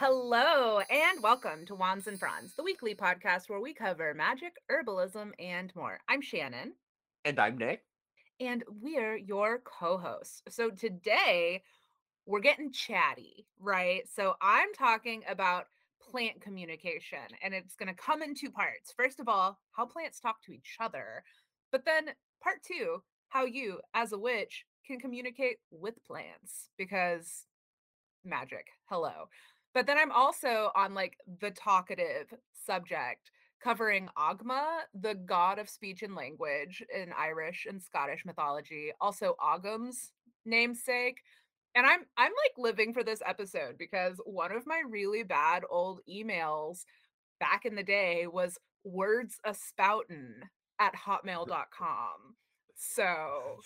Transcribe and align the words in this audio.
Hello 0.00 0.80
and 0.88 1.22
welcome 1.22 1.66
to 1.66 1.74
Wands 1.74 2.06
and 2.06 2.18
Fronds, 2.18 2.54
the 2.54 2.62
weekly 2.62 2.94
podcast 2.94 3.50
where 3.50 3.60
we 3.60 3.74
cover 3.74 4.14
magic, 4.14 4.54
herbalism, 4.72 5.32
and 5.38 5.76
more. 5.76 5.98
I'm 6.08 6.22
Shannon. 6.22 6.72
And 7.26 7.38
I'm 7.38 7.58
Nick. 7.58 7.82
And 8.40 8.64
we're 8.80 9.18
your 9.18 9.58
co 9.58 9.98
hosts. 9.98 10.40
So 10.48 10.70
today 10.70 11.62
we're 12.24 12.40
getting 12.40 12.72
chatty, 12.72 13.44
right? 13.58 14.04
So 14.08 14.36
I'm 14.40 14.72
talking 14.72 15.22
about 15.28 15.66
plant 16.10 16.40
communication, 16.40 17.18
and 17.42 17.52
it's 17.52 17.76
going 17.76 17.94
to 17.94 18.02
come 18.02 18.22
in 18.22 18.34
two 18.34 18.50
parts. 18.50 18.94
First 18.96 19.20
of 19.20 19.28
all, 19.28 19.58
how 19.72 19.84
plants 19.84 20.18
talk 20.18 20.40
to 20.44 20.52
each 20.52 20.78
other, 20.80 21.22
but 21.70 21.84
then 21.84 22.06
part 22.42 22.62
two, 22.66 23.02
how 23.28 23.44
you, 23.44 23.80
as 23.92 24.12
a 24.12 24.18
witch, 24.18 24.64
can 24.86 24.98
communicate 24.98 25.58
with 25.70 26.02
plants 26.06 26.70
because 26.78 27.44
magic. 28.24 28.68
Hello. 28.86 29.28
But 29.74 29.86
then 29.86 29.98
I'm 29.98 30.12
also 30.12 30.70
on 30.74 30.94
like 30.94 31.16
the 31.40 31.50
talkative 31.50 32.32
subject 32.66 33.30
covering 33.62 34.08
Ogma, 34.18 34.64
the 34.94 35.14
god 35.14 35.58
of 35.58 35.68
speech 35.68 36.02
and 36.02 36.14
language 36.14 36.82
in 36.94 37.12
Irish 37.16 37.66
and 37.68 37.80
Scottish 37.82 38.24
mythology, 38.24 38.90
also 39.00 39.36
Ogham's 39.40 40.12
namesake. 40.44 41.20
And 41.74 41.86
I'm 41.86 42.00
I'm 42.16 42.32
like 42.32 42.58
living 42.58 42.92
for 42.92 43.04
this 43.04 43.22
episode 43.24 43.76
because 43.78 44.20
one 44.24 44.50
of 44.52 44.66
my 44.66 44.82
really 44.88 45.22
bad 45.22 45.62
old 45.70 46.00
emails 46.08 46.80
back 47.38 47.64
in 47.64 47.74
the 47.74 47.82
day 47.82 48.26
was 48.26 48.58
words 48.84 49.38
a 49.44 49.50
spoutin 49.50 50.32
at 50.80 50.94
hotmail.com. 50.94 52.34
So 52.76 53.60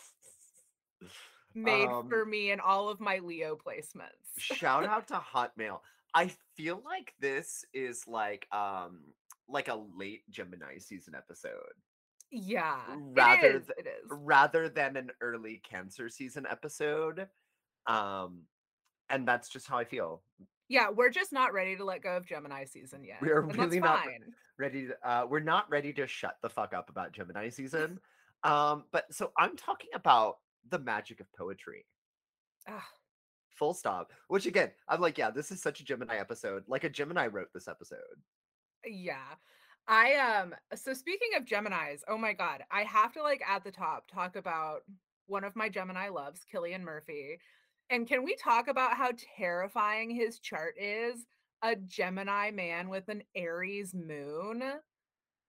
made 1.55 1.89
Um, 1.89 2.09
for 2.09 2.27
me 2.27 2.51
and 2.51 2.61
all 2.61 2.89
of 2.89 3.01
my 3.01 3.21
Leo 3.21 3.57
placements. 3.57 4.39
shout 4.39 4.85
out 4.85 5.09
to 5.09 5.15
Hotmail. 5.15 5.81
I 6.15 6.31
feel 6.57 6.81
like 6.85 7.13
this 7.21 7.65
is 7.75 8.07
like 8.07 8.47
um 8.53 9.01
like 9.49 9.69
a 9.69 9.75
late 9.99 10.23
Gemini 10.31 10.79
season 10.79 11.15
episode 11.15 11.53
Yeah, 12.31 12.81
rather 12.97 13.47
it 13.49 13.55
is. 13.57 13.67
th- 13.67 13.79
It 13.79 13.87
is. 13.89 14.09
rather 14.11 14.69
than 14.69 14.97
an 14.97 15.11
early 15.21 15.61
Cancer 15.69 16.09
season 16.09 16.47
episode. 16.49 17.29
Um 17.87 18.43
and 19.11 19.29
that's 19.29 19.49
just 19.51 19.67
how 19.69 19.77
I 19.77 19.85
feel. 19.85 20.23
Yeah, 20.69 20.89
we're 20.91 21.11
just 21.11 21.31
not 21.33 21.53
ready 21.53 21.77
to 21.77 21.85
let 21.85 22.03
go 22.03 22.17
of 22.17 22.25
Gemini 22.27 22.65
season 22.65 23.05
yet. 23.05 23.21
We 23.21 23.31
are 23.31 23.43
really 23.43 23.81
not 23.81 24.05
fine. 24.05 24.33
ready 24.59 24.87
to 24.87 25.09
uh 25.09 25.27
we're 25.29 25.41
not 25.41 25.69
ready 25.69 25.93
to 25.95 26.07
shut 26.07 26.37
the 26.43 26.49
fuck 26.49 26.73
up 26.75 26.89
about 26.91 27.13
Gemini 27.13 27.49
season. 27.51 27.99
Um 28.45 28.85
but 28.93 29.05
so 29.13 29.33
I'm 29.39 29.57
talking 29.57 29.89
about 29.95 30.37
the 30.69 30.79
magic 30.79 31.21
of 31.21 31.27
poetry. 31.33 31.87
Ugh, 32.69 32.81
Full 33.55 33.75
stop. 33.75 34.13
Which 34.29 34.47
again, 34.47 34.71
I'm 34.89 35.01
like, 35.01 35.19
yeah, 35.19 35.31
this 35.31 35.51
is 35.51 35.63
such 35.63 35.81
a 35.81 35.85
Gemini 35.85 36.17
episode. 36.17 36.65
Like 36.69 36.85
a 36.85 36.91
Gemini 36.91 37.27
wrote 37.29 37.49
this 37.55 37.69
episode. 37.69 37.99
yeah. 38.87 39.35
I 39.87 40.15
um 40.15 40.55
so 40.75 40.95
speaking 40.95 41.31
of 41.37 41.45
Geminis, 41.45 42.01
oh 42.09 42.17
my 42.17 42.33
god, 42.33 42.63
I 42.71 42.83
have 42.85 43.13
to 43.13 43.23
like 43.23 43.43
at 43.47 43.65
the 43.65 43.71
top 43.71 44.09
talk 44.13 44.37
about 44.37 44.81
one 45.27 45.45
of 45.45 45.57
my 45.57 45.69
Gemini 45.69 46.09
loves, 46.09 46.41
Cillian 46.53 46.83
Murphy. 46.83 47.39
And 47.91 48.09
can 48.09 48.25
we 48.25 48.35
talk 48.37 48.69
about 48.69 48.97
how 48.97 49.11
terrifying 49.37 50.11
his 50.11 50.39
chart 50.39 50.75
is? 50.79 51.27
A 51.63 51.77
Gemini 51.77 52.51
man 52.51 52.89
with 52.89 53.09
an 53.09 53.23
Aries 53.35 53.95
moon 53.95 54.63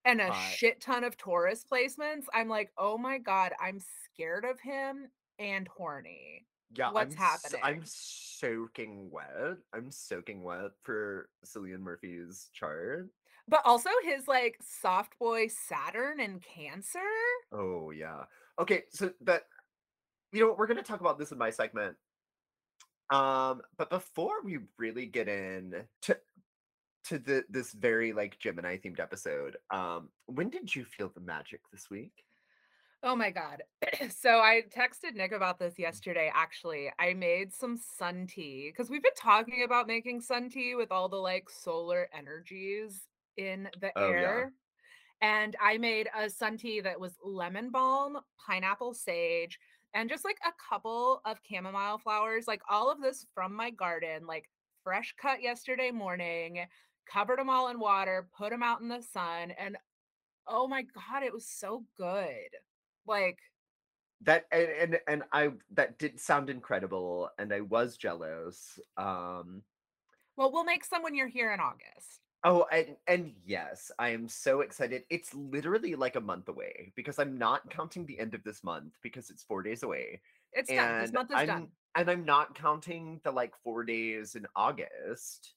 and 0.05 0.21
a 0.21 0.33
shit 0.33 0.79
ton 0.81 1.03
of 1.03 1.17
Taurus 1.17 1.65
placements. 1.69 2.25
I'm 2.33 2.47
like, 2.47 2.71
"Oh 2.77 2.97
my 2.97 3.17
god, 3.17 3.53
I'm 3.61 3.79
scared 4.05 4.45
of 4.45 4.59
him 4.59 5.09
and 5.39 5.67
horny." 5.67 6.45
Yeah, 6.73 6.91
What's 6.91 7.15
I'm 7.15 7.21
s- 7.21 7.55
I'm 7.63 7.81
soaking 7.85 9.09
wet. 9.11 9.57
I'm 9.73 9.91
soaking 9.91 10.43
wet 10.43 10.71
for 10.83 11.29
Cillian 11.45 11.79
Murphy's 11.79 12.49
chart. 12.53 13.09
But 13.47 13.61
also 13.63 13.89
his 14.03 14.27
like 14.27 14.57
soft 14.61 15.17
boy 15.19 15.47
Saturn 15.47 16.19
and 16.19 16.41
Cancer. 16.41 16.99
Oh 17.51 17.91
yeah. 17.91 18.25
Okay, 18.59 18.83
so 18.89 19.13
but 19.21 19.47
you 20.31 20.41
know 20.41 20.47
what, 20.47 20.57
we're 20.57 20.67
gonna 20.67 20.83
talk 20.83 21.01
about 21.01 21.19
this 21.19 21.31
in 21.31 21.37
my 21.37 21.49
segment. 21.49 21.95
Um, 23.11 23.61
but 23.77 23.89
before 23.89 24.41
we 24.43 24.59
really 24.77 25.05
get 25.05 25.27
in 25.27 25.87
to 26.03 26.19
to 27.05 27.19
the 27.19 27.45
this 27.49 27.71
very 27.71 28.13
like 28.13 28.39
Gemini 28.39 28.77
themed 28.77 28.99
episode, 28.99 29.57
um, 29.69 30.09
when 30.25 30.49
did 30.49 30.75
you 30.75 30.85
feel 30.85 31.09
the 31.09 31.21
magic 31.21 31.61
this 31.71 31.89
week? 31.89 32.23
Oh 33.03 33.15
my 33.15 33.29
god. 33.31 33.63
so 34.09 34.39
I 34.39 34.63
texted 34.75 35.15
Nick 35.15 35.31
about 35.31 35.59
this 35.59 35.77
yesterday 35.77 36.31
actually. 36.33 36.91
I 36.99 37.13
made 37.13 37.53
some 37.53 37.77
sun 37.77 38.27
tea 38.27 38.73
cuz 38.75 38.89
we've 38.89 39.03
been 39.03 39.11
talking 39.15 39.63
about 39.63 39.87
making 39.87 40.21
sun 40.21 40.49
tea 40.49 40.75
with 40.75 40.91
all 40.91 41.07
the 41.09 41.15
like 41.17 41.49
solar 41.49 42.09
energies 42.13 43.07
in 43.37 43.69
the 43.79 43.97
Oh 43.97 44.11
yeah. 44.11 44.11
air. 44.13 44.51
And 45.21 45.55
I 45.61 45.77
made 45.77 46.09
a 46.17 46.29
sun 46.29 46.57
tea 46.57 46.81
that 46.81 46.99
was 46.99 47.17
lemon 47.23 47.69
balm, 47.69 48.19
pineapple 48.45 48.93
sage, 48.93 49.59
and 49.93 50.09
just 50.09 50.25
like 50.25 50.39
a 50.45 50.51
couple 50.69 51.21
of 51.25 51.39
chamomile 51.49 51.97
flowers, 51.99 52.47
like 52.47 52.61
all 52.69 52.91
of 52.91 53.01
this 53.01 53.25
from 53.33 53.55
my 53.55 53.69
garden, 53.69 54.27
like 54.27 54.49
fresh 54.83 55.15
cut 55.17 55.41
yesterday 55.41 55.91
morning, 55.91 56.65
covered 57.11 57.39
them 57.39 57.49
all 57.49 57.69
in 57.69 57.79
water, 57.79 58.27
put 58.37 58.49
them 58.51 58.61
out 58.63 58.81
in 58.81 58.89
the 58.89 59.01
sun, 59.01 59.51
and 59.51 59.77
oh 60.47 60.67
my 60.67 60.83
God, 60.83 61.23
it 61.23 61.33
was 61.33 61.47
so 61.47 61.85
good. 61.97 62.49
Like, 63.05 63.39
That 64.21 64.45
and, 64.51 64.69
and 64.69 64.99
and 65.07 65.23
I 65.31 65.51
that 65.71 65.99
did 65.99 66.19
sound 66.19 66.49
incredible 66.49 67.29
and 67.37 67.53
I 67.53 67.61
was 67.61 67.97
jealous. 67.97 68.79
Um 68.97 69.65
well, 70.37 70.51
we'll 70.51 70.63
make 70.63 70.83
some 70.85 71.03
when 71.03 71.15
you're 71.15 71.27
here 71.27 71.53
in 71.53 71.59
August. 71.59 72.21
Oh, 72.43 72.67
and 72.71 72.97
and 73.07 73.35
yes, 73.43 73.91
I 73.97 74.09
am 74.09 74.27
so 74.29 74.61
excited. 74.61 75.05
It's 75.09 75.33
literally 75.33 75.95
like 75.95 76.15
a 76.15 76.21
month 76.21 76.47
away 76.47 76.93
because 76.95 77.17
I'm 77.17 77.37
not 77.37 77.69
counting 77.71 78.05
the 78.05 78.19
end 78.19 78.35
of 78.35 78.43
this 78.43 78.63
month 78.63 78.97
because 79.01 79.29
it's 79.31 79.43
4 79.43 79.63
days 79.63 79.81
away. 79.83 80.21
It's 80.51 80.73
done. 80.73 80.97
This 80.97 81.13
And 81.13 81.13
month 81.13 81.29
is 81.31 81.43
I'm 81.43 81.43
done. 81.43 81.73
and 81.95 82.09
I'm 82.09 82.23
not 82.25 82.53
counting 82.55 83.19
the 83.23 83.31
like 83.31 83.55
4 83.55 83.83
days 83.83 84.35
in 84.35 84.45
August 84.55 85.55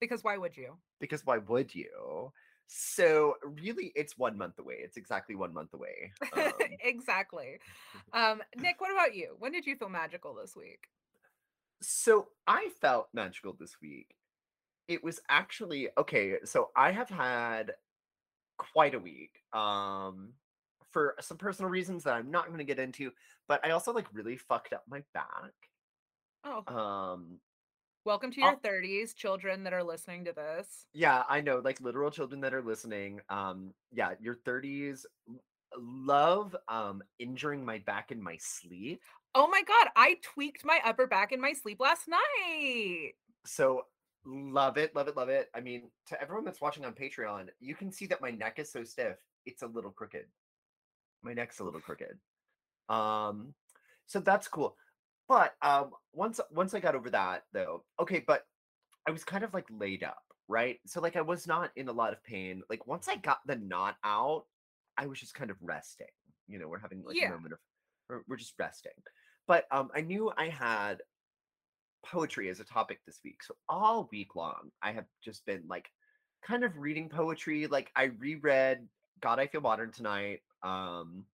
Because 0.00 0.24
why 0.24 0.36
would 0.36 0.56
you? 0.56 0.80
because 1.00 1.24
why 1.24 1.38
would 1.38 1.74
you? 1.74 2.32
So 2.70 3.36
really 3.42 3.92
it's 3.96 4.18
1 4.18 4.36
month 4.36 4.58
away. 4.58 4.76
It's 4.80 4.96
exactly 4.96 5.34
1 5.34 5.52
month 5.54 5.72
away. 5.74 6.12
Um 6.32 6.76
exactly. 6.80 7.58
Um, 8.12 8.42
Nick, 8.56 8.80
what 8.80 8.92
about 8.92 9.14
you? 9.14 9.36
When 9.38 9.52
did 9.52 9.66
you 9.66 9.76
feel 9.76 9.88
magical 9.88 10.34
this 10.34 10.54
week? 10.56 10.88
so 11.80 12.28
I 12.46 12.70
felt 12.80 13.08
magical 13.14 13.52
this 13.58 13.80
week. 13.80 14.14
It 14.88 15.04
was 15.04 15.20
actually 15.28 15.88
okay, 15.98 16.38
so 16.44 16.70
I 16.76 16.92
have 16.92 17.08
had 17.10 17.74
quite 18.58 18.94
a 18.94 18.98
week. 18.98 19.40
Um 19.52 20.34
for 20.92 21.14
some 21.20 21.36
personal 21.38 21.70
reasons 21.70 22.04
that 22.04 22.14
I'm 22.14 22.30
not 22.30 22.46
going 22.46 22.58
to 22.58 22.64
get 22.64 22.78
into, 22.78 23.12
but 23.46 23.64
I 23.64 23.70
also 23.70 23.92
like 23.92 24.06
really 24.14 24.36
fucked 24.38 24.72
up 24.72 24.84
my 24.88 25.02
back. 25.14 25.52
Oh, 26.44 26.64
Um 26.66 27.40
welcome 28.08 28.30
to 28.32 28.40
your 28.40 28.56
30s, 28.56 29.14
children 29.14 29.62
that 29.64 29.74
are 29.74 29.84
listening 29.84 30.24
to 30.24 30.32
this. 30.32 30.86
yeah, 30.94 31.24
I 31.28 31.42
know 31.42 31.60
like 31.62 31.78
literal 31.82 32.10
children 32.10 32.40
that 32.40 32.54
are 32.54 32.62
listening. 32.62 33.20
Um 33.28 33.74
yeah, 33.92 34.14
your 34.18 34.36
30s 34.46 35.04
love 35.78 36.56
um 36.68 37.02
injuring 37.18 37.62
my 37.62 37.78
back 37.80 38.10
in 38.10 38.22
my 38.22 38.38
sleep. 38.40 39.02
Oh 39.34 39.46
my 39.46 39.62
God, 39.62 39.88
I 39.94 40.16
tweaked 40.22 40.64
my 40.64 40.80
upper 40.86 41.06
back 41.06 41.32
in 41.32 41.40
my 41.40 41.52
sleep 41.52 41.80
last 41.80 42.08
night. 42.08 43.12
So 43.44 43.82
love 44.24 44.78
it, 44.78 44.96
love 44.96 45.08
it, 45.08 45.16
love 45.16 45.28
it. 45.28 45.50
I 45.54 45.60
mean, 45.60 45.90
to 46.06 46.20
everyone 46.20 46.46
that's 46.46 46.62
watching 46.62 46.86
on 46.86 46.94
Patreon, 46.94 47.48
you 47.60 47.74
can 47.74 47.92
see 47.92 48.06
that 48.06 48.22
my 48.22 48.30
neck 48.30 48.58
is 48.58 48.72
so 48.72 48.84
stiff. 48.84 49.18
It's 49.44 49.60
a 49.60 49.66
little 49.66 49.90
crooked. 49.90 50.24
My 51.22 51.34
neck's 51.34 51.60
a 51.60 51.64
little 51.64 51.80
crooked. 51.80 52.16
Um, 52.88 53.52
so 54.06 54.20
that's 54.20 54.48
cool. 54.48 54.76
But 55.28 55.54
um, 55.62 55.90
once 56.14 56.40
once 56.50 56.74
I 56.74 56.80
got 56.80 56.94
over 56.94 57.10
that 57.10 57.44
though, 57.52 57.84
okay, 58.00 58.24
but 58.26 58.44
I 59.06 59.10
was 59.10 59.24
kind 59.24 59.44
of 59.44 59.52
like 59.54 59.66
laid 59.70 60.02
up, 60.02 60.22
right? 60.48 60.78
So 60.86 61.00
like 61.00 61.16
I 61.16 61.20
was 61.20 61.46
not 61.46 61.70
in 61.76 61.88
a 61.88 61.92
lot 61.92 62.12
of 62.12 62.24
pain. 62.24 62.62
Like 62.70 62.86
once 62.86 63.08
I 63.08 63.16
got 63.16 63.38
the 63.46 63.56
knot 63.56 63.96
out, 64.04 64.44
I 64.96 65.06
was 65.06 65.20
just 65.20 65.34
kind 65.34 65.50
of 65.50 65.56
resting. 65.60 66.06
You 66.46 66.58
know, 66.58 66.68
we're 66.68 66.78
having 66.78 67.02
like 67.04 67.16
a 67.28 67.30
moment 67.30 67.52
of 67.52 67.58
we're, 68.08 68.22
we're 68.28 68.36
just 68.36 68.54
resting. 68.58 68.92
But 69.46 69.66
um, 69.70 69.90
I 69.94 70.00
knew 70.00 70.32
I 70.36 70.48
had 70.48 71.02
poetry 72.04 72.48
as 72.48 72.60
a 72.60 72.64
topic 72.64 73.00
this 73.06 73.20
week. 73.24 73.42
So 73.42 73.54
all 73.68 74.08
week 74.12 74.34
long, 74.34 74.70
I 74.82 74.92
have 74.92 75.06
just 75.22 75.44
been 75.46 75.62
like 75.68 75.90
kind 76.42 76.64
of 76.64 76.76
reading 76.76 77.08
poetry. 77.08 77.66
Like 77.66 77.90
I 77.96 78.04
reread 78.18 78.86
God 79.20 79.38
I 79.38 79.46
Feel 79.46 79.60
Modern 79.60 79.90
Tonight, 79.90 80.40
um, 80.62 81.24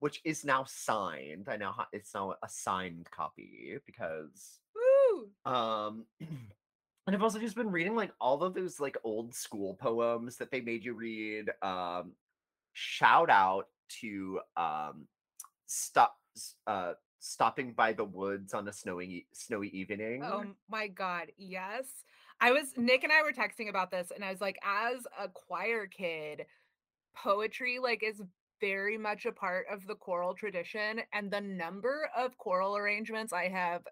which 0.00 0.20
is 0.24 0.44
now 0.44 0.64
signed. 0.64 1.48
I 1.48 1.56
know 1.56 1.74
it's 1.92 2.14
now 2.14 2.34
a 2.42 2.48
signed 2.48 3.08
copy 3.10 3.78
because 3.86 4.60
Woo! 4.74 5.28
um 5.50 6.04
and 6.20 7.16
I've 7.16 7.22
also 7.22 7.38
just 7.38 7.56
been 7.56 7.70
reading 7.70 7.96
like 7.96 8.12
all 8.20 8.42
of 8.42 8.54
those 8.54 8.80
like 8.80 8.96
old 9.04 9.34
school 9.34 9.74
poems 9.74 10.36
that 10.36 10.50
they 10.50 10.60
made 10.60 10.84
you 10.84 10.94
read. 10.94 11.50
Um 11.62 12.12
shout 12.72 13.30
out 13.30 13.68
to 14.00 14.40
um 14.56 15.06
stop 15.66 16.16
uh 16.66 16.92
stopping 17.20 17.72
by 17.72 17.92
the 17.92 18.04
woods 18.04 18.54
on 18.54 18.68
a 18.68 18.72
snowy 18.72 19.26
snowy 19.32 19.68
evening. 19.68 20.22
Oh 20.24 20.44
my 20.68 20.88
God, 20.88 21.32
yes. 21.36 21.86
I 22.40 22.52
was 22.52 22.76
Nick 22.76 23.02
and 23.02 23.12
I 23.12 23.22
were 23.22 23.32
texting 23.32 23.68
about 23.68 23.90
this, 23.90 24.12
and 24.14 24.24
I 24.24 24.30
was 24.30 24.40
like, 24.40 24.58
as 24.64 25.06
a 25.20 25.28
choir 25.28 25.86
kid, 25.86 26.46
poetry 27.16 27.78
like 27.80 28.02
is 28.02 28.22
very 28.60 28.98
much 28.98 29.26
a 29.26 29.32
part 29.32 29.66
of 29.70 29.86
the 29.86 29.94
choral 29.94 30.34
tradition, 30.34 31.00
and 31.12 31.30
the 31.30 31.40
number 31.40 32.08
of 32.16 32.36
choral 32.38 32.76
arrangements 32.76 33.32
I 33.32 33.48
have 33.48 33.82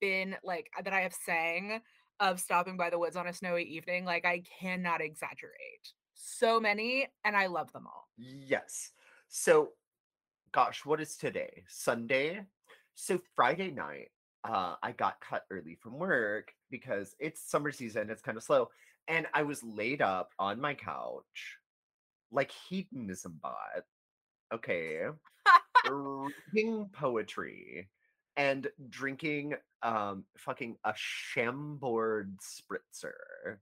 been 0.00 0.36
like 0.44 0.70
that 0.84 0.92
I 0.92 1.00
have 1.00 1.14
sang 1.14 1.80
of 2.20 2.38
stopping 2.38 2.76
by 2.76 2.90
the 2.90 2.98
woods 2.98 3.16
on 3.16 3.26
a 3.26 3.32
snowy 3.32 3.64
evening, 3.64 4.04
like 4.04 4.24
I 4.24 4.42
cannot 4.60 5.00
exaggerate. 5.00 5.92
So 6.14 6.60
many, 6.60 7.06
and 7.24 7.34
I 7.34 7.46
love 7.46 7.72
them 7.72 7.86
all. 7.86 8.08
Yes. 8.18 8.92
So, 9.28 9.70
gosh, 10.52 10.84
what 10.84 11.00
is 11.00 11.16
today? 11.16 11.64
Sunday. 11.68 12.44
So 12.94 13.18
Friday 13.34 13.70
night, 13.70 14.10
uh, 14.44 14.74
I 14.82 14.92
got 14.92 15.20
cut 15.20 15.44
early 15.50 15.78
from 15.80 15.98
work 15.98 16.52
because 16.70 17.14
it's 17.18 17.50
summer 17.50 17.72
season. 17.72 18.10
It's 18.10 18.22
kind 18.22 18.36
of 18.36 18.44
slow, 18.44 18.68
and 19.08 19.26
I 19.32 19.42
was 19.42 19.62
laid 19.62 20.02
up 20.02 20.32
on 20.38 20.60
my 20.60 20.74
couch, 20.74 21.56
like 22.30 22.50
hedonism 22.68 23.38
bot. 23.42 23.84
Okay, 24.52 25.00
reading 25.90 26.88
poetry 26.92 27.88
and 28.36 28.68
drinking 28.88 29.54
um 29.82 30.24
fucking 30.38 30.76
a 30.84 30.94
Chambord 30.96 32.36
spritzer. 32.40 33.58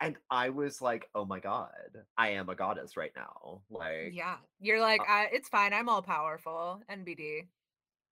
And 0.00 0.16
I 0.30 0.50
was 0.50 0.82
like, 0.82 1.08
"Oh 1.14 1.24
my 1.24 1.40
god, 1.40 1.70
I 2.18 2.30
am 2.30 2.48
a 2.48 2.54
goddess 2.54 2.96
right 2.96 3.12
now." 3.16 3.62
Like, 3.70 4.10
Yeah, 4.12 4.36
you're 4.60 4.80
like, 4.80 5.00
uh, 5.00 5.04
I, 5.08 5.28
it's 5.32 5.48
fine. 5.48 5.72
I'm 5.72 5.88
all 5.88 6.02
powerful. 6.02 6.82
NBD. 6.90 7.46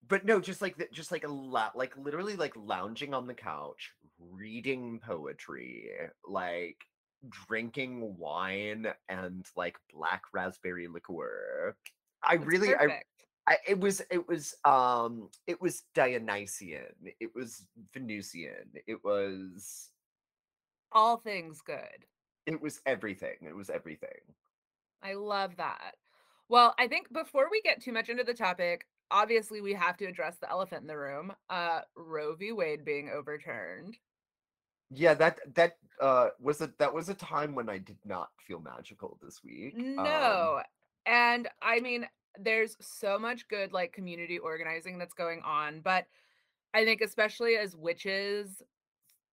but 0.08 0.25
no, 0.25 0.40
just 0.40 0.62
like 0.62 0.76
the, 0.78 0.88
just 0.93 1.12
like 1.12 1.25
a 1.25 1.28
lot, 1.28 1.76
like 1.76 1.94
literally 1.96 2.37
like 2.37 2.55
lounging 2.56 3.12
on 3.14 3.26
the 3.26 3.34
couch, 3.34 3.93
reading 4.19 5.00
poetry, 5.05 5.90
like 6.26 6.76
drinking 7.28 8.16
wine 8.19 8.87
and 9.08 9.46
like 9.56 9.76
black 9.93 10.22
raspberry 10.32 10.88
liqueur. 10.88 11.76
I 12.26 12.35
It's 12.41 12.44
really, 12.47 12.75
I 12.75 12.88
perfect. 12.88 13.26
I, 13.47 13.59
it 13.69 13.79
was 13.81 14.03
it 14.11 14.26
was 14.29 14.55
um 14.65 15.31
it 15.47 15.61
was 15.61 15.82
Dionysian, 15.94 16.94
it 17.21 17.35
was 17.35 17.67
Venusian, 17.93 18.73
it 18.87 19.05
was 19.05 19.91
All 20.93 21.19
things 21.19 21.61
good. 21.61 22.06
it 22.47 22.61
was 22.61 22.81
everything. 22.87 23.37
It 23.43 23.55
was 23.56 23.71
everything. 23.71 24.35
I 25.03 25.15
love 25.15 25.56
that. 25.56 25.97
Well, 26.49 26.75
I 26.79 26.88
think 26.88 27.12
before 27.12 27.50
we 27.50 27.61
get 27.62 27.81
too 27.82 27.93
much 27.93 28.09
into 28.09 28.25
the 28.25 28.35
topic, 28.35 28.87
obviously 29.11 29.61
we 29.61 29.75
have 29.75 29.97
to 29.99 30.06
address 30.06 30.38
the 30.38 30.50
elephant 30.50 30.82
in 30.82 30.87
the 30.88 30.99
room, 30.99 31.35
uh 31.49 31.82
Roe 31.97 32.35
v. 32.35 32.53
Wade 32.53 32.85
being 32.85 33.09
overturned. 33.11 33.99
Yeah, 34.91 35.15
that 35.15 35.55
that 35.55 35.79
uh 36.00 36.31
was 36.38 36.61
a 36.61 36.69
that 36.79 36.93
was 36.94 37.09
a 37.09 37.15
time 37.15 37.55
when 37.55 37.69
I 37.69 37.79
did 37.79 37.99
not 38.05 38.31
feel 38.41 38.61
magical 38.61 39.19
this 39.23 39.43
week. 39.43 39.87
Um 39.97 40.53
No. 40.53 40.62
And 41.06 41.48
I 41.62 41.80
mean, 41.80 42.06
there's 42.38 42.76
so 42.80 43.18
much 43.18 43.46
good 43.48 43.72
like 43.72 43.92
community 43.92 44.38
organizing 44.38 44.98
that's 44.98 45.14
going 45.14 45.40
on, 45.44 45.80
but 45.80 46.06
I 46.72 46.84
think 46.84 47.00
especially 47.00 47.56
as 47.56 47.76
witches, 47.76 48.62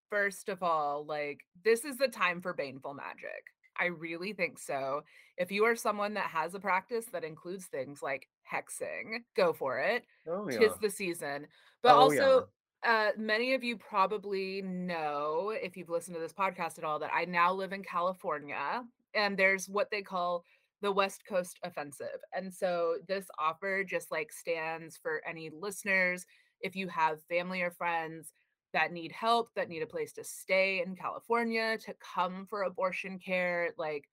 first 0.10 0.50
of 0.50 0.62
all, 0.62 1.06
like 1.06 1.40
this 1.64 1.86
is 1.86 1.98
the 1.98 2.08
time 2.08 2.42
for 2.42 2.54
baneful 2.54 2.94
magic. 2.94 3.44
I 3.80 3.86
really 3.86 4.34
think 4.34 4.60
so. 4.60 5.02
If 5.38 5.52
you 5.52 5.64
are 5.66 5.76
someone 5.76 6.14
that 6.16 6.26
has 6.26 6.54
a 6.54 6.60
practice 6.60 7.06
that 7.14 7.24
includes 7.24 7.66
things 7.66 8.04
like 8.04 8.28
hexing, 8.52 9.24
go 9.36 9.54
for 9.54 9.80
it. 9.80 10.04
oh 10.28 10.48
yeah. 10.50 10.60
Tis 10.60 10.74
the 10.82 10.90
season. 10.90 11.48
But 11.82 11.96
Oh 11.96 12.12
yeah. 12.12 12.22
also, 12.22 12.48
uh, 12.84 13.10
many 13.18 13.54
of 13.54 13.64
you 13.64 13.78
probably 13.78 14.62
know, 14.62 15.52
if 15.56 15.78
you've 15.78 15.90
listened 15.90 16.16
to 16.16 16.22
this 16.22 16.34
podcast 16.34 16.78
at 16.78 16.84
all, 16.84 17.00
that 17.00 17.12
I 17.14 17.26
now 17.26 17.54
live 17.54 17.74
in 17.74 17.82
California 17.82 18.84
and 19.16 19.38
there's 19.38 19.68
what 19.68 19.90
they 19.90 20.02
call 20.02 20.44
the 20.82 20.92
West 20.92 21.24
Coast 21.28 21.60
Offensive. 21.64 22.20
And 22.34 22.54
so 22.54 22.96
this 23.08 23.26
offer 23.40 23.84
just 23.84 24.12
like 24.12 24.32
stands 24.32 24.98
for 24.98 25.22
any 25.28 25.50
listeners. 25.50 26.26
If 26.60 26.76
you 26.76 26.88
have 26.88 27.24
family 27.30 27.62
or 27.62 27.72
friends 27.72 28.34
that 28.74 28.92
need 28.92 29.12
help, 29.12 29.50
that 29.56 29.70
need 29.70 29.84
a 29.84 29.88
place 29.88 30.14
to 30.14 30.24
stay 30.24 30.82
in 30.86 30.96
California 30.96 31.78
to 31.86 31.94
come 32.16 32.46
for 32.50 32.64
abortion 32.64 33.20
care, 33.20 33.72
like 33.78 34.08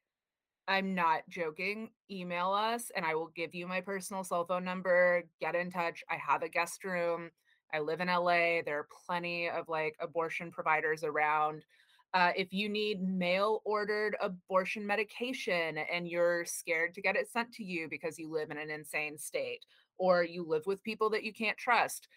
I'm 0.66 0.94
not 0.94 1.22
joking. 1.30 1.90
Email 2.10 2.52
us 2.52 2.90
and 2.94 3.04
I 3.04 3.14
will 3.14 3.30
give 3.34 3.54
you 3.54 3.66
my 3.66 3.80
personal 3.80 4.22
cell 4.22 4.44
phone 4.44 4.64
number. 4.64 5.22
Get 5.40 5.54
in 5.54 5.70
touch. 5.70 6.04
I 6.10 6.16
have 6.16 6.42
a 6.42 6.48
guest 6.48 6.84
room. 6.84 7.30
I 7.72 7.80
live 7.80 8.00
in 8.00 8.08
LA. 8.08 8.62
There 8.64 8.78
are 8.78 8.88
plenty 9.06 9.48
of 9.48 9.68
like 9.68 9.96
abortion 10.00 10.50
providers 10.50 11.04
around. 11.04 11.64
Uh, 12.14 12.32
if 12.36 12.52
you 12.52 12.68
need 12.68 13.02
mail 13.02 13.60
ordered 13.64 14.16
abortion 14.20 14.86
medication 14.86 15.78
and 15.92 16.08
you're 16.08 16.44
scared 16.44 16.94
to 16.94 17.02
get 17.02 17.16
it 17.16 17.30
sent 17.30 17.52
to 17.52 17.62
you 17.62 17.86
because 17.88 18.18
you 18.18 18.32
live 18.32 18.50
in 18.50 18.56
an 18.56 18.70
insane 18.70 19.18
state 19.18 19.64
or 19.98 20.24
you 20.24 20.44
live 20.46 20.62
with 20.66 20.82
people 20.82 21.10
that 21.10 21.24
you 21.24 21.32
can't 21.32 21.58
trust, 21.58 22.08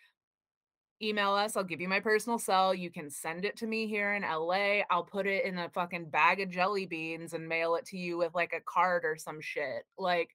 email 1.01 1.31
us. 1.31 1.57
I'll 1.57 1.63
give 1.63 1.81
you 1.81 1.89
my 1.89 1.99
personal 1.99 2.39
cell. 2.39 2.73
You 2.73 2.89
can 2.89 3.09
send 3.09 3.43
it 3.43 3.57
to 3.57 3.67
me 3.67 3.87
here 3.87 4.13
in 4.13 4.21
LA. 4.21 4.81
I'll 4.89 5.03
put 5.03 5.27
it 5.27 5.45
in 5.45 5.57
a 5.57 5.69
fucking 5.69 6.09
bag 6.09 6.39
of 6.39 6.49
jelly 6.49 6.85
beans 6.85 7.33
and 7.33 7.47
mail 7.47 7.75
it 7.75 7.85
to 7.87 7.97
you 7.97 8.17
with 8.17 8.35
like 8.35 8.53
a 8.53 8.61
card 8.61 9.03
or 9.03 9.17
some 9.17 9.41
shit. 9.41 9.83
Like, 9.97 10.29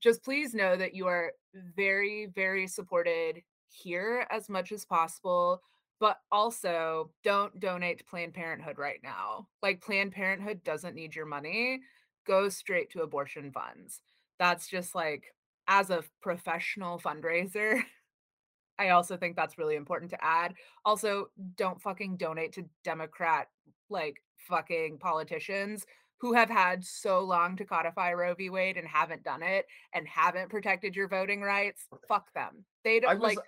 just 0.00 0.22
please 0.22 0.54
know 0.54 0.76
that 0.76 0.94
you 0.94 1.06
are 1.06 1.32
very, 1.76 2.26
very 2.34 2.66
supported 2.66 3.42
here 3.68 4.26
as 4.30 4.48
much 4.48 4.72
as 4.72 4.84
possible. 4.84 5.60
But 5.98 6.18
also, 6.30 7.10
don't 7.24 7.58
donate 7.58 7.98
to 7.98 8.04
Planned 8.04 8.34
Parenthood 8.34 8.78
right 8.78 9.00
now. 9.02 9.48
Like, 9.62 9.80
Planned 9.80 10.12
Parenthood 10.12 10.62
doesn't 10.62 10.94
need 10.94 11.14
your 11.14 11.26
money. 11.26 11.80
Go 12.26 12.48
straight 12.48 12.90
to 12.90 13.02
abortion 13.02 13.50
funds. 13.50 14.00
That's 14.38 14.68
just 14.68 14.94
like, 14.94 15.24
as 15.68 15.90
a 15.90 16.04
professional 16.20 16.98
fundraiser, 16.98 17.82
I 18.78 18.90
also 18.90 19.16
think 19.16 19.36
that's 19.36 19.56
really 19.56 19.76
important 19.76 20.10
to 20.10 20.22
add. 20.22 20.54
Also, 20.84 21.30
don't 21.56 21.80
fucking 21.80 22.18
donate 22.18 22.52
to 22.52 22.68
Democrat, 22.84 23.48
like, 23.88 24.22
fucking 24.48 24.98
politicians 24.98 25.86
who 26.18 26.32
have 26.32 26.48
had 26.48 26.84
so 26.84 27.20
long 27.20 27.56
to 27.56 27.64
codify 27.64 28.12
Roe 28.12 28.34
v. 28.34 28.50
Wade 28.50 28.76
and 28.76 28.88
haven't 28.88 29.22
done 29.22 29.42
it 29.42 29.66
and 29.92 30.06
haven't 30.08 30.50
protected 30.50 30.96
your 30.96 31.08
voting 31.08 31.42
rights. 31.42 31.86
Fuck 32.08 32.32
them. 32.34 32.64
They 32.84 33.00
don't 33.00 33.18
was 33.18 33.36
like, 33.36 33.38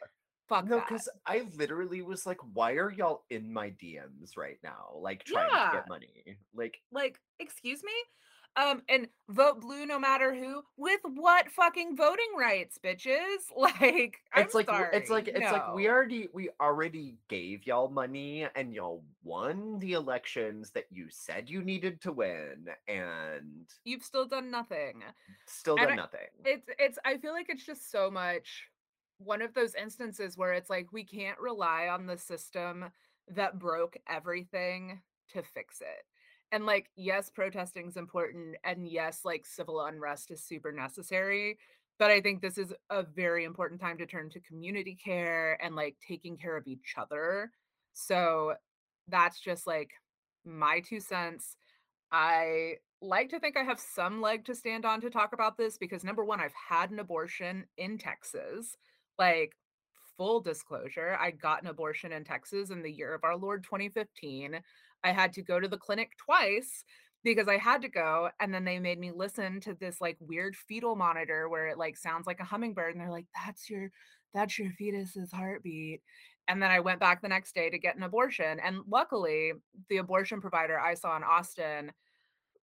fuck 0.48 0.66
no, 0.66 0.80
because 0.80 1.08
I 1.26 1.46
literally 1.56 2.02
was 2.02 2.26
like, 2.26 2.38
why 2.52 2.72
are 2.72 2.90
y'all 2.90 3.24
in 3.31 3.52
my 3.52 3.70
DMs 3.70 4.36
right 4.36 4.58
now? 4.62 4.96
Like 4.96 5.24
trying 5.24 5.50
to 5.50 5.70
get 5.72 5.88
money. 5.88 6.38
Like 6.55 6.81
Like, 6.90 7.20
excuse 7.38 7.82
me? 7.82 7.93
Um, 8.56 8.82
and 8.88 9.08
vote 9.28 9.60
blue 9.60 9.86
no 9.86 9.98
matter 10.00 10.34
who. 10.34 10.62
With 10.76 11.00
what 11.05 11.50
fucking 11.50 11.96
voting 11.96 12.32
rights, 12.36 12.78
bitches? 12.82 13.36
Like, 13.56 14.19
I'm 14.32 14.44
It's 14.44 14.55
like 14.55 14.67
w- 14.67 14.86
it's 14.93 15.10
like 15.10 15.28
it's 15.28 15.52
like 15.52 15.74
we 15.74 15.88
already 15.88 16.28
we 16.32 16.50
already 16.60 17.19
gave 17.28 17.67
y'all 17.67 17.88
money 17.88 18.48
and 18.56 18.74
y'all 18.74 19.05
won 19.22 19.78
the 19.78 19.93
elections 19.93 20.70
that 20.70 20.86
you 20.90 21.06
said 21.10 21.48
you 21.50 21.62
needed 21.62 22.00
to 22.02 22.12
win 22.12 22.67
and 22.88 23.67
You've 23.84 24.02
still 24.02 24.26
done 24.26 24.50
nothing. 24.50 25.02
still 25.46 25.76
And 25.76 25.88
done 25.88 25.93
I 25.93 25.96
nothing. 25.96 26.28
It's 26.44 26.69
it's 26.78 26.98
I 27.05 27.19
feel 27.19 27.32
like 27.32 27.48
it's 27.48 27.64
just 27.64 27.90
so 27.93 28.10
much 28.10 28.64
one 29.19 29.43
of 29.43 29.55
those 29.55 29.75
instances 29.75 30.37
where 30.37 30.53
it's 30.53 30.70
like 30.70 30.93
we 30.93 31.05
can't 31.05 31.39
rely 31.39 31.89
on 31.89 32.06
the 32.06 32.17
system 32.17 32.87
that 33.34 33.58
broke 33.58 33.96
everything 34.08 35.01
to 35.32 35.43
fix 35.43 35.81
it. 35.81 36.05
And 36.51 36.65
like 36.65 36.89
yes, 36.96 37.31
protesting 37.31 37.89
is 37.89 37.96
important 37.96 38.56
and 38.65 38.89
yes, 38.89 39.20
like 39.25 39.44
civil 39.44 39.81
unrest 39.84 40.31
is 40.31 40.43
super 40.43 40.72
necessary, 40.72 41.58
but 41.98 42.10
I 42.10 42.20
think 42.20 42.41
this 42.41 42.56
is 42.58 42.72
a 42.91 43.03
very 43.03 43.44
important 43.44 43.81
time 43.81 43.98
to 43.98 44.06
turn 44.06 44.31
to 44.31 44.41
community 44.41 44.96
care 45.03 45.58
and 45.63 45.75
like 45.77 45.96
taking 46.06 46.37
care 46.37 46.56
of 46.56 46.67
each 46.67 46.94
other. 46.96 47.51
So 47.93 48.55
that's 49.08 49.41
just 49.41 49.67
like 49.67 49.91
my 50.44 50.81
two 50.81 51.01
cents. 51.01 51.56
I 52.10 52.75
like 53.03 53.29
to 53.31 53.41
think 53.41 53.56
I 53.56 53.65
have 53.65 53.81
some 53.81 54.20
leg 54.20 54.44
to 54.46 54.55
stand 54.55 54.84
on 54.84 55.01
to 55.03 55.10
talk 55.10 55.32
about 55.32 55.56
this 55.56 55.77
because 55.77 56.05
number 56.05 56.25
one, 56.25 56.41
I've 56.41 56.53
had 56.69 56.91
an 56.91 56.98
abortion 56.98 57.67
in 57.77 57.98
Texas. 57.98 58.77
Like, 59.19 59.56
full 60.17 60.41
disclosure, 60.41 61.17
I 61.19 61.31
got 61.31 61.63
an 61.63 61.69
abortion 61.69 62.13
in 62.13 62.25
Texas 62.25 62.70
in 62.70 62.82
the 62.82 62.93
year 62.93 63.15
of 63.15 63.25
our 63.25 63.37
Lord 63.37 63.65
2015. 63.65 64.60
I 65.05 65.13
had 65.13 65.32
to 65.34 65.43
go 65.43 65.60
to 65.60 65.69
the 65.69 65.79
clinic 65.79 66.10
twice 66.19 66.84
because 67.25 67.48
I 67.48 67.56
had 67.56 67.82
to 67.82 67.89
go. 67.89 68.31
And 68.41 68.53
then 68.53 68.65
they 68.65 68.79
made 68.79 68.98
me 68.98 69.13
listen 69.15 69.60
to 69.60 69.75
this 69.75 70.01
like 70.01 70.17
weird 70.20 70.56
fetal 70.56 70.96
monitor 70.96 71.48
where 71.48 71.69
it 71.69 71.79
like 71.79 71.96
sounds 71.96 72.27
like 72.27 72.41
a 72.41 72.44
hummingbird. 72.44 72.94
And 72.94 73.01
they're 73.01 73.10
like, 73.10 73.27
that's 73.34 73.70
your 73.70 73.91
that's 74.34 74.58
your 74.58 74.70
fetus's 74.70 75.32
heartbeat. 75.32 76.03
And 76.48 76.63
then 76.63 76.70
I 76.70 76.81
went 76.81 77.01
back 77.01 77.20
the 77.20 77.29
next 77.29 77.55
day 77.55 77.70
to 77.70 77.79
get 77.79 77.96
an 77.96 78.03
abortion. 78.03 78.58
And 78.60 78.81
luckily, 78.89 79.53
the 79.89 79.98
abortion 79.98 80.41
provider 80.41 80.79
I 80.79 80.94
saw 80.94 81.17
in 81.17 81.22
Austin 81.22 81.93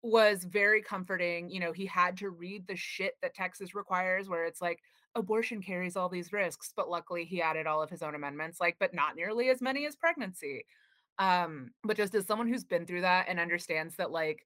was 0.01 0.43
very 0.45 0.81
comforting. 0.81 1.49
You 1.49 1.59
know, 1.59 1.73
he 1.73 1.85
had 1.85 2.17
to 2.17 2.29
read 2.29 2.67
the 2.67 2.75
shit 2.75 3.15
that 3.21 3.33
Texas 3.33 3.75
requires, 3.75 4.29
where 4.29 4.45
it's 4.45 4.61
like 4.61 4.79
abortion 5.15 5.61
carries 5.61 5.95
all 5.95 6.09
these 6.09 6.33
risks, 6.33 6.73
but 6.75 6.89
luckily 6.89 7.25
he 7.25 7.41
added 7.41 7.67
all 7.67 7.81
of 7.81 7.89
his 7.89 8.03
own 8.03 8.15
amendments, 8.15 8.59
like, 8.59 8.75
but 8.79 8.93
not 8.93 9.15
nearly 9.15 9.49
as 9.49 9.61
many 9.61 9.85
as 9.85 9.95
pregnancy. 9.95 10.65
Um, 11.17 11.71
but 11.83 11.97
just 11.97 12.13
as 12.15 12.25
someone 12.25 12.47
who's 12.47 12.65
been 12.65 12.85
through 12.85 13.01
that 13.01 13.27
and 13.29 13.39
understands 13.39 13.95
that, 13.95 14.11
like, 14.11 14.45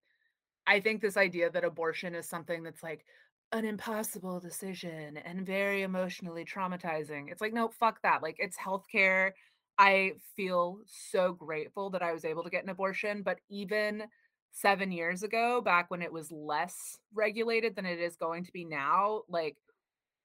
I 0.68 0.80
think 0.80 1.02
this 1.02 1.18
idea 1.18 1.50
that 1.50 1.64
abortion 1.64 2.14
is 2.14 2.30
something 2.30 2.62
that's 2.62 2.84
like 2.84 3.04
an 3.52 3.66
impossible 3.66 4.40
decision 4.40 5.18
and 5.18 5.46
very 5.46 5.82
emotionally 5.82 6.46
traumatizing. 6.46 7.32
It's 7.32 7.42
like, 7.42 7.54
no, 7.54 7.70
fuck 7.70 8.02
that. 8.04 8.22
Like, 8.22 8.36
it's 8.38 8.58
healthcare. 8.58 9.32
I 9.80 10.14
feel 10.36 10.80
so 10.86 11.34
grateful 11.34 11.90
that 11.90 12.04
I 12.04 12.14
was 12.14 12.26
able 12.26 12.44
to 12.44 12.52
get 12.52 12.64
an 12.64 12.70
abortion. 12.70 13.24
But 13.24 13.40
even 13.50 14.04
seven 14.52 14.92
years 14.92 15.24
ago, 15.24 15.62
back 15.62 15.90
when 15.90 16.04
it 16.04 16.14
was 16.14 16.32
less 16.32 17.00
regulated 17.14 17.76
than 17.76 17.88
it 17.88 18.00
is 18.00 18.16
going 18.16 18.44
to 18.46 18.52
be 18.52 18.66
now, 18.66 19.22
like, 19.28 19.58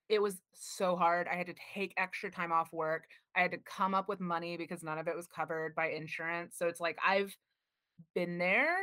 it 0.08 0.20
was 0.20 0.40
so 0.52 0.96
hard. 0.96 1.28
I 1.28 1.37
had 1.37 1.46
to 1.46 1.54
take 1.75 1.94
extra 1.96 2.30
time 2.30 2.52
off 2.52 2.73
work. 2.73 3.04
I 3.37 3.40
had 3.40 3.52
to 3.52 3.58
come 3.58 3.94
up 3.94 4.08
with 4.08 4.20
money 4.20 4.56
because 4.56 4.82
none 4.82 4.99
of 4.99 5.08
it 5.08 5.16
was 5.16 5.26
covered 5.26 5.75
by 5.75 5.88
insurance. 5.88 6.56
So 6.58 6.68
it's 6.68 6.80
like 6.80 6.99
I've 7.04 7.34
been 8.14 8.38
there 8.38 8.76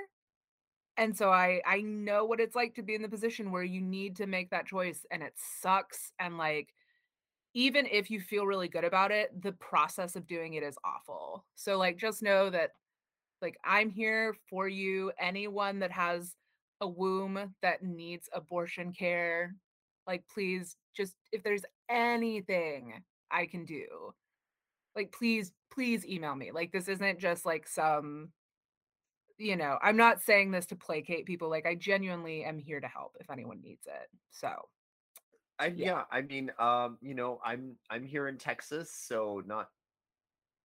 and 0.98 1.16
so 1.18 1.30
I 1.32 1.62
I 1.66 1.82
know 1.82 2.26
what 2.26 2.40
it's 2.40 2.56
like 2.56 2.76
to 2.76 2.84
be 2.84 2.96
in 2.96 3.02
the 3.02 3.10
position 3.10 3.52
where 3.52 3.64
you 3.64 3.82
need 3.82 4.16
to 4.18 4.28
make 4.28 4.50
that 4.52 4.68
choice 4.68 5.06
and 5.12 5.24
it 5.24 5.34
sucks 5.36 6.12
and 6.20 6.38
like 6.38 6.70
even 7.54 7.86
if 7.92 8.10
you 8.10 8.22
feel 8.22 8.46
really 8.46 8.70
good 8.70 8.86
about 8.86 9.12
it, 9.12 9.30
the 9.42 9.52
process 9.54 10.16
of 10.16 10.26
doing 10.28 10.54
it 10.54 10.64
is 10.64 10.78
awful. 10.86 11.46
So 11.56 11.78
like 11.78 11.98
just 11.98 12.24
know 12.24 12.50
that 12.50 12.72
like 13.42 13.58
I'm 13.66 13.90
here 13.90 14.36
for 14.50 14.68
you. 14.68 15.12
Anyone 15.20 15.80
that 15.80 15.92
has 15.92 16.36
a 16.80 16.88
womb 16.88 17.54
that 17.62 17.84
needs 17.84 18.30
abortion 18.34 18.94
care, 18.94 19.56
like 20.08 20.24
please 20.34 20.76
just 20.96 21.16
if 21.32 21.44
there's 21.44 21.64
anything 21.90 23.04
I 23.30 23.46
can 23.46 23.66
do, 23.66 24.14
like 24.96 25.12
please 25.12 25.52
please 25.72 26.06
email 26.06 26.36
me. 26.36 26.52
Like 26.52 26.72
this 26.72 26.88
isn't 26.88 27.20
just 27.20 27.46
like 27.46 27.68
some 27.68 28.32
you 29.42 29.56
know, 29.56 29.80
I'm 29.82 29.98
not 29.98 30.22
saying 30.22 30.52
this 30.52 30.68
to 30.68 30.76
placate 30.76 31.26
people, 31.26 31.50
like, 31.50 31.66
I 31.66 31.74
genuinely 31.74 32.44
am 32.44 32.60
here 32.60 32.80
to 32.80 32.88
help 32.88 33.18
if 33.20 33.32
anyone 33.32 33.60
needs 33.62 33.88
it. 33.88 34.08
So, 34.30 34.50
I 35.58 35.68
yeah. 35.68 35.86
yeah, 35.86 36.04
I 36.12 36.22
mean, 36.22 36.52
um, 36.60 36.98
you 37.02 37.16
know, 37.16 37.40
I'm 37.44 37.76
I'm 37.90 38.04
here 38.04 38.28
in 38.28 38.38
Texas, 38.38 38.92
so 38.92 39.42
not 39.46 39.70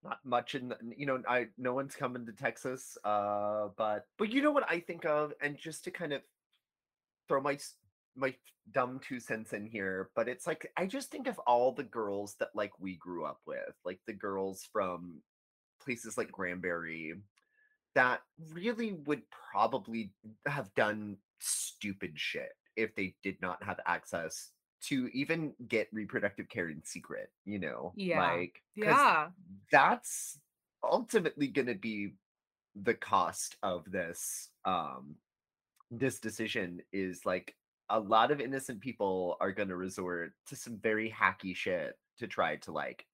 not 0.04 0.18
much 0.24 0.54
in 0.54 0.68
the, 0.68 0.76
you 0.96 1.06
know, 1.06 1.22
I 1.26 1.46
no 1.58 1.72
one's 1.72 1.96
coming 1.96 2.26
to 2.26 2.32
Texas, 2.32 2.98
uh, 3.04 3.68
but 3.76 4.06
but 4.18 4.30
you 4.30 4.42
know 4.42 4.52
what 4.52 4.70
I 4.70 4.80
think 4.80 5.06
of, 5.06 5.32
and 5.40 5.56
just 5.56 5.84
to 5.84 5.90
kind 5.90 6.12
of 6.12 6.22
throw 7.28 7.40
my 7.40 7.58
my 8.16 8.34
dumb 8.72 9.00
two 9.06 9.20
cents 9.20 9.52
in 9.52 9.66
here, 9.66 10.10
but 10.16 10.28
it's 10.28 10.46
like 10.46 10.70
I 10.76 10.86
just 10.86 11.10
think 11.10 11.26
of 11.26 11.38
all 11.40 11.72
the 11.72 11.84
girls 11.84 12.34
that 12.40 12.50
like 12.54 12.72
we 12.80 12.96
grew 12.96 13.24
up 13.24 13.40
with, 13.46 13.74
like 13.84 14.00
the 14.06 14.12
girls 14.12 14.68
from 14.72 15.22
places 15.82 16.16
like 16.18 16.32
Granbury 16.32 17.14
that 17.94 18.20
really 18.52 18.92
would 19.06 19.22
probably 19.52 20.12
have 20.46 20.74
done 20.74 21.16
stupid 21.40 22.12
shit 22.16 22.52
if 22.76 22.94
they 22.94 23.14
did 23.22 23.40
not 23.40 23.62
have 23.62 23.80
access 23.86 24.50
to 24.82 25.08
even 25.14 25.54
get 25.68 25.88
reproductive 25.92 26.48
care 26.48 26.68
in 26.68 26.84
secret, 26.84 27.30
you 27.46 27.58
know? 27.58 27.92
Yeah. 27.96 28.20
Like, 28.20 28.62
Yeah. 28.74 29.28
that's 29.72 30.38
ultimately 30.82 31.48
going 31.48 31.68
to 31.68 31.74
be 31.74 32.12
the 32.74 32.94
cost 32.94 33.56
of 33.62 33.90
this 33.90 34.50
um 34.66 35.16
this 35.90 36.18
decision 36.20 36.82
is 36.92 37.24
like 37.24 37.54
a 37.90 37.98
lot 38.00 38.30
of 38.30 38.40
innocent 38.40 38.80
people 38.80 39.36
are 39.40 39.52
going 39.52 39.68
to 39.68 39.76
resort 39.76 40.32
to 40.48 40.56
some 40.56 40.76
very 40.78 41.10
hacky 41.10 41.54
shit 41.54 41.98
to 42.18 42.26
try 42.26 42.56
to 42.56 42.72
like 42.72 43.06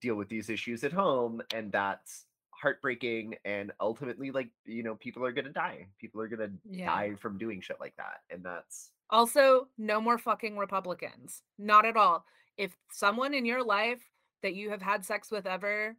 deal 0.00 0.14
with 0.14 0.28
these 0.28 0.48
issues 0.48 0.84
at 0.84 0.92
home 0.92 1.42
and 1.54 1.70
that's 1.70 2.24
heartbreaking 2.50 3.34
and 3.44 3.72
ultimately 3.80 4.30
like 4.30 4.48
you 4.64 4.82
know 4.82 4.94
people 4.94 5.24
are 5.24 5.32
gonna 5.32 5.50
die 5.50 5.86
people 5.98 6.20
are 6.20 6.28
gonna 6.28 6.50
Yeah. 6.64 6.86
die 6.86 7.14
from 7.16 7.36
doing 7.36 7.60
shit 7.60 7.80
like 7.80 7.96
that 7.96 8.20
and 8.30 8.42
that's 8.44 8.92
Also, 9.10 9.68
no 9.76 10.00
more 10.00 10.16
fucking 10.16 10.56
Republicans. 10.56 11.42
Not 11.58 11.84
at 11.84 11.96
all. 11.98 12.24
If 12.56 12.74
someone 12.90 13.34
in 13.34 13.44
your 13.44 13.62
life 13.62 14.00
that 14.42 14.54
you 14.54 14.70
have 14.70 14.80
had 14.80 15.04
sex 15.04 15.30
with 15.30 15.44
ever 15.46 15.94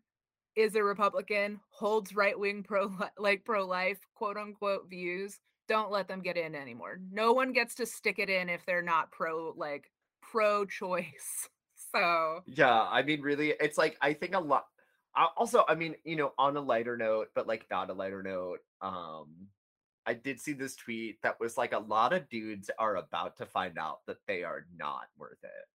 is 0.56 0.76
a 0.76 0.84
Republican, 0.84 1.60
holds 1.70 2.16
right-wing 2.16 2.64
pro 2.64 2.92
like 3.20 3.46
pro-life, 3.46 4.00
quote 4.16 4.38
unquote 4.38 4.90
views, 4.90 5.40
don't 5.68 5.92
let 5.92 6.08
them 6.08 6.22
get 6.22 6.38
in 6.38 6.56
anymore. 6.56 7.00
No 7.12 7.34
one 7.34 7.54
gets 7.54 7.76
to 7.76 7.86
stick 7.86 8.20
it 8.20 8.30
in 8.30 8.50
if 8.50 8.66
they're 8.66 8.82
not 8.82 9.12
pro 9.12 9.54
like 9.56 9.92
pro-choice. 10.22 11.50
So, 11.96 12.42
yeah 12.48 12.88
i 12.90 13.04
mean 13.04 13.22
really 13.22 13.54
it's 13.60 13.78
like 13.78 13.98
i 14.02 14.14
think 14.14 14.34
a 14.34 14.40
lot 14.40 14.66
also 15.38 15.64
i 15.68 15.76
mean 15.76 15.94
you 16.04 16.16
know 16.16 16.34
on 16.40 16.58
a 16.58 16.60
lighter 16.60 16.98
note 16.98 17.28
but 17.36 17.46
like 17.46 17.68
not 17.70 17.92
a 17.92 17.94
lighter 17.94 18.24
note 18.24 18.62
um 18.82 19.28
i 20.08 20.16
did 20.16 20.40
see 20.40 20.54
this 20.54 20.76
tweet 20.76 21.22
that 21.22 21.40
was 21.40 21.56
like 21.56 21.72
a 21.72 21.78
lot 21.78 22.12
of 22.12 22.28
dudes 22.30 22.72
are 22.80 22.96
about 22.96 23.38
to 23.38 23.46
find 23.46 23.78
out 23.78 24.00
that 24.08 24.18
they 24.28 24.44
are 24.44 24.66
not 24.76 25.04
worth 25.20 25.38
it 25.44 25.68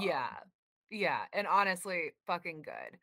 yeah. 0.00 0.28
um 0.28 0.50
Yeah, 0.90 1.20
and 1.32 1.46
honestly, 1.46 2.12
fucking 2.26 2.62
good. 2.62 2.98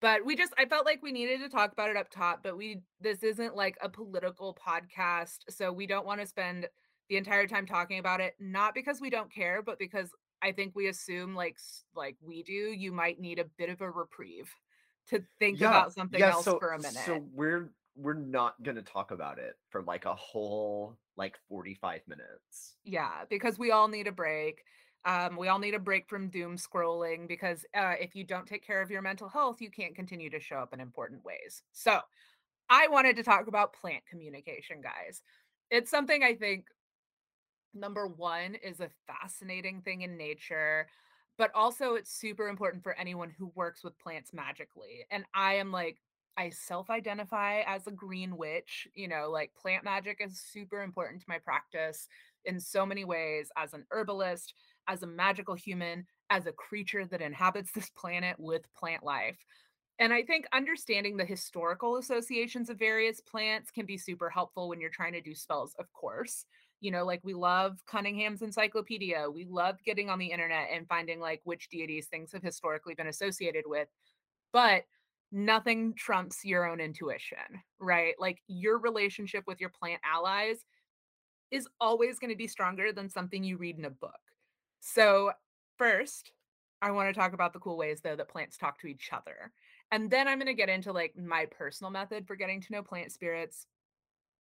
But 0.00 0.24
we 0.26 0.36
just 0.36 0.52
I 0.58 0.66
felt 0.66 0.84
like 0.84 1.02
we 1.02 1.12
needed 1.12 1.40
to 1.40 1.48
talk 1.48 1.72
about 1.72 1.90
it 1.90 1.96
up 1.96 2.10
top, 2.10 2.40
but 2.42 2.56
we 2.56 2.82
this 3.00 3.22
isn't 3.22 3.56
like 3.56 3.76
a 3.80 3.88
political 3.88 4.56
podcast, 4.66 5.38
so 5.48 5.72
we 5.72 5.86
don't 5.86 6.06
want 6.06 6.20
to 6.20 6.26
spend 6.26 6.68
the 7.08 7.16
entire 7.16 7.46
time 7.46 7.66
talking 7.66 7.98
about 7.98 8.20
it, 8.20 8.34
not 8.38 8.74
because 8.74 9.00
we 9.00 9.10
don't 9.10 9.32
care, 9.32 9.62
but 9.62 9.78
because 9.78 10.10
I 10.42 10.52
think 10.52 10.72
we 10.74 10.88
assume 10.88 11.34
like 11.34 11.58
like 11.94 12.16
we 12.20 12.42
do, 12.42 12.52
you 12.52 12.92
might 12.92 13.20
need 13.20 13.38
a 13.38 13.44
bit 13.56 13.70
of 13.70 13.80
a 13.80 13.90
reprieve 13.90 14.50
to 15.08 15.22
think 15.38 15.60
yeah 15.60 15.68
about 15.68 15.92
something 15.94 16.18
yeah 16.20 16.32
else 16.32 16.44
so 16.44 16.58
for 16.58 16.72
a 16.72 16.78
minute. 16.78 16.96
so 17.06 17.24
we're 17.32 17.70
we're 17.94 18.12
not 18.14 18.60
gonna 18.62 18.82
talk 18.82 19.10
about 19.12 19.38
it 19.38 19.54
for 19.70 19.82
like 19.82 20.04
a 20.04 20.14
whole 20.14 20.98
like 21.16 21.36
45 21.48 22.00
minutes 22.06 22.74
Yeah, 22.84 23.24
because 23.30 23.58
we 23.58 23.70
all 23.70 23.88
need 23.88 24.06
a 24.06 24.12
break. 24.12 24.64
Um, 25.06 25.36
we 25.36 25.48
all 25.48 25.60
need 25.60 25.74
a 25.74 25.78
break 25.78 26.08
from 26.08 26.28
doom 26.28 26.56
scrolling 26.56 27.28
because 27.28 27.64
uh, 27.74 27.94
if 27.98 28.16
you 28.16 28.24
don't 28.24 28.46
take 28.46 28.66
care 28.66 28.82
of 28.82 28.90
your 28.90 29.02
mental 29.02 29.28
health, 29.28 29.60
you 29.60 29.70
can't 29.70 29.94
continue 29.94 30.28
to 30.30 30.40
show 30.40 30.56
up 30.56 30.74
in 30.74 30.80
important 30.80 31.24
ways. 31.24 31.62
So, 31.72 32.00
I 32.68 32.88
wanted 32.88 33.14
to 33.16 33.22
talk 33.22 33.46
about 33.46 33.74
plant 33.74 34.02
communication, 34.10 34.80
guys. 34.82 35.22
It's 35.70 35.90
something 35.90 36.24
I 36.24 36.34
think 36.34 36.64
number 37.74 38.06
one 38.06 38.56
is 38.56 38.80
a 38.80 38.90
fascinating 39.06 39.82
thing 39.82 40.02
in 40.02 40.16
nature, 40.16 40.88
but 41.38 41.50
also 41.54 41.94
it's 41.94 42.12
super 42.12 42.48
important 42.48 42.82
for 42.82 42.94
anyone 42.94 43.30
who 43.30 43.52
works 43.54 43.84
with 43.84 43.98
plants 43.98 44.32
magically. 44.32 45.06
And 45.10 45.24
I 45.34 45.54
am 45.54 45.70
like, 45.70 45.98
I 46.38 46.50
self 46.50 46.90
identify 46.90 47.60
as 47.66 47.86
a 47.86 47.90
green 47.92 48.36
witch. 48.36 48.88
You 48.94 49.08
know, 49.08 49.30
like 49.30 49.52
plant 49.54 49.84
magic 49.84 50.18
is 50.20 50.40
super 50.40 50.82
important 50.82 51.20
to 51.20 51.28
my 51.28 51.38
practice 51.38 52.08
in 52.44 52.60
so 52.60 52.86
many 52.86 53.04
ways 53.04 53.50
as 53.56 53.74
an 53.74 53.84
herbalist, 53.90 54.54
as 54.88 55.02
a 55.02 55.06
magical 55.06 55.54
human, 55.54 56.06
as 56.30 56.46
a 56.46 56.52
creature 56.52 57.06
that 57.06 57.22
inhabits 57.22 57.72
this 57.72 57.90
planet 57.90 58.36
with 58.38 58.72
plant 58.74 59.02
life. 59.02 59.38
And 59.98 60.12
I 60.12 60.22
think 60.22 60.46
understanding 60.52 61.16
the 61.16 61.24
historical 61.24 61.96
associations 61.96 62.68
of 62.68 62.78
various 62.78 63.20
plants 63.20 63.70
can 63.70 63.86
be 63.86 63.96
super 63.96 64.28
helpful 64.28 64.68
when 64.68 64.80
you're 64.80 64.90
trying 64.90 65.14
to 65.14 65.22
do 65.22 65.34
spells, 65.34 65.74
of 65.78 65.90
course. 65.92 66.44
You 66.80 66.90
know, 66.90 67.06
like 67.06 67.20
we 67.24 67.32
love 67.32 67.78
Cunningham's 67.86 68.42
encyclopedia. 68.42 69.26
We 69.30 69.46
love 69.46 69.76
getting 69.84 70.10
on 70.10 70.18
the 70.18 70.26
internet 70.26 70.68
and 70.70 70.86
finding 70.86 71.18
like 71.18 71.40
which 71.44 71.70
deities 71.70 72.08
things 72.08 72.32
have 72.32 72.42
historically 72.42 72.94
been 72.94 73.06
associated 73.06 73.64
with. 73.66 73.88
But 74.52 74.82
nothing 75.32 75.94
trumps 75.94 76.44
your 76.44 76.66
own 76.68 76.78
intuition, 76.80 77.38
right? 77.78 78.14
Like 78.18 78.42
your 78.46 78.78
relationship 78.78 79.44
with 79.46 79.60
your 79.60 79.70
plant 79.70 80.02
allies 80.04 80.58
is 81.50 81.68
always 81.80 82.18
going 82.18 82.30
to 82.30 82.36
be 82.36 82.46
stronger 82.46 82.92
than 82.92 83.08
something 83.08 83.42
you 83.42 83.56
read 83.56 83.78
in 83.78 83.86
a 83.86 83.90
book. 83.90 84.12
So, 84.88 85.32
first, 85.78 86.30
I 86.80 86.92
want 86.92 87.12
to 87.12 87.20
talk 87.20 87.32
about 87.32 87.52
the 87.52 87.58
cool 87.58 87.76
ways 87.76 88.00
though 88.02 88.14
that 88.14 88.28
plants 88.28 88.56
talk 88.56 88.80
to 88.80 88.86
each 88.86 89.10
other. 89.12 89.52
And 89.90 90.08
then 90.08 90.28
I'm 90.28 90.38
going 90.38 90.46
to 90.46 90.54
get 90.54 90.68
into 90.68 90.92
like 90.92 91.14
my 91.16 91.46
personal 91.46 91.90
method 91.90 92.24
for 92.24 92.36
getting 92.36 92.60
to 92.60 92.72
know 92.72 92.82
plant 92.84 93.10
spirits 93.10 93.66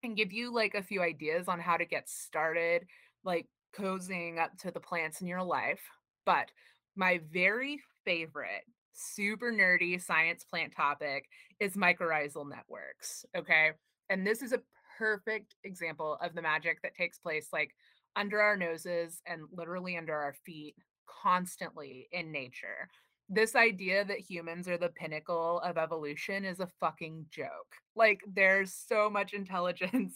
and 0.03 0.15
give 0.15 0.31
you 0.31 0.53
like 0.53 0.75
a 0.75 0.83
few 0.83 1.01
ideas 1.01 1.47
on 1.47 1.59
how 1.59 1.77
to 1.77 1.85
get 1.85 2.07
started, 2.07 2.85
like 3.23 3.47
cozying 3.75 4.37
up 4.37 4.55
to 4.59 4.69
the 4.69 4.79
plants 4.79 5.19
in 5.19 5.25
your 5.25 5.41
life. 5.41 5.81
But 6.27 6.51
my 6.95 7.21
very 7.33 7.81
favorite, 8.05 8.65
super 8.93 9.51
nerdy 9.51 9.99
science 9.99 10.43
plant 10.43 10.75
topic 10.75 11.27
is 11.59 11.73
mycorrhizal 11.73 12.47
networks. 12.47 13.25
Okay. 13.35 13.71
And 14.11 14.27
this 14.27 14.43
is 14.43 14.53
a 14.53 14.61
perfect 14.99 15.55
example 15.63 16.19
of 16.21 16.35
the 16.35 16.41
magic 16.43 16.83
that 16.83 16.95
takes 16.95 17.17
place 17.17 17.47
like 17.51 17.71
under 18.15 18.39
our 18.41 18.55
noses 18.57 19.21
and 19.25 19.43
literally 19.51 19.97
under 19.97 20.15
our 20.15 20.35
feet 20.45 20.75
constantly 21.07 22.07
in 22.11 22.31
nature. 22.31 22.89
This 23.27 23.55
idea 23.55 24.05
that 24.05 24.19
humans 24.19 24.67
are 24.67 24.77
the 24.77 24.89
pinnacle 24.89 25.59
of 25.61 25.77
evolution 25.77 26.45
is 26.45 26.59
a 26.59 26.69
fucking 26.79 27.25
joke. 27.31 27.75
Like, 27.95 28.21
there's 28.31 28.73
so 28.73 29.09
much 29.09 29.33
intelligence 29.33 30.13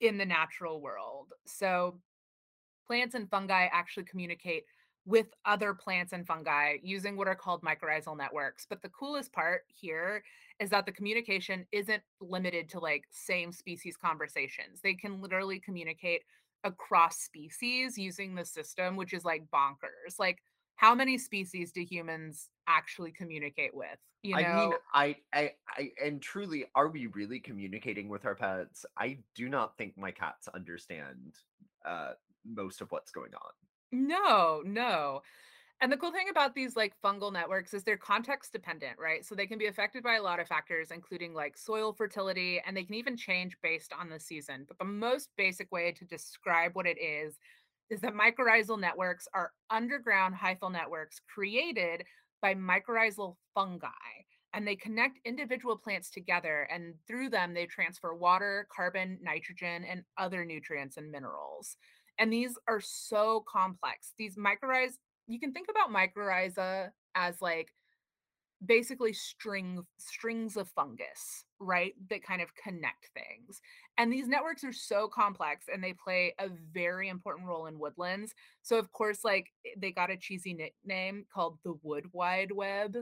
in 0.00 0.16
the 0.16 0.24
natural 0.24 0.80
world. 0.80 1.28
So, 1.46 2.00
plants 2.86 3.14
and 3.14 3.28
fungi 3.30 3.66
actually 3.72 4.04
communicate 4.04 4.64
with 5.06 5.26
other 5.44 5.74
plants 5.74 6.12
and 6.12 6.26
fungi 6.26 6.76
using 6.82 7.16
what 7.16 7.26
are 7.26 7.34
called 7.34 7.62
mycorrhizal 7.62 8.16
networks. 8.16 8.66
But 8.68 8.82
the 8.82 8.90
coolest 8.90 9.32
part 9.32 9.62
here 9.68 10.22
is 10.60 10.70
that 10.70 10.86
the 10.86 10.92
communication 10.92 11.66
isn't 11.72 12.02
limited 12.20 12.68
to 12.70 12.80
like 12.80 13.04
same 13.10 13.50
species 13.50 13.96
conversations. 13.96 14.80
They 14.82 14.94
can 14.94 15.20
literally 15.20 15.58
communicate 15.58 16.22
across 16.64 17.18
species 17.18 17.96
using 17.96 18.34
the 18.34 18.44
system, 18.44 18.96
which 18.96 19.12
is 19.12 19.24
like 19.24 19.44
bonkers. 19.52 20.18
Like, 20.18 20.38
how 20.76 20.94
many 20.94 21.18
species 21.18 21.72
do 21.72 21.82
humans 21.82 22.48
actually 22.66 23.12
communicate 23.12 23.74
with? 23.74 23.98
You 24.22 24.36
know, 24.36 24.42
I 24.42 24.56
mean, 24.56 24.72
I, 24.94 25.16
I, 25.32 25.50
I, 25.76 25.90
and 26.04 26.20
truly, 26.20 26.66
are 26.74 26.88
we 26.88 27.06
really 27.06 27.40
communicating 27.40 28.08
with 28.08 28.26
our 28.26 28.34
pets? 28.34 28.84
I 28.98 29.18
do 29.34 29.48
not 29.48 29.76
think 29.78 29.96
my 29.96 30.10
cats 30.10 30.48
understand 30.48 31.34
uh, 31.86 32.12
most 32.44 32.80
of 32.80 32.90
what's 32.92 33.10
going 33.10 33.32
on. 33.34 34.08
no, 34.08 34.62
no. 34.64 35.22
And 35.82 35.90
the 35.90 35.96
cool 35.96 36.12
thing 36.12 36.28
about 36.30 36.54
these 36.54 36.76
like 36.76 36.92
fungal 37.02 37.32
networks 37.32 37.72
is 37.72 37.82
they're 37.82 37.96
context 37.96 38.52
dependent, 38.52 38.98
right? 38.98 39.24
So 39.24 39.34
they 39.34 39.46
can 39.46 39.58
be 39.58 39.66
affected 39.66 40.02
by 40.02 40.16
a 40.16 40.22
lot 40.22 40.38
of 40.38 40.46
factors, 40.46 40.90
including 40.90 41.32
like 41.32 41.56
soil 41.56 41.94
fertility, 41.94 42.60
and 42.66 42.76
they 42.76 42.84
can 42.84 42.96
even 42.96 43.16
change 43.16 43.56
based 43.62 43.94
on 43.98 44.10
the 44.10 44.20
season. 44.20 44.66
But 44.68 44.78
the 44.78 44.84
most 44.84 45.30
basic 45.38 45.72
way 45.72 45.92
to 45.92 46.04
describe 46.04 46.72
what 46.74 46.86
it 46.86 47.00
is 47.00 47.38
is 47.88 48.00
that 48.02 48.12
mycorrhizal 48.14 48.78
networks 48.78 49.26
are 49.32 49.52
underground 49.70 50.34
hyphal 50.34 50.70
networks 50.70 51.20
created 51.32 52.04
by 52.42 52.54
mycorrhizal 52.54 53.36
fungi. 53.54 53.88
And 54.52 54.66
they 54.66 54.76
connect 54.76 55.20
individual 55.24 55.76
plants 55.76 56.10
together, 56.10 56.68
and 56.72 56.94
through 57.06 57.30
them, 57.30 57.54
they 57.54 57.66
transfer 57.66 58.14
water, 58.14 58.66
carbon, 58.74 59.18
nitrogen, 59.22 59.84
and 59.84 60.02
other 60.18 60.44
nutrients 60.44 60.96
and 60.96 61.10
minerals. 61.10 61.76
And 62.18 62.32
these 62.32 62.58
are 62.68 62.80
so 62.80 63.44
complex. 63.48 64.12
These 64.18 64.36
mycorrhizae 64.36 64.98
you 65.30 65.38
can 65.38 65.52
think 65.52 65.68
about 65.70 65.90
mycorrhiza 65.90 66.90
as 67.14 67.40
like 67.40 67.72
basically 68.64 69.12
string 69.12 69.82
strings 69.98 70.56
of 70.56 70.68
fungus, 70.68 71.44
right? 71.58 71.94
That 72.10 72.22
kind 72.22 72.42
of 72.42 72.54
connect 72.54 73.10
things. 73.14 73.60
And 73.96 74.12
these 74.12 74.28
networks 74.28 74.64
are 74.64 74.72
so 74.72 75.08
complex 75.08 75.66
and 75.72 75.82
they 75.82 75.94
play 75.94 76.34
a 76.38 76.48
very 76.72 77.08
important 77.08 77.46
role 77.46 77.66
in 77.66 77.78
woodlands. 77.78 78.34
So 78.62 78.78
of 78.78 78.92
course 78.92 79.24
like 79.24 79.52
eh, 79.64 79.70
they 79.78 79.92
got 79.92 80.10
a 80.10 80.16
cheesy 80.16 80.52
nickname 80.52 81.24
called 81.32 81.58
the 81.64 81.74
Wood 81.82 82.06
Wide 82.12 82.52
Web, 82.52 82.96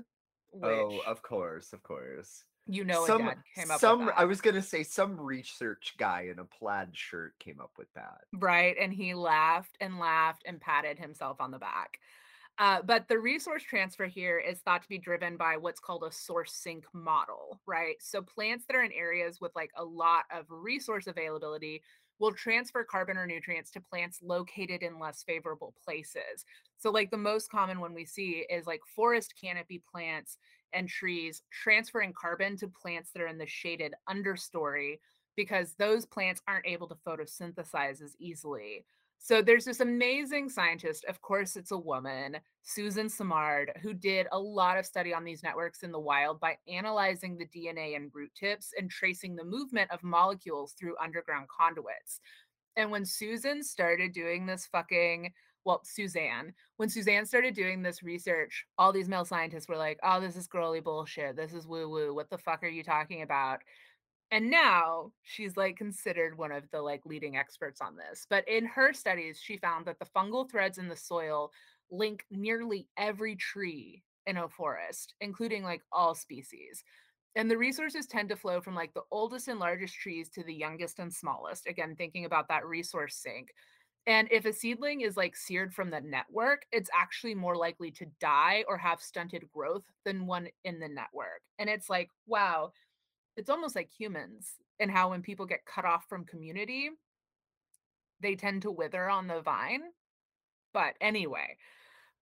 Oh, 0.62 1.00
of 1.06 1.22
course, 1.22 1.72
of 1.72 1.82
course. 1.82 2.44
You 2.68 2.84
know 2.84 3.04
a 3.04 3.06
Some, 3.06 3.24
dad 3.24 3.38
came 3.54 3.70
up 3.70 3.76
with 3.76 3.80
some. 3.80 4.10
I 4.16 4.24
was 4.24 4.40
gonna 4.40 4.62
say 4.62 4.82
some 4.82 5.18
research 5.18 5.94
guy 5.98 6.28
in 6.30 6.38
a 6.38 6.44
plaid 6.44 6.90
shirt 6.92 7.38
came 7.38 7.60
up 7.60 7.72
with 7.78 7.92
that. 7.94 8.20
Right? 8.34 8.76
And 8.78 8.92
he 8.92 9.14
laughed 9.14 9.76
and 9.80 9.98
laughed 9.98 10.42
and 10.46 10.60
patted 10.60 10.98
himself 10.98 11.40
on 11.40 11.50
the 11.50 11.58
back. 11.58 11.98
Uh, 12.58 12.82
but 12.82 13.06
the 13.06 13.18
resource 13.18 13.62
transfer 13.62 14.06
here 14.06 14.38
is 14.38 14.58
thought 14.58 14.82
to 14.82 14.88
be 14.88 14.98
driven 14.98 15.36
by 15.36 15.56
what's 15.56 15.78
called 15.78 16.02
a 16.02 16.10
source 16.10 16.52
sink 16.52 16.84
model, 16.92 17.60
right? 17.66 17.94
So 18.00 18.20
plants 18.20 18.64
that 18.66 18.76
are 18.76 18.82
in 18.82 18.92
areas 18.92 19.40
with 19.40 19.52
like 19.54 19.70
a 19.76 19.84
lot 19.84 20.24
of 20.36 20.44
resource 20.50 21.06
availability 21.06 21.82
will 22.18 22.32
transfer 22.32 22.82
carbon 22.82 23.16
or 23.16 23.28
nutrients 23.28 23.70
to 23.70 23.80
plants 23.80 24.18
located 24.22 24.82
in 24.82 24.98
less 24.98 25.22
favorable 25.22 25.72
places. 25.84 26.44
So 26.78 26.90
like 26.90 27.12
the 27.12 27.16
most 27.16 27.48
common 27.48 27.78
one 27.78 27.94
we 27.94 28.04
see 28.04 28.44
is 28.50 28.66
like 28.66 28.80
forest 28.94 29.34
canopy 29.40 29.80
plants 29.90 30.36
and 30.72 30.88
trees 30.88 31.42
transferring 31.50 32.12
carbon 32.12 32.56
to 32.58 32.68
plants 32.68 33.10
that 33.10 33.22
are 33.22 33.28
in 33.28 33.38
the 33.38 33.46
shaded 33.46 33.94
understory 34.08 34.98
because 35.36 35.74
those 35.78 36.04
plants 36.04 36.42
aren't 36.48 36.66
able 36.66 36.88
to 36.88 36.96
photosynthesize 37.06 38.02
as 38.02 38.16
easily. 38.18 38.84
So 39.20 39.42
there's 39.42 39.64
this 39.64 39.80
amazing 39.80 40.48
scientist, 40.48 41.04
of 41.06 41.20
course, 41.20 41.56
it's 41.56 41.72
a 41.72 41.78
woman, 41.78 42.36
Susan 42.62 43.08
Simard, 43.08 43.72
who 43.82 43.92
did 43.92 44.26
a 44.32 44.38
lot 44.38 44.78
of 44.78 44.86
study 44.86 45.12
on 45.12 45.24
these 45.24 45.42
networks 45.42 45.82
in 45.82 45.92
the 45.92 45.98
wild 45.98 46.40
by 46.40 46.56
analyzing 46.68 47.36
the 47.36 47.46
DNA 47.46 47.96
and 47.96 48.10
root 48.14 48.30
tips 48.38 48.72
and 48.78 48.90
tracing 48.90 49.34
the 49.34 49.44
movement 49.44 49.90
of 49.90 50.02
molecules 50.02 50.72
through 50.78 50.96
underground 51.02 51.46
conduits. 51.48 52.20
And 52.76 52.90
when 52.90 53.04
Susan 53.04 53.62
started 53.62 54.12
doing 54.12 54.46
this 54.46 54.66
fucking, 54.66 55.32
well, 55.68 55.82
Suzanne, 55.84 56.54
when 56.78 56.88
Suzanne 56.88 57.26
started 57.26 57.54
doing 57.54 57.82
this 57.82 58.02
research, 58.02 58.64
all 58.78 58.90
these 58.90 59.06
male 59.06 59.26
scientists 59.26 59.68
were 59.68 59.76
like, 59.76 59.98
oh, 60.02 60.18
this 60.18 60.34
is 60.34 60.46
girly 60.46 60.80
bullshit. 60.80 61.36
This 61.36 61.52
is 61.52 61.66
woo 61.66 61.90
woo. 61.90 62.14
What 62.14 62.30
the 62.30 62.38
fuck 62.38 62.62
are 62.62 62.68
you 62.68 62.82
talking 62.82 63.20
about? 63.20 63.58
And 64.30 64.48
now 64.50 65.12
she's 65.24 65.58
like 65.58 65.76
considered 65.76 66.38
one 66.38 66.52
of 66.52 66.64
the 66.70 66.80
like 66.80 67.04
leading 67.04 67.36
experts 67.36 67.82
on 67.82 67.96
this. 67.96 68.26
But 68.30 68.48
in 68.48 68.64
her 68.64 68.94
studies, 68.94 69.38
she 69.42 69.58
found 69.58 69.84
that 69.84 69.98
the 69.98 70.06
fungal 70.06 70.50
threads 70.50 70.78
in 70.78 70.88
the 70.88 70.96
soil 70.96 71.52
link 71.90 72.24
nearly 72.30 72.88
every 72.96 73.36
tree 73.36 74.02
in 74.26 74.38
a 74.38 74.48
forest, 74.48 75.12
including 75.20 75.64
like 75.64 75.82
all 75.92 76.14
species. 76.14 76.82
And 77.36 77.50
the 77.50 77.58
resources 77.58 78.06
tend 78.06 78.30
to 78.30 78.36
flow 78.36 78.62
from 78.62 78.74
like 78.74 78.94
the 78.94 79.04
oldest 79.10 79.48
and 79.48 79.60
largest 79.60 79.96
trees 79.96 80.30
to 80.30 80.42
the 80.42 80.54
youngest 80.54 80.98
and 80.98 81.12
smallest. 81.12 81.66
Again, 81.66 81.94
thinking 81.94 82.24
about 82.24 82.48
that 82.48 82.64
resource 82.64 83.16
sink. 83.16 83.50
And 84.08 84.26
if 84.30 84.46
a 84.46 84.54
seedling 84.54 85.02
is 85.02 85.18
like 85.18 85.36
seared 85.36 85.74
from 85.74 85.90
the 85.90 86.00
network, 86.00 86.64
it's 86.72 86.88
actually 86.98 87.34
more 87.34 87.56
likely 87.56 87.90
to 87.92 88.06
die 88.20 88.64
or 88.66 88.78
have 88.78 89.02
stunted 89.02 89.44
growth 89.52 89.84
than 90.06 90.26
one 90.26 90.48
in 90.64 90.80
the 90.80 90.88
network. 90.88 91.42
And 91.58 91.68
it's 91.68 91.90
like, 91.90 92.08
wow, 92.26 92.72
it's 93.36 93.50
almost 93.50 93.76
like 93.76 93.90
humans 93.90 94.54
and 94.80 94.90
how 94.90 95.10
when 95.10 95.20
people 95.20 95.44
get 95.44 95.66
cut 95.66 95.84
off 95.84 96.06
from 96.08 96.24
community, 96.24 96.88
they 98.20 98.34
tend 98.34 98.62
to 98.62 98.70
wither 98.70 99.10
on 99.10 99.26
the 99.26 99.42
vine. 99.42 99.82
But 100.72 100.94
anyway, 101.02 101.58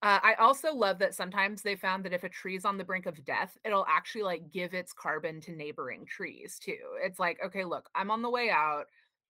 uh, 0.02 0.18
I 0.24 0.34
also 0.40 0.74
love 0.74 0.98
that 0.98 1.14
sometimes 1.14 1.62
they 1.62 1.76
found 1.76 2.04
that 2.04 2.12
if 2.12 2.24
a 2.24 2.28
tree 2.28 2.56
is 2.56 2.64
on 2.64 2.78
the 2.78 2.84
brink 2.84 3.06
of 3.06 3.24
death, 3.24 3.56
it'll 3.64 3.86
actually 3.88 4.24
like 4.24 4.50
give 4.50 4.74
its 4.74 4.92
carbon 4.92 5.40
to 5.42 5.52
neighboring 5.52 6.04
trees 6.04 6.58
too. 6.58 6.78
It's 7.00 7.20
like, 7.20 7.38
okay, 7.46 7.64
look, 7.64 7.88
I'm 7.94 8.10
on 8.10 8.22
the 8.22 8.30
way 8.30 8.50
out. 8.50 8.86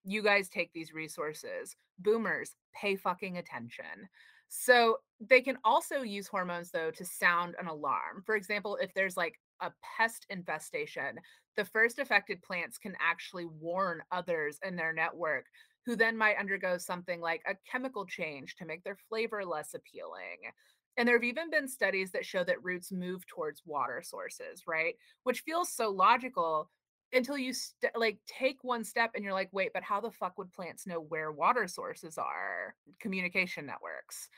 You 0.06 0.22
guys 0.22 0.48
take 0.48 0.72
these 0.72 0.94
resources. 0.94 1.76
Boomers, 1.98 2.54
pay 2.74 2.94
fucking 2.96 3.36
attention. 3.38 4.08
So 4.48 4.98
they 5.20 5.40
can 5.40 5.58
also 5.64 6.02
use 6.02 6.28
hormones 6.28 6.70
though 6.70 6.92
to 6.92 7.04
sound 7.04 7.56
an 7.60 7.66
alarm. 7.66 8.22
For 8.24 8.36
example, 8.36 8.78
if 8.80 8.94
there's 8.94 9.16
like 9.16 9.40
a 9.60 9.72
pest 9.96 10.24
infestation, 10.30 11.18
the 11.56 11.64
first 11.64 11.98
affected 11.98 12.40
plants 12.42 12.78
can 12.78 12.94
actually 13.00 13.46
warn 13.46 14.00
others 14.12 14.60
in 14.64 14.76
their 14.76 14.92
network 14.92 15.46
who 15.84 15.96
then 15.96 16.16
might 16.16 16.38
undergo 16.38 16.78
something 16.78 17.20
like 17.20 17.42
a 17.46 17.56
chemical 17.70 18.06
change 18.06 18.54
to 18.56 18.66
make 18.66 18.84
their 18.84 18.98
flavor 19.08 19.44
less 19.44 19.74
appealing. 19.74 20.52
And 20.96 21.06
there 21.06 21.16
have 21.16 21.24
even 21.24 21.50
been 21.50 21.68
studies 21.68 22.10
that 22.12 22.24
show 22.24 22.42
that 22.44 22.62
roots 22.62 22.90
move 22.90 23.26
towards 23.26 23.62
water 23.66 24.02
sources, 24.04 24.62
right? 24.66 24.94
Which 25.24 25.40
feels 25.40 25.72
so 25.72 25.90
logical 25.90 26.70
until 27.12 27.38
you 27.38 27.52
st- 27.52 27.96
like 27.96 28.18
take 28.26 28.58
one 28.62 28.84
step 28.84 29.12
and 29.14 29.24
you're 29.24 29.32
like, 29.32 29.48
wait, 29.52 29.72
but 29.72 29.82
how 29.82 30.00
the 30.00 30.10
fuck 30.10 30.36
would 30.38 30.52
plants 30.52 30.86
know 30.86 31.00
where 31.00 31.32
water 31.32 31.66
sources 31.68 32.18
are? 32.18 32.74
Communication 33.00 33.66
networks. 33.66 34.28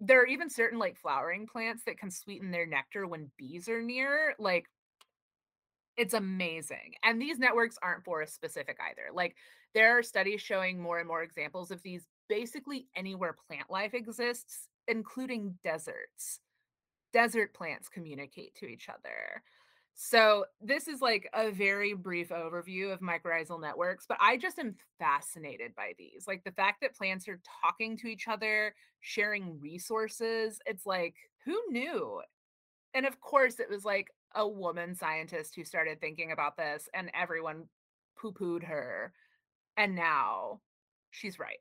There 0.00 0.20
are 0.20 0.26
even 0.26 0.50
certain 0.50 0.78
like 0.78 0.96
flowering 0.96 1.46
plants 1.46 1.84
that 1.84 1.98
can 1.98 2.10
sweeten 2.10 2.50
their 2.50 2.66
nectar 2.66 3.06
when 3.06 3.30
bees 3.36 3.68
are 3.68 3.82
near. 3.82 4.34
Like 4.38 4.66
it's 5.96 6.14
amazing. 6.14 6.94
And 7.02 7.20
these 7.20 7.38
networks 7.38 7.76
aren't 7.82 8.04
forest 8.04 8.34
specific 8.34 8.78
either. 8.80 9.12
Like 9.12 9.36
there 9.74 9.98
are 9.98 10.02
studies 10.02 10.40
showing 10.40 10.80
more 10.80 10.98
and 11.00 11.08
more 11.08 11.22
examples 11.22 11.70
of 11.70 11.82
these 11.82 12.06
basically 12.28 12.86
anywhere 12.94 13.34
plant 13.48 13.68
life 13.68 13.94
exists, 13.94 14.68
including 14.86 15.58
deserts. 15.64 16.38
Desert 17.12 17.52
plants 17.54 17.88
communicate 17.88 18.54
to 18.56 18.66
each 18.66 18.88
other. 18.88 19.42
So, 20.00 20.44
this 20.60 20.86
is 20.86 21.00
like 21.00 21.28
a 21.34 21.50
very 21.50 21.92
brief 21.92 22.28
overview 22.28 22.92
of 22.92 23.00
mycorrhizal 23.00 23.60
networks, 23.60 24.06
but 24.08 24.16
I 24.20 24.36
just 24.36 24.60
am 24.60 24.76
fascinated 25.00 25.74
by 25.74 25.94
these. 25.98 26.24
Like 26.28 26.44
the 26.44 26.52
fact 26.52 26.82
that 26.82 26.94
plants 26.94 27.26
are 27.26 27.40
talking 27.64 27.96
to 27.96 28.06
each 28.06 28.28
other, 28.28 28.76
sharing 29.00 29.58
resources. 29.58 30.60
It's 30.66 30.86
like, 30.86 31.16
who 31.44 31.60
knew? 31.70 32.22
And 32.94 33.06
of 33.06 33.20
course, 33.20 33.58
it 33.58 33.68
was 33.68 33.84
like 33.84 34.06
a 34.36 34.46
woman 34.46 34.94
scientist 34.94 35.56
who 35.56 35.64
started 35.64 36.00
thinking 36.00 36.30
about 36.30 36.56
this, 36.56 36.88
and 36.94 37.10
everyone 37.12 37.64
poo 38.16 38.30
pooed 38.30 38.62
her. 38.62 39.12
And 39.76 39.96
now 39.96 40.60
she's 41.10 41.40
right. 41.40 41.58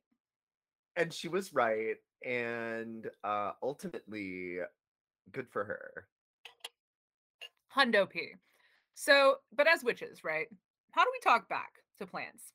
And 0.96 1.12
she 1.12 1.28
was 1.28 1.56
right, 1.56 1.96
and 2.24 3.10
uh, 3.24 3.54
ultimately, 3.64 4.60
good 5.32 5.50
for 5.50 5.64
her. 5.64 6.08
Hundo 7.78 8.10
P. 8.10 8.34
So, 8.96 9.36
but 9.56 9.68
as 9.68 9.84
witches, 9.84 10.24
right? 10.24 10.48
How 10.92 11.04
do 11.04 11.12
we 11.14 11.20
talk 11.20 11.48
back 11.48 11.74
to 12.00 12.08
plants? 12.08 12.54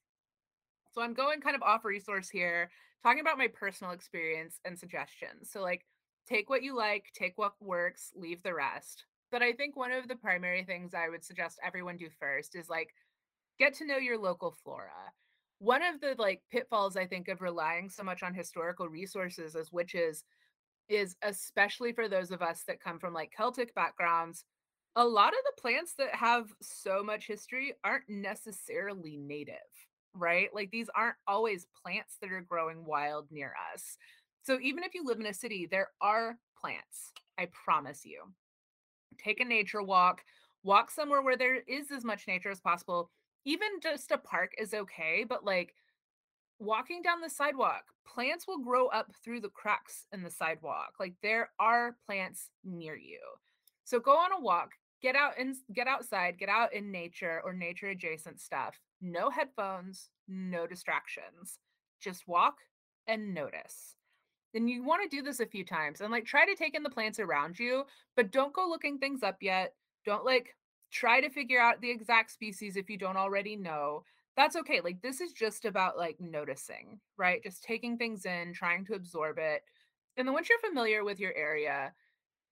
So, 0.92 1.02
I'm 1.02 1.14
going 1.14 1.40
kind 1.40 1.54
of 1.54 1.62
off 1.62 1.84
resource 1.84 2.28
here, 2.28 2.70
talking 3.02 3.20
about 3.20 3.38
my 3.38 3.48
personal 3.48 3.92
experience 3.92 4.58
and 4.64 4.78
suggestions. 4.78 5.50
So, 5.50 5.62
like, 5.62 5.86
take 6.28 6.50
what 6.50 6.62
you 6.62 6.76
like, 6.76 7.06
take 7.14 7.34
what 7.36 7.54
works, 7.60 8.12
leave 8.14 8.42
the 8.42 8.54
rest. 8.54 9.04
But 9.30 9.42
I 9.42 9.52
think 9.52 9.76
one 9.76 9.92
of 9.92 10.08
the 10.08 10.16
primary 10.16 10.62
things 10.64 10.92
I 10.94 11.08
would 11.08 11.24
suggest 11.24 11.58
everyone 11.64 11.96
do 11.96 12.08
first 12.20 12.54
is 12.54 12.68
like 12.68 12.90
get 13.58 13.74
to 13.74 13.86
know 13.86 13.96
your 13.96 14.18
local 14.18 14.54
flora. 14.62 15.12
One 15.58 15.82
of 15.82 16.00
the 16.00 16.14
like 16.18 16.42
pitfalls 16.50 16.96
I 16.96 17.06
think 17.06 17.28
of 17.28 17.40
relying 17.40 17.88
so 17.88 18.02
much 18.02 18.22
on 18.22 18.34
historical 18.34 18.88
resources 18.88 19.56
as 19.56 19.72
witches 19.72 20.24
is 20.88 21.16
especially 21.22 21.92
for 21.92 22.08
those 22.08 22.30
of 22.30 22.42
us 22.42 22.64
that 22.66 22.82
come 22.82 22.98
from 22.98 23.14
like 23.14 23.32
Celtic 23.34 23.74
backgrounds, 23.74 24.44
a 24.96 25.04
lot 25.04 25.28
of 25.28 25.38
the 25.44 25.60
plants 25.60 25.94
that 25.94 26.14
have 26.14 26.52
so 26.60 27.02
much 27.02 27.26
history 27.26 27.74
aren't 27.82 28.08
necessarily 28.08 29.16
native, 29.16 29.54
right? 30.14 30.48
Like 30.54 30.70
these 30.70 30.90
aren't 30.94 31.16
always 31.26 31.66
plants 31.82 32.16
that 32.20 32.30
are 32.30 32.42
growing 32.42 32.84
wild 32.84 33.26
near 33.30 33.54
us. 33.72 33.96
So 34.42 34.58
even 34.60 34.84
if 34.84 34.94
you 34.94 35.04
live 35.04 35.20
in 35.20 35.26
a 35.26 35.34
city, 35.34 35.66
there 35.70 35.88
are 36.00 36.36
plants, 36.58 37.12
I 37.38 37.48
promise 37.64 38.04
you. 38.04 38.24
Take 39.18 39.40
a 39.40 39.44
nature 39.44 39.82
walk, 39.82 40.22
walk 40.62 40.90
somewhere 40.90 41.22
where 41.22 41.36
there 41.36 41.60
is 41.60 41.90
as 41.90 42.04
much 42.04 42.26
nature 42.26 42.50
as 42.50 42.60
possible. 42.60 43.10
Even 43.44 43.68
just 43.82 44.10
a 44.10 44.18
park 44.18 44.52
is 44.58 44.74
okay, 44.74 45.24
but 45.28 45.44
like 45.44 45.74
walking 46.58 47.02
down 47.02 47.20
the 47.20 47.30
sidewalk, 47.30 47.84
plants 48.06 48.46
will 48.46 48.58
grow 48.58 48.88
up 48.88 49.12
through 49.24 49.40
the 49.40 49.48
cracks 49.48 50.06
in 50.12 50.22
the 50.22 50.30
sidewalk. 50.30 50.94
Like 51.00 51.14
there 51.22 51.50
are 51.58 51.96
plants 52.06 52.50
near 52.64 52.96
you. 52.96 53.20
So 53.84 53.98
go 53.98 54.12
on 54.12 54.32
a 54.32 54.40
walk, 54.40 54.70
get 55.02 55.16
out 55.16 55.32
and 55.38 55.54
get 55.74 55.86
outside, 55.86 56.38
get 56.38 56.48
out 56.48 56.72
in 56.72 56.90
nature 56.90 57.40
or 57.44 57.52
nature 57.52 57.88
adjacent 57.88 58.40
stuff. 58.40 58.80
No 59.00 59.30
headphones, 59.30 60.08
no 60.28 60.66
distractions. 60.66 61.58
Just 62.00 62.28
walk 62.28 62.58
and 63.06 63.34
notice. 63.34 63.96
Then 64.54 64.68
you 64.68 64.84
want 64.84 65.02
to 65.02 65.16
do 65.16 65.22
this 65.22 65.40
a 65.40 65.46
few 65.46 65.64
times 65.64 66.00
and 66.00 66.12
like 66.12 66.24
try 66.24 66.46
to 66.46 66.54
take 66.54 66.74
in 66.74 66.82
the 66.82 66.90
plants 66.90 67.18
around 67.18 67.58
you, 67.58 67.84
but 68.16 68.30
don't 68.30 68.52
go 68.52 68.68
looking 68.68 68.98
things 68.98 69.22
up 69.22 69.38
yet. 69.40 69.74
Don't 70.04 70.24
like 70.24 70.54
try 70.90 71.20
to 71.20 71.30
figure 71.30 71.60
out 71.60 71.80
the 71.80 71.90
exact 71.90 72.30
species 72.30 72.76
if 72.76 72.90
you 72.90 72.98
don't 72.98 73.16
already 73.16 73.56
know 73.56 74.04
that's 74.36 74.56
okay. 74.56 74.80
Like 74.80 75.02
this 75.02 75.20
is 75.20 75.32
just 75.32 75.64
about 75.64 75.98
like 75.98 76.16
noticing, 76.20 77.00
right? 77.16 77.42
Just 77.42 77.62
taking 77.62 77.96
things 77.96 78.24
in, 78.24 78.52
trying 78.52 78.84
to 78.86 78.94
absorb 78.94 79.38
it. 79.38 79.62
And 80.16 80.26
then 80.26 80.34
once 80.34 80.48
you're 80.48 80.58
familiar 80.58 81.04
with 81.04 81.20
your 81.20 81.34
area, 81.34 81.92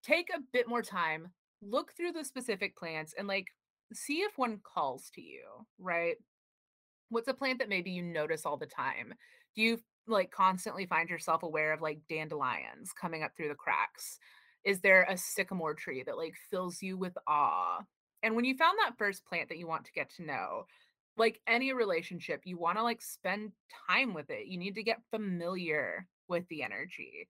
take 0.02 0.28
a 0.34 0.40
bit 0.52 0.68
more 0.68 0.82
time, 0.82 1.28
look 1.62 1.92
through 1.96 2.12
the 2.12 2.24
specific 2.24 2.76
plants 2.76 3.14
and 3.16 3.28
like 3.28 3.48
see 3.92 4.20
if 4.20 4.32
one 4.36 4.60
calls 4.62 5.10
to 5.14 5.20
you, 5.20 5.42
right? 5.78 6.16
What's 7.08 7.28
a 7.28 7.34
plant 7.34 7.58
that 7.58 7.68
maybe 7.68 7.90
you 7.90 8.02
notice 8.02 8.46
all 8.46 8.56
the 8.56 8.66
time? 8.66 9.14
Do 9.54 9.62
you 9.62 9.80
like 10.06 10.30
constantly 10.30 10.86
find 10.86 11.08
yourself 11.08 11.42
aware 11.42 11.72
of 11.72 11.80
like 11.80 12.00
dandelions 12.08 12.92
coming 12.92 13.22
up 13.22 13.32
through 13.36 13.48
the 13.48 13.54
cracks? 13.54 14.18
Is 14.64 14.80
there 14.80 15.06
a 15.08 15.16
sycamore 15.16 15.74
tree 15.74 16.02
that 16.04 16.16
like 16.16 16.34
fills 16.50 16.82
you 16.82 16.96
with 16.96 17.16
awe? 17.26 17.80
And 18.22 18.36
when 18.36 18.44
you 18.44 18.56
found 18.56 18.78
that 18.78 18.98
first 18.98 19.24
plant 19.24 19.48
that 19.48 19.58
you 19.58 19.66
want 19.66 19.84
to 19.86 19.92
get 19.92 20.10
to 20.16 20.24
know, 20.24 20.66
like 21.16 21.40
any 21.46 21.72
relationship, 21.72 22.42
you 22.44 22.58
want 22.58 22.78
to 22.78 22.82
like 22.82 23.02
spend 23.02 23.52
time 23.88 24.14
with 24.14 24.30
it. 24.30 24.46
You 24.46 24.58
need 24.58 24.74
to 24.76 24.82
get 24.82 25.02
familiar 25.10 26.06
with 26.28 26.46
the 26.48 26.62
energy. 26.62 27.26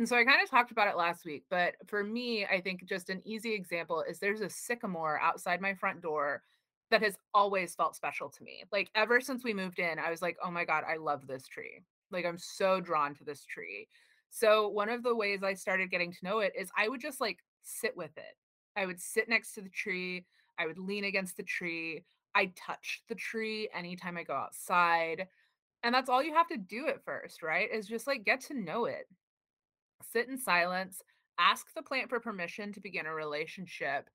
And 0.00 0.08
so 0.08 0.16
I 0.16 0.24
kind 0.24 0.42
of 0.42 0.48
talked 0.48 0.70
about 0.72 0.88
it 0.88 0.96
last 0.96 1.26
week, 1.26 1.44
but 1.50 1.74
for 1.86 2.02
me, 2.02 2.46
I 2.46 2.62
think 2.62 2.86
just 2.86 3.10
an 3.10 3.20
easy 3.26 3.52
example 3.52 4.02
is 4.08 4.18
there's 4.18 4.40
a 4.40 4.48
sycamore 4.48 5.20
outside 5.20 5.60
my 5.60 5.74
front 5.74 6.00
door 6.00 6.42
that 6.90 7.02
has 7.02 7.18
always 7.34 7.74
felt 7.74 7.94
special 7.94 8.30
to 8.30 8.42
me. 8.42 8.64
Like 8.72 8.90
ever 8.94 9.20
since 9.20 9.44
we 9.44 9.52
moved 9.52 9.78
in, 9.78 9.98
I 9.98 10.10
was 10.10 10.22
like, 10.22 10.38
"Oh 10.42 10.50
my 10.50 10.64
god, 10.64 10.84
I 10.88 10.96
love 10.96 11.26
this 11.26 11.46
tree." 11.46 11.82
Like 12.10 12.24
I'm 12.24 12.38
so 12.38 12.80
drawn 12.80 13.14
to 13.16 13.24
this 13.24 13.44
tree. 13.44 13.88
So 14.30 14.68
one 14.68 14.88
of 14.88 15.02
the 15.02 15.14
ways 15.14 15.42
I 15.42 15.52
started 15.52 15.90
getting 15.90 16.12
to 16.12 16.24
know 16.24 16.38
it 16.40 16.54
is 16.58 16.70
I 16.78 16.88
would 16.88 17.02
just 17.02 17.20
like 17.20 17.44
sit 17.62 17.94
with 17.94 18.16
it. 18.16 18.36
I 18.76 18.86
would 18.86 19.02
sit 19.02 19.28
next 19.28 19.52
to 19.56 19.60
the 19.60 19.68
tree, 19.68 20.24
I 20.58 20.66
would 20.66 20.78
lean 20.78 21.04
against 21.04 21.36
the 21.36 21.42
tree, 21.42 22.06
I 22.34 22.52
touch 22.56 23.02
the 23.10 23.14
tree 23.16 23.68
anytime 23.74 24.16
I 24.16 24.24
go 24.24 24.34
outside. 24.34 25.28
And 25.82 25.94
that's 25.94 26.10
all 26.10 26.22
you 26.22 26.34
have 26.34 26.48
to 26.48 26.58
do 26.58 26.88
at 26.88 27.04
first, 27.04 27.42
right? 27.42 27.70
Is 27.72 27.88
just 27.88 28.06
like 28.06 28.24
get 28.24 28.40
to 28.42 28.54
know 28.54 28.86
it. 28.86 29.06
Sit 30.12 30.28
in 30.28 30.38
silence, 30.38 31.02
ask 31.38 31.66
the 31.74 31.82
plant 31.82 32.08
for 32.08 32.20
permission 32.20 32.72
to 32.72 32.80
begin 32.80 33.06
a 33.06 33.14
relationship. 33.14 34.08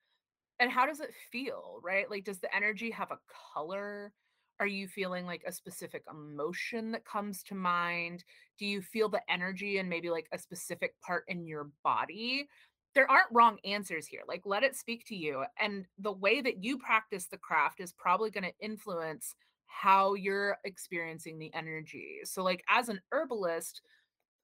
And 0.60 0.72
how 0.72 0.86
does 0.86 1.00
it 1.00 1.14
feel, 1.32 1.80
right? 1.84 2.10
Like, 2.10 2.24
does 2.24 2.40
the 2.40 2.54
energy 2.56 2.92
have 2.92 3.12
a 3.12 3.20
color? 3.54 4.14
Are 4.60 4.68
you 4.68 4.88
feeling 4.88 5.26
like 5.26 5.44
a 5.46 5.52
specific 5.52 6.04
emotion 6.10 6.92
that 6.92 7.06
comes 7.06 7.44
to 7.44 7.56
mind? 7.56 8.24
Do 8.58 8.66
you 8.66 8.82
feel 8.82 9.10
the 9.10 9.22
energy 9.30 9.80
and 9.80 9.90
maybe 9.90 10.10
like 10.10 10.28
a 10.32 10.40
specific 10.40 10.94
part 11.02 11.26
in 11.28 11.46
your 11.46 11.70
body? 11.84 12.48
there 12.96 13.12
aren't 13.12 13.28
wrong 13.32 13.58
answers 13.66 14.08
here. 14.08 14.22
Like, 14.28 14.44
let 14.46 14.64
it 14.64 14.76
speak 14.76 15.06
to 15.08 15.16
you. 15.16 15.44
And 15.60 15.86
the 16.00 16.14
way 16.14 16.42
that 16.42 16.64
you 16.64 16.78
practice 16.78 17.28
the 17.28 17.38
craft 17.38 17.82
is 17.82 17.92
probably 17.92 18.32
going 18.32 18.46
to 18.46 18.66
influence 18.66 19.36
how 19.68 20.14
you're 20.14 20.58
experiencing 20.64 21.38
the 21.38 21.54
energy. 21.54 22.20
So, 22.24 22.42
like, 22.42 22.64
as 22.70 22.88
an 22.88 23.02
herbalist, 23.12 23.82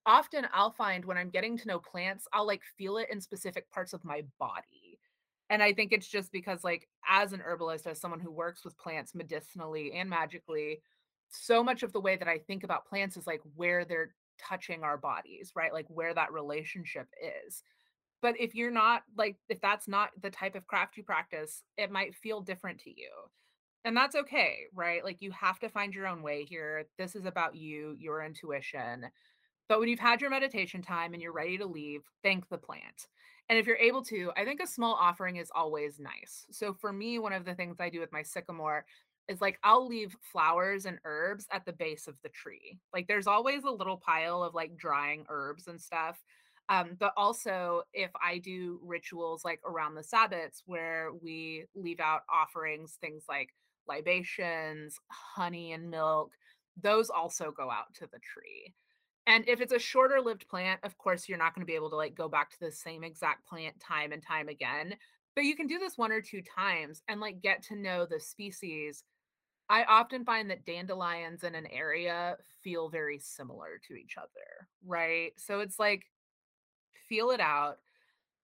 often 0.05 0.47
I'll 0.53 0.71
find 0.71 1.05
when 1.05 1.17
I'm 1.17 1.29
getting 1.29 1.57
to 1.57 1.67
know 1.67 1.79
plants, 1.79 2.27
I'll 2.33 2.47
like 2.47 2.61
feel 2.77 2.97
it 2.97 3.09
in 3.11 3.21
specific 3.21 3.69
parts 3.71 3.93
of 3.93 4.03
my 4.03 4.23
body. 4.39 4.99
And 5.49 5.61
I 5.61 5.73
think 5.73 5.91
it's 5.91 6.07
just 6.07 6.31
because, 6.31 6.63
like, 6.63 6.87
as 7.07 7.33
an 7.33 7.41
herbalist, 7.41 7.85
as 7.85 7.99
someone 7.99 8.21
who 8.21 8.31
works 8.31 8.63
with 8.63 8.77
plants 8.77 9.13
medicinally 9.13 9.91
and 9.93 10.09
magically, 10.09 10.81
so 11.29 11.61
much 11.61 11.83
of 11.83 11.91
the 11.91 11.99
way 11.99 12.15
that 12.15 12.27
I 12.27 12.37
think 12.39 12.63
about 12.63 12.85
plants 12.85 13.17
is 13.17 13.27
like 13.27 13.41
where 13.55 13.83
they're 13.83 14.13
touching 14.39 14.83
our 14.83 14.97
bodies, 14.97 15.51
right? 15.55 15.73
Like 15.73 15.87
where 15.89 16.13
that 16.13 16.31
relationship 16.31 17.07
is. 17.45 17.63
But 18.21 18.39
if 18.39 18.55
you're 18.55 18.71
not 18.71 19.03
like, 19.17 19.37
if 19.49 19.59
that's 19.59 19.87
not 19.87 20.11
the 20.21 20.29
type 20.29 20.55
of 20.55 20.67
craft 20.67 20.95
you 20.95 21.03
practice, 21.03 21.63
it 21.77 21.91
might 21.91 22.15
feel 22.15 22.41
different 22.41 22.79
to 22.81 22.89
you. 22.89 23.09
And 23.83 23.97
that's 23.97 24.15
okay, 24.15 24.65
right? 24.73 25.03
Like 25.03 25.21
you 25.21 25.31
have 25.31 25.59
to 25.59 25.69
find 25.69 25.93
your 25.93 26.07
own 26.07 26.21
way 26.21 26.43
here. 26.43 26.85
This 26.97 27.15
is 27.15 27.25
about 27.25 27.55
you, 27.55 27.95
your 27.99 28.23
intuition. 28.23 29.05
But 29.69 29.79
when 29.79 29.89
you've 29.89 29.99
had 29.99 30.21
your 30.21 30.29
meditation 30.29 30.81
time 30.81 31.13
and 31.13 31.21
you're 31.21 31.31
ready 31.31 31.57
to 31.57 31.65
leave, 31.65 32.01
thank 32.23 32.47
the 32.49 32.57
plant. 32.57 33.07
And 33.49 33.57
if 33.57 33.65
you're 33.65 33.77
able 33.77 34.03
to, 34.05 34.31
I 34.37 34.45
think 34.45 34.61
a 34.61 34.67
small 34.67 34.93
offering 34.93 35.37
is 35.37 35.51
always 35.53 35.99
nice. 35.99 36.45
So 36.51 36.73
for 36.73 36.93
me, 36.93 37.19
one 37.19 37.33
of 37.33 37.45
the 37.45 37.55
things 37.55 37.77
I 37.79 37.89
do 37.89 37.99
with 37.99 38.11
my 38.11 38.23
sycamore 38.23 38.85
is 39.27 39.41
like 39.41 39.59
I'll 39.63 39.87
leave 39.87 40.15
flowers 40.21 40.85
and 40.85 40.99
herbs 41.05 41.47
at 41.51 41.65
the 41.65 41.73
base 41.73 42.07
of 42.07 42.15
the 42.23 42.29
tree. 42.29 42.79
Like 42.93 43.07
there's 43.07 43.27
always 43.27 43.63
a 43.63 43.71
little 43.71 43.97
pile 43.97 44.43
of 44.43 44.53
like 44.53 44.77
drying 44.77 45.25
herbs 45.29 45.67
and 45.67 45.79
stuff 45.79 46.21
um, 46.71 46.95
but 46.97 47.11
also, 47.17 47.83
if 47.93 48.11
I 48.23 48.37
do 48.37 48.79
rituals 48.81 49.43
like 49.43 49.59
around 49.65 49.95
the 49.95 50.01
Sabbats 50.01 50.61
where 50.65 51.09
we 51.21 51.65
leave 51.75 51.99
out 51.99 52.21
offerings, 52.33 52.97
things 53.01 53.25
like 53.27 53.49
libations, 53.89 54.97
honey, 55.09 55.73
and 55.73 55.89
milk, 55.89 56.31
those 56.81 57.09
also 57.09 57.51
go 57.51 57.69
out 57.69 57.93
to 57.95 58.07
the 58.09 58.19
tree. 58.19 58.73
And 59.31 59.47
if 59.47 59.61
it's 59.61 59.71
a 59.71 59.79
shorter 59.79 60.19
lived 60.19 60.45
plant, 60.49 60.81
of 60.83 60.97
course, 60.97 61.29
you're 61.29 61.37
not 61.37 61.55
going 61.55 61.65
to 61.65 61.71
be 61.71 61.75
able 61.75 61.89
to 61.91 61.95
like 61.95 62.15
go 62.15 62.27
back 62.27 62.51
to 62.51 62.59
the 62.59 62.69
same 62.69 63.01
exact 63.01 63.47
plant 63.47 63.79
time 63.79 64.11
and 64.11 64.21
time 64.21 64.49
again. 64.49 64.93
But 65.35 65.45
you 65.45 65.55
can 65.55 65.67
do 65.67 65.79
this 65.79 65.97
one 65.97 66.11
or 66.11 66.19
two 66.19 66.41
times 66.41 67.01
and 67.07 67.21
like 67.21 67.41
get 67.41 67.63
to 67.67 67.77
know 67.77 68.05
the 68.05 68.19
species. 68.19 69.05
I 69.69 69.85
often 69.85 70.25
find 70.25 70.49
that 70.49 70.65
dandelions 70.65 71.45
in 71.45 71.55
an 71.55 71.65
area 71.67 72.35
feel 72.61 72.89
very 72.89 73.19
similar 73.19 73.79
to 73.87 73.93
each 73.93 74.15
other, 74.17 74.67
right? 74.85 75.31
So 75.37 75.61
it's 75.61 75.79
like 75.79 76.03
feel 77.07 77.31
it 77.31 77.39
out. 77.39 77.77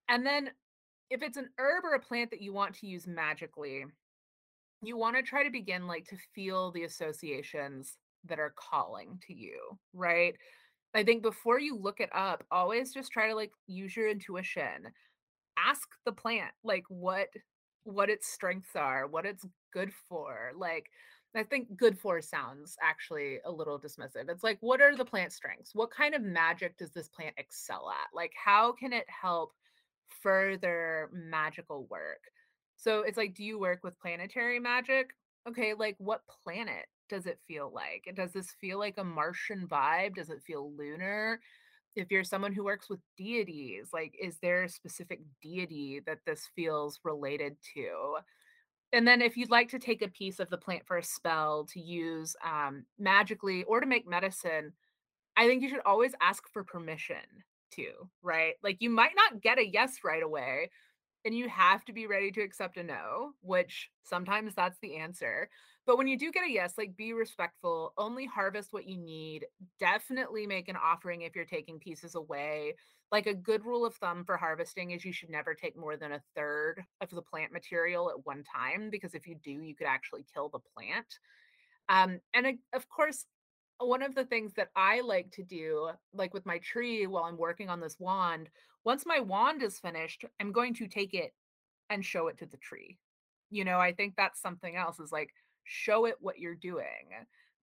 And 0.08 0.26
then 0.26 0.52
if 1.10 1.22
it's 1.22 1.36
an 1.36 1.50
herb 1.58 1.84
or 1.84 1.96
a 1.96 2.00
plant 2.00 2.32
that 2.32 2.42
you 2.42 2.54
want 2.54 2.76
to 2.76 2.88
use 2.88 3.08
magically, 3.08 3.84
you 4.82 4.96
want 4.96 5.18
to 5.18 5.22
try 5.22 5.44
to 5.44 5.52
begin 5.52 5.86
like 5.86 6.06
to 6.06 6.18
feel 6.34 6.72
the 6.72 6.86
associations 6.86 7.98
that 8.24 8.40
are 8.40 8.54
calling 8.56 9.20
to 9.28 9.34
you, 9.34 9.78
right? 9.94 10.36
I 10.98 11.04
think 11.04 11.22
before 11.22 11.60
you 11.60 11.78
look 11.78 12.00
it 12.00 12.10
up, 12.12 12.44
always 12.50 12.92
just 12.92 13.12
try 13.12 13.28
to 13.28 13.36
like 13.36 13.52
use 13.68 13.96
your 13.96 14.10
intuition. 14.10 14.88
Ask 15.56 15.88
the 16.06 16.12
plant 16.12 16.52
like 16.64 16.86
what 16.90 17.28
what 17.84 18.10
its 18.10 18.28
strengths 18.28 18.76
are, 18.76 19.06
what 19.06 19.24
it's 19.24 19.46
good 19.72 19.92
for. 20.10 20.54
Like 20.58 20.90
I 21.36 21.44
think 21.44 21.78
good 21.78 22.00
for 22.00 22.20
sounds 22.20 22.78
actually 22.82 23.38
a 23.46 23.52
little 23.52 23.80
dismissive. 23.80 24.28
It's 24.28 24.44
like, 24.44 24.58
what 24.62 24.82
are 24.82 24.96
the 24.96 25.06
plant 25.06 25.32
strengths? 25.32 25.76
What 25.76 25.92
kind 25.92 26.16
of 26.16 26.24
magic 26.24 26.78
does 26.78 26.90
this 26.90 27.10
plant 27.10 27.36
excel 27.38 27.92
at? 27.92 28.16
Like, 28.16 28.32
how 28.44 28.72
can 28.72 28.92
it 28.92 29.06
help 29.08 29.52
further 30.24 31.12
magical 31.14 31.86
work? 31.92 32.24
So 32.76 33.02
it's 33.02 33.18
like, 33.18 33.36
do 33.36 33.44
you 33.44 33.60
work 33.60 33.84
with 33.84 34.00
planetary 34.00 34.60
magic? 34.60 35.12
Okay, 35.48 35.76
like 35.76 35.96
what 36.00 36.22
planet 36.44 36.88
does 37.10 37.26
it 37.26 37.40
feel 37.48 37.72
like? 37.74 38.10
Does 38.16 38.34
this 38.34 38.52
feel 38.62 38.80
like 38.80 38.98
a 38.98 39.04
Martian 39.04 39.68
vibe? 39.68 40.16
Does 40.16 40.30
it 40.30 40.44
feel 40.44 40.74
lunar? 40.76 41.40
If 41.96 42.12
you're 42.12 42.24
someone 42.24 42.54
who 42.54 42.64
works 42.64 42.90
with 42.90 43.00
deities, 43.18 43.90
like, 43.94 44.16
is 44.22 44.38
there 44.42 44.64
a 44.64 44.70
specific 44.70 45.22
deity 45.42 46.02
that 46.06 46.20
this 46.26 46.48
feels 46.56 47.00
related 47.04 47.58
to? 47.76 48.18
and 48.94 49.08
then 49.08 49.22
if 49.22 49.36
you'd 49.38 49.52
like 49.52 49.70
to 49.70 49.80
take 49.80 50.02
a 50.02 50.08
piece 50.08 50.40
of 50.40 50.50
the 50.50 50.58
plant 50.58 50.86
for 50.86 50.98
a 50.98 51.04
spell 51.04 51.66
to 51.66 51.80
use 51.80 52.36
um, 52.46 52.86
magically 52.98 53.64
or 53.66 53.82
to 53.82 53.86
make 53.86 54.08
medicine, 54.08 54.74
I 55.38 55.48
think 55.48 55.62
you 55.62 55.70
should 55.70 55.82
always 55.86 56.14
ask 56.22 56.44
for 56.52 56.64
permission 56.64 57.18
to, 57.74 57.88
right? 58.24 58.56
Like 58.64 58.78
you 58.82 58.90
might 58.90 59.12
not 59.16 59.42
get 59.42 59.60
a 59.60 59.68
yes 59.68 60.00
right 60.04 60.24
away. 60.24 60.70
and 61.26 61.36
you 61.36 61.50
have 61.50 61.86
to 61.86 61.94
be 61.94 62.08
ready 62.08 62.32
to 62.32 62.42
accept 62.42 62.78
a 62.78 62.84
no, 62.84 63.34
which 63.42 63.90
sometimes 64.04 64.56
that's 64.56 64.80
the 64.82 64.98
answer. 64.98 65.50
But 65.88 65.98
when 65.98 66.08
you 66.08 66.18
do 66.20 66.32
get 66.34 66.46
a 66.46 66.52
yes, 66.52 66.78
like 66.78 66.98
be 66.98 67.14
respectful, 67.14 67.94
only 67.98 68.28
harvest 68.28 68.74
what 68.74 68.88
you 68.88 68.98
need. 68.98 69.48
Definitely 69.80 70.46
make 70.48 70.70
an 70.70 70.76
offering 70.78 71.24
if 71.24 71.36
you're 71.36 71.46
taking 71.46 71.80
pieces 71.80 72.16
away. 72.16 72.76
Like 73.12 73.26
a 73.26 73.34
good 73.34 73.66
rule 73.66 73.86
of 73.86 73.96
thumb 73.96 74.26
for 74.26 74.38
harvesting 74.38 74.92
is 74.92 75.06
you 75.06 75.14
should 75.14 75.32
never 75.32 75.56
take 75.56 75.78
more 75.78 75.98
than 75.98 76.12
a 76.12 76.22
third 76.36 76.84
of 77.02 77.10
the 77.10 77.24
plant 77.24 77.54
material 77.54 78.12
at 78.12 78.26
one 78.26 78.44
time 78.44 78.90
because 78.92 79.16
if 79.16 79.26
you 79.28 79.36
do, 79.44 79.52
you 79.52 79.76
could 79.76 79.88
actually 79.88 80.26
kill 80.34 80.50
the 80.50 80.60
plant. 80.76 81.08
Um, 81.90 82.22
and 82.34 82.48
I- 82.48 82.60
of 82.74 82.90
course, 82.90 83.26
one 83.80 84.02
of 84.02 84.16
the 84.16 84.26
things 84.26 84.54
that 84.56 84.72
I 84.76 85.02
like 85.02 85.32
to 85.34 85.44
do, 85.44 85.92
like 86.14 86.34
with 86.34 86.46
my 86.46 86.60
tree 86.60 87.08
while 87.08 87.26
I'm 87.26 87.38
working 87.38 87.70
on 87.70 87.80
this 87.80 88.00
wand, 88.00 88.50
once 88.84 89.06
my 89.06 89.20
wand 89.20 89.64
is 89.64 89.80
finished, 89.80 90.26
I'm 90.40 90.52
going 90.52 90.74
to 90.76 90.88
take 90.88 91.14
it 91.14 91.34
and 91.90 92.06
show 92.06 92.28
it 92.28 92.38
to 92.40 92.46
the 92.46 92.58
tree. 92.58 93.00
You 93.50 93.66
know, 93.66 93.80
I 93.80 93.94
think 93.94 94.16
that's 94.16 94.42
something 94.42 94.76
else 94.76 95.00
is 95.00 95.12
like 95.12 95.34
show 95.68 96.06
it 96.06 96.16
what 96.20 96.40
you're 96.40 96.56
doing 96.56 97.10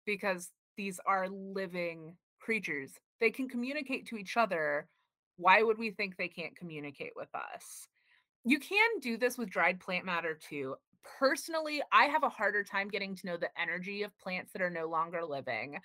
because 0.07 0.51
these 0.77 1.01
are 1.07 1.29
living 1.29 2.17
creatures. 2.41 2.93
They 3.21 3.31
can 3.31 3.49
communicate 3.49 4.07
to 4.09 4.17
each 4.17 4.37
other. 4.37 4.89
Why 5.37 5.63
would 5.63 5.79
we 5.79 5.91
think 5.91 6.17
they 6.17 6.29
can't 6.29 6.57
communicate 6.57 7.13
with 7.17 7.29
us? 7.35 7.89
You 8.45 8.59
can 8.59 9.01
do 9.01 9.17
this 9.17 9.39
with 9.39 9.51
dried 9.51 9.81
plant 9.81 10.05
matter 10.05 10.39
too. 10.49 10.77
Personally, 11.19 11.83
I 11.93 12.05
have 12.05 12.23
a 12.23 12.29
harder 12.29 12.63
time 12.63 12.89
getting 12.89 13.15
to 13.17 13.27
know 13.27 13.37
the 13.37 13.51
energy 13.61 14.03
of 14.03 14.17
plants 14.19 14.53
that 14.53 14.63
are 14.63 14.71
no 14.71 14.87
longer 14.87 15.25
living, 15.25 15.79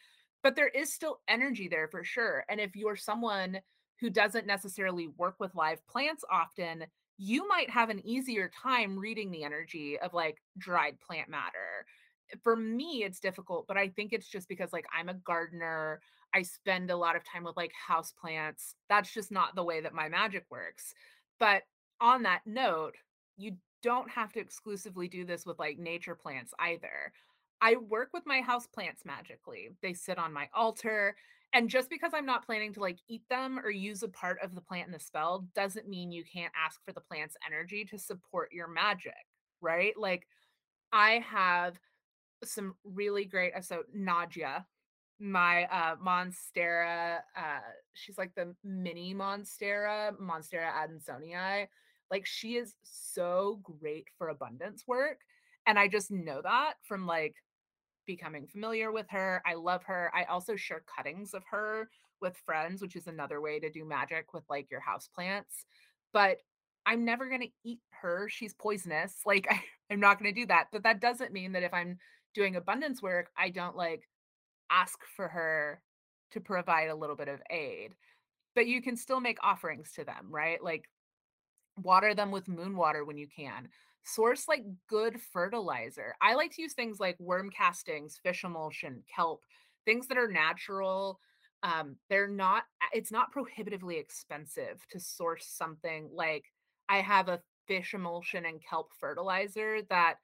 but 0.44 0.56
there 0.56 0.68
is 0.68 0.94
still 0.94 1.20
energy 1.28 1.68
there 1.68 1.88
for 1.88 2.04
sure. 2.04 2.46
And 2.50 2.60
if 2.60 2.76
you're 2.76 2.96
someone 2.96 3.60
who 4.00 4.10
doesn't 4.10 4.48
necessarily 4.48 5.08
work 5.18 5.36
with 5.40 5.56
live 5.56 5.86
plants 5.88 6.24
often, 6.32 6.86
you 7.18 7.48
might 7.48 7.70
have 7.70 7.90
an 7.90 8.06
easier 8.06 8.50
time 8.50 8.98
reading 8.98 9.30
the 9.30 9.44
energy 9.44 10.00
of 10.00 10.14
like 10.14 10.42
dried 10.58 10.98
plant 11.02 11.30
matter. 11.30 11.86
For 12.44 12.56
me, 12.56 13.04
it's 13.04 13.20
difficult, 13.20 13.66
but 13.68 13.78
I 13.78 13.90
think 13.90 14.14
it's 14.14 14.28
just 14.28 14.48
because 14.48 14.72
like 14.74 14.86
I'm 14.98 15.10
a 15.10 15.14
gardener. 15.14 16.02
I 16.34 16.44
spend 16.44 16.92
a 16.92 16.98
lot 16.98 17.16
of 17.16 17.24
time 17.24 17.44
with 17.44 17.58
like 17.58 17.72
house 17.74 18.14
plants. 18.20 18.76
That's 18.88 19.12
just 19.14 19.32
not 19.32 19.56
the 19.56 19.64
way 19.64 19.82
that 19.82 19.94
my 19.94 20.10
magic 20.10 20.46
works. 20.50 20.94
But 21.40 21.64
on 22.00 22.24
that 22.24 22.42
note, 22.46 22.96
you 23.38 23.56
don't 23.82 24.10
have 24.10 24.34
to 24.34 24.40
exclusively 24.40 25.08
do 25.08 25.26
this 25.26 25.46
with 25.46 25.58
like 25.60 25.80
nature 25.80 26.16
plants 26.16 26.54
either. 26.60 27.14
I 27.62 27.76
work 27.76 28.10
with 28.14 28.24
my 28.26 28.42
house 28.42 28.68
plants 28.68 29.04
magically. 29.06 29.70
They 29.82 29.94
sit 29.94 30.18
on 30.18 30.34
my 30.34 30.50
altar. 30.54 31.16
And 31.52 31.70
just 31.70 31.90
because 31.90 32.12
I'm 32.14 32.26
not 32.26 32.46
planning 32.46 32.74
to 32.74 32.80
like 32.80 33.00
eat 33.08 33.24
them 33.30 33.60
or 33.60 33.72
use 33.72 34.04
a 34.04 34.08
part 34.08 34.38
of 34.44 34.54
the 34.54 34.62
plant 34.62 34.88
in 34.88 34.94
the 34.94 35.00
spell 35.00 35.48
doesn't 35.56 35.90
mean 35.90 36.12
you 36.12 36.24
can't 36.32 36.54
ask 36.56 36.80
for 36.86 36.94
the 36.94 37.02
plant's 37.02 37.36
energy 37.46 37.86
to 37.86 37.98
support 37.98 38.52
your 38.52 38.68
magic, 38.68 39.14
right? 39.62 39.94
Like 39.98 40.28
I 40.94 41.24
have 41.28 41.80
some 42.44 42.76
really 42.84 43.26
great 43.26 43.54
so 43.64 43.84
Nadia, 43.94 44.66
my 45.20 45.66
uh 45.66 45.96
Monstera, 45.98 47.20
uh 47.38 47.60
she's 47.94 48.18
like 48.18 48.34
the 48.36 48.56
mini 48.64 49.14
Monstera, 49.14 50.14
Monstera 50.20 50.72
adansonii. 50.72 51.68
Like 52.12 52.26
she 52.26 52.56
is 52.56 52.76
so 52.84 53.60
great 53.64 54.08
for 54.18 54.30
abundance 54.30 54.84
work. 54.88 55.20
And 55.68 55.78
I 55.78 55.88
just 55.88 56.10
know 56.12 56.42
that 56.42 56.74
from 56.84 57.06
like 57.06 57.36
becoming 58.08 58.48
familiar 58.48 58.92
with 58.92 59.06
her. 59.10 59.42
I 59.46 59.54
love 59.54 59.84
her. 59.84 60.12
I 60.16 60.24
also 60.24 60.56
share 60.56 60.84
cuttings 60.98 61.34
of 61.34 61.44
her 61.52 61.90
with 62.22 62.36
friends, 62.46 62.82
which 62.82 62.96
is 62.96 63.08
another 63.08 63.40
way 63.40 63.60
to 63.60 63.70
do 63.70 63.86
magic 63.86 64.34
with 64.34 64.44
like 64.50 64.72
your 64.72 64.80
house 64.80 65.08
plants. 65.14 65.66
But 66.12 66.38
I'm 66.86 67.06
never 67.06 67.28
going 67.30 67.42
to 67.42 67.52
eat 67.64 67.82
her. 68.02 68.28
She's 68.30 68.54
poisonous. 68.56 69.16
Like 69.26 69.48
I, 69.50 69.62
I'm 69.94 70.00
not 70.00 70.20
going 70.20 70.34
to 70.34 70.42
do 70.42 70.48
that. 70.48 70.66
But 70.72 70.84
that 70.84 71.02
doesn't 71.02 71.34
mean 71.34 71.52
that 71.52 71.64
if 71.64 71.74
I'm 71.74 72.00
doing 72.34 72.56
abundance 72.56 73.02
work, 73.02 73.30
I 73.38 73.50
don't 73.50 73.76
like 73.76 74.08
ask 74.70 75.00
for 75.16 75.28
her 75.28 75.82
to 76.32 76.40
provide 76.40 76.90
a 76.90 76.96
little 76.96 77.16
bit 77.16 77.28
of 77.28 77.42
aid. 77.50 77.96
But 78.56 78.68
you 78.68 78.82
can 78.82 78.96
still 78.96 79.20
make 79.20 79.38
offerings 79.44 79.92
to 79.94 80.04
them, 80.04 80.28
right? 80.30 80.64
Like 80.64 80.90
water 81.78 82.14
them 82.14 82.32
with 82.32 82.48
moon 82.48 82.76
water 82.76 83.06
when 83.06 83.18
you 83.18 83.28
can. 83.28 83.70
Source 84.04 84.48
like 84.48 84.64
good 84.88 85.20
fertilizer. 85.34 86.16
I 86.22 86.36
like 86.36 86.52
to 86.56 86.62
use 86.62 86.74
things 86.74 87.00
like 87.00 87.20
worm 87.20 87.50
castings, 87.50 88.20
fish 88.22 88.44
emulsion, 88.44 89.04
kelp, 89.14 89.44
things 89.86 90.08
that 90.08 90.18
are 90.18 90.32
natural. 90.32 91.20
Um, 91.64 91.98
they're 92.10 92.28
not, 92.28 92.64
it's 92.94 93.12
not 93.12 93.32
prohibitively 93.32 93.98
expensive 93.98 94.86
to 94.92 95.00
source 95.00 95.46
something 95.48 96.10
like 96.14 96.46
I 96.88 97.02
have 97.02 97.28
a 97.28 97.42
fish 97.68 97.94
emulsion 97.94 98.46
and 98.46 98.60
kelp 98.68 98.92
fertilizer 99.00 99.82
that 99.90 100.16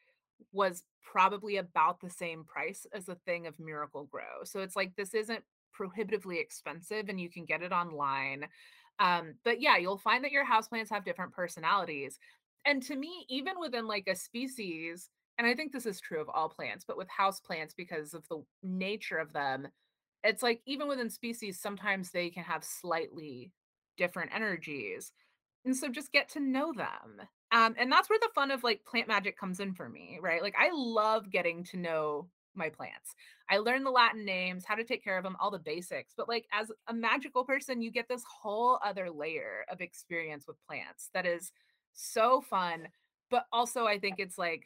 was 0.51 0.83
probably 1.01 1.57
about 1.57 1.99
the 2.01 2.09
same 2.09 2.43
price 2.43 2.85
as 2.93 3.07
a 3.09 3.17
thing 3.25 3.47
of 3.47 3.59
Miracle-Gro. 3.59 4.43
So 4.43 4.59
it's 4.59 4.75
like 4.75 4.95
this 4.95 5.13
isn't 5.13 5.43
prohibitively 5.73 6.39
expensive 6.39 7.09
and 7.09 7.19
you 7.19 7.29
can 7.29 7.45
get 7.45 7.61
it 7.61 7.71
online. 7.71 8.47
Um, 8.99 9.35
but 9.43 9.61
yeah, 9.61 9.77
you'll 9.77 9.97
find 9.97 10.23
that 10.23 10.31
your 10.31 10.45
houseplants 10.45 10.89
have 10.89 11.05
different 11.05 11.33
personalities. 11.33 12.17
And 12.65 12.81
to 12.83 12.95
me, 12.95 13.25
even 13.29 13.59
within 13.59 13.87
like 13.87 14.07
a 14.07 14.15
species, 14.15 15.09
and 15.37 15.45
I 15.45 15.53
think 15.53 15.71
this 15.71 15.85
is 15.85 15.99
true 15.99 16.21
of 16.21 16.29
all 16.29 16.49
plants, 16.49 16.85
but 16.87 16.97
with 16.97 17.07
houseplants, 17.09 17.75
because 17.75 18.13
of 18.13 18.27
the 18.29 18.43
nature 18.63 19.17
of 19.17 19.33
them, 19.33 19.67
it's 20.23 20.41
like 20.41 20.61
even 20.65 20.87
within 20.87 21.09
species, 21.09 21.59
sometimes 21.59 22.09
they 22.09 22.29
can 22.29 22.43
have 22.43 22.63
slightly 22.63 23.51
different 23.97 24.31
energies. 24.33 25.11
And 25.65 25.75
so 25.75 25.89
just 25.89 26.11
get 26.11 26.29
to 26.29 26.39
know 26.39 26.73
them. 26.73 27.27
Um, 27.55 27.73
and 27.79 27.89
that's 27.89 28.09
where 28.09 28.19
the 28.19 28.27
fun 28.35 28.51
of 28.51 28.65
like 28.65 28.83
plant 28.83 29.07
magic 29.07 29.39
comes 29.39 29.61
in 29.61 29.73
for 29.73 29.87
me, 29.87 30.19
right? 30.21 30.41
Like 30.41 30.55
I 30.59 30.71
love 30.73 31.31
getting 31.31 31.63
to 31.65 31.77
know 31.77 32.27
my 32.53 32.67
plants. 32.67 33.15
I 33.49 33.59
learned 33.59 33.85
the 33.85 33.91
Latin 33.91 34.25
names, 34.25 34.65
how 34.65 34.75
to 34.75 34.83
take 34.83 35.01
care 35.01 35.17
of 35.17 35.23
them, 35.23 35.37
all 35.39 35.51
the 35.51 35.59
basics. 35.59 36.13
But 36.17 36.27
like 36.27 36.47
as 36.51 36.69
a 36.87 36.93
magical 36.93 37.45
person, 37.45 37.81
you 37.81 37.91
get 37.91 38.09
this 38.09 38.23
whole 38.29 38.77
other 38.83 39.09
layer 39.09 39.65
of 39.71 39.79
experience 39.79 40.47
with 40.47 40.57
plants 40.67 41.09
that 41.13 41.25
is 41.25 41.53
so 41.93 42.41
fun. 42.41 42.89
But 43.31 43.45
also, 43.53 43.85
I 43.85 43.99
think 43.99 44.15
it's 44.19 44.37
like 44.37 44.65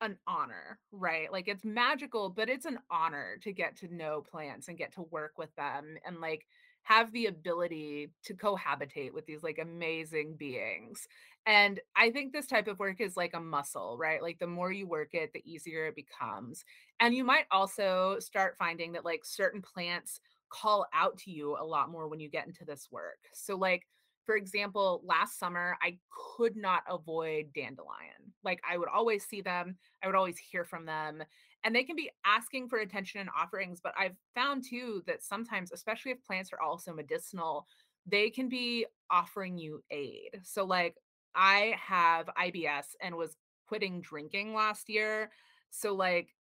an 0.00 0.16
honor, 0.26 0.78
right? 0.92 1.30
Like 1.30 1.46
it's 1.46 1.64
magical, 1.64 2.30
but 2.30 2.48
it's 2.48 2.64
an 2.64 2.78
honor 2.90 3.36
to 3.42 3.52
get 3.52 3.76
to 3.80 3.94
know 3.94 4.22
plants 4.30 4.68
and 4.68 4.78
get 4.78 4.94
to 4.94 5.02
work 5.10 5.32
with 5.36 5.54
them 5.56 5.96
and 6.06 6.20
like 6.22 6.46
have 6.88 7.12
the 7.12 7.26
ability 7.26 8.10
to 8.24 8.32
cohabitate 8.34 9.12
with 9.12 9.26
these 9.26 9.42
like 9.42 9.58
amazing 9.58 10.34
beings. 10.38 11.06
And 11.44 11.80
I 11.94 12.10
think 12.10 12.32
this 12.32 12.46
type 12.46 12.66
of 12.66 12.78
work 12.78 13.02
is 13.02 13.14
like 13.14 13.34
a 13.34 13.40
muscle, 13.40 13.98
right? 13.98 14.22
Like 14.22 14.38
the 14.38 14.46
more 14.46 14.72
you 14.72 14.86
work 14.86 15.10
it, 15.12 15.32
the 15.34 15.42
easier 15.44 15.86
it 15.86 15.94
becomes. 15.96 16.64
And 16.98 17.14
you 17.14 17.24
might 17.24 17.44
also 17.50 18.16
start 18.20 18.56
finding 18.58 18.92
that 18.92 19.04
like 19.04 19.20
certain 19.26 19.60
plants 19.60 20.20
call 20.48 20.86
out 20.94 21.18
to 21.18 21.30
you 21.30 21.58
a 21.60 21.64
lot 21.64 21.90
more 21.90 22.08
when 22.08 22.20
you 22.20 22.30
get 22.30 22.46
into 22.46 22.64
this 22.64 22.88
work. 22.90 23.18
So 23.34 23.54
like 23.54 23.86
for 24.24 24.36
example, 24.36 25.00
last 25.04 25.38
summer, 25.38 25.78
I 25.82 25.96
could 26.36 26.54
not 26.54 26.82
avoid 26.86 27.46
dandelion. 27.54 28.34
Like 28.44 28.60
I 28.70 28.76
would 28.76 28.88
always 28.88 29.24
see 29.24 29.40
them, 29.40 29.76
I 30.02 30.06
would 30.06 30.16
always 30.16 30.36
hear 30.38 30.64
from 30.64 30.84
them, 30.84 31.22
and 31.64 31.74
they 31.74 31.84
can 31.84 31.96
be 31.96 32.10
asking 32.24 32.68
for 32.68 32.78
attention 32.78 33.20
and 33.20 33.30
offerings. 33.36 33.80
But 33.82 33.94
I've 33.98 34.16
found 34.34 34.64
too 34.68 35.02
that 35.06 35.22
sometimes, 35.22 35.72
especially 35.72 36.12
if 36.12 36.24
plants 36.24 36.52
are 36.52 36.60
also 36.60 36.92
medicinal, 36.92 37.66
they 38.06 38.30
can 38.30 38.48
be 38.48 38.86
offering 39.10 39.58
you 39.58 39.82
aid. 39.90 40.40
So, 40.44 40.64
like, 40.64 40.96
I 41.34 41.74
have 41.80 42.28
IBS 42.38 42.86
and 43.02 43.16
was 43.16 43.36
quitting 43.66 44.00
drinking 44.00 44.54
last 44.54 44.88
year. 44.88 45.30
So, 45.70 45.94
like, 45.94 46.34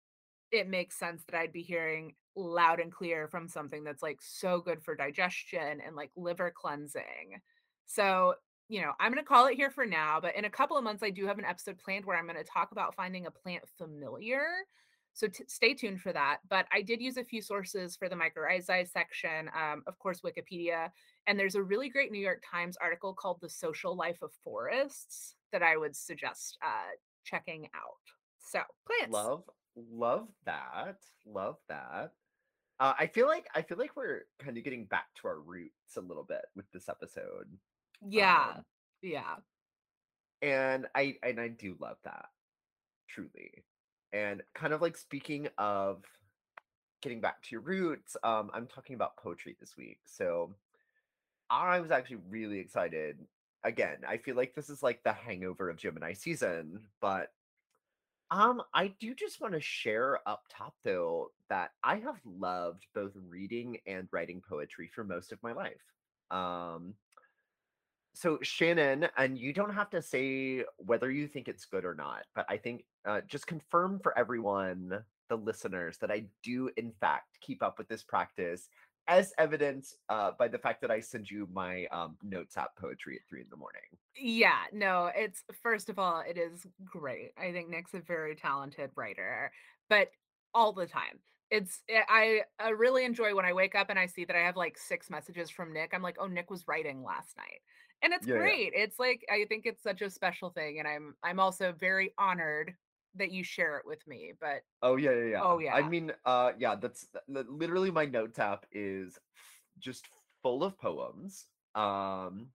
it 0.53 0.69
makes 0.69 0.99
sense 0.99 1.25
that 1.25 1.39
I'd 1.39 1.53
be 1.53 1.63
hearing 1.63 2.15
loud 2.37 2.81
and 2.81 2.93
clear 2.93 3.29
from 3.29 3.49
something 3.49 3.83
that's 3.83 4.03
like 4.03 4.21
so 4.21 4.61
good 4.61 4.83
for 4.83 4.95
digestion 4.95 5.81
and 5.85 5.97
like 5.97 6.11
liver 6.17 6.53
cleansing. 6.55 7.41
So, 7.87 8.35
you 8.69 8.83
know, 8.83 8.93
I'm 9.01 9.13
going 9.13 9.23
to 9.23 9.29
call 9.29 9.47
it 9.47 9.55
here 9.55 9.71
for 9.71 9.87
now, 9.87 10.21
but 10.21 10.37
in 10.37 10.45
a 10.45 10.51
couple 10.51 10.77
of 10.77 10.85
months, 10.85 11.03
I 11.03 11.11
do 11.11 11.27
have 11.27 11.39
an 11.39 11.45
episode 11.45 11.79
planned 11.79 12.05
where 12.05 12.17
I'm 12.17 12.27
going 12.27 12.37
to 12.37 12.45
talk 12.45 12.73
about 12.73 12.95
finding 12.95 13.27
a 13.27 13.31
plant 13.31 13.65
familiar. 13.79 14.45
So 15.17 15.29
t- 15.29 15.45
stay 15.49 15.73
tuned 15.73 16.03
for 16.03 16.13
that. 16.13 16.41
But 16.47 16.67
I 16.71 16.83
did 16.83 17.01
use 17.01 17.17
a 17.17 17.25
few 17.25 17.41
sources 17.41 17.97
for 17.97 18.11
the 18.11 18.15
mycorrhizae 18.17 18.87
section, 18.87 19.49
um, 19.59 19.83
of 19.87 19.99
course, 19.99 20.21
Wikipedia. 20.21 20.91
And 21.27 21.41
there's 21.41 21.55
a 21.55 21.63
really 21.63 21.89
great 21.89 22.13
New 22.13 22.21
York 22.21 22.43
Times 22.49 22.77
article 22.83 23.15
called 23.15 23.39
The 23.41 23.49
Social 23.49 23.97
Life 23.97 24.21
of 24.21 24.31
Forests 24.45 25.35
that 25.53 25.63
I 25.63 25.79
would 25.79 25.97
suggest 25.97 26.59
uh, 26.63 26.93
checking 27.25 27.65
out. 27.75 27.97
So, 28.39 28.61
plants. 28.87 29.11
Love, 29.11 29.45
love 29.75 30.29
that. 30.45 30.99
Love 31.25 31.57
that. 31.71 32.13
Uh, 32.79 32.93
I 32.99 33.07
feel 33.07 33.27
like 33.27 33.47
I 33.55 33.63
feel 33.63 33.79
like 33.79 33.97
we're 33.97 34.27
kind 34.39 34.59
of 34.59 34.65
getting 34.65 34.85
back 34.85 35.07
to 35.23 35.29
our 35.29 35.41
roots 35.41 35.97
a 35.97 36.01
little 36.03 36.25
bit 36.25 36.45
with 36.55 36.71
this 36.73 36.91
episode. 36.91 37.49
Yeah. 38.07 38.53
Um, 38.57 38.63
Yeah. 39.01 39.37
and 40.43 40.87
I 40.95 41.17
and 41.23 41.41
I 41.41 41.49
do 41.49 41.75
love 41.81 41.97
that 42.05 42.27
truly. 43.09 43.65
And 44.13 44.43
kind 44.55 44.73
of 44.73 44.83
like 44.83 44.97
speaking 44.97 45.49
of 45.59 46.03
getting 47.03 47.21
back 47.21 47.43
to 47.43 47.49
your 47.51 47.61
roots, 47.61 48.17
um, 48.23 48.51
I'm 48.55 48.67
talking 48.67 48.95
about 48.95 49.17
poetry 49.17 49.57
this 49.61 49.77
week. 49.77 49.99
So 50.07 50.55
I 51.51 51.81
was 51.81 51.91
actually 51.91 52.19
really 52.29 52.59
excited 52.59 53.19
again, 53.67 53.99
I 54.09 54.17
feel 54.17 54.37
like 54.37 54.55
this 54.55 54.71
is 54.71 54.83
like 54.83 55.03
the 55.03 55.13
hangover 55.13 55.69
of 55.69 55.77
Gemini 55.77 56.13
season, 56.13 56.81
but 57.01 57.33
um, 58.31 58.63
I 58.73 58.89
do 59.01 59.15
just 59.15 59.41
want 59.41 59.55
to 59.55 59.61
share 59.61 60.19
up 60.27 60.45
top 60.49 60.75
though 60.85 61.31
that 61.49 61.71
I 61.83 61.97
have 61.97 62.21
loved 62.25 62.87
both 62.95 63.13
reading 63.29 63.79
and 63.87 64.09
writing 64.13 64.43
poetry 64.49 64.89
for 64.93 65.05
most 65.05 65.33
of 65.33 65.43
my 65.43 65.53
life. 65.53 65.83
Um, 66.31 66.95
so 68.17 68.39
Shannon, 68.41 69.09
and 69.19 69.39
you 69.39 69.53
don't 69.53 69.75
have 69.75 69.91
to 69.91 70.01
say 70.01 70.65
whether 70.79 71.11
you 71.11 71.29
think 71.29 71.49
it's 71.49 71.67
good 71.67 71.85
or 71.85 71.95
not, 71.95 72.25
but 72.35 72.47
I 72.49 72.57
think 72.57 72.87
uh, 73.05 73.21
just 73.29 73.47
confirm 73.47 74.01
for 74.03 74.19
everyone, 74.19 75.05
the 75.29 75.37
listeners, 75.37 75.99
that 75.99 76.11
I 76.11 76.25
do 76.43 76.71
in 76.79 76.93
fact 76.99 77.37
keep 77.43 77.63
up 77.63 77.77
with 77.77 77.89
this 77.89 78.03
practice, 78.03 78.71
as 79.07 79.35
evidenced 79.37 79.99
uh, 80.09 80.31
by 80.39 80.49
the 80.49 80.57
fact 80.57 80.81
that 80.81 80.91
I 80.91 80.99
send 80.99 81.31
you 81.31 81.47
my 81.53 81.85
um, 81.93 82.17
notes 82.23 82.57
app 82.57 82.75
poetry 82.81 83.17
at 83.17 83.29
three 83.29 83.43
in 83.43 83.49
the 83.51 83.57
morning. 83.59 83.83
Yeah, 84.19 84.63
no, 84.73 85.11
it's 85.15 85.45
first 85.63 85.91
of 85.91 85.99
all, 85.99 86.23
it 86.27 86.39
is 86.39 86.67
great. 86.87 87.33
I 87.37 87.53
think 87.53 87.69
Nick's 87.69 87.93
a 87.93 88.01
very 88.01 88.35
talented 88.35 88.93
writer, 88.97 89.53
but 89.91 90.09
all 90.55 90.73
the 90.73 90.87
time. 90.87 91.19
It's 91.51 91.83
eh, 91.89 92.03
I 92.09 92.43
I 92.59 92.71
really 92.71 93.05
enjoy 93.05 93.35
when 93.35 93.45
I 93.45 93.53
wake 93.53 93.75
up 93.75 93.89
and 93.91 93.99
I 93.99 94.07
see 94.07 94.25
that 94.25 94.37
I 94.37 94.41
have 94.41 94.57
like 94.57 94.77
six 94.79 95.11
messages 95.11 95.51
from 95.51 95.73
Nick. 95.73 95.93
I'm 95.95 96.03
like, 96.03 96.17
"Oh, 96.19 96.27
Nick 96.27 96.51
was 96.51 96.67
writing 96.69 97.03
last 97.05 97.37
night." 97.37 97.61
And 98.03 98.13
it's 98.13 98.27
Yeah, 98.27 98.37
yeah. 98.39 98.57
great. 98.57 98.73
It's 98.75 98.99
like 98.99 99.25
I 99.31 99.47
think 99.49 99.67
it's 99.67 99.83
such 99.83 100.03
a 100.03 100.11
special 100.11 100.51
thing 100.51 100.79
and 100.79 100.89
I'm 100.89 101.17
I'm 101.23 101.41
also 101.41 101.73
very 101.73 102.15
honored 102.19 102.77
that 103.15 103.31
you 103.33 103.45
share 103.45 103.79
it 103.79 103.87
with 103.87 104.07
me. 104.07 104.33
But 104.39 104.63
Oh 104.83 104.97
yeah, 104.97 105.13
yeah, 105.13 105.25
yeah. 105.25 105.43
oh 105.43 105.59
yeah. 105.59 105.77
I 105.77 105.83
mean, 105.83 106.13
uh, 106.25 106.53
yeah, 106.59 106.75
that's 106.77 107.07
th- 107.33 107.47
literally 107.49 107.91
my 107.91 108.05
note 108.05 108.39
app 108.39 108.67
is 108.71 109.19
just 109.79 110.09
full 110.43 110.65
of 110.65 110.79
poems. 110.79 111.49
Um, 111.75 112.53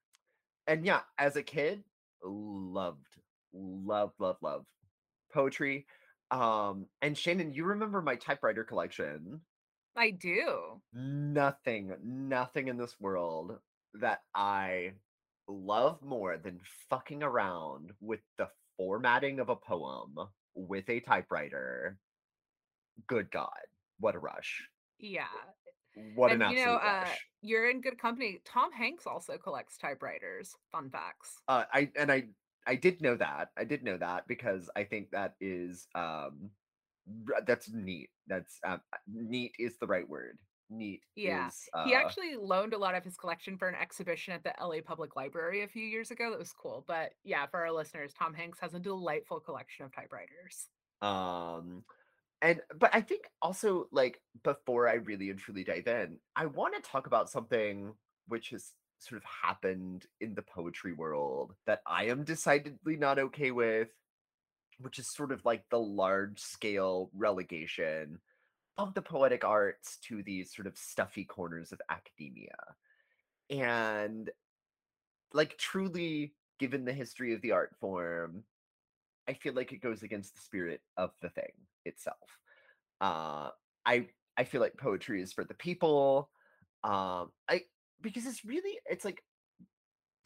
and 0.67 0.85
yeah, 0.85 1.03
as 1.17 1.35
a 1.37 1.43
kid, 1.43 1.85
loved, 2.23 3.07
loved, 3.53 4.19
loved, 4.19 4.43
loved 4.43 4.67
poetry. 5.33 5.87
Um, 6.31 6.85
and 7.01 7.17
Shannon, 7.17 7.53
you 7.53 7.65
remember 7.65 8.01
my 8.01 8.15
typewriter 8.15 8.63
collection? 8.63 9.41
I 9.95 10.11
do. 10.11 10.81
Nothing, 10.93 11.93
nothing 12.03 12.69
in 12.69 12.77
this 12.77 12.95
world 12.99 13.57
that 13.95 14.21
I 14.33 14.93
love 15.47 16.01
more 16.01 16.37
than 16.37 16.59
fucking 16.89 17.21
around 17.21 17.91
with 17.99 18.21
the 18.37 18.47
formatting 18.77 19.39
of 19.39 19.49
a 19.49 19.55
poem 19.55 20.15
with 20.55 20.89
a 20.89 21.01
typewriter. 21.01 21.97
Good 23.07 23.29
God, 23.31 23.49
what 23.99 24.15
a 24.15 24.19
rush. 24.19 24.63
Yeah. 24.97 25.25
What 26.15 26.31
an 26.31 26.39
you 26.39 26.65
know, 26.65 26.79
absolute 26.81 27.11
uh 27.11 27.15
you're 27.41 27.69
in 27.69 27.81
good 27.81 27.97
company. 27.97 28.39
Tom 28.45 28.71
Hanks 28.71 29.05
also 29.05 29.37
collects 29.37 29.77
typewriters. 29.77 30.55
Fun 30.71 30.89
facts. 30.89 31.41
Uh, 31.47 31.65
I 31.73 31.89
and 31.97 32.11
I 32.11 32.25
I 32.67 32.75
did 32.75 33.01
know 33.01 33.15
that. 33.17 33.49
I 33.57 33.63
did 33.63 33.83
know 33.83 33.97
that 33.97 34.27
because 34.27 34.69
I 34.75 34.83
think 34.83 35.11
that 35.11 35.35
is 35.41 35.87
um 35.95 36.51
that's 37.45 37.69
neat. 37.71 38.09
That's 38.27 38.59
um, 38.65 38.81
neat 39.11 39.53
is 39.59 39.77
the 39.79 39.87
right 39.87 40.07
word. 40.07 40.37
Neat 40.69 41.01
Yeah. 41.15 41.47
is 41.47 41.67
He 41.85 41.93
uh 41.93 41.97
actually 41.97 42.35
loaned 42.37 42.73
a 42.73 42.77
lot 42.77 42.95
of 42.95 43.03
his 43.03 43.17
collection 43.17 43.57
for 43.57 43.67
an 43.67 43.75
exhibition 43.75 44.33
at 44.33 44.43
the 44.43 44.53
LA 44.61 44.81
Public 44.85 45.15
Library 45.15 45.63
a 45.63 45.67
few 45.67 45.85
years 45.85 46.11
ago. 46.11 46.29
That 46.29 46.39
was 46.39 46.53
cool. 46.53 46.85
But 46.87 47.11
yeah, 47.23 47.45
for 47.47 47.59
our 47.61 47.71
listeners, 47.71 48.13
Tom 48.13 48.33
Hanks 48.33 48.59
has 48.61 48.73
a 48.73 48.79
delightful 48.79 49.39
collection 49.39 49.85
of 49.85 49.93
typewriters. 49.93 50.67
um 51.01 51.83
And 52.41 52.61
but 52.77 52.91
I 52.93 53.01
think 53.01 53.23
also 53.41 53.87
like 53.91 54.21
before 54.43 54.87
I 54.87 54.93
really 54.95 55.29
and 55.29 55.39
truly 55.39 55.63
dive 55.63 55.87
in, 55.87 56.17
I 56.35 56.45
want 56.45 56.75
to 56.75 56.81
talk 56.81 57.07
about 57.07 57.29
something 57.29 57.93
which 58.27 58.49
has 58.49 58.71
sort 59.01 59.21
of 59.21 59.25
happened 59.25 60.05
in 60.19 60.35
the 60.35 60.41
poetry 60.41 60.93
world 60.93 61.53
that 61.65 61.81
I 61.85 62.05
am 62.05 62.23
decidedly 62.23 62.97
not 62.97 63.19
okay 63.19 63.51
with, 63.51 63.89
which 64.79 64.99
is 64.99 65.07
sort 65.07 65.31
of 65.31 65.43
like 65.45 65.63
the 65.69 65.79
large 65.79 66.39
scale 66.39 67.09
relegation 67.15 68.19
of 68.77 68.93
the 68.93 69.01
poetic 69.01 69.43
arts 69.43 69.97
to 70.07 70.23
these 70.23 70.53
sort 70.53 70.67
of 70.67 70.77
stuffy 70.77 71.23
corners 71.23 71.71
of 71.71 71.81
academia. 71.89 72.55
And 73.49 74.29
like 75.33 75.57
truly 75.57 76.33
given 76.59 76.85
the 76.85 76.93
history 76.93 77.33
of 77.33 77.41
the 77.41 77.51
art 77.51 77.75
form, 77.79 78.43
I 79.27 79.33
feel 79.33 79.53
like 79.53 79.71
it 79.71 79.81
goes 79.81 80.03
against 80.03 80.35
the 80.35 80.41
spirit 80.41 80.81
of 80.97 81.11
the 81.21 81.29
thing 81.29 81.51
itself. 81.85 82.17
Uh, 82.99 83.49
I 83.85 84.07
I 84.37 84.43
feel 84.43 84.61
like 84.61 84.77
poetry 84.77 85.21
is 85.21 85.33
for 85.33 85.43
the 85.43 85.53
people. 85.53 86.29
Um, 86.83 87.31
I 87.49 87.63
because 88.01 88.25
it's 88.25 88.45
really 88.45 88.79
it's 88.85 89.05
like 89.05 89.23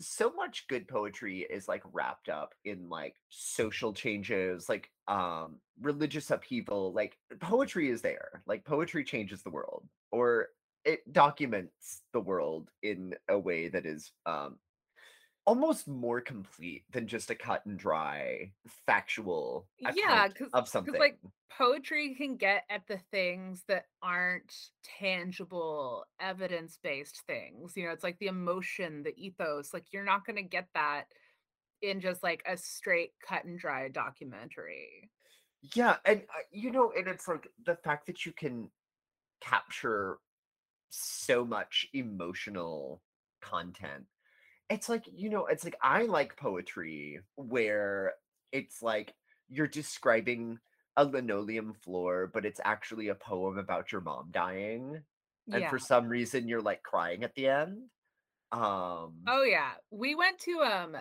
so 0.01 0.31
much 0.33 0.67
good 0.67 0.87
poetry 0.87 1.45
is 1.49 1.67
like 1.67 1.81
wrapped 1.93 2.27
up 2.29 2.53
in 2.65 2.89
like 2.89 3.15
social 3.29 3.93
changes, 3.93 4.67
like 4.67 4.89
um 5.07 5.57
religious 5.81 6.31
upheaval. 6.31 6.91
Like 6.93 7.17
poetry 7.39 7.89
is 7.89 8.01
there. 8.01 8.43
Like 8.45 8.65
poetry 8.65 9.03
changes 9.03 9.41
the 9.41 9.49
world 9.49 9.87
or 10.11 10.49
it 10.83 11.11
documents 11.11 12.03
the 12.13 12.19
world 12.19 12.69
in 12.83 13.15
a 13.29 13.39
way 13.39 13.69
that 13.69 13.85
is 13.85 14.11
um 14.25 14.57
almost 15.45 15.87
more 15.87 16.21
complete 16.21 16.83
than 16.91 17.07
just 17.07 17.29
a 17.29 17.35
cut 17.35 17.65
and 17.65 17.77
dry 17.77 18.51
factual 18.85 19.67
Yeah, 19.79 20.27
because 20.27 20.51
of 20.53 20.67
something. 20.67 20.95
like 20.95 21.19
poetry 21.51 22.15
can 22.15 22.35
get 22.35 22.63
at 22.69 22.87
the 22.87 22.99
things 23.11 23.63
that 23.67 23.85
aren't 24.01 24.53
tangible, 24.83 26.05
evidence-based 26.19 27.21
things. 27.27 27.73
You 27.75 27.85
know, 27.85 27.91
it's 27.91 28.03
like 28.03 28.19
the 28.19 28.27
emotion, 28.27 29.03
the 29.03 29.13
ethos. 29.15 29.73
Like 29.73 29.85
you're 29.91 30.03
not 30.03 30.25
gonna 30.25 30.43
get 30.43 30.67
that 30.73 31.05
in 31.81 32.01
just 32.01 32.23
like 32.23 32.41
a 32.47 32.57
straight 32.57 33.11
cut 33.25 33.45
and 33.45 33.59
dry 33.59 33.87
documentary. 33.89 35.11
Yeah, 35.75 35.97
and 36.05 36.23
uh, 36.23 36.41
you 36.51 36.71
know, 36.71 36.91
and 36.95 37.07
it's 37.07 37.27
like 37.27 37.47
the 37.65 37.75
fact 37.75 38.07
that 38.07 38.25
you 38.25 38.31
can 38.31 38.69
capture 39.41 40.19
so 40.89 41.45
much 41.45 41.87
emotional 41.93 43.01
content. 43.41 44.05
It's 44.69 44.89
like, 44.89 45.05
you 45.13 45.29
know, 45.29 45.45
it's 45.45 45.63
like 45.63 45.77
I 45.81 46.03
like 46.03 46.37
poetry 46.37 47.19
where 47.35 48.13
it's 48.51 48.81
like 48.81 49.13
you're 49.47 49.67
describing 49.67 50.59
a 50.97 51.05
linoleum 51.05 51.73
floor, 51.73 52.29
but 52.33 52.45
it's 52.45 52.61
actually 52.63 53.09
a 53.09 53.15
poem 53.15 53.57
about 53.57 53.91
your 53.91 54.01
mom 54.01 54.29
dying. 54.31 55.01
And 55.51 55.61
Yeah. 55.61 55.69
for 55.69 55.77
some 55.77 56.07
reason 56.07 56.47
you're 56.47 56.61
like 56.61 56.81
crying 56.81 57.23
at 57.23 57.35
the 57.35 57.47
end. 57.47 57.89
Um, 58.51 59.23
Oh 59.27 59.43
yeah. 59.43 59.73
We 59.91 60.15
went 60.15 60.39
to 60.39 60.61
um 60.61 60.97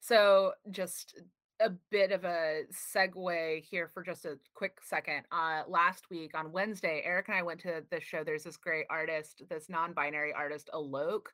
so 0.00 0.52
just 0.70 1.18
a 1.60 1.70
bit 1.90 2.12
of 2.12 2.24
a 2.24 2.62
segue 2.72 3.64
here 3.64 3.88
for 3.92 4.02
just 4.02 4.24
a 4.26 4.38
quick 4.54 4.78
second. 4.82 5.22
Uh 5.32 5.62
last 5.68 6.10
week 6.10 6.36
on 6.36 6.52
Wednesday, 6.52 7.00
Eric 7.04 7.28
and 7.28 7.36
I 7.38 7.42
went 7.42 7.60
to 7.60 7.82
this 7.90 8.04
show. 8.04 8.22
There's 8.24 8.44
this 8.44 8.56
great 8.56 8.86
artist, 8.90 9.42
this 9.48 9.68
non-binary 9.68 10.32
artist, 10.34 10.68
Alok, 10.74 11.26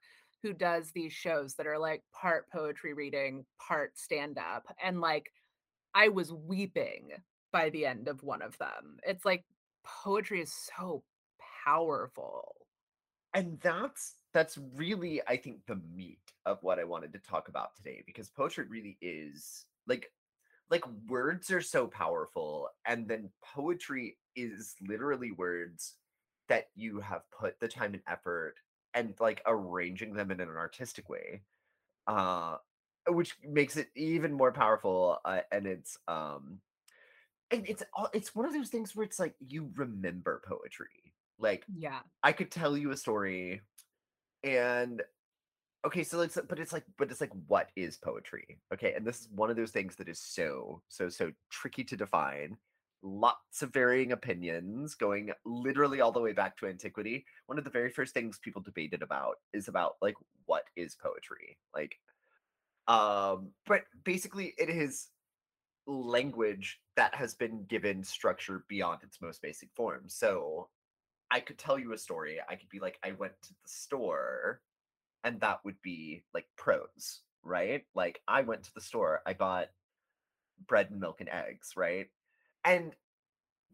who 0.45 0.53
does 0.53 0.93
these 0.93 1.13
shows 1.13 1.55
that 1.57 1.67
are 1.67 1.81
like 1.81 2.05
part 2.13 2.51
poetry 2.53 2.93
reading, 2.93 3.47
part 3.59 3.99
stand-up. 3.99 4.65
And 4.85 5.01
like 5.01 5.33
I 5.95 6.09
was 6.09 6.33
weeping 6.33 7.11
by 7.53 7.71
the 7.71 7.87
end 7.87 8.09
of 8.09 8.23
one 8.23 8.43
of 8.43 8.59
them. 8.59 8.99
It's 9.07 9.25
like 9.25 9.45
poetry 9.85 10.43
is 10.43 10.53
so 10.53 11.03
powerful. 11.65 12.55
and 13.35 13.59
that's 13.63 14.17
that's 14.33 14.59
really 14.77 15.23
I 15.27 15.37
think 15.37 15.59
the 15.67 15.81
meat 15.95 16.19
of 16.47 16.59
what 16.63 16.79
I 16.79 16.85
wanted 16.85 17.13
to 17.15 17.19
talk 17.21 17.49
about 17.49 17.75
today 17.77 18.03
because 18.07 18.29
poetry 18.31 18.67
really 18.69 18.99
is 19.01 19.65
like 19.87 20.13
like 20.71 20.85
words 21.09 21.51
are 21.51 21.61
so 21.63 21.87
powerful 21.87 22.69
and 22.87 23.09
then 23.09 23.31
poetry 23.43 24.19
is 24.37 24.75
literally 24.87 25.33
words 25.33 25.95
that 26.49 26.67
you 26.75 27.01
have 27.01 27.23
put 27.31 27.59
the 27.61 27.69
time 27.69 27.95
and 27.95 28.03
effort 28.09 28.57
and 28.95 29.15
like 29.21 29.43
arranging 29.47 30.15
them 30.15 30.31
in 30.31 30.41
an 30.41 30.49
artistic 30.49 31.09
way 31.09 31.43
uh 32.07 32.57
which 33.09 33.37
makes 33.43 33.77
it 33.77 33.89
even 33.95 34.33
more 34.33 34.53
powerful 34.53 35.19
uh, 35.25 35.41
and 35.53 35.67
it's 35.67 35.99
um 36.09 36.61
and 37.51 37.69
it's 37.69 37.83
it's 38.13 38.35
one 38.35 38.47
of 38.47 38.53
those 38.53 38.71
things 38.71 38.95
where 38.95 39.05
it's 39.05 39.19
like 39.19 39.35
you 39.41 39.71
remember 39.77 40.43
poetry 40.47 41.15
like 41.39 41.67
Yeah. 41.69 42.01
i 42.23 42.33
could 42.33 42.51
tell 42.51 42.77
you 42.77 42.91
a 42.91 42.97
story 42.97 43.61
and 44.42 45.03
Okay, 45.87 46.03
so 46.03 46.23
it's 46.23 46.38
but 46.49 46.59
it's 46.59 46.73
like 46.73 46.85
but 46.97 47.11
it's 47.11 47.21
like 47.21 47.33
what 47.47 47.69
is 47.77 47.99
poetry? 47.99 48.59
Okay, 48.73 48.95
and 48.95 49.07
this 49.07 49.21
is 49.21 49.29
one 49.29 49.51
of 49.51 49.57
those 49.57 49.71
things 49.71 49.97
that 49.97 50.09
is 50.09 50.19
so 50.19 50.83
so 50.88 51.11
so 51.11 51.31
tricky 51.51 51.85
to 51.85 51.97
define. 51.97 52.57
Lots 53.07 53.63
of 53.63 53.73
varying 53.73 54.13
opinions 54.13 54.94
going 54.94 55.31
literally 55.44 56.00
all 56.00 56.13
the 56.13 56.21
way 56.21 56.33
back 56.33 56.57
to 56.59 56.67
antiquity. 56.67 57.27
One 57.46 57.59
of 57.59 57.65
the 57.65 57.71
very 57.71 57.90
first 57.90 58.15
things 58.15 58.38
people 58.38 58.63
debated 58.63 59.02
about 59.02 59.37
is 59.52 59.69
about 59.69 59.96
like 60.02 60.17
what 60.46 60.65
is 60.77 60.96
poetry? 60.96 61.59
Like 61.75 61.98
um 62.88 63.50
but 63.67 63.83
basically 64.05 64.55
it 64.59 64.69
is 64.71 65.09
language 65.87 66.81
that 66.96 67.15
has 67.15 67.35
been 67.35 67.65
given 67.67 68.05
structure 68.05 68.65
beyond 68.69 69.02
its 69.02 69.21
most 69.21 69.42
basic 69.42 69.71
form. 69.77 70.05
So 70.09 70.69
I 71.31 71.40
could 71.40 71.59
tell 71.59 71.79
you 71.79 71.92
a 71.92 71.98
story. 71.98 72.38
I 72.48 72.57
could 72.57 72.69
be 72.71 72.81
like 72.81 72.98
I 73.05 73.13
went 73.13 73.35
to 73.42 73.50
the 73.50 73.69
store 73.69 74.61
and 75.25 75.40
that 75.40 75.65
would 75.65 75.81
be 75.83 76.25
like 76.35 76.46
prose. 76.57 77.21
right? 77.44 77.85
Like 77.94 78.21
I 78.29 78.42
went 78.42 78.65
to 78.65 78.75
the 78.75 78.81
store, 78.81 79.23
I 79.27 79.35
bought 79.35 79.69
bread 80.67 80.90
and 80.90 81.00
milk 81.00 81.21
and 81.21 81.29
eggs, 81.31 81.73
right? 81.77 82.09
And 82.65 82.94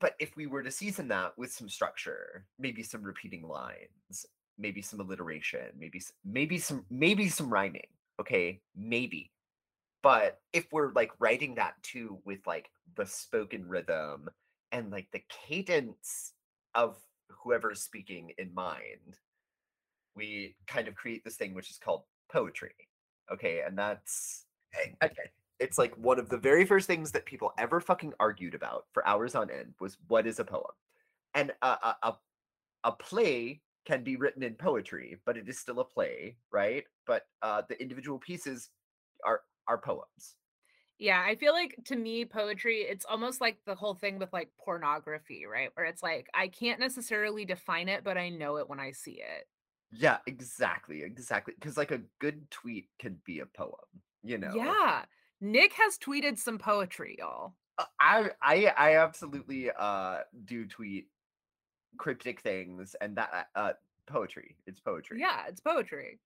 but 0.00 0.14
if 0.18 0.34
we 0.36 0.46
were 0.46 0.62
to 0.62 0.70
season 0.70 1.08
that 1.08 1.36
with 1.36 1.52
some 1.52 1.68
structure, 1.68 2.46
maybe 2.58 2.82
some 2.82 3.02
repeating 3.02 3.46
lines, 3.46 4.26
maybe 4.58 4.82
some 4.82 5.00
alliteration, 5.00 5.66
maybe 5.78 6.00
maybe 6.24 6.58
some 6.58 6.84
maybe 6.90 7.28
some 7.28 7.52
rhyming, 7.52 7.88
okay? 8.20 8.60
Maybe. 8.74 9.30
But 10.02 10.40
if 10.52 10.66
we're 10.72 10.92
like 10.92 11.10
writing 11.18 11.56
that 11.56 11.74
too 11.82 12.18
with 12.24 12.46
like 12.46 12.70
the 12.96 13.04
spoken 13.06 13.68
rhythm 13.68 14.28
and 14.72 14.90
like 14.90 15.08
the 15.12 15.22
cadence 15.46 16.32
of 16.74 16.96
whoever's 17.42 17.82
speaking 17.82 18.32
in 18.38 18.54
mind, 18.54 19.18
we 20.16 20.56
kind 20.66 20.88
of 20.88 20.94
create 20.94 21.24
this 21.24 21.36
thing 21.36 21.54
which 21.54 21.70
is 21.70 21.78
called 21.78 22.04
poetry. 22.32 22.74
Okay, 23.30 23.62
and 23.66 23.78
that's 23.78 24.46
eh, 24.74 25.04
okay. 25.04 25.30
It's 25.60 25.78
like 25.78 25.94
one 25.96 26.18
of 26.18 26.28
the 26.28 26.38
very 26.38 26.64
first 26.64 26.86
things 26.86 27.12
that 27.12 27.26
people 27.26 27.52
ever 27.58 27.80
fucking 27.80 28.14
argued 28.20 28.54
about 28.54 28.86
for 28.92 29.06
hours 29.06 29.34
on 29.34 29.50
end 29.50 29.74
was 29.80 29.98
what 30.08 30.26
is 30.26 30.38
a 30.40 30.44
poem, 30.44 30.72
and 31.34 31.52
a 31.62 31.66
a, 31.68 31.96
a, 32.02 32.18
a 32.84 32.92
play 32.92 33.62
can 33.86 34.04
be 34.04 34.16
written 34.16 34.42
in 34.42 34.54
poetry, 34.56 35.20
but 35.26 35.36
it 35.36 35.48
is 35.48 35.58
still 35.58 35.80
a 35.80 35.84
play, 35.84 36.38
right? 36.52 36.84
But 37.06 37.26
uh, 37.42 37.62
the 37.68 37.80
individual 37.80 38.18
pieces 38.18 38.70
are 39.24 39.42
are 39.68 39.78
poems. 39.78 40.36
Yeah, 40.98 41.22
I 41.26 41.34
feel 41.36 41.54
like 41.54 41.78
to 41.86 41.96
me, 41.96 42.26
poetry, 42.26 42.82
it's 42.82 43.06
almost 43.06 43.40
like 43.40 43.64
the 43.64 43.74
whole 43.74 43.94
thing 43.94 44.18
with 44.18 44.32
like 44.34 44.52
pornography, 44.58 45.46
right? 45.46 45.70
Where 45.74 45.86
it's 45.86 46.02
like, 46.02 46.28
I 46.34 46.48
can't 46.48 46.78
necessarily 46.78 47.46
define 47.46 47.88
it, 47.88 48.04
but 48.04 48.18
I 48.18 48.28
know 48.28 48.58
it 48.58 48.68
when 48.68 48.80
I 48.80 48.90
see 48.90 49.22
it. 49.22 49.48
Yeah, 49.92 50.18
exactly, 50.26 51.02
exactly. 51.02 51.54
Because 51.54 51.76
like 51.76 51.90
a 51.90 52.02
good 52.20 52.50
tweet 52.50 52.90
can 52.98 53.20
be 53.24 53.40
a 53.40 53.46
poem, 53.46 54.02
you 54.22 54.38
know. 54.38 54.54
Yeah. 54.54 55.06
Nick 55.40 55.72
has 55.74 55.98
tweeted 55.98 56.38
some 56.38 56.58
poetry, 56.58 57.16
y'all. 57.18 57.54
Uh, 57.78 57.84
I 57.98 58.30
I 58.42 58.66
I 58.76 58.96
absolutely 58.96 59.70
uh 59.70 60.18
do 60.44 60.66
tweet 60.66 61.08
cryptic 61.98 62.40
things 62.40 62.94
and 63.00 63.16
that 63.16 63.48
uh, 63.54 63.58
uh 63.58 63.72
poetry. 64.06 64.56
It's 64.66 64.80
poetry. 64.80 65.20
Yeah, 65.20 65.44
it's 65.48 65.60
poetry. 65.60 66.18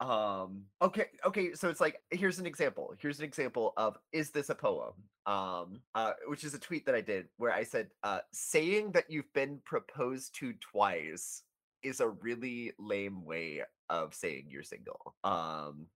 Um 0.00 0.64
okay, 0.80 1.06
okay, 1.24 1.54
so 1.54 1.68
it's 1.68 1.80
like 1.80 2.00
here's 2.10 2.38
an 2.38 2.46
example. 2.46 2.94
Here's 3.00 3.18
an 3.18 3.24
example 3.24 3.72
of 3.76 3.96
is 4.12 4.30
this 4.30 4.50
a 4.50 4.54
poem? 4.54 4.94
Um 5.26 5.80
uh 5.94 6.12
which 6.26 6.42
is 6.44 6.54
a 6.54 6.58
tweet 6.58 6.86
that 6.86 6.94
I 6.94 7.00
did 7.02 7.28
where 7.36 7.52
I 7.52 7.62
said 7.64 7.88
uh 8.02 8.20
saying 8.32 8.92
that 8.92 9.10
you've 9.10 9.32
been 9.34 9.60
proposed 9.64 10.34
to 10.36 10.54
twice 10.54 11.42
is 11.82 12.00
a 12.00 12.08
really 12.08 12.72
lame 12.78 13.24
way 13.24 13.62
of 13.90 14.14
saying 14.14 14.46
you're 14.48 14.62
single. 14.62 15.14
Um 15.22 15.86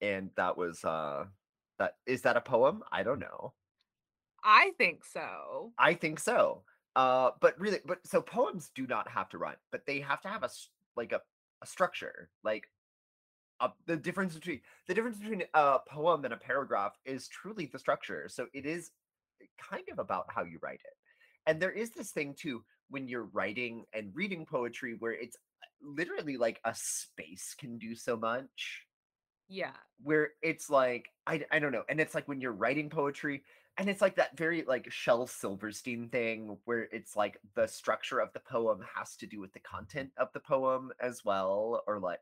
and 0.00 0.30
that 0.36 0.56
was 0.56 0.84
uh 0.84 1.24
that 1.78 1.96
is 2.06 2.22
that 2.22 2.36
a 2.36 2.40
poem? 2.40 2.82
I 2.90 3.02
don't 3.02 3.20
know. 3.20 3.54
I 4.42 4.72
think 4.78 5.04
so. 5.04 5.72
I 5.78 5.94
think 5.94 6.18
so. 6.18 6.62
Uh 6.96 7.30
but 7.40 7.58
really 7.58 7.80
but 7.84 8.06
so 8.06 8.20
poems 8.20 8.70
do 8.74 8.86
not 8.86 9.08
have 9.08 9.28
to 9.30 9.38
rhyme, 9.38 9.56
but 9.72 9.86
they 9.86 10.00
have 10.00 10.20
to 10.22 10.28
have 10.28 10.42
a 10.42 10.50
like 10.96 11.12
a, 11.12 11.20
a 11.62 11.66
structure. 11.66 12.30
Like 12.42 12.64
uh, 13.60 13.68
the 13.86 13.96
difference 13.96 14.34
between 14.34 14.60
the 14.88 14.94
difference 14.94 15.18
between 15.18 15.42
a 15.54 15.78
poem 15.88 16.24
and 16.24 16.34
a 16.34 16.36
paragraph 16.36 16.92
is 17.04 17.28
truly 17.28 17.66
the 17.66 17.78
structure. 17.78 18.28
So 18.28 18.46
it 18.52 18.66
is 18.66 18.90
kind 19.58 19.84
of 19.90 19.98
about 19.98 20.26
how 20.28 20.44
you 20.44 20.58
write 20.62 20.80
it. 20.84 20.96
And 21.46 21.60
there 21.60 21.70
is 21.70 21.90
this 21.90 22.10
thing 22.10 22.34
too 22.38 22.64
when 22.90 23.08
you're 23.08 23.28
writing 23.32 23.84
and 23.92 24.10
reading 24.14 24.46
poetry 24.46 24.96
where 24.98 25.12
it's 25.12 25.36
uh, 25.36 25.90
literally 25.96 26.36
like 26.36 26.60
a 26.64 26.74
space 26.74 27.54
can 27.58 27.78
do 27.78 27.94
so 27.94 28.16
much. 28.16 28.83
Yeah. 29.48 29.72
Where 30.02 30.30
it's 30.42 30.70
like 30.70 31.10
I 31.26 31.44
I 31.50 31.58
don't 31.58 31.72
know, 31.72 31.84
and 31.88 32.00
it's 32.00 32.14
like 32.14 32.28
when 32.28 32.40
you're 32.40 32.52
writing 32.52 32.90
poetry 32.90 33.42
and 33.76 33.88
it's 33.88 34.00
like 34.00 34.16
that 34.16 34.36
very 34.36 34.64
like 34.66 34.90
Shel 34.90 35.26
Silverstein 35.26 36.08
thing 36.08 36.56
where 36.64 36.88
it's 36.92 37.16
like 37.16 37.38
the 37.54 37.66
structure 37.66 38.20
of 38.20 38.32
the 38.32 38.40
poem 38.40 38.80
has 38.94 39.16
to 39.16 39.26
do 39.26 39.40
with 39.40 39.52
the 39.52 39.60
content 39.60 40.10
of 40.16 40.28
the 40.32 40.40
poem 40.40 40.92
as 41.00 41.24
well 41.24 41.82
or 41.86 41.98
like 41.98 42.20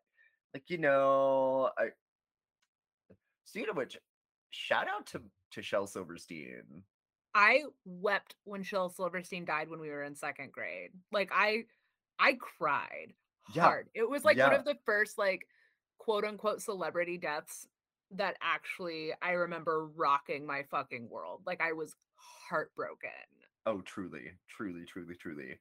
like 0.55 0.65
you 0.69 0.79
know 0.79 1.71
I 1.79 1.89
speaking 3.45 3.71
of 3.71 3.77
which 3.77 3.99
shout 4.51 4.87
out 4.89 5.07
to 5.09 5.23
to 5.53 5.63
Shel 5.63 5.87
Silverstein 5.87 6.85
I 7.35 7.63
wept 7.85 8.35
when 8.45 8.63
Shel 8.63 8.91
Silverstein 8.91 9.45
died 9.45 9.69
when 9.69 9.81
we 9.81 9.89
were 9.89 10.03
in 10.03 10.15
second 10.15 10.53
grade. 10.53 10.91
Like 11.11 11.31
I 11.35 11.65
I 12.19 12.35
cried 12.35 13.15
yeah 13.55 13.63
hard. 13.63 13.89
It 13.95 14.09
was 14.09 14.25
like 14.25 14.39
one 14.39 14.55
of 14.55 14.65
the 14.65 14.77
first 14.85 15.19
like 15.19 15.47
quote 16.03 16.25
unquote 16.25 16.61
celebrity 16.61 17.17
deaths 17.17 17.69
that 18.11 18.37
actually 18.43 19.13
I 19.23 19.33
remember 19.33 19.87
rocking 19.95 20.45
my 20.45 20.65
fucking 20.71 21.09
world. 21.09 21.43
Like 21.47 21.61
I 21.61 21.73
was 21.73 21.95
heartbroken. 22.49 23.11
oh 23.67 23.81
truly 23.83 24.33
truly 24.49 24.85
truly 24.85 25.15
truly 25.15 25.59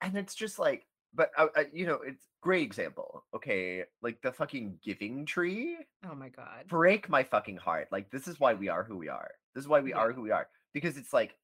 and 0.00 0.16
it's 0.16 0.34
just 0.34 0.58
like 0.58 0.86
but 1.14 1.30
uh, 1.38 1.46
uh, 1.56 1.62
you 1.72 1.86
know 1.86 2.00
it's 2.04 2.24
great 2.40 2.62
example 2.62 3.24
okay 3.34 3.84
like 4.02 4.20
the 4.22 4.32
fucking 4.32 4.76
giving 4.84 5.24
tree 5.24 5.76
Oh 6.08 6.14
my 6.14 6.28
god. 6.28 6.66
break 6.68 7.08
my 7.08 7.22
fucking 7.22 7.56
heart 7.56 7.86
like 7.92 8.10
this 8.10 8.26
is 8.26 8.38
why 8.40 8.54
we 8.54 8.68
are 8.68 8.82
who 8.84 8.96
we 8.96 9.08
are 9.08 9.30
this 9.54 9.62
is 9.62 9.68
why 9.68 9.80
we 9.80 9.90
Yeah. 9.90 9.98
are 9.98 10.12
who 10.12 10.22
we 10.22 10.32
are 10.32 10.48
because 10.72 10.96
it's 10.96 11.12
like 11.12 11.36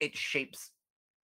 it 0.00 0.16
shapes 0.16 0.70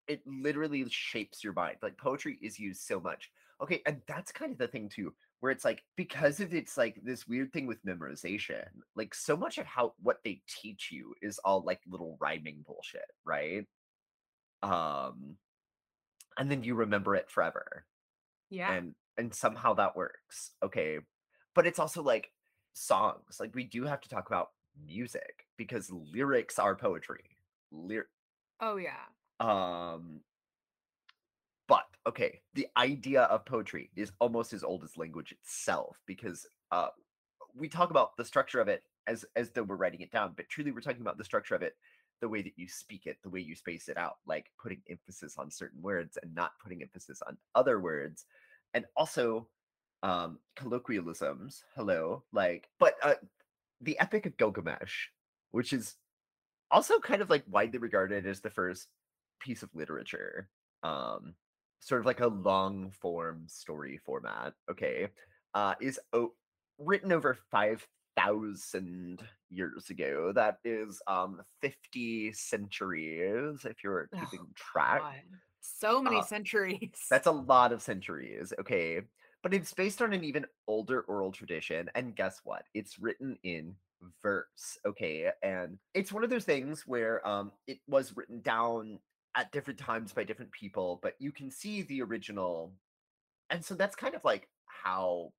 it 0.07 0.21
literally 0.27 0.85
shapes 0.89 1.43
your 1.43 1.53
mind 1.53 1.77
like 1.81 1.97
poetry 1.97 2.37
is 2.41 2.59
used 2.59 2.81
so 2.81 2.99
much 2.99 3.31
okay 3.61 3.81
and 3.85 4.01
that's 4.07 4.31
kind 4.31 4.51
of 4.51 4.57
the 4.57 4.67
thing 4.67 4.89
too 4.89 5.13
where 5.45 5.51
it's 5.51 5.63
like 5.63 5.83
because 5.95 6.39
of 6.39 6.55
it's 6.55 6.75
like 6.75 6.99
this 7.03 7.27
weird 7.27 7.53
thing 7.53 7.67
with 7.67 7.85
memorization 7.85 8.65
like 8.95 9.13
so 9.13 9.37
much 9.37 9.59
of 9.59 9.65
how 9.67 9.93
what 10.01 10.17
they 10.23 10.41
teach 10.49 10.89
you 10.91 11.13
is 11.21 11.37
all 11.45 11.61
like 11.63 11.79
little 11.87 12.17
rhyming 12.19 12.63
bullshit 12.65 13.05
right 13.25 13.63
um 14.63 15.35
and 16.39 16.49
then 16.49 16.63
you 16.63 16.73
remember 16.73 17.15
it 17.15 17.29
forever 17.29 17.85
Yeah. 18.49 18.71
and 18.73 18.95
and 19.19 19.35
somehow 19.35 19.75
that 19.75 19.95
works 19.95 20.53
okay 20.63 20.97
but 21.53 21.67
it's 21.67 21.77
also 21.77 22.01
like 22.01 22.31
songs 22.73 23.37
like 23.39 23.53
we 23.53 23.65
do 23.65 23.83
have 23.83 24.01
to 24.01 24.09
talk 24.09 24.25
about 24.25 24.47
music 24.83 25.45
because 25.57 25.91
lyrics 25.91 26.57
are 26.57 26.75
poetry 26.75 27.37
Lyr- 27.71 28.09
Oh 28.59 28.77
yeah. 28.77 29.05
um 29.39 30.21
okay 32.07 32.39
the 32.53 32.67
idea 32.77 33.23
of 33.23 33.45
poetry 33.45 33.89
is 33.95 34.11
almost 34.19 34.53
as 34.53 34.63
old 34.63 34.83
as 34.83 34.97
language 34.97 35.31
itself 35.31 35.99
because 36.05 36.45
uh 36.71 36.87
we 37.55 37.67
talk 37.67 37.89
about 37.89 38.15
the 38.17 38.25
structure 38.25 38.59
of 38.59 38.67
it 38.67 38.83
as 39.07 39.25
as 39.35 39.51
though 39.51 39.63
we're 39.63 39.75
writing 39.75 40.01
it 40.01 40.11
down 40.11 40.33
but 40.35 40.47
truly 40.49 40.71
we're 40.71 40.81
talking 40.81 41.01
about 41.01 41.17
the 41.17 41.23
structure 41.23 41.55
of 41.55 41.61
it 41.61 41.75
the 42.21 42.29
way 42.29 42.41
that 42.41 42.53
you 42.55 42.67
speak 42.67 43.05
it 43.05 43.17
the 43.23 43.29
way 43.29 43.39
you 43.39 43.55
space 43.55 43.89
it 43.89 43.97
out 43.97 44.17
like 44.25 44.51
putting 44.61 44.81
emphasis 44.89 45.35
on 45.37 45.49
certain 45.51 45.81
words 45.81 46.17
and 46.21 46.33
not 46.33 46.51
putting 46.61 46.81
emphasis 46.81 47.21
on 47.27 47.37
other 47.55 47.79
words 47.79 48.25
and 48.73 48.85
also 48.95 49.47
um 50.03 50.37
colloquialisms 50.55 51.63
hello 51.75 52.23
like 52.31 52.69
but 52.79 52.95
uh 53.03 53.15
the 53.81 53.97
epic 53.99 54.25
of 54.25 54.37
gilgamesh 54.37 55.07
which 55.51 55.73
is 55.73 55.95
also 56.71 56.99
kind 56.99 57.21
of 57.21 57.29
like 57.29 57.43
widely 57.49 57.79
regarded 57.79 58.25
as 58.25 58.41
the 58.41 58.49
first 58.49 58.87
piece 59.39 59.63
of 59.63 59.69
literature 59.73 60.49
um 60.83 61.33
sort 61.85 62.01
of 62.01 62.05
like 62.05 62.19
a 62.21 62.27
long 62.27 62.91
form 62.91 63.47
story 63.47 63.97
format 63.97 64.53
okay 64.69 65.09
uh 65.53 65.75
is 65.81 65.99
o- 66.13 66.33
written 66.79 67.11
over 67.11 67.35
5000 67.51 69.21
years 69.49 69.89
ago 69.89 70.31
that 70.33 70.59
is 70.63 71.01
um 71.07 71.41
50 71.61 72.33
centuries 72.33 73.65
if 73.65 73.83
you're 73.83 74.11
Oh 74.13 74.19
keeping 74.19 74.47
track 74.55 75.05
god. 75.05 75.23
So 75.61 76.01
many 76.01 76.21
uh 76.21 76.23
centuries. 76.23 76.99
that's 77.09 77.27
a 77.27 77.31
lot 77.31 77.71
of 77.71 77.81
centuries 77.81 78.53
okay 78.59 79.01
but 79.43 79.53
it's 79.53 79.73
based 79.73 80.01
on 80.01 80.13
an 80.13 80.23
even 80.23 80.45
older 80.67 81.01
oral 81.03 81.31
tradition 81.31 81.89
and 81.95 82.15
guess 82.15 82.41
what 82.43 82.65
it's 82.73 82.99
written 82.99 83.37
in 83.43 83.75
verse 84.21 84.77
okay 84.85 85.31
and 85.43 85.79
it's 85.93 86.11
one 86.13 86.23
of 86.23 86.29
those 86.29 86.45
things 86.45 86.87
where 86.87 87.25
um 87.27 87.51
it 87.67 87.79
was 87.87 88.15
written 88.17 88.41
down 88.41 88.99
at 89.35 89.51
different 89.51 89.79
times 89.79 90.13
by 90.13 90.23
different 90.23 90.51
people 90.51 90.99
but 91.01 91.13
you 91.19 91.31
can 91.31 91.51
see 91.51 91.81
the 91.83 92.01
original 92.01 92.73
and 93.49 93.63
so 93.63 93.75
that's 93.75 93.95
kind 93.95 94.15
of 94.15 94.23
like 94.23 94.47
how 94.65 95.31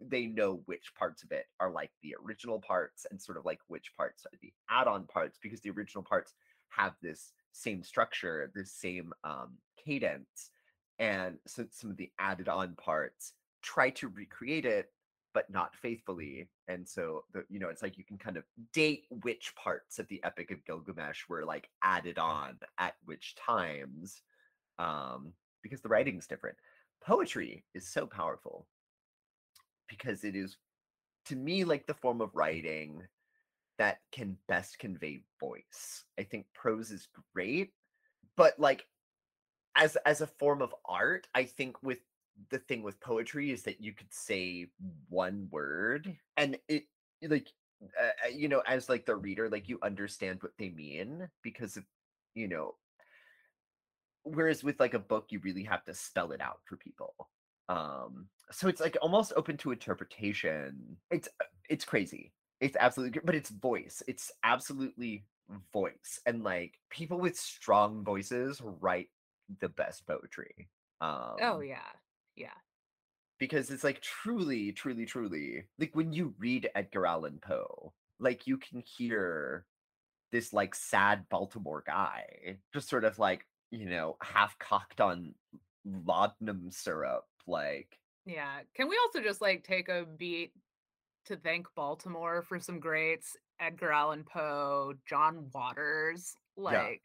they 0.00 0.26
know 0.26 0.62
which 0.64 0.94
parts 0.98 1.22
of 1.22 1.30
it 1.30 1.44
are 1.58 1.70
like 1.70 1.90
the 2.02 2.14
original 2.24 2.60
parts 2.60 3.06
and 3.10 3.20
sort 3.20 3.36
of 3.36 3.44
like 3.44 3.58
which 3.68 3.92
parts 3.96 4.24
are 4.24 4.38
the 4.40 4.52
add-on 4.70 5.04
parts 5.04 5.38
because 5.42 5.60
the 5.60 5.70
original 5.70 6.02
parts 6.02 6.34
have 6.70 6.94
this 7.02 7.32
same 7.52 7.82
structure 7.82 8.50
this 8.54 8.72
same 8.72 9.12
um 9.24 9.58
cadence 9.84 10.50
and 10.98 11.36
so 11.46 11.66
some 11.70 11.90
of 11.90 11.96
the 11.96 12.10
added 12.18 12.48
on 12.48 12.74
parts 12.76 13.32
try 13.62 13.90
to 13.90 14.08
recreate 14.08 14.64
it 14.64 14.90
but 15.32 15.48
not 15.50 15.76
faithfully 15.76 16.48
and 16.68 16.88
so 16.88 17.24
the 17.32 17.44
you 17.48 17.58
know 17.58 17.68
it's 17.68 17.82
like 17.82 17.96
you 17.96 18.04
can 18.04 18.18
kind 18.18 18.36
of 18.36 18.44
date 18.72 19.04
which 19.22 19.52
parts 19.54 19.98
of 19.98 20.08
the 20.08 20.22
epic 20.24 20.50
of 20.50 20.64
gilgamesh 20.64 21.22
were 21.28 21.44
like 21.44 21.68
added 21.82 22.18
on 22.18 22.58
at 22.78 22.94
which 23.04 23.34
times 23.36 24.22
um 24.78 25.32
because 25.62 25.80
the 25.80 25.88
writing's 25.88 26.26
different 26.26 26.56
poetry 27.04 27.64
is 27.74 27.88
so 27.88 28.06
powerful 28.06 28.66
because 29.88 30.24
it 30.24 30.34
is 30.36 30.56
to 31.26 31.36
me 31.36 31.64
like 31.64 31.86
the 31.86 31.94
form 31.94 32.20
of 32.20 32.34
writing 32.34 33.02
that 33.78 34.00
can 34.12 34.36
best 34.46 34.78
convey 34.78 35.22
voice. 35.40 36.04
I 36.18 36.24
think 36.24 36.44
prose 36.54 36.90
is 36.90 37.08
great, 37.34 37.72
but 38.36 38.58
like 38.60 38.84
as 39.74 39.96
as 40.04 40.20
a 40.20 40.26
form 40.26 40.60
of 40.60 40.74
art, 40.84 41.26
I 41.34 41.44
think 41.44 41.82
with 41.82 41.98
the 42.50 42.58
thing 42.58 42.82
with 42.82 43.00
poetry 43.00 43.50
is 43.50 43.62
that 43.62 43.80
you 43.80 43.92
could 43.92 44.12
say 44.12 44.66
one 45.08 45.48
word 45.50 46.16
and 46.36 46.58
it 46.68 46.84
like 47.28 47.48
uh, 47.82 48.28
you 48.34 48.48
know 48.48 48.62
as 48.66 48.88
like 48.88 49.06
the 49.06 49.14
reader 49.14 49.48
like 49.48 49.68
you 49.68 49.78
understand 49.82 50.42
what 50.42 50.52
they 50.58 50.70
mean 50.70 51.28
because 51.42 51.76
of 51.76 51.84
you 52.34 52.48
know 52.48 52.74
whereas 54.22 54.64
with 54.64 54.78
like 54.80 54.94
a 54.94 54.98
book 54.98 55.26
you 55.30 55.40
really 55.42 55.64
have 55.64 55.84
to 55.84 55.94
spell 55.94 56.32
it 56.32 56.40
out 56.40 56.60
for 56.64 56.76
people 56.76 57.14
um 57.68 58.26
so 58.50 58.68
it's 58.68 58.80
like 58.80 58.96
almost 59.00 59.32
open 59.36 59.56
to 59.58 59.70
interpretation. 59.70 60.96
It's 61.10 61.28
uh, 61.40 61.44
it's 61.68 61.84
crazy. 61.84 62.32
It's 62.60 62.76
absolutely 62.78 63.20
but 63.24 63.34
it's 63.34 63.50
voice. 63.50 64.02
It's 64.06 64.30
absolutely 64.44 65.24
voice 65.72 66.20
and 66.26 66.44
like 66.44 66.74
people 66.90 67.18
with 67.18 67.36
strong 67.36 68.04
voices 68.04 68.60
write 68.80 69.08
the 69.58 69.68
best 69.68 70.06
poetry 70.06 70.68
oh 71.00 71.34
um 71.40 71.62
yeah 71.64 71.78
yeah. 72.40 72.48
because 73.38 73.70
it's 73.70 73.84
like 73.84 74.00
truly 74.00 74.72
truly 74.72 75.06
truly 75.06 75.64
like 75.78 75.94
when 75.94 76.12
you 76.12 76.34
read 76.38 76.68
edgar 76.74 77.06
allan 77.06 77.38
poe 77.40 77.92
like 78.18 78.46
you 78.46 78.56
can 78.58 78.82
hear 78.84 79.64
this 80.32 80.52
like 80.52 80.74
sad 80.74 81.24
baltimore 81.28 81.82
guy 81.86 82.56
just 82.72 82.88
sort 82.88 83.04
of 83.04 83.18
like 83.18 83.46
you 83.70 83.86
know 83.88 84.16
half 84.22 84.58
cocked 84.58 85.00
on 85.00 85.34
laudanum 85.84 86.70
syrup 86.70 87.24
like 87.46 87.98
yeah 88.26 88.60
can 88.74 88.88
we 88.88 88.98
also 89.04 89.20
just 89.20 89.40
like 89.40 89.64
take 89.64 89.88
a 89.88 90.04
beat 90.18 90.52
to 91.26 91.36
thank 91.36 91.66
baltimore 91.74 92.42
for 92.42 92.58
some 92.58 92.78
greats 92.78 93.36
edgar 93.60 93.92
allan 93.92 94.24
poe 94.24 94.92
john 95.08 95.46
waters 95.54 96.34
yeah. 96.56 96.62
like 96.62 97.02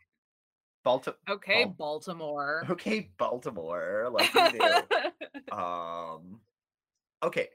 baltimore 0.84 1.18
okay 1.30 1.66
baltimore. 1.66 2.64
Okay 2.70 3.10
baltimore 3.18 4.10
like 4.12 4.32
um 5.52 6.40
okay. 7.24 7.50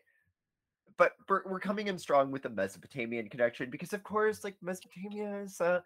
But 0.96 1.12
we're 1.28 1.60
coming 1.60 1.88
in 1.88 1.98
strong 1.98 2.30
with 2.30 2.42
the 2.42 2.50
mesopotamian 2.50 3.28
connection 3.28 3.70
because 3.70 3.94
of 3.94 4.02
course 4.02 4.44
like 4.44 4.56
mesopotamia 4.60 5.42
is 5.42 5.60
uh, 5.60 5.80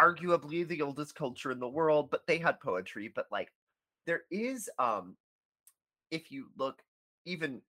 arguably 0.00 0.66
the 0.68 0.82
oldest 0.82 1.14
culture 1.14 1.50
in 1.50 1.58
the 1.58 1.68
world 1.68 2.10
but 2.10 2.26
they 2.26 2.38
had 2.38 2.60
poetry 2.60 3.10
but 3.14 3.26
like 3.32 3.50
there 4.06 4.22
is 4.30 4.68
um 4.78 5.16
if 6.10 6.30
you 6.30 6.46
look 6.58 6.82
even 7.24 7.62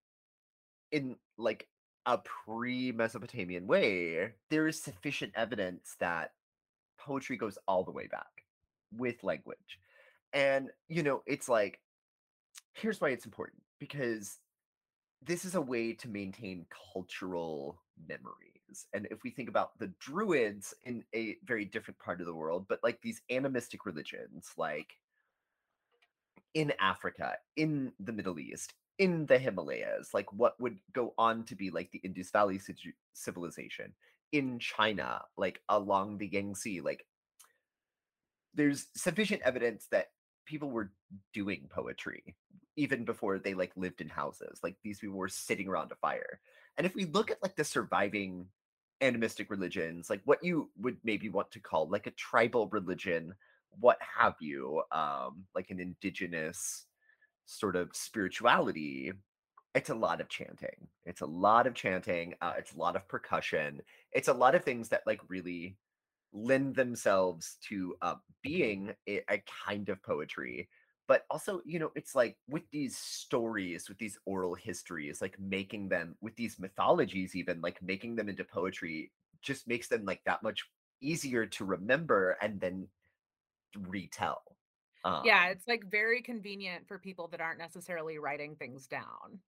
in 0.92 1.16
like 1.38 1.68
a 2.06 2.18
pre-mesopotamian 2.18 3.66
way 3.66 4.32
there 4.50 4.66
is 4.66 4.82
sufficient 4.82 5.32
evidence 5.36 5.96
that 6.00 6.32
poetry 6.98 7.36
goes 7.36 7.58
all 7.66 7.84
the 7.84 7.90
way 7.90 8.06
back 8.06 8.44
with 8.96 9.22
language. 9.24 9.78
And 10.32 10.70
you 10.88 11.02
know 11.02 11.22
it's 11.26 11.48
like 11.48 11.80
here's 12.74 13.00
why 13.00 13.10
it's 13.10 13.26
important 13.26 13.62
because 13.80 14.38
this 15.22 15.44
is 15.44 15.56
a 15.56 15.60
way 15.60 15.92
to 15.94 16.08
maintain 16.08 16.66
cultural 16.92 17.82
memories. 18.08 18.86
And 18.94 19.08
if 19.10 19.24
we 19.24 19.30
think 19.30 19.48
about 19.48 19.76
the 19.78 19.92
Druids 19.98 20.72
in 20.84 21.02
a 21.14 21.36
very 21.44 21.64
different 21.64 21.98
part 21.98 22.20
of 22.20 22.26
the 22.26 22.34
world, 22.34 22.66
but 22.68 22.80
like 22.84 23.00
these 23.02 23.20
animistic 23.30 23.84
religions, 23.84 24.52
like 24.56 24.92
in 26.54 26.72
Africa, 26.80 27.34
in 27.56 27.92
the 27.98 28.12
Middle 28.12 28.38
East, 28.38 28.74
in 28.98 29.26
the 29.26 29.38
Himalayas, 29.38 30.14
like 30.14 30.32
what 30.32 30.60
would 30.60 30.78
go 30.92 31.14
on 31.18 31.44
to 31.44 31.56
be 31.56 31.70
like 31.70 31.90
the 31.90 32.00
Indus 32.04 32.30
Valley 32.30 32.58
ci- 32.58 32.94
civilization, 33.12 33.92
in 34.32 34.58
China, 34.58 35.22
like 35.36 35.60
along 35.68 36.18
the 36.18 36.28
Yangtze, 36.28 36.80
like 36.80 37.04
there's 38.54 38.86
sufficient 38.94 39.42
evidence 39.42 39.86
that 39.90 40.08
people 40.50 40.70
were 40.70 40.90
doing 41.32 41.68
poetry 41.70 42.34
even 42.76 43.04
before 43.04 43.38
they 43.38 43.54
like 43.54 43.72
lived 43.76 44.00
in 44.00 44.08
houses. 44.08 44.58
Like 44.62 44.76
these 44.82 44.98
people 44.98 45.16
were 45.16 45.28
sitting 45.28 45.68
around 45.68 45.92
a 45.92 45.96
fire. 45.96 46.40
And 46.76 46.86
if 46.86 46.94
we 46.94 47.04
look 47.04 47.30
at 47.30 47.42
like 47.42 47.54
the 47.54 47.64
surviving 47.64 48.46
animistic 49.00 49.50
religions, 49.50 50.10
like 50.10 50.20
what 50.24 50.42
you 50.42 50.70
would 50.80 50.96
maybe 51.04 51.28
want 51.28 51.50
to 51.52 51.60
call 51.60 51.88
like 51.88 52.06
a 52.06 52.12
tribal 52.12 52.68
religion, 52.68 53.34
what 53.78 53.98
have 54.18 54.34
you, 54.40 54.82
um, 54.90 55.44
like 55.54 55.70
an 55.70 55.78
indigenous 55.78 56.86
sort 57.46 57.76
of 57.76 57.90
spirituality, 57.92 59.12
it's 59.74 59.90
a 59.90 59.94
lot 59.94 60.20
of 60.20 60.28
chanting. 60.28 60.88
It's 61.04 61.20
a 61.20 61.26
lot 61.26 61.68
of 61.68 61.74
chanting. 61.74 62.34
Uh, 62.40 62.54
it's 62.58 62.72
a 62.72 62.78
lot 62.78 62.96
of 62.96 63.06
percussion. 63.06 63.82
It's 64.12 64.28
a 64.28 64.34
lot 64.34 64.56
of 64.56 64.64
things 64.64 64.88
that 64.88 65.02
like 65.06 65.20
really 65.28 65.76
lend 66.32 66.74
themselves 66.76 67.56
to 67.68 67.96
uh, 68.02 68.14
being 68.42 68.94
a, 69.08 69.22
a 69.28 69.42
kind 69.66 69.88
of 69.88 70.02
poetry 70.02 70.68
but 71.08 71.24
also 71.28 71.60
you 71.64 71.78
know 71.78 71.90
it's 71.96 72.14
like 72.14 72.38
with 72.48 72.62
these 72.70 72.96
stories 72.96 73.88
with 73.88 73.98
these 73.98 74.18
oral 74.26 74.54
histories 74.54 75.20
like 75.20 75.38
making 75.40 75.88
them 75.88 76.16
with 76.20 76.36
these 76.36 76.58
mythologies 76.58 77.34
even 77.34 77.60
like 77.60 77.82
making 77.82 78.14
them 78.14 78.28
into 78.28 78.44
poetry 78.44 79.12
just 79.42 79.66
makes 79.66 79.88
them 79.88 80.04
like 80.04 80.22
that 80.24 80.42
much 80.42 80.70
easier 81.00 81.46
to 81.46 81.64
remember 81.64 82.36
and 82.42 82.60
then 82.60 82.86
retell 83.76 84.42
yeah 85.24 85.46
um 85.46 85.52
it's 85.52 85.66
like 85.66 85.84
very 85.84 86.22
convenient 86.22 86.86
for 86.86 86.98
people 86.98 87.28
that 87.28 87.40
aren't 87.40 87.58
necessarily 87.58 88.18
writing 88.18 88.56
things 88.56 88.86
down. 88.86 89.40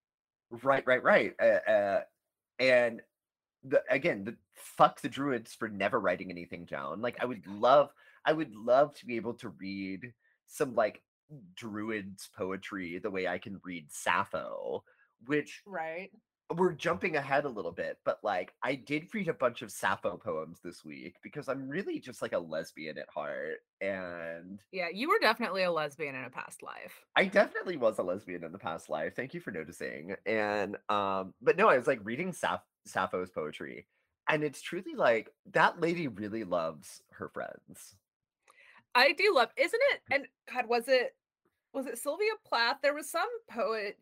Right 0.50 0.86
right 0.86 1.02
right 1.02 1.34
uh, 1.40 1.70
uh, 1.70 2.02
and 2.58 3.02
the 3.64 3.82
again 3.90 4.24
the 4.24 4.34
fuck 4.54 5.00
the 5.00 5.08
druids 5.08 5.54
for 5.54 5.68
never 5.68 6.00
writing 6.00 6.30
anything 6.30 6.64
down 6.64 7.00
like 7.00 7.16
i 7.20 7.24
would 7.24 7.46
love 7.46 7.90
i 8.24 8.32
would 8.32 8.54
love 8.54 8.94
to 8.94 9.06
be 9.06 9.16
able 9.16 9.34
to 9.34 9.50
read 9.50 10.12
some 10.46 10.74
like 10.74 11.02
druids 11.54 12.28
poetry 12.36 12.98
the 12.98 13.10
way 13.10 13.26
i 13.26 13.38
can 13.38 13.60
read 13.64 13.86
sappho 13.90 14.82
which 15.26 15.62
right 15.66 16.10
we're 16.56 16.72
jumping 16.72 17.16
ahead 17.16 17.44
a 17.44 17.48
little 17.48 17.72
bit 17.72 17.98
but 18.04 18.18
like 18.22 18.52
i 18.62 18.74
did 18.74 19.06
read 19.14 19.28
a 19.28 19.32
bunch 19.34 19.62
of 19.62 19.70
sappho 19.70 20.16
poems 20.16 20.58
this 20.62 20.84
week 20.84 21.16
because 21.22 21.48
i'm 21.48 21.68
really 21.68 21.98
just 21.98 22.22
like 22.22 22.32
a 22.32 22.38
lesbian 22.38 22.98
at 22.98 23.08
heart 23.08 23.58
and 23.80 24.60
yeah 24.72 24.88
you 24.92 25.08
were 25.08 25.18
definitely 25.20 25.62
a 25.62 25.70
lesbian 25.72 26.14
in 26.14 26.24
a 26.24 26.30
past 26.30 26.62
life 26.62 27.04
I 27.16 27.26
definitely 27.26 27.76
was 27.76 27.98
a 27.98 28.02
lesbian 28.02 28.42
in 28.44 28.52
the 28.52 28.58
past 28.58 28.88
life. 28.88 29.14
Thank 29.14 29.34
you 29.34 29.40
for 29.40 29.50
noticing. 29.50 30.14
And 30.24 30.76
um, 30.88 31.34
but 31.42 31.56
no, 31.58 31.68
I 31.68 31.76
was 31.76 31.86
like 31.86 32.00
reading 32.04 32.32
Sap- 32.32 32.64
Sappho's 32.86 33.28
poetry, 33.30 33.86
and 34.30 34.42
it's 34.42 34.62
truly 34.62 34.94
like 34.94 35.30
that 35.52 35.78
lady 35.80 36.08
really 36.08 36.44
loves 36.44 37.02
her 37.10 37.28
friends. 37.28 37.96
i 38.94 39.12
do 39.12 39.32
love 39.34 39.50
isn't 39.56 39.80
it 39.92 40.00
and 40.10 40.26
god 40.52 40.66
was 40.68 40.84
it 40.88 41.14
was 41.74 41.86
it 41.86 41.98
sylvia 41.98 42.30
plath 42.46 42.76
there 42.82 42.94
was 42.94 43.10
some 43.10 43.28
poet 43.50 43.98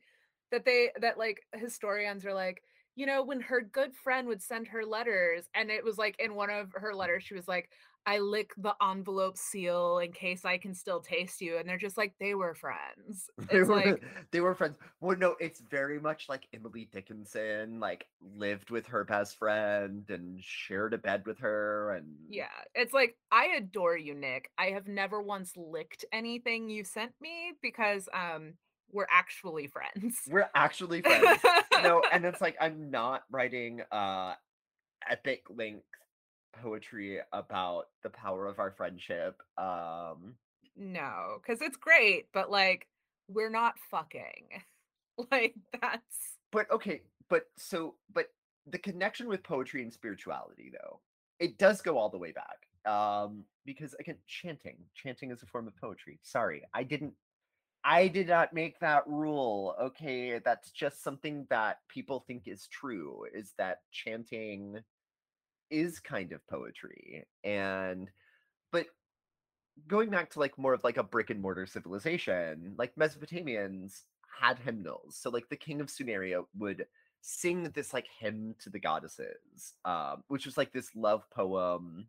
that 0.50 0.64
they 0.64 0.90
that 1.00 1.18
like 1.18 1.40
historians 1.54 2.24
are 2.24 2.34
like 2.34 2.62
you 2.96 3.06
know 3.06 3.22
when 3.22 3.40
her 3.40 3.60
good 3.60 3.94
friend 3.94 4.26
would 4.28 4.42
send 4.42 4.68
her 4.68 4.84
letters 4.84 5.48
and 5.54 5.70
it 5.70 5.84
was 5.84 5.98
like 5.98 6.16
in 6.18 6.34
one 6.34 6.50
of 6.50 6.72
her 6.74 6.94
letters 6.94 7.22
she 7.24 7.34
was 7.34 7.48
like 7.48 7.70
i 8.06 8.18
lick 8.18 8.52
the 8.56 8.74
envelope 8.82 9.36
seal 9.36 9.98
in 9.98 10.10
case 10.12 10.44
i 10.44 10.58
can 10.58 10.74
still 10.74 11.00
taste 11.00 11.40
you 11.40 11.56
and 11.56 11.68
they're 11.68 11.78
just 11.78 11.96
like 11.96 12.14
they 12.18 12.34
were 12.34 12.54
friends 12.54 13.30
They 13.50 13.60
were 13.60 13.74
like 13.74 14.02
they 14.30 14.40
were 14.40 14.54
friends. 14.54 14.76
Well, 15.00 15.16
no, 15.16 15.34
it's 15.40 15.60
very 15.60 15.98
much 15.98 16.28
like 16.28 16.46
Emily 16.52 16.88
Dickinson, 16.92 17.80
like 17.80 18.06
lived 18.36 18.70
with 18.70 18.86
her 18.86 19.04
best 19.04 19.38
friend 19.38 20.04
and 20.08 20.40
shared 20.42 20.94
a 20.94 20.98
bed 20.98 21.24
with 21.26 21.38
her, 21.38 21.94
and 21.94 22.06
yeah 22.28 22.46
it's 22.74 22.92
like 22.92 23.16
i 23.32 23.46
adore 23.56 23.96
you 23.96 24.14
nick 24.14 24.50
i 24.56 24.66
have 24.66 24.86
never 24.86 25.20
once 25.20 25.52
licked 25.56 26.04
anything 26.12 26.68
you 26.68 26.84
sent 26.84 27.12
me 27.20 27.52
because 27.60 28.08
um 28.14 28.54
we're 28.92 29.06
actually 29.10 29.66
friends 29.66 30.16
we're 30.28 30.50
actually 30.54 31.02
friends. 31.02 31.40
No, 31.82 32.02
and 32.12 32.24
it's 32.24 32.40
like 32.40 32.56
I'm 32.60 32.90
not 32.90 33.22
writing 33.30 33.80
uh 33.90 34.34
epic 35.08 35.44
length 35.48 35.86
poetry 36.52 37.20
about 37.32 37.86
the 38.02 38.10
power 38.10 38.46
of 38.46 38.58
our 38.58 38.70
friendship. 38.70 39.40
Um 39.56 40.34
No, 40.76 41.38
because 41.40 41.62
it's 41.62 41.76
great, 41.76 42.28
but 42.32 42.50
like 42.50 42.86
we're 43.28 43.50
not 43.50 43.74
fucking. 43.90 44.48
Like 45.30 45.54
that's 45.78 46.38
but 46.50 46.70
okay, 46.70 47.02
but 47.28 47.42
so 47.58 47.96
but 48.10 48.28
the 48.66 48.78
connection 48.78 49.28
with 49.28 49.42
poetry 49.42 49.82
and 49.82 49.92
spirituality 49.92 50.70
though, 50.72 51.00
it 51.38 51.58
does 51.58 51.82
go 51.82 51.98
all 51.98 52.08
the 52.08 52.16
way 52.16 52.32
back. 52.32 52.90
Um 52.90 53.44
because 53.66 53.94
again, 54.00 54.16
chanting, 54.26 54.78
chanting 54.94 55.30
is 55.30 55.42
a 55.42 55.46
form 55.46 55.68
of 55.68 55.76
poetry. 55.76 56.18
Sorry, 56.22 56.62
I 56.72 56.84
didn't 56.84 57.12
I 57.84 58.08
did 58.08 58.28
not 58.28 58.52
make 58.52 58.78
that 58.80 59.06
rule. 59.06 59.74
Okay, 59.80 60.38
that's 60.44 60.70
just 60.70 61.02
something 61.02 61.46
that 61.50 61.78
people 61.88 62.20
think 62.26 62.46
is 62.46 62.66
true 62.66 63.24
is 63.34 63.54
that 63.58 63.80
chanting 63.90 64.78
is 65.70 66.00
kind 66.00 66.32
of 66.32 66.46
poetry. 66.46 67.24
And 67.42 68.10
but 68.70 68.86
going 69.88 70.10
back 70.10 70.30
to 70.30 70.40
like 70.40 70.58
more 70.58 70.74
of 70.74 70.84
like 70.84 70.98
a 70.98 71.02
brick 71.02 71.30
and 71.30 71.40
mortar 71.40 71.66
civilization, 71.66 72.74
like 72.76 72.94
Mesopotamians 72.96 74.02
had 74.40 74.58
hymnals. 74.58 75.16
So 75.16 75.30
like 75.30 75.48
the 75.48 75.56
king 75.56 75.80
of 75.80 75.88
Sumeria 75.88 76.44
would 76.58 76.86
sing 77.22 77.70
this 77.74 77.92
like 77.94 78.06
hymn 78.18 78.54
to 78.60 78.70
the 78.70 78.78
goddesses, 78.78 79.74
um, 79.84 80.22
which 80.28 80.46
was 80.46 80.56
like 80.56 80.72
this 80.72 80.90
love 80.94 81.28
poem. 81.30 82.06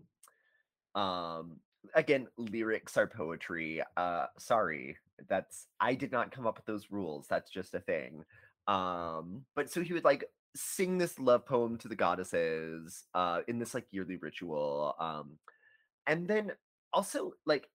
Um, 0.96 1.58
again, 1.96 2.28
lyrics 2.38 2.98
are 2.98 3.08
poetry. 3.08 3.82
Uh, 3.98 4.26
sorry, 4.38 4.98
that's 5.30 5.68
I 5.80 5.96
did 5.96 6.12
not 6.12 6.32
come 6.32 6.48
up 6.48 6.58
with 6.58 6.66
those 6.66 6.92
rules. 6.92 7.28
That's 7.30 7.52
just 7.52 7.74
a 7.74 7.80
thing. 7.80 8.24
Um, 8.68 9.46
but 9.56 9.70
so 9.70 9.82
he 9.82 9.94
would 9.94 10.04
like 10.04 10.26
sing 10.56 10.98
this 10.98 11.18
love 11.20 11.46
poem 11.46 11.78
to 11.78 11.88
the 11.88 11.96
goddesses 11.96 13.06
uh 13.14 13.40
in 13.48 13.58
this 13.60 13.74
like 13.74 13.88
yearly 13.92 14.18
ritual. 14.18 14.96
Um, 15.00 15.38
and 16.08 16.28
then 16.28 16.52
also 16.94 17.34
like 17.46 17.70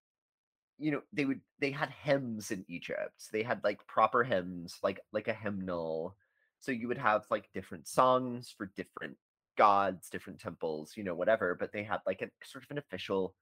you 0.79 0.91
know 0.91 1.03
they 1.13 1.25
would 1.25 1.41
they 1.61 1.71
had 1.71 1.91
hymns 1.91 2.51
in 2.51 2.65
egypt 2.69 3.31
they 3.33 3.43
had 3.43 3.63
like 3.65 3.87
proper 3.87 4.23
hymns 4.23 4.79
like 4.83 5.01
like 5.13 5.29
a 5.29 5.33
hymnal 5.33 6.17
so 6.61 6.71
you 6.73 6.89
would 6.89 6.99
have 6.99 7.25
like 7.31 7.49
different 7.55 7.89
songs 7.89 8.53
for 8.57 8.71
different 8.77 9.17
gods 9.57 10.11
different 10.11 10.39
temples 10.39 10.93
you 10.97 11.03
know 11.05 11.15
whatever 11.15 11.55
but 11.55 11.73
they 11.73 11.83
had 11.83 12.01
like 12.07 12.21
a 12.21 12.29
sort 12.45 12.63
of 12.65 12.71
an 12.71 12.79
official 12.79 13.35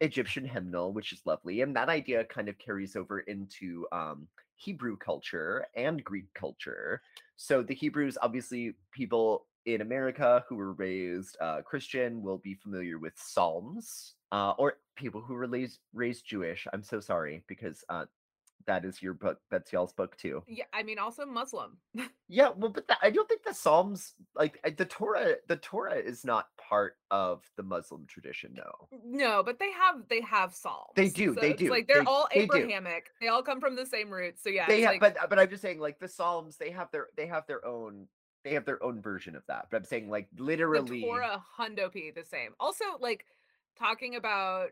egyptian 0.00 0.44
hymnal 0.44 0.92
which 0.92 1.12
is 1.12 1.20
lovely 1.24 1.60
and 1.62 1.74
that 1.74 1.88
idea 1.88 2.24
kind 2.24 2.48
of 2.48 2.58
carries 2.58 2.96
over 2.96 3.20
into 3.20 3.86
um 3.92 4.26
hebrew 4.56 4.96
culture 4.96 5.66
and 5.74 6.04
greek 6.04 6.32
culture 6.34 7.00
so 7.36 7.62
the 7.62 7.74
hebrews 7.74 8.18
obviously 8.22 8.74
people 8.92 9.46
in 9.66 9.80
america 9.80 10.44
who 10.48 10.56
were 10.56 10.72
raised 10.72 11.36
uh, 11.40 11.60
christian 11.62 12.22
will 12.22 12.38
be 12.38 12.54
familiar 12.54 12.98
with 12.98 13.12
psalms 13.16 14.14
uh, 14.32 14.52
or 14.58 14.74
people 14.96 15.20
who 15.20 15.34
were 15.34 15.46
raised, 15.46 15.78
raised 15.94 16.26
Jewish. 16.26 16.66
I'm 16.72 16.82
so 16.82 17.00
sorry 17.00 17.42
because 17.46 17.84
uh, 17.88 18.04
that 18.68 18.84
is 18.84 19.02
your 19.02 19.14
book. 19.14 19.40
That's 19.50 19.72
y'all's 19.72 19.92
book 19.92 20.16
too. 20.16 20.44
Yeah, 20.46 20.64
I 20.72 20.84
mean, 20.84 20.98
also 21.00 21.26
Muslim. 21.26 21.78
Yeah, 22.30 22.50
well, 22.54 22.68
but 22.70 22.86
that, 22.88 22.98
I 23.02 23.08
don't 23.08 23.26
think 23.26 23.42
the 23.42 23.54
Psalms, 23.54 24.12
like 24.36 24.60
uh, 24.62 24.68
the 24.76 24.84
Torah, 24.84 25.36
the 25.46 25.56
Torah 25.56 25.94
is 25.94 26.26
not 26.26 26.48
part 26.58 26.98
of 27.10 27.42
the 27.56 27.62
Muslim 27.62 28.04
tradition, 28.06 28.52
no. 28.54 28.70
no, 29.02 29.42
but 29.42 29.58
they 29.58 29.72
have 29.72 30.02
they 30.10 30.20
have 30.20 30.54
psalms. 30.54 30.92
They 30.94 31.08
do, 31.08 31.32
So 31.34 31.40
they 31.40 31.52
it's 31.52 31.58
do, 31.58 31.70
Like 31.70 31.88
they're 31.88 32.00
they- 32.00 32.04
all. 32.06 32.28
Abrahamic. 32.32 33.06
They 33.22 33.28
all 33.28 33.42
come 33.42 33.60
from 33.60 33.76
the 33.76 33.86
same 33.86 34.10
roots. 34.10 34.42
So 34.42 34.50
yeah, 34.50 34.66
They 34.66 34.82
have, 34.82 34.90
like 34.90 35.00
but 35.00 35.16
but 35.30 35.38
I'm 35.38 35.48
just 35.48 35.62
saying, 35.62 35.80
like 35.80 35.98
the 35.98 36.06
Psalms, 36.06 36.58
they 36.58 36.70
have 36.70 36.90
their 36.92 37.06
they 37.16 37.26
have 37.26 37.46
their 37.46 37.64
own 37.66 38.06
they 38.44 38.52
have 38.52 38.66
their 38.66 38.82
own 38.84 39.00
version 39.00 39.34
of 39.34 39.42
that. 39.48 39.68
But 39.70 39.78
I'm 39.78 39.84
saying, 39.84 40.10
like 40.10 40.28
literally, 40.36 41.00
the 41.00 41.06
Torah 41.06 41.42
hundo 41.58 41.90
p 41.90 42.10
the 42.14 42.24
same. 42.24 42.50
Also, 42.60 42.84
like 43.00 43.24
talking 43.78 44.16
about 44.16 44.68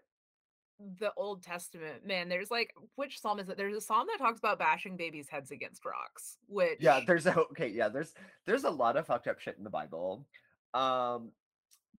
the 0.98 1.12
Old 1.16 1.42
Testament, 1.42 2.06
man, 2.06 2.28
there's 2.28 2.50
like 2.50 2.74
which 2.96 3.20
psalm 3.20 3.38
is 3.38 3.48
it? 3.48 3.56
There's 3.56 3.76
a 3.76 3.80
psalm 3.80 4.06
that 4.08 4.18
talks 4.18 4.38
about 4.38 4.58
bashing 4.58 4.96
babies' 4.96 5.28
heads 5.28 5.50
against 5.50 5.84
rocks, 5.84 6.38
which 6.48 6.78
yeah 6.80 7.00
there's 7.06 7.26
a 7.26 7.36
okay 7.50 7.68
yeah 7.68 7.88
there's 7.88 8.14
there's 8.46 8.64
a 8.64 8.70
lot 8.70 8.96
of 8.96 9.06
fucked 9.06 9.28
up 9.28 9.40
shit 9.40 9.56
in 9.58 9.64
the 9.64 9.70
bible 9.70 10.26
um 10.74 11.30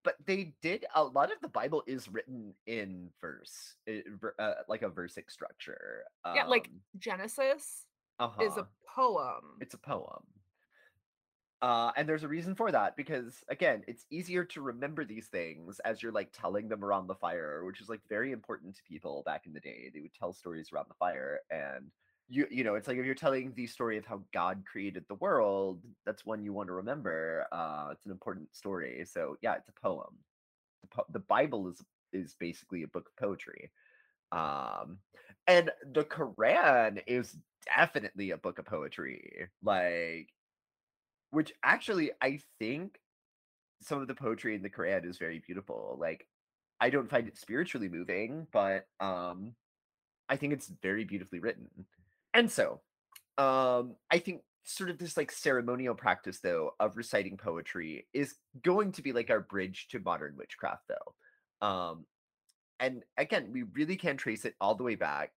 but 0.03 0.15
they 0.25 0.53
did 0.61 0.85
a 0.95 1.03
lot 1.03 1.31
of 1.31 1.39
the 1.41 1.47
bible 1.47 1.83
is 1.87 2.07
written 2.07 2.53
in 2.65 3.09
verse 3.19 3.75
uh, 4.39 4.51
like 4.67 4.81
a 4.81 4.89
versic 4.89 5.29
structure 5.29 6.03
yeah, 6.35 6.45
like 6.45 6.67
um, 6.67 6.79
Genesis 6.97 7.85
uh-huh. 8.19 8.43
is 8.43 8.57
a 8.57 8.67
poem. 8.95 9.57
it's 9.59 9.73
a 9.73 9.77
poem 9.77 10.23
uh 11.61 11.91
and 11.97 12.07
there's 12.07 12.23
a 12.23 12.27
reason 12.27 12.53
for 12.53 12.71
that 12.71 12.95
because 12.95 13.43
again 13.49 13.83
it's 13.87 14.05
easier 14.11 14.43
to 14.45 14.61
remember 14.61 15.03
these 15.03 15.27
things 15.27 15.79
as 15.79 16.03
you're 16.03 16.11
like 16.11 16.29
telling 16.31 16.67
them 16.69 16.83
around 16.83 17.07
the 17.07 17.15
fire 17.15 17.65
which 17.65 17.81
is 17.81 17.89
like 17.89 18.01
very 18.07 18.31
important 18.31 18.75
to 18.75 18.83
people 18.83 19.23
back 19.25 19.45
in 19.47 19.53
the 19.53 19.59
day. 19.59 19.89
They 19.93 20.01
would 20.01 20.13
tell 20.13 20.33
stories 20.33 20.71
around 20.71 20.85
the 20.89 20.95
fire 20.95 21.39
and 21.49 21.91
you 22.29 22.45
you 22.51 22.63
know 22.63 22.75
it's 22.75 22.87
like 22.87 22.97
if 22.97 23.05
you're 23.05 23.15
telling 23.15 23.53
the 23.55 23.65
story 23.67 23.97
of 23.97 24.05
how 24.05 24.21
god 24.33 24.63
created 24.71 25.05
the 25.07 25.15
world 25.15 25.81
that's 26.05 26.25
one 26.25 26.43
you 26.43 26.53
want 26.53 26.67
to 26.67 26.73
remember 26.73 27.45
uh 27.51 27.89
it's 27.91 28.05
an 28.05 28.11
important 28.11 28.53
story. 28.55 29.03
So 29.05 29.37
yeah 29.41 29.55
it's 29.55 29.69
a 29.69 29.81
poem. 29.81 30.17
The, 30.83 30.87
po- 30.89 31.05
the 31.11 31.19
bible 31.19 31.69
is 31.69 31.81
is 32.13 32.35
basically 32.39 32.83
a 32.83 32.87
book 32.87 33.07
of 33.09 33.15
poetry. 33.25 33.71
Um 34.31 34.99
and 35.47 35.71
the 35.93 36.03
quran 36.03 37.01
is 37.07 37.35
definitely 37.75 38.31
a 38.31 38.37
book 38.37 38.59
of 38.59 38.65
poetry. 38.65 39.47
Like 39.63 40.29
which 41.37 41.53
actually 41.63 42.09
I 42.19 42.39
think 42.57 42.99
some 43.83 44.01
of 44.01 44.07
the 44.07 44.15
poetry 44.15 44.55
in 44.55 44.63
the 44.63 44.71
Quran 44.71 45.07
is 45.07 45.19
very 45.19 45.37
beautiful. 45.37 45.95
Like 46.01 46.25
I 46.81 46.89
don't 46.89 47.11
find 47.11 47.27
it 47.27 47.37
spiritually 47.37 47.89
moving, 47.89 48.47
but 48.51 48.87
um 48.99 49.53
I 50.27 50.35
think 50.35 50.53
it's 50.53 50.73
very 50.81 51.03
beautifully 51.03 51.37
written. 51.37 51.67
And 52.33 52.51
so, 52.51 52.81
um 53.37 53.97
I 54.09 54.17
think 54.17 54.41
sort 54.63 54.89
of 54.89 54.97
this 54.97 55.15
like 55.15 55.31
ceremonial 55.31 55.93
practice 55.93 56.39
though 56.39 56.71
of 56.79 56.97
reciting 56.97 57.37
poetry 57.37 58.07
is 58.15 58.33
going 58.63 58.93
to 58.93 59.03
be 59.03 59.13
like 59.13 59.29
our 59.29 59.41
bridge 59.41 59.89
to 59.89 59.99
modern 59.99 60.37
witchcraft 60.37 60.85
though. 60.89 61.67
Um 61.67 62.07
and 62.79 63.03
again, 63.15 63.51
we 63.51 63.61
really 63.61 63.95
can 63.95 64.17
trace 64.17 64.43
it 64.43 64.55
all 64.59 64.73
the 64.73 64.83
way 64.83 64.95
back. 64.95 65.33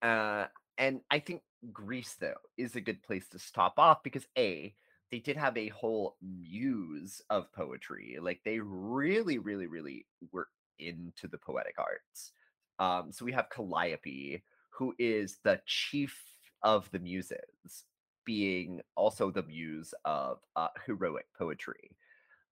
Uh 0.00 0.46
and 0.78 1.02
I 1.10 1.18
think 1.18 1.42
Greece 1.72 2.16
though 2.20 2.34
is 2.56 2.76
a 2.76 2.80
good 2.80 3.02
place 3.02 3.28
to 3.28 3.38
stop 3.38 3.78
off 3.78 4.02
because 4.02 4.26
a 4.36 4.74
they 5.10 5.18
did 5.18 5.36
have 5.36 5.56
a 5.56 5.68
whole 5.68 6.16
muse 6.22 7.22
of 7.30 7.52
poetry. 7.52 8.18
Like 8.20 8.40
they 8.44 8.58
really, 8.60 9.38
really, 9.38 9.66
really 9.66 10.06
were 10.32 10.48
into 10.78 11.26
the 11.28 11.38
poetic 11.38 11.76
arts. 11.78 12.32
Um, 12.78 13.10
so 13.10 13.24
we 13.24 13.32
have 13.32 13.50
Calliope, 13.50 14.42
who 14.70 14.94
is 14.98 15.38
the 15.44 15.60
chief 15.66 16.22
of 16.62 16.90
the 16.90 16.98
muses, 16.98 17.84
being 18.24 18.80
also 18.96 19.30
the 19.30 19.42
muse 19.42 19.94
of 20.04 20.40
uh, 20.56 20.68
heroic 20.84 21.26
poetry. 21.36 21.96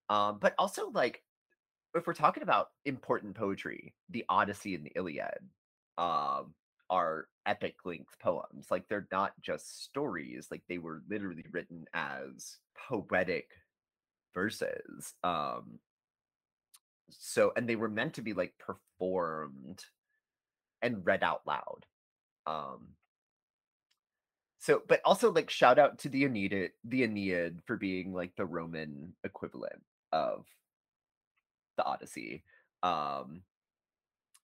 Um, 0.08 0.38
but 0.40 0.54
also 0.58 0.90
like 0.90 1.22
if 1.94 2.06
we're 2.06 2.14
talking 2.14 2.42
about 2.42 2.70
important 2.84 3.34
poetry, 3.34 3.94
the 4.10 4.24
Odyssey 4.28 4.74
and 4.74 4.84
the 4.84 4.92
Iliad 4.96 5.40
um, 5.98 6.54
are 6.90 7.28
epic 7.46 7.76
length 7.84 8.18
poems. 8.20 8.66
Like 8.70 8.88
they're 8.88 9.08
not 9.12 9.32
just 9.40 9.84
stories, 9.84 10.48
like 10.50 10.62
they 10.68 10.78
were 10.78 11.02
literally 11.08 11.44
written 11.50 11.84
as 11.94 12.56
poetic 12.88 13.50
verses. 14.34 15.14
Um, 15.24 15.78
so, 17.10 17.52
and 17.56 17.68
they 17.68 17.76
were 17.76 17.88
meant 17.88 18.14
to 18.14 18.22
be 18.22 18.32
like 18.32 18.54
performed 18.58 19.84
and 20.82 21.06
read 21.06 21.22
out 21.22 21.42
loud. 21.46 21.86
Um, 22.46 22.88
so, 24.58 24.82
but 24.88 25.00
also 25.04 25.32
like 25.32 25.50
shout 25.50 25.78
out 25.78 25.98
to 26.00 26.08
the 26.08 26.24
Aeneid, 26.24 26.70
the 26.84 27.02
Aeneid 27.04 27.60
for 27.66 27.76
being 27.76 28.12
like 28.12 28.34
the 28.36 28.46
Roman 28.46 29.14
equivalent 29.24 29.82
of 30.12 30.44
the 31.76 31.84
Odyssey. 31.84 32.42
Um, 32.82 33.42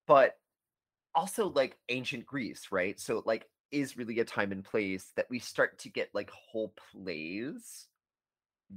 but 0.06 0.36
also 1.14 1.48
like 1.48 1.78
ancient 1.88 2.26
Greece, 2.26 2.68
right? 2.70 2.98
So 2.98 3.22
like 3.26 3.48
is 3.70 3.96
really 3.96 4.20
a 4.20 4.24
time 4.24 4.52
and 4.52 4.64
place 4.64 5.12
that 5.16 5.26
we 5.30 5.38
start 5.38 5.78
to 5.78 5.88
get 5.88 6.10
like 6.12 6.30
whole 6.30 6.74
plays 6.92 7.86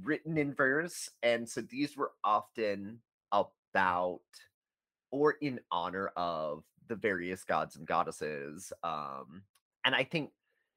written 0.02 0.38
in 0.38 0.54
verse. 0.54 1.10
And 1.22 1.48
so 1.48 1.60
these 1.60 1.96
were 1.96 2.12
often 2.24 3.00
about 3.32 4.20
or 5.10 5.36
in 5.40 5.60
honor 5.70 6.08
of 6.16 6.64
the 6.88 6.96
various 6.96 7.44
gods 7.44 7.76
and 7.76 7.86
goddesses. 7.86 8.72
Um, 8.82 9.42
and 9.84 9.94
I 9.94 10.04
think 10.04 10.30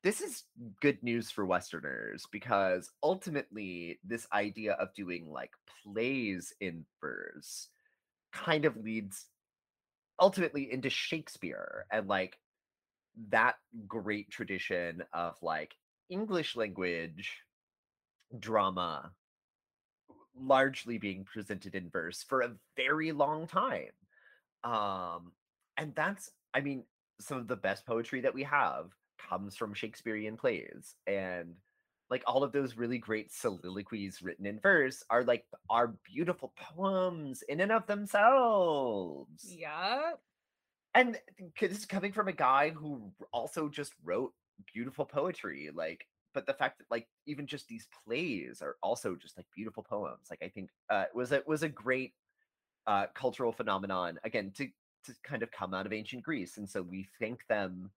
this 0.03 0.21
is 0.21 0.43
good 0.81 1.01
news 1.03 1.29
for 1.29 1.45
Westerners 1.45 2.25
because 2.31 2.91
ultimately, 3.03 3.99
this 4.03 4.27
idea 4.31 4.73
of 4.73 4.93
doing 4.93 5.29
like 5.29 5.51
plays 5.83 6.53
in 6.61 6.85
verse 7.01 7.69
kind 8.31 8.65
of 8.65 8.77
leads 8.77 9.25
ultimately 10.19 10.71
into 10.71 10.89
Shakespeare 10.89 11.85
and 11.91 12.07
like 12.07 12.37
that 13.29 13.55
great 13.87 14.29
tradition 14.29 15.03
of 15.13 15.35
like 15.41 15.75
English 16.09 16.55
language 16.55 17.37
drama 18.37 19.11
largely 20.39 20.97
being 20.97 21.25
presented 21.25 21.75
in 21.75 21.89
verse 21.89 22.23
for 22.23 22.41
a 22.41 22.55
very 22.77 23.11
long 23.11 23.47
time. 23.47 23.91
Um 24.63 25.31
and 25.77 25.93
that's 25.95 26.29
I 26.53 26.61
mean 26.61 26.83
some 27.19 27.37
of 27.37 27.47
the 27.47 27.55
best 27.55 27.85
poetry 27.85 28.21
that 28.21 28.33
we 28.33 28.43
have 28.43 28.91
comes 29.29 29.55
from 29.55 29.73
Shakespearean 29.73 30.37
plays 30.37 30.95
and 31.05 31.55
like 32.09 32.23
all 32.25 32.43
of 32.43 32.51
those 32.51 32.77
really 32.77 32.97
great 32.97 33.31
soliloquies 33.31 34.21
written 34.21 34.45
in 34.45 34.59
verse 34.59 35.03
are 35.09 35.23
like 35.23 35.45
are 35.69 35.93
beautiful 36.03 36.53
poems 36.57 37.43
in 37.43 37.61
and 37.61 37.71
of 37.71 37.85
themselves 37.87 39.55
yeah. 39.55 40.11
and 40.95 41.17
this 41.59 41.71
is 41.71 41.85
coming 41.85 42.11
from 42.11 42.27
a 42.27 42.33
guy 42.33 42.69
who 42.69 43.11
also 43.31 43.69
just 43.69 43.93
wrote 44.03 44.33
beautiful 44.73 45.05
poetry 45.05 45.69
like 45.73 46.05
but 46.33 46.45
the 46.45 46.53
fact 46.53 46.77
that 46.77 46.85
like 46.91 47.07
even 47.25 47.47
just 47.47 47.67
these 47.67 47.87
plays 48.05 48.61
are 48.61 48.75
also 48.83 49.15
just 49.15 49.37
like 49.37 49.45
beautiful 49.55 49.83
poems 49.83 50.27
like 50.29 50.41
i 50.43 50.49
think 50.49 50.69
uh 50.89 51.05
was 51.13 51.31
it 51.31 51.47
was 51.47 51.63
a 51.63 51.69
great 51.69 52.13
uh 52.87 53.05
cultural 53.13 53.51
phenomenon 53.51 54.19
again 54.23 54.51
to 54.55 54.67
to 55.05 55.13
kind 55.23 55.43
of 55.43 55.51
come 55.51 55.73
out 55.73 55.85
of 55.85 55.93
ancient 55.93 56.23
greece 56.23 56.57
and 56.57 56.69
so 56.69 56.81
we 56.81 57.07
thank 57.19 57.45
them 57.47 57.89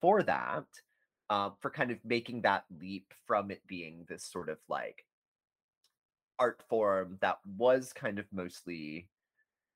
for 0.00 0.22
that 0.22 0.64
uh, 1.32 1.50
for 1.60 1.70
kind 1.70 1.90
of 1.90 2.04
making 2.04 2.42
that 2.42 2.66
leap 2.70 3.14
from 3.26 3.50
it 3.50 3.66
being 3.66 4.04
this 4.06 4.22
sort 4.22 4.50
of 4.50 4.58
like 4.68 5.06
art 6.38 6.62
form 6.68 7.18
that 7.20 7.38
was 7.46 7.92
kind 7.92 8.18
of 8.18 8.26
mostly 8.32 9.08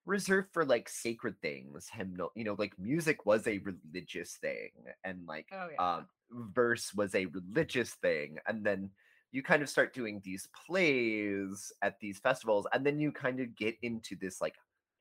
reserved 0.07 0.50
for 0.52 0.64
like 0.64 0.88
sacred 0.88 1.40
things 1.42 1.88
hymnal 1.88 2.32
you 2.36 2.44
know 2.44 2.57
like 2.59 2.78
music 2.78 3.26
was 3.26 3.46
a 3.46 3.59
religious 3.59 4.36
thing 4.36 4.70
and 5.04 5.26
like 5.26 5.48
Oh 5.52 5.68
yeah. 5.72 5.96
um 5.98 6.09
verse 6.30 6.94
was 6.94 7.14
a 7.14 7.26
religious 7.26 7.94
thing 7.94 8.38
and 8.48 8.64
then 8.64 8.90
you 9.32 9.42
kind 9.42 9.62
of 9.62 9.68
start 9.70 9.94
doing 9.94 10.20
these 10.24 10.48
plays 10.66 11.72
at 11.82 12.00
these 12.00 12.20
festivals 12.20 12.66
and 12.72 12.86
then 12.86 13.00
you 13.00 13.12
kind 13.12 13.40
of 13.40 13.54
get 13.57 13.76
into 13.82 14.16
this 14.16 14.40
like 14.40 14.57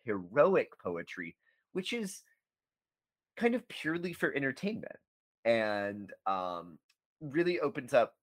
heroic 0.05 0.69
poetry 0.83 1.37
which 1.73 1.93
is 1.93 2.23
kind 3.35 3.55
of 3.55 3.67
purely 3.67 4.13
for 4.13 4.33
entertainment 4.33 4.97
and 5.45 6.11
um 6.27 6.77
really 7.21 7.59
opens 7.59 7.93
up 7.93 8.13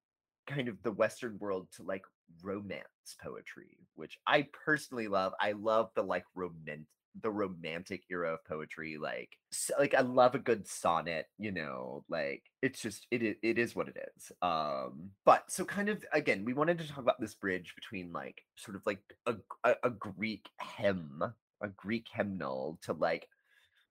kind 0.46 0.68
of 0.68 0.82
the 0.82 0.90
western 0.92 1.38
world 1.38 1.68
to 1.76 1.82
like 1.82 2.02
romance 2.42 3.16
poetry 3.22 3.78
which 3.94 4.18
i 4.26 4.46
personally 4.64 5.08
love 5.08 5.32
i 5.40 5.52
love 5.52 5.90
the 5.94 6.02
like 6.02 6.24
romantic 6.34 6.86
the 7.20 7.30
romantic 7.30 8.02
era 8.10 8.32
of 8.32 8.44
poetry 8.44 8.96
like 8.96 9.36
s 9.52 9.70
like 9.78 9.94
i 9.94 10.00
love 10.00 10.34
a 10.34 10.38
good 10.38 10.66
sonnet 10.66 11.26
you 11.38 11.52
know 11.52 12.04
like 12.08 12.42
it's 12.62 12.80
just 12.80 13.06
it 13.10 13.36
it 13.42 13.58
is 13.58 13.76
what 13.76 13.88
it 13.88 13.96
is 14.16 14.32
um 14.40 15.10
but 15.26 15.44
so 15.50 15.64
kind 15.64 15.90
of 15.90 16.02
again 16.12 16.42
we 16.44 16.54
wanted 16.54 16.78
to 16.78 16.88
talk 16.88 16.98
about 16.98 17.20
this 17.20 17.34
bridge 17.34 17.74
between 17.74 18.12
like 18.12 18.42
sort 18.56 18.76
of 18.76 18.82
like 18.86 19.02
a 19.26 19.34
a, 19.64 19.74
a 19.84 19.90
greek 19.90 20.48
hymn 20.78 21.22
a 21.60 21.68
greek 21.68 22.06
hymnal 22.10 22.78
to 22.82 22.94
like 22.94 23.28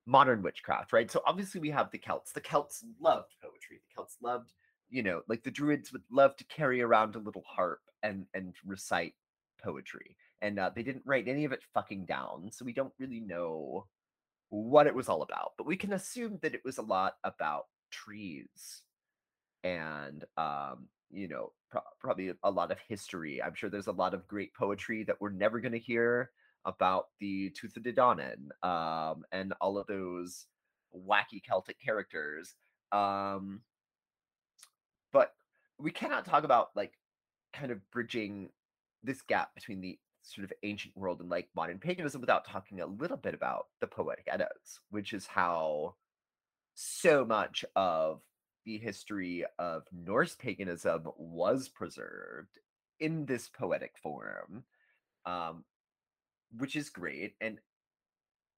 modern 0.06 0.42
witchcraft, 0.42 0.92
right? 0.92 1.10
So 1.10 1.22
obviously 1.26 1.60
we 1.60 1.70
have 1.70 1.90
the 1.90 1.98
Celts. 1.98 2.32
The 2.32 2.40
Celts 2.40 2.84
loved 3.00 3.34
poetry. 3.42 3.80
The 3.80 3.94
Celts 3.94 4.16
loved, 4.22 4.52
you 4.90 5.02
know, 5.02 5.22
like 5.28 5.42
the 5.42 5.50
Druids 5.50 5.92
would 5.92 6.02
love 6.10 6.36
to 6.36 6.44
carry 6.44 6.82
around 6.82 7.14
a 7.14 7.20
little 7.20 7.44
harp 7.46 7.80
and 8.02 8.26
and 8.34 8.54
recite 8.64 9.14
poetry. 9.62 10.16
And 10.40 10.58
uh, 10.58 10.70
they 10.74 10.82
didn't 10.82 11.04
write 11.06 11.28
any 11.28 11.44
of 11.44 11.52
it 11.52 11.62
fucking 11.72 12.04
down, 12.06 12.50
so 12.50 12.64
we 12.64 12.72
don't 12.72 12.92
really 12.98 13.20
know 13.20 13.86
what 14.48 14.88
it 14.88 14.94
was 14.94 15.08
all 15.08 15.22
about. 15.22 15.52
But 15.56 15.66
we 15.66 15.76
can 15.76 15.92
assume 15.92 16.38
that 16.42 16.54
it 16.54 16.62
was 16.64 16.78
a 16.78 16.82
lot 16.82 17.14
about 17.22 17.66
trees 17.92 18.82
and 19.64 20.24
um 20.36 20.88
you 21.10 21.28
know 21.28 21.52
pro- 21.70 21.82
probably 22.00 22.32
a 22.42 22.50
lot 22.50 22.72
of 22.72 22.78
history 22.88 23.42
i'm 23.42 23.54
sure 23.54 23.70
there's 23.70 23.86
a 23.86 23.92
lot 23.92 24.14
of 24.14 24.26
great 24.26 24.52
poetry 24.54 25.04
that 25.04 25.20
we're 25.20 25.30
never 25.30 25.60
going 25.60 25.72
to 25.72 25.78
hear 25.78 26.30
about 26.64 27.08
the 27.20 27.50
Tuatha 27.50 27.78
Dé 27.78 27.94
Danann, 27.94 28.66
um 28.66 29.24
and 29.32 29.52
all 29.60 29.78
of 29.78 29.86
those 29.86 30.46
wacky 30.94 31.42
celtic 31.42 31.80
characters 31.80 32.54
um 32.92 33.62
but 35.12 35.34
we 35.78 35.90
cannot 35.90 36.24
talk 36.24 36.44
about 36.44 36.68
like 36.76 36.92
kind 37.52 37.72
of 37.72 37.78
bridging 37.90 38.50
this 39.02 39.22
gap 39.22 39.54
between 39.54 39.80
the 39.80 39.98
sort 40.22 40.44
of 40.44 40.52
ancient 40.62 40.96
world 40.96 41.20
and 41.20 41.30
like 41.30 41.48
modern 41.56 41.78
paganism 41.78 42.20
without 42.20 42.46
talking 42.46 42.80
a 42.80 42.86
little 42.86 43.16
bit 43.16 43.34
about 43.34 43.66
the 43.80 43.86
poetic 43.86 44.28
eddas 44.30 44.80
which 44.90 45.12
is 45.12 45.26
how 45.26 45.94
so 46.74 47.24
much 47.24 47.64
of 47.76 48.20
the 48.64 48.78
history 48.78 49.44
of 49.58 49.84
Norse 49.92 50.34
paganism 50.34 51.08
was 51.16 51.68
preserved 51.68 52.58
in 53.00 53.26
this 53.26 53.48
poetic 53.48 53.94
form, 54.02 54.64
um, 55.26 55.64
which 56.58 56.76
is 56.76 56.90
great. 56.90 57.34
And 57.40 57.58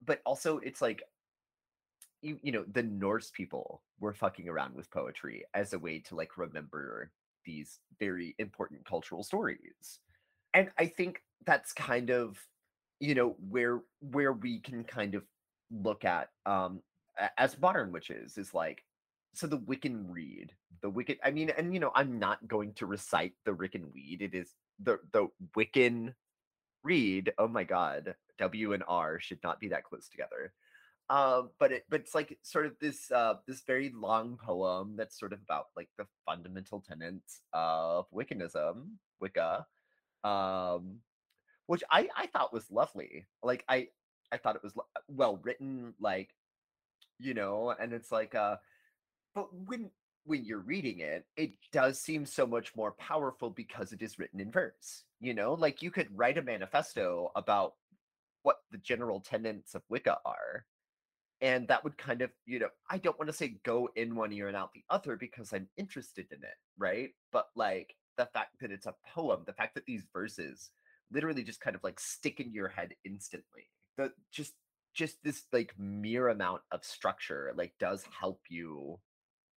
but 0.03 0.21
also 0.25 0.59
it's 0.59 0.81
like 0.81 1.03
you 2.21 2.39
you 2.41 2.51
know 2.51 2.65
the 2.71 2.83
Norse 2.83 3.31
people 3.31 3.81
were 3.99 4.13
fucking 4.13 4.49
around 4.49 4.75
with 4.75 4.91
poetry 4.91 5.45
as 5.53 5.73
a 5.73 5.79
way 5.79 5.99
to 5.99 6.15
like 6.15 6.37
remember 6.37 7.11
these 7.45 7.79
very 7.99 8.35
important 8.39 8.85
cultural 8.85 9.23
stories. 9.23 9.99
And 10.53 10.69
I 10.77 10.87
think 10.87 11.21
that's 11.45 11.73
kind 11.73 12.09
of 12.09 12.37
you 12.99 13.15
know 13.15 13.35
where 13.49 13.81
where 13.99 14.33
we 14.33 14.59
can 14.59 14.83
kind 14.83 15.15
of 15.15 15.23
look 15.71 16.05
at 16.05 16.29
um 16.45 16.81
as 17.37 17.59
modern 17.59 17.91
witches 17.91 18.37
is 18.37 18.53
like 18.53 18.83
so 19.35 19.47
the 19.47 19.59
Wiccan 19.59 20.05
Rede, 20.07 20.53
the 20.81 20.89
Wiccan. 20.89 21.17
I 21.23 21.31
mean, 21.31 21.51
and 21.57 21.73
you 21.73 21.79
know, 21.79 21.91
I'm 21.93 22.17
not 22.17 22.47
going 22.47 22.73
to 22.75 22.85
recite 22.85 23.33
the 23.43 23.51
Wiccan 23.51 23.93
Weed. 23.93 24.21
It 24.21 24.33
is 24.33 24.55
the 24.81 24.99
the 25.11 25.27
Wiccan 25.55 26.13
Rede. 26.85 27.33
Oh 27.37 27.47
my 27.47 27.63
God, 27.63 28.15
W 28.37 28.73
and 28.73 28.83
R 28.87 29.19
should 29.19 29.39
not 29.43 29.59
be 29.59 29.69
that 29.69 29.83
close 29.83 30.07
together. 30.07 30.53
Um, 31.09 31.49
but 31.59 31.71
it 31.71 31.85
but 31.89 32.01
it's 32.01 32.15
like 32.15 32.37
sort 32.41 32.65
of 32.65 32.73
this 32.79 33.11
uh 33.11 33.35
this 33.47 33.61
very 33.61 33.91
long 33.95 34.37
poem 34.43 34.95
that's 34.97 35.19
sort 35.19 35.33
of 35.33 35.39
about 35.43 35.67
like 35.75 35.89
the 35.97 36.05
fundamental 36.25 36.81
tenets 36.87 37.41
of 37.53 38.05
Wiccanism, 38.11 38.97
Wicca, 39.19 39.65
um, 40.23 40.99
which 41.67 41.83
I 41.91 42.09
I 42.15 42.27
thought 42.27 42.53
was 42.53 42.71
lovely. 42.71 43.25
Like 43.43 43.63
I 43.67 43.89
I 44.31 44.37
thought 44.37 44.55
it 44.55 44.63
was 44.63 44.75
lo- 44.75 44.85
well 45.07 45.39
written, 45.43 45.93
like 45.99 46.29
you 47.19 47.33
know, 47.33 47.73
and 47.79 47.93
it's 47.93 48.11
like 48.11 48.33
uh 48.33 48.57
but 49.35 49.53
when 49.53 49.91
when 50.25 50.43
you're 50.43 50.59
reading 50.59 50.99
it, 50.99 51.25
it 51.37 51.53
does 51.71 51.99
seem 51.99 52.25
so 52.25 52.45
much 52.45 52.75
more 52.75 52.91
powerful 52.93 53.49
because 53.49 53.93
it 53.93 54.01
is 54.01 54.19
written 54.19 54.39
in 54.39 54.51
verse. 54.51 55.03
You 55.19 55.33
know, 55.33 55.53
like 55.53 55.81
you 55.81 55.91
could 55.91 56.07
write 56.15 56.37
a 56.37 56.41
manifesto 56.41 57.31
about 57.35 57.73
what 58.43 58.57
the 58.71 58.77
general 58.77 59.21
tenets 59.21 59.75
of 59.75 59.83
Wicca 59.89 60.17
are, 60.25 60.65
and 61.41 61.67
that 61.67 61.83
would 61.83 61.97
kind 61.97 62.21
of, 62.21 62.31
you 62.45 62.59
know, 62.59 62.69
I 62.89 62.97
don't 62.97 63.17
want 63.19 63.29
to 63.29 63.35
say 63.35 63.57
go 63.63 63.89
in 63.95 64.15
one 64.15 64.31
ear 64.33 64.47
and 64.47 64.57
out 64.57 64.73
the 64.73 64.83
other 64.89 65.15
because 65.15 65.53
I'm 65.53 65.67
interested 65.77 66.27
in 66.31 66.39
it, 66.39 66.57
right? 66.77 67.11
But 67.31 67.47
like 67.55 67.95
the 68.17 68.25
fact 68.27 68.59
that 68.61 68.71
it's 68.71 68.87
a 68.87 68.95
poem, 69.13 69.43
the 69.45 69.53
fact 69.53 69.75
that 69.75 69.85
these 69.85 70.03
verses 70.13 70.71
literally 71.11 71.43
just 71.43 71.61
kind 71.61 71.75
of 71.75 71.83
like 71.83 71.99
stick 71.99 72.39
in 72.39 72.51
your 72.51 72.67
head 72.67 72.93
instantly. 73.03 73.69
The 73.97 74.11
just 74.31 74.53
just 74.93 75.21
this 75.23 75.43
like 75.51 75.73
mere 75.77 76.29
amount 76.29 76.61
of 76.71 76.83
structure 76.83 77.53
like 77.55 77.73
does 77.79 78.03
help 78.17 78.39
you 78.49 78.99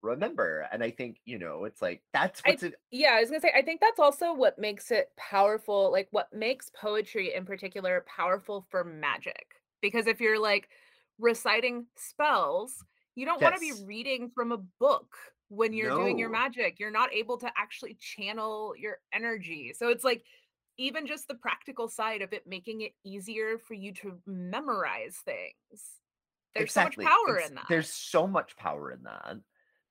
remember. 0.05 0.67
And 0.71 0.83
I 0.83 0.91
think, 0.91 1.17
you 1.25 1.37
know, 1.37 1.65
it's 1.65 1.81
like 1.81 2.01
that's 2.13 2.41
I 2.45 2.51
it 2.51 2.75
yeah, 2.91 3.13
I 3.13 3.21
was 3.21 3.29
gonna 3.29 3.41
say, 3.41 3.51
I 3.55 3.61
think 3.61 3.81
that's 3.81 3.99
also 3.99 4.33
what 4.33 4.57
makes 4.57 4.91
it 4.91 5.09
powerful, 5.17 5.91
like 5.91 6.07
what 6.11 6.31
makes 6.33 6.71
poetry 6.79 7.33
in 7.35 7.45
particular 7.45 8.05
powerful 8.07 8.65
for 8.69 8.83
magic. 8.83 9.45
Because 9.81 10.07
if 10.07 10.21
you're 10.21 10.39
like 10.39 10.69
reciting 11.19 11.85
spells, 11.97 12.83
you 13.15 13.25
don't 13.25 13.41
want 13.41 13.55
to 13.55 13.59
be 13.59 13.73
reading 13.85 14.31
from 14.33 14.51
a 14.51 14.57
book 14.79 15.07
when 15.49 15.73
you're 15.73 15.95
doing 15.95 16.17
your 16.17 16.29
magic. 16.29 16.79
You're 16.79 16.91
not 16.91 17.13
able 17.13 17.37
to 17.39 17.51
actually 17.57 17.97
channel 17.99 18.73
your 18.77 18.97
energy. 19.13 19.73
So 19.77 19.89
it's 19.89 20.03
like 20.03 20.23
even 20.77 21.07
just 21.07 21.27
the 21.27 21.35
practical 21.35 21.87
side 21.87 22.21
of 22.21 22.33
it 22.33 22.43
making 22.47 22.81
it 22.81 22.93
easier 23.03 23.57
for 23.57 23.73
you 23.73 23.93
to 23.93 24.19
memorize 24.25 25.15
things. 25.23 25.81
There's 26.53 26.71
so 26.71 26.83
much 26.83 26.97
power 26.97 27.37
It's 27.37 27.49
in 27.49 27.55
that. 27.55 27.65
there's 27.69 27.89
so 27.89 28.27
much 28.27 28.55
power 28.55 28.91
in 28.91 29.03
that. 29.03 29.37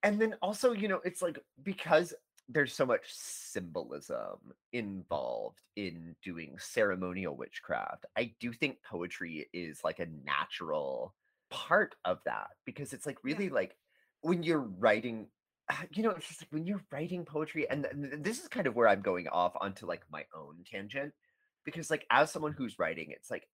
And 0.05 0.21
then 0.21 0.37
also, 0.43 0.73
you 0.73 0.89
know, 0.89 1.01
it's 1.05 1.23
like 1.23 1.41
because 1.63 2.15
there's 2.49 2.75
so 2.75 2.87
much 2.87 3.05
symbolism 3.13 4.55
involved 4.73 5.63
in 5.77 6.17
doing 6.23 6.59
ceremonial 6.61 7.37
witchcraft, 7.37 8.07
I 8.17 8.37
do 8.41 8.53
think 8.53 8.85
poetry 8.85 9.49
is 9.55 9.83
like 9.85 10.01
a 10.01 10.07
natural 10.07 11.17
part 11.51 11.97
of 12.07 12.21
that 12.27 12.51
because 12.67 12.93
it's 12.95 13.07
like 13.07 13.19
Yeah. 13.29 13.37
really 13.37 13.51
like 13.51 13.79
when 14.23 14.45
you're 14.45 14.61
writing 14.61 15.31
you 15.93 16.03
know, 16.03 16.11
it's 16.13 16.29
just 16.29 16.43
like 16.43 16.53
when 16.53 16.67
you're 16.67 16.85
writing 16.93 17.25
poetry, 17.25 17.69
and, 17.71 17.85
th- 17.85 17.95
th- 17.97 18.23
this 18.23 18.43
is 18.43 18.49
kind 18.49 18.67
of 18.67 18.77
where 18.77 18.89
I'm 18.89 19.03
going 19.03 19.29
off 19.29 19.55
onto 19.61 19.87
like 19.87 20.05
my 20.11 20.27
own 20.35 20.65
tangent 20.65 21.15
because 21.65 21.91
like 21.91 22.07
as 22.11 22.31
someone 22.31 22.53
who's 22.53 22.79
writing, 22.79 23.11
it's 23.13 23.31
like 23.31 23.49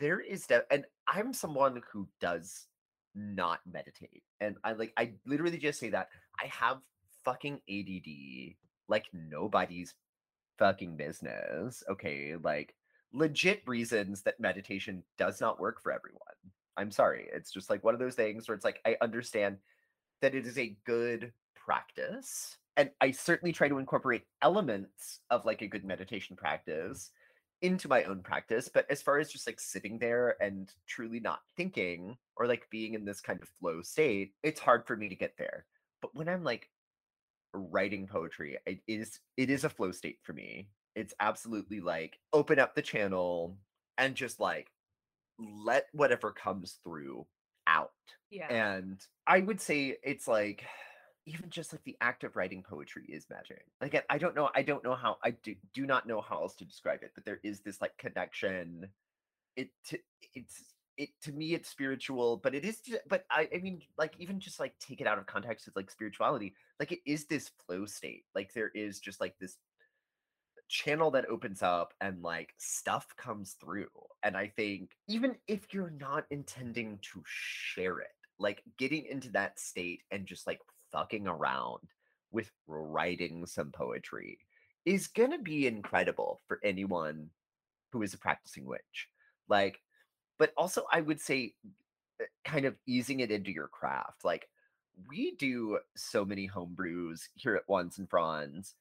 there 0.00 0.20
is 0.20 0.46
de- 0.46 0.72
and 0.72 0.86
I'm 1.06 1.32
someone 1.32 1.82
who 1.92 2.08
does 2.20 2.66
not 3.14 3.60
meditate. 3.70 4.22
And 4.40 4.56
I 4.64 4.72
like 4.72 4.92
I 4.96 5.12
literally 5.26 5.58
just 5.58 5.80
say 5.80 5.90
that 5.90 6.08
I 6.40 6.46
have 6.46 6.78
fucking 7.24 7.60
ADD 7.68 8.54
like 8.88 9.06
nobody's 9.12 9.94
fucking 10.58 10.96
business. 10.96 11.82
Okay, 11.90 12.34
like 12.42 12.74
legit 13.12 13.62
reasons 13.66 14.22
that 14.22 14.40
meditation 14.40 15.02
does 15.18 15.40
not 15.40 15.60
work 15.60 15.82
for 15.82 15.92
everyone. 15.92 16.20
I'm 16.76 16.90
sorry. 16.90 17.28
It's 17.32 17.52
just 17.52 17.70
like 17.70 17.84
one 17.84 17.94
of 17.94 18.00
those 18.00 18.14
things 18.14 18.48
where 18.48 18.54
it's 18.54 18.64
like 18.64 18.80
I 18.86 18.96
understand 19.00 19.58
that 20.20 20.34
it 20.34 20.46
is 20.46 20.58
a 20.58 20.76
good 20.86 21.32
practice. 21.54 22.56
And 22.76 22.90
I 23.00 23.10
certainly 23.10 23.52
try 23.52 23.68
to 23.68 23.78
incorporate 23.78 24.22
elements 24.40 25.20
of 25.30 25.44
like 25.44 25.60
a 25.60 25.66
good 25.66 25.84
meditation 25.84 26.36
practice 26.36 27.10
into 27.62 27.88
my 27.88 28.02
own 28.04 28.20
practice. 28.20 28.68
But 28.68 28.86
as 28.90 29.00
far 29.00 29.18
as 29.18 29.30
just 29.30 29.46
like 29.46 29.60
sitting 29.60 29.98
there 29.98 30.36
and 30.42 30.70
truly 30.86 31.20
not 31.20 31.40
thinking 31.56 32.16
or 32.36 32.46
like 32.46 32.68
being 32.70 32.94
in 32.94 33.04
this 33.04 33.20
kind 33.20 33.40
of 33.40 33.48
flow 33.48 33.80
state, 33.82 34.34
it's 34.42 34.60
hard 34.60 34.86
for 34.86 34.96
me 34.96 35.08
to 35.08 35.14
get 35.14 35.34
there. 35.38 35.64
But 36.02 36.14
when 36.14 36.28
I'm 36.28 36.44
like 36.44 36.68
writing 37.54 38.06
poetry, 38.06 38.58
it 38.66 38.80
is 38.86 39.20
it 39.36 39.48
is 39.48 39.64
a 39.64 39.70
flow 39.70 39.92
state 39.92 40.18
for 40.22 40.32
me. 40.32 40.68
It's 40.94 41.14
absolutely 41.20 41.80
like 41.80 42.18
open 42.32 42.58
up 42.58 42.74
the 42.74 42.82
channel 42.82 43.56
and 43.96 44.14
just 44.14 44.40
like 44.40 44.70
let 45.38 45.86
whatever 45.92 46.32
comes 46.32 46.78
through 46.84 47.26
out. 47.66 47.92
Yeah. 48.30 48.52
And 48.52 49.00
I 49.26 49.40
would 49.40 49.60
say 49.60 49.96
it's 50.02 50.26
like 50.26 50.64
even 51.26 51.50
just 51.50 51.72
like 51.72 51.84
the 51.84 51.96
act 52.00 52.24
of 52.24 52.36
writing 52.36 52.62
poetry 52.62 53.04
is 53.08 53.26
magic. 53.30 53.64
Like 53.80 54.04
I- 54.08 54.18
don't 54.18 54.34
know, 54.34 54.50
I 54.54 54.62
don't 54.62 54.84
know 54.84 54.94
how 54.94 55.18
I 55.22 55.30
do 55.30 55.54
do 55.74 55.86
not 55.86 56.06
know 56.06 56.20
how 56.20 56.42
else 56.42 56.54
to 56.56 56.64
describe 56.64 57.02
it, 57.02 57.12
but 57.14 57.24
there 57.24 57.40
is 57.42 57.60
this 57.60 57.80
like 57.80 57.96
connection. 57.98 58.88
It 59.56 59.70
to, 59.88 59.98
it's 60.34 60.64
it 60.96 61.10
to 61.22 61.32
me 61.32 61.54
it's 61.54 61.68
spiritual, 61.68 62.38
but 62.38 62.54
it 62.54 62.64
is 62.64 62.80
but 63.08 63.24
I 63.30 63.48
I 63.54 63.58
mean 63.58 63.82
like 63.98 64.14
even 64.18 64.40
just 64.40 64.60
like 64.60 64.78
take 64.78 65.00
it 65.00 65.06
out 65.06 65.18
of 65.18 65.26
context 65.26 65.66
with 65.66 65.76
like 65.76 65.90
spirituality, 65.90 66.54
like 66.80 66.92
it 66.92 67.00
is 67.06 67.26
this 67.26 67.50
flow 67.66 67.86
state. 67.86 68.24
Like 68.34 68.52
there 68.52 68.70
is 68.74 68.98
just 69.00 69.20
like 69.20 69.34
this 69.38 69.56
channel 70.68 71.10
that 71.10 71.28
opens 71.28 71.62
up 71.62 71.92
and 72.00 72.22
like 72.22 72.54
stuff 72.58 73.06
comes 73.16 73.56
through. 73.60 73.88
And 74.22 74.36
I 74.36 74.48
think 74.48 74.90
even 75.06 75.36
if 75.46 75.72
you're 75.72 75.92
not 76.00 76.24
intending 76.30 76.98
to 77.12 77.22
share 77.26 78.00
it, 78.00 78.08
like 78.38 78.62
getting 78.78 79.04
into 79.04 79.30
that 79.32 79.60
state 79.60 80.02
and 80.10 80.26
just 80.26 80.46
like 80.46 80.58
fucking 80.92 81.26
around 81.26 81.80
with 82.30 82.50
writing 82.66 83.46
some 83.46 83.70
poetry 83.70 84.38
is 84.84 85.06
going 85.06 85.30
to 85.30 85.38
be 85.38 85.66
incredible 85.66 86.40
for 86.46 86.58
anyone 86.62 87.30
who 87.92 88.02
is 88.02 88.14
a 88.14 88.18
practicing 88.18 88.64
witch. 88.64 89.08
Like, 89.48 89.80
but 90.38 90.52
also 90.56 90.84
I 90.90 91.00
would 91.00 91.20
say 91.20 91.54
uh, 92.20 92.24
kind 92.44 92.64
of 92.64 92.76
easing 92.86 93.20
it 93.20 93.30
into 93.30 93.52
your 93.52 93.68
craft. 93.68 94.24
Like, 94.24 94.48
we 95.08 95.32
do 95.36 95.78
so 95.96 96.24
many 96.24 96.46
home 96.46 96.74
brews 96.74 97.28
here 97.34 97.54
at 97.56 97.68
Once 97.68 97.98
and 97.98 98.08
Fronds 98.08 98.74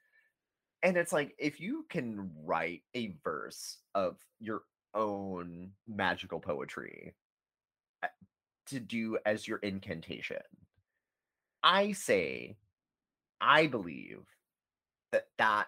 and 0.84 0.98
it's 0.98 1.14
like 1.14 1.36
if 1.38 1.60
you 1.60 1.86
can 1.90 2.32
write 2.44 2.82
a 2.96 3.14
verse 3.24 3.78
of 3.94 4.18
your 4.40 4.64
own 4.94 5.72
magical 5.88 6.40
poetry 6.40 7.14
uh, 8.04 8.08
to 8.68 8.80
do 8.80 9.18
as 9.26 9.48
your 9.48 9.60
incantation, 9.60 10.42
I 11.64 11.92
say, 11.92 12.58
I 13.40 13.68
believe 13.68 14.24
that 15.12 15.28
that 15.38 15.68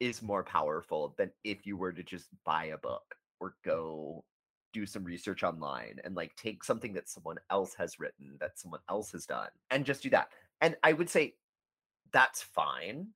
is 0.00 0.22
more 0.22 0.44
powerful 0.44 1.14
than 1.18 1.30
if 1.44 1.66
you 1.66 1.76
were 1.76 1.92
to 1.92 2.02
just 2.02 2.28
buy 2.44 2.66
a 2.66 2.78
book 2.78 3.14
or 3.40 3.54
go 3.64 4.24
do 4.72 4.86
some 4.86 5.04
research 5.04 5.42
online 5.42 5.96
and 6.04 6.14
like 6.14 6.34
take 6.36 6.62
something 6.62 6.92
that 6.94 7.08
someone 7.08 7.38
else 7.50 7.74
has 7.74 7.98
written, 7.98 8.36
that 8.40 8.58
someone 8.58 8.80
else 8.88 9.12
has 9.12 9.26
done, 9.26 9.48
and 9.70 9.84
just 9.84 10.02
do 10.02 10.10
that. 10.10 10.28
And 10.60 10.76
I 10.82 10.92
would 10.92 11.10
say 11.10 11.34
that's 12.12 12.42
fine 12.42 13.08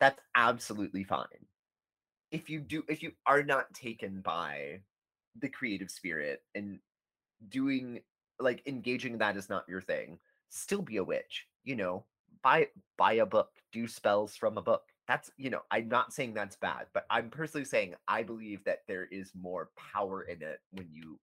that's 0.00 0.20
absolutely 0.34 1.04
fine. 1.04 1.26
If 2.30 2.48
you 2.50 2.60
do 2.60 2.84
if 2.88 3.02
you 3.02 3.12
are 3.26 3.42
not 3.42 3.72
taken 3.74 4.20
by 4.20 4.80
the 5.40 5.48
creative 5.48 5.90
spirit 5.90 6.42
and 6.54 6.78
doing 7.48 8.00
like 8.38 8.62
engaging 8.66 9.18
that 9.18 9.36
is 9.36 9.48
not 9.48 9.68
your 9.68 9.80
thing, 9.80 10.18
still 10.50 10.82
be 10.82 10.96
a 10.96 11.04
witch, 11.04 11.46
you 11.64 11.76
know. 11.76 12.04
Buy 12.42 12.68
buy 12.96 13.14
a 13.14 13.26
book, 13.26 13.50
do 13.72 13.88
spells 13.88 14.36
from 14.36 14.58
a 14.58 14.62
book. 14.62 14.82
That's, 15.08 15.30
you 15.38 15.50
know, 15.50 15.62
I'm 15.70 15.88
not 15.88 16.12
saying 16.12 16.34
that's 16.34 16.56
bad, 16.56 16.86
but 16.92 17.06
I'm 17.10 17.30
personally 17.30 17.64
saying 17.64 17.94
I 18.06 18.22
believe 18.22 18.62
that 18.64 18.82
there 18.86 19.06
is 19.06 19.32
more 19.40 19.70
power 19.76 20.22
in 20.22 20.42
it 20.42 20.60
when 20.70 20.88
you 20.92 21.18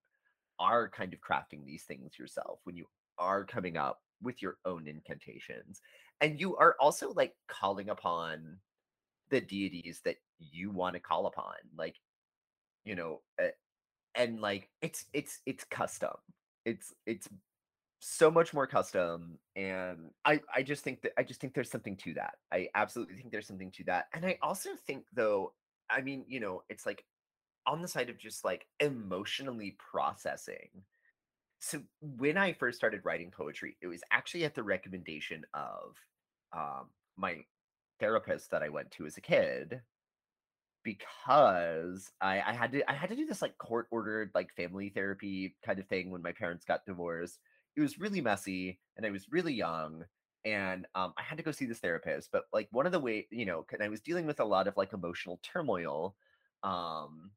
are 0.60 0.90
kind 0.90 1.14
of 1.14 1.20
crafting 1.22 1.66
these 1.66 1.84
things 1.84 2.18
yourself, 2.18 2.60
when 2.64 2.76
you 2.76 2.86
are 3.20 3.46
coming 3.46 3.78
up 3.78 4.02
with 4.22 4.42
your 4.42 4.58
own 4.66 4.88
incantations. 4.88 5.82
And 6.22 6.40
you 6.40 6.56
are 6.58 6.76
also 6.80 7.14
like 7.14 7.36
calling 7.48 7.90
upon 7.90 8.58
the 9.30 9.42
deities 9.42 10.02
that 10.06 10.18
you 10.40 10.72
want 10.72 10.96
to 10.96 11.00
call 11.00 11.28
upon. 11.28 11.54
Like, 11.78 11.96
you 12.86 12.96
know, 12.96 13.22
uh, 13.42 13.50
and 14.16 14.40
like 14.40 14.70
it's 14.82 15.06
it's 15.14 15.40
it's 15.46 15.64
custom. 15.66 16.16
It's 16.66 16.94
it's 17.06 17.28
so 18.08 18.30
much 18.30 18.54
more 18.54 18.68
custom 18.68 19.40
and 19.56 20.12
I 20.26 20.42
I 20.54 20.62
just 20.64 20.84
think 20.84 21.02
that 21.02 21.14
I 21.18 21.24
just 21.24 21.42
think 21.42 21.54
there's 21.54 21.72
something 21.72 21.98
to 21.98 22.14
that. 22.16 22.36
I 22.52 22.70
absolutely 22.76 23.16
think 23.16 23.32
there's 23.32 23.48
something 23.48 23.72
to 23.72 23.84
that. 23.86 24.08
And 24.14 24.26
I 24.26 24.38
also 24.42 24.72
think 24.88 25.06
though, 25.14 25.54
I 25.90 26.02
mean, 26.02 26.26
you 26.28 26.40
know, 26.40 26.62
it's 26.70 26.86
like 26.86 27.06
on 27.68 27.82
the 27.82 27.88
side 27.88 28.10
of 28.10 28.18
just 28.20 28.46
like 28.46 28.68
emotionally 28.80 29.78
processing 29.80 30.84
so 31.60 31.82
when 32.02 32.38
I 32.38 32.54
first 32.54 32.78
started 32.78 33.02
writing 33.06 33.32
poetry, 33.32 33.78
it 33.82 33.88
was 33.88 34.02
actually 34.12 34.46
at 34.46 34.56
the 34.56 34.64
recommendation 34.64 35.46
of 35.54 35.96
um, 36.54 36.90
my 37.18 37.46
therapist 38.00 38.52
that 38.52 38.64
I 38.64 38.70
went 38.70 38.92
to 38.92 39.06
as 39.06 39.18
a 39.18 39.22
kid 39.22 39.82
because 40.84 42.12
I, 42.22 42.42
I 42.42 42.54
had 42.54 42.72
to 42.74 42.90
I 42.90 42.94
had 42.94 43.10
to 43.10 43.16
do 43.16 43.26
this 43.26 43.42
like 43.42 43.58
court 43.58 43.88
ordered 43.92 44.32
like 44.36 44.54
family 44.54 44.90
therapy 44.90 45.56
kind 45.66 45.80
of 45.80 45.88
thing 45.88 46.12
when 46.12 46.22
my 46.22 46.32
parents 46.32 46.66
got 46.66 46.86
divorced. 46.86 47.40
It 47.76 47.82
was 47.82 48.00
really 48.00 48.22
messy 48.22 48.80
and 48.98 49.06
I 49.06 49.12
was 49.12 49.32
really 49.32 49.54
young 49.54 50.06
and 50.46 50.86
um, 50.96 51.14
I 51.18 51.24
had 51.24 51.38
to 51.38 51.44
go 51.44 51.52
see 51.52 51.66
this 51.66 51.80
therapist. 51.80 52.32
But 52.32 52.46
like 52.54 52.68
one 52.72 52.86
of 52.86 52.92
the 52.92 53.00
way 53.00 53.28
you 53.32 53.46
know, 53.46 53.66
and 53.72 53.84
I 53.84 53.90
was 53.90 54.02
dealing 54.02 54.26
with 54.28 54.40
a 54.40 54.46
lot 54.46 54.68
of 54.68 54.78
like 54.78 54.94
emotional 54.94 55.40
turmoil, 55.44 56.16
um, 56.64 57.32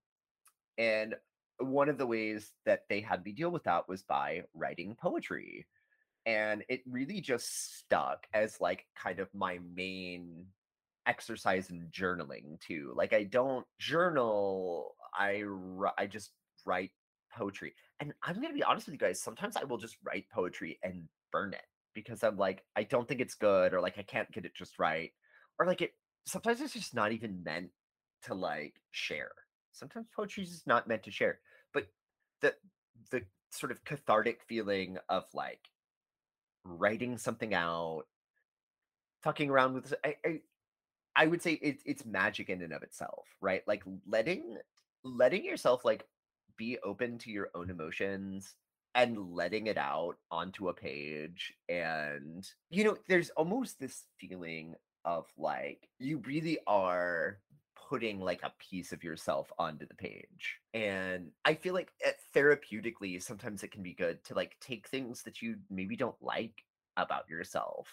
and 0.78 1.14
one 1.58 1.88
of 1.88 1.98
the 1.98 2.06
ways 2.06 2.52
that 2.66 2.84
they 2.88 3.00
had 3.00 3.24
me 3.24 3.32
deal 3.32 3.50
with 3.50 3.64
that 3.64 3.88
was 3.88 4.02
by 4.02 4.44
writing 4.54 4.94
poetry 4.94 5.66
and 6.26 6.64
it 6.68 6.82
really 6.86 7.20
just 7.20 7.78
stuck 7.78 8.26
as 8.34 8.60
like 8.60 8.86
kind 8.96 9.20
of 9.20 9.28
my 9.34 9.58
main 9.74 10.46
exercise 11.06 11.70
in 11.70 11.88
journaling 11.90 12.60
too. 12.60 12.92
Like 12.96 13.12
I 13.12 13.24
don't 13.24 13.66
journal, 13.78 14.96
I 15.14 15.44
I 15.98 16.06
just 16.06 16.32
write 16.66 16.92
poetry. 17.36 17.74
And 18.00 18.12
I'm 18.22 18.36
going 18.36 18.48
to 18.48 18.54
be 18.54 18.62
honest 18.62 18.86
with 18.86 18.94
you 18.94 18.98
guys, 18.98 19.20
sometimes 19.20 19.56
I 19.56 19.64
will 19.64 19.78
just 19.78 19.96
write 20.04 20.26
poetry 20.32 20.78
and 20.82 21.08
burn 21.32 21.52
it 21.52 21.66
because 21.94 22.22
I'm 22.22 22.36
like 22.36 22.64
I 22.76 22.84
don't 22.84 23.08
think 23.08 23.20
it's 23.20 23.34
good 23.34 23.74
or 23.74 23.80
like 23.80 23.98
I 23.98 24.02
can't 24.02 24.30
get 24.30 24.44
it 24.44 24.54
just 24.54 24.78
right 24.78 25.10
or 25.58 25.66
like 25.66 25.82
it 25.82 25.92
sometimes 26.26 26.60
it's 26.60 26.74
just 26.74 26.94
not 26.94 27.12
even 27.12 27.42
meant 27.42 27.70
to 28.24 28.34
like 28.34 28.74
share. 28.90 29.32
Sometimes 29.72 30.06
poetry 30.14 30.44
is 30.44 30.62
not 30.66 30.88
meant 30.88 31.02
to 31.04 31.10
share. 31.10 31.40
But 31.72 31.88
the 32.40 32.54
the 33.10 33.22
sort 33.50 33.72
of 33.72 33.84
cathartic 33.84 34.42
feeling 34.46 34.98
of 35.08 35.24
like 35.34 35.60
writing 36.64 37.16
something 37.16 37.54
out, 37.54 38.04
fucking 39.22 39.50
around 39.50 39.74
with 39.74 39.94
I, 40.04 40.16
I, 40.24 40.40
I 41.16 41.26
would 41.26 41.42
say 41.42 41.58
it's 41.62 41.82
it's 41.86 42.04
magic 42.04 42.50
in 42.50 42.62
and 42.62 42.72
of 42.72 42.82
itself, 42.82 43.26
right? 43.40 43.62
Like 43.66 43.82
letting 44.06 44.58
letting 45.04 45.44
yourself 45.44 45.84
like 45.84 46.04
be 46.58 46.78
open 46.84 47.16
to 47.18 47.30
your 47.30 47.48
own 47.54 47.70
emotions 47.70 48.54
and 48.94 49.32
letting 49.32 49.66
it 49.66 49.78
out 49.78 50.16
onto 50.30 50.68
a 50.68 50.74
page 50.74 51.54
and 51.68 52.50
you 52.70 52.84
know 52.84 52.96
there's 53.08 53.30
almost 53.30 53.78
this 53.78 54.04
feeling 54.18 54.74
of 55.04 55.26
like 55.38 55.88
you 55.98 56.18
really 56.26 56.58
are 56.66 57.38
putting 57.88 58.20
like 58.20 58.42
a 58.42 58.52
piece 58.58 58.92
of 58.92 59.02
yourself 59.02 59.50
onto 59.58 59.86
the 59.86 59.94
page. 59.94 60.60
And 60.74 61.30
I 61.44 61.54
feel 61.54 61.74
like 61.74 61.90
eh, 62.04 62.12
therapeutically, 62.34 63.22
sometimes 63.22 63.62
it 63.62 63.70
can 63.70 63.82
be 63.82 63.94
good 63.94 64.22
to 64.24 64.34
like 64.34 64.56
take 64.60 64.88
things 64.88 65.22
that 65.22 65.40
you 65.40 65.56
maybe 65.70 65.96
don't 65.96 66.20
like 66.20 66.64
about 66.96 67.28
yourself 67.28 67.88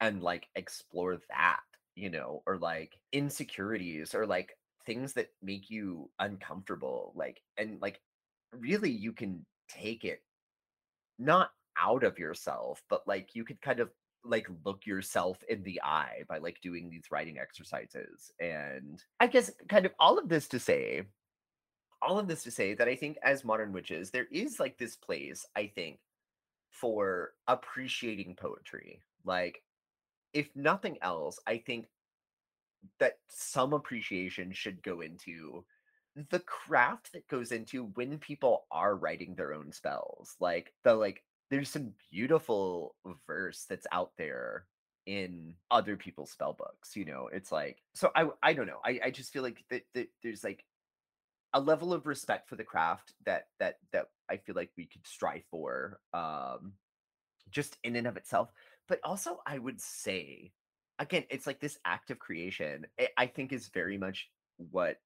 and 0.00 0.22
like 0.22 0.48
explore 0.54 1.18
that, 1.30 1.60
you 1.94 2.10
know, 2.10 2.42
or 2.46 2.58
like 2.58 2.98
insecurities 3.12 4.14
or 4.14 4.26
like 4.26 4.56
things 4.86 5.12
that 5.14 5.30
make 5.42 5.70
you 5.70 6.10
uncomfortable. 6.18 7.12
Like, 7.14 7.42
and 7.56 7.80
like 7.80 8.00
really 8.58 8.90
you 8.90 9.12
can 9.12 9.44
take 9.68 10.04
it 10.04 10.22
not 11.18 11.50
out 11.80 12.04
of 12.04 12.18
yourself, 12.18 12.82
but 12.88 13.06
like 13.06 13.34
you 13.34 13.44
could 13.44 13.60
kind 13.60 13.80
of 13.80 13.90
like 14.24 14.46
look 14.64 14.86
yourself 14.86 15.42
in 15.48 15.62
the 15.62 15.80
eye 15.82 16.22
by 16.28 16.38
like 16.38 16.60
doing 16.60 16.90
these 16.90 17.04
writing 17.10 17.38
exercises. 17.38 18.32
And 18.40 19.02
I 19.18 19.26
guess 19.26 19.50
kind 19.68 19.86
of 19.86 19.92
all 19.98 20.18
of 20.18 20.28
this 20.28 20.48
to 20.48 20.58
say, 20.58 21.04
all 22.02 22.18
of 22.18 22.28
this 22.28 22.42
to 22.44 22.50
say 22.50 22.74
that 22.74 22.88
I 22.88 22.96
think 22.96 23.18
as 23.22 23.44
modern 23.44 23.72
witches, 23.72 24.10
there 24.10 24.26
is 24.30 24.58
like 24.60 24.78
this 24.78 24.96
place, 24.96 25.46
I 25.56 25.70
think, 25.74 25.98
for 26.70 27.32
appreciating 27.46 28.36
poetry. 28.36 29.02
Like, 29.24 29.62
if 30.32 30.48
nothing 30.54 30.96
else, 31.02 31.38
I 31.46 31.58
think 31.58 31.86
that 32.98 33.18
some 33.28 33.72
appreciation 33.72 34.52
should 34.52 34.82
go 34.82 35.00
into 35.00 35.64
the 36.30 36.40
craft 36.40 37.12
that 37.12 37.28
goes 37.28 37.52
into 37.52 37.84
when 37.94 38.18
people 38.18 38.66
are 38.70 38.96
writing 38.96 39.34
their 39.34 39.54
own 39.54 39.72
spells. 39.72 40.34
Like 40.40 40.72
the 40.84 40.94
like 40.94 41.22
there's 41.50 41.68
some 41.68 41.92
beautiful 42.10 42.94
verse 43.26 43.66
that's 43.68 43.86
out 43.92 44.12
there 44.16 44.66
in 45.06 45.54
other 45.70 45.96
people's 45.96 46.30
spell 46.30 46.52
books 46.52 46.94
you 46.94 47.04
know 47.04 47.28
it's 47.32 47.50
like 47.50 47.78
so 47.94 48.10
i 48.14 48.26
i 48.42 48.52
don't 48.52 48.66
know 48.66 48.78
i 48.84 49.00
i 49.06 49.10
just 49.10 49.32
feel 49.32 49.42
like 49.42 49.64
that, 49.70 49.82
that 49.94 50.08
there's 50.22 50.44
like 50.44 50.64
a 51.54 51.60
level 51.60 51.92
of 51.92 52.06
respect 52.06 52.48
for 52.48 52.56
the 52.56 52.64
craft 52.64 53.14
that 53.24 53.46
that 53.58 53.78
that 53.92 54.06
i 54.30 54.36
feel 54.36 54.54
like 54.54 54.70
we 54.76 54.86
could 54.86 55.04
strive 55.06 55.42
for 55.50 55.98
um 56.12 56.74
just 57.50 57.78
in 57.82 57.96
and 57.96 58.06
of 58.06 58.16
itself 58.16 58.52
but 58.88 59.00
also 59.02 59.40
i 59.46 59.58
would 59.58 59.80
say 59.80 60.52
again 61.00 61.24
it's 61.30 61.46
like 61.46 61.58
this 61.58 61.78
act 61.84 62.10
of 62.10 62.18
creation 62.18 62.86
i 62.98 63.08
I 63.16 63.26
think 63.26 63.52
is 63.52 63.68
very 63.68 63.98
much 63.98 64.28
what 64.56 64.98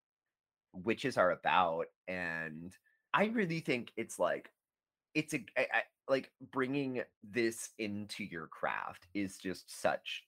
witches 0.73 1.17
are 1.17 1.31
about 1.31 1.87
and 2.09 2.77
i 3.15 3.27
really 3.27 3.61
think 3.61 3.93
it's 3.97 4.19
like 4.19 4.51
it's 5.15 5.33
a 5.33 5.45
I, 5.57 5.67
I, 5.73 5.83
like 6.09 6.31
bringing 6.53 7.03
this 7.23 7.71
into 7.79 8.25
your 8.25 8.49
craft 8.49 9.07
is 9.15 9.39
just 9.39 9.81
such 9.81 10.25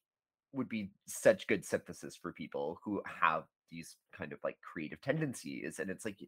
would 0.53 0.69
be 0.69 0.93
such 1.07 1.49
good 1.49 1.65
synthesis 1.65 2.17
for 2.17 2.33
people 2.33 2.79
who 2.83 3.03
have 3.21 3.45
these 3.71 3.97
kind 4.17 4.33
of 4.33 4.39
like 4.45 4.57
creative 4.61 5.03
tendencies 5.03 5.81
and 5.81 5.91
it's 5.91 6.05
like 6.05 6.19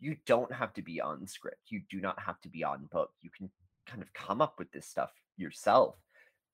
you 0.00 0.16
don't 0.26 0.52
have 0.52 0.72
to 0.72 0.82
be 0.82 1.00
on 1.00 1.26
script 1.26 1.60
you 1.68 1.82
do 1.90 2.00
not 2.00 2.18
have 2.18 2.40
to 2.40 2.48
be 2.48 2.64
on 2.64 2.88
book 2.90 3.10
you 3.20 3.30
can 3.30 3.50
kind 3.86 4.02
of 4.02 4.12
come 4.14 4.40
up 4.40 4.54
with 4.58 4.72
this 4.72 4.86
stuff 4.86 5.12
yourself 5.36 5.94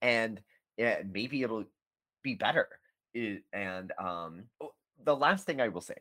and 0.01 0.41
yeah, 0.77 1.01
maybe 1.11 1.43
it'll 1.43 1.65
be 2.23 2.35
better 2.35 2.67
It- 3.13 3.43
and 3.53 3.91
um 3.99 4.43
oh, 4.61 4.73
the 5.03 5.15
last 5.15 5.45
thing 5.45 5.61
i 5.61 5.67
will 5.67 5.81
say 5.81 5.97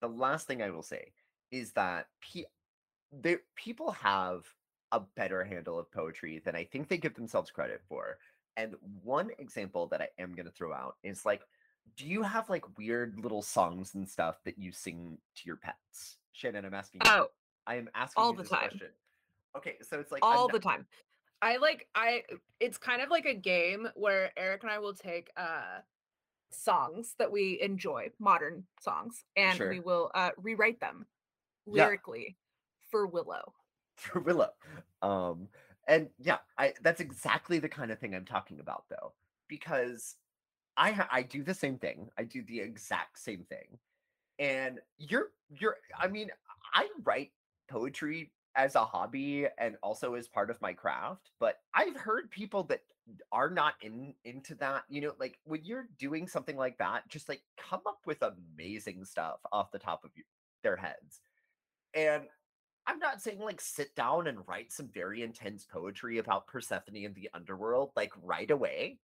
the 0.00 0.08
last 0.08 0.46
thing 0.46 0.62
i 0.62 0.70
will 0.70 0.82
say 0.82 1.12
is 1.50 1.72
that 1.72 2.08
pe- 2.20 2.44
there 3.12 3.40
people 3.56 3.90
have 3.92 4.44
a 4.92 5.00
better 5.16 5.44
handle 5.44 5.78
of 5.78 5.90
poetry 5.90 6.40
than 6.44 6.54
i 6.56 6.64
think 6.64 6.88
they 6.88 6.98
give 6.98 7.14
themselves 7.14 7.50
credit 7.50 7.80
for 7.88 8.18
and 8.56 8.74
one 9.02 9.30
example 9.38 9.86
that 9.86 10.00
i 10.02 10.08
am 10.18 10.34
going 10.34 10.46
to 10.46 10.52
throw 10.52 10.72
out 10.72 10.96
is 11.02 11.24
like 11.24 11.42
do 11.96 12.06
you 12.06 12.22
have 12.22 12.48
like 12.50 12.64
weird 12.78 13.18
little 13.18 13.42
songs 13.42 13.94
and 13.94 14.08
stuff 14.08 14.36
that 14.44 14.58
you 14.58 14.72
sing 14.72 15.16
to 15.36 15.42
your 15.46 15.56
pets 15.56 16.18
shannon 16.32 16.64
i'm 16.64 16.74
asking 16.74 17.00
you 17.04 17.10
Oh, 17.10 17.26
i 17.66 17.76
am 17.76 17.88
asking 17.94 18.22
all 18.22 18.30
you 18.32 18.36
the 18.36 18.42
this 18.42 18.50
time. 18.50 18.60
question 18.68 18.88
okay 19.56 19.76
so 19.82 19.98
it's 20.00 20.12
like 20.12 20.24
all 20.24 20.46
I'm 20.46 20.52
the 20.52 20.58
time. 20.58 20.86
I 21.42 21.56
like 21.56 21.88
I 21.94 22.24
it's 22.60 22.78
kind 22.78 23.02
of 23.02 23.10
like 23.10 23.26
a 23.26 23.34
game 23.34 23.88
where 23.94 24.32
Eric 24.38 24.62
and 24.62 24.72
I 24.72 24.78
will 24.78 24.94
take 24.94 25.30
uh 25.36 25.80
songs 26.52 27.14
that 27.18 27.32
we 27.32 27.60
enjoy, 27.60 28.10
modern 28.18 28.66
songs, 28.80 29.24
and 29.36 29.64
we 29.64 29.80
will 29.80 30.10
uh 30.14 30.32
rewrite 30.38 30.80
them 30.80 31.06
Yeah, 31.72 31.92
lyrically 31.92 32.38
for 32.90 33.06
Willow. 33.06 33.54
for 33.96 34.20
Willow. 34.20 34.50
Um, 35.02 35.48
and 35.86 36.10
yeah, 36.18 36.38
I 36.58 36.74
that's 36.82 37.00
exactly 37.00 37.58
the 37.58 37.68
kind 37.68 37.90
of 37.90 37.98
thing 37.98 38.14
I'm 38.14 38.24
talking 38.24 38.60
about 38.60 38.84
though, 38.88 39.14
because 39.48 40.16
I 40.76 40.92
ha- 40.92 41.08
I 41.10 41.22
do 41.22 41.44
the 41.44 41.54
same 41.54 41.78
thing. 41.78 42.10
I 42.18 42.24
do 42.24 42.42
the 42.44 42.60
exact 42.60 43.18
same 43.18 43.44
thing. 43.44 43.78
And 44.38 44.80
you're 44.98 45.32
you're 45.50 45.78
I 45.98 46.08
mean, 46.08 46.30
I 46.74 46.88
write 47.04 47.32
poetry 47.68 48.32
as 48.56 48.74
a 48.74 48.84
hobby 48.84 49.46
and 49.58 49.76
also 49.82 50.14
as 50.14 50.28
part 50.28 50.50
of 50.50 50.60
my 50.60 50.72
craft, 50.72 51.30
but 51.38 51.56
I've 51.74 51.96
heard 51.96 52.30
people 52.30 52.64
that 52.64 52.80
are 53.32 53.50
not 53.50 53.74
in 53.82 54.14
into 54.24 54.54
that, 54.56 54.84
you 54.88 55.00
know, 55.00 55.12
like 55.18 55.38
when 55.44 55.64
you're 55.64 55.88
doing 55.98 56.26
something 56.26 56.56
like 56.56 56.78
that, 56.78 57.08
just 57.08 57.28
like 57.28 57.42
come 57.56 57.80
up 57.86 58.00
with 58.06 58.22
amazing 58.22 59.04
stuff 59.04 59.40
off 59.52 59.70
the 59.70 59.78
top 59.78 60.04
of 60.04 60.10
their 60.62 60.76
heads. 60.76 61.20
And 61.94 62.24
I'm 62.86 62.98
not 62.98 63.22
saying 63.22 63.40
like 63.40 63.60
sit 63.60 63.94
down 63.94 64.26
and 64.26 64.46
write 64.48 64.72
some 64.72 64.88
very 64.92 65.22
intense 65.22 65.66
poetry 65.70 66.18
about 66.18 66.46
Persephone 66.46 67.04
and 67.04 67.14
the 67.14 67.30
underworld 67.34 67.92
like 67.96 68.12
right 68.22 68.50
away. 68.50 68.98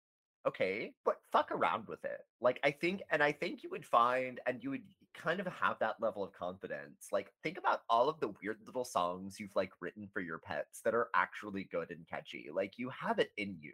Okay, 0.47 0.93
but 1.03 1.17
fuck 1.31 1.51
around 1.51 1.87
with 1.87 2.03
it. 2.05 2.21
Like 2.39 2.59
I 2.63 2.71
think 2.71 2.99
mm. 2.99 3.05
and 3.11 3.23
I 3.23 3.31
think 3.31 3.63
you 3.63 3.69
would 3.71 3.85
find 3.85 4.39
and 4.45 4.63
you 4.63 4.69
would 4.71 4.83
kind 5.13 5.39
of 5.39 5.47
have 5.47 5.79
that 5.79 5.95
level 5.99 6.23
of 6.23 6.33
confidence. 6.33 7.07
Like 7.11 7.31
think 7.43 7.57
about 7.57 7.81
all 7.89 8.09
of 8.09 8.19
the 8.19 8.33
weird 8.41 8.57
little 8.65 8.85
songs 8.85 9.39
you've 9.39 9.55
like 9.55 9.71
written 9.81 10.07
for 10.13 10.19
your 10.19 10.39
pets 10.39 10.81
that 10.83 10.93
are 10.93 11.09
actually 11.15 11.67
good 11.71 11.89
and 11.91 12.07
catchy. 12.07 12.49
Like 12.53 12.73
you 12.77 12.89
have 12.89 13.19
it 13.19 13.31
in 13.37 13.57
you 13.59 13.73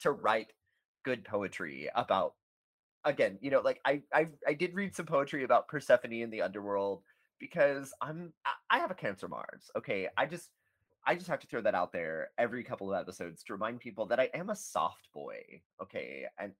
to 0.00 0.12
write 0.12 0.52
good 1.04 1.24
poetry 1.24 1.88
about 1.94 2.34
again, 3.04 3.38
you 3.40 3.50
know, 3.50 3.60
like 3.60 3.80
I 3.84 4.02
I 4.12 4.28
I 4.46 4.54
did 4.54 4.74
read 4.74 4.94
some 4.94 5.06
poetry 5.06 5.44
about 5.44 5.68
Persephone 5.68 6.12
in 6.12 6.30
the 6.30 6.42
underworld 6.42 7.02
because 7.38 7.92
I'm 8.00 8.32
I 8.44 8.76
I 8.76 8.78
have 8.78 8.90
a 8.90 8.94
Cancer 8.94 9.28
Mars. 9.28 9.70
Okay, 9.76 10.08
I 10.16 10.26
just 10.26 10.50
I 11.06 11.14
just 11.14 11.28
have 11.28 11.40
to 11.40 11.46
throw 11.46 11.60
that 11.62 11.74
out 11.74 11.92
there 11.92 12.30
every 12.38 12.62
couple 12.64 12.92
of 12.92 13.00
episodes 13.00 13.42
to 13.44 13.52
remind 13.52 13.80
people 13.80 14.06
that 14.06 14.20
I 14.20 14.30
am 14.34 14.50
a 14.50 14.56
soft 14.56 15.08
boy. 15.12 15.62
Okay, 15.82 16.26
and 16.38 16.52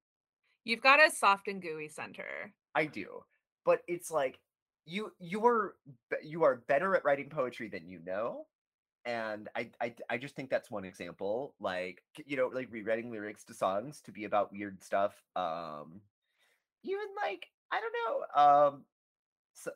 You've 0.64 0.80
got 0.82 1.04
a 1.04 1.10
soft 1.10 1.48
and 1.48 1.60
gooey 1.60 1.88
center. 1.88 2.54
I 2.74 2.86
do, 2.86 3.24
but 3.64 3.80
it's 3.88 4.10
like 4.10 4.38
you 4.84 5.12
you 5.18 5.44
are 5.46 5.74
you 6.22 6.44
are 6.44 6.64
better 6.68 6.94
at 6.96 7.04
writing 7.04 7.28
poetry 7.30 7.68
than 7.68 7.88
you 7.88 8.00
know. 8.04 8.46
And 9.04 9.48
I, 9.56 9.70
I 9.80 9.94
I 10.08 10.18
just 10.18 10.36
think 10.36 10.50
that's 10.50 10.70
one 10.70 10.84
example. 10.84 11.54
Like 11.60 12.02
you 12.26 12.36
know, 12.36 12.48
like 12.52 12.68
rewriting 12.70 13.10
lyrics 13.10 13.44
to 13.46 13.54
songs 13.54 14.00
to 14.02 14.12
be 14.12 14.24
about 14.24 14.52
weird 14.52 14.82
stuff. 14.82 15.14
Um, 15.34 16.00
even 16.84 17.06
like 17.20 17.46
I 17.72 17.80
don't 17.80 17.94
know. 18.36 18.42
Um, 18.42 18.84
so, 19.54 19.72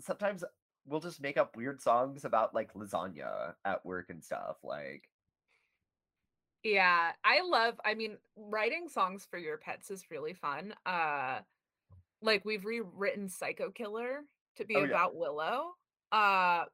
sometimes 0.00 0.44
we'll 0.86 1.00
just 1.00 1.20
make 1.20 1.36
up 1.36 1.56
weird 1.56 1.80
songs 1.80 2.24
about 2.24 2.54
like 2.54 2.74
lasagna 2.74 3.54
at 3.64 3.84
work 3.84 4.10
and 4.10 4.24
stuff. 4.24 4.56
Like, 4.62 5.08
Yeah, 6.62 7.12
I 7.24 7.40
love 7.42 7.80
I 7.84 7.94
mean, 7.94 8.18
writing 8.36 8.88
songs 8.88 9.26
for 9.30 9.38
your 9.38 9.56
pets 9.58 9.90
is 9.90 10.10
really 10.10 10.34
fun. 10.34 10.74
Uh 10.84 11.40
like 12.22 12.44
we've 12.44 12.64
rewritten 12.64 13.28
Psycho 13.28 13.70
Killer 13.70 14.22
to 14.56 14.64
be 14.64 14.76
oh 14.76 14.84
yeah, 14.84 14.86
about 14.86 15.16
Willow. 15.16 15.72
Uh 16.12 16.64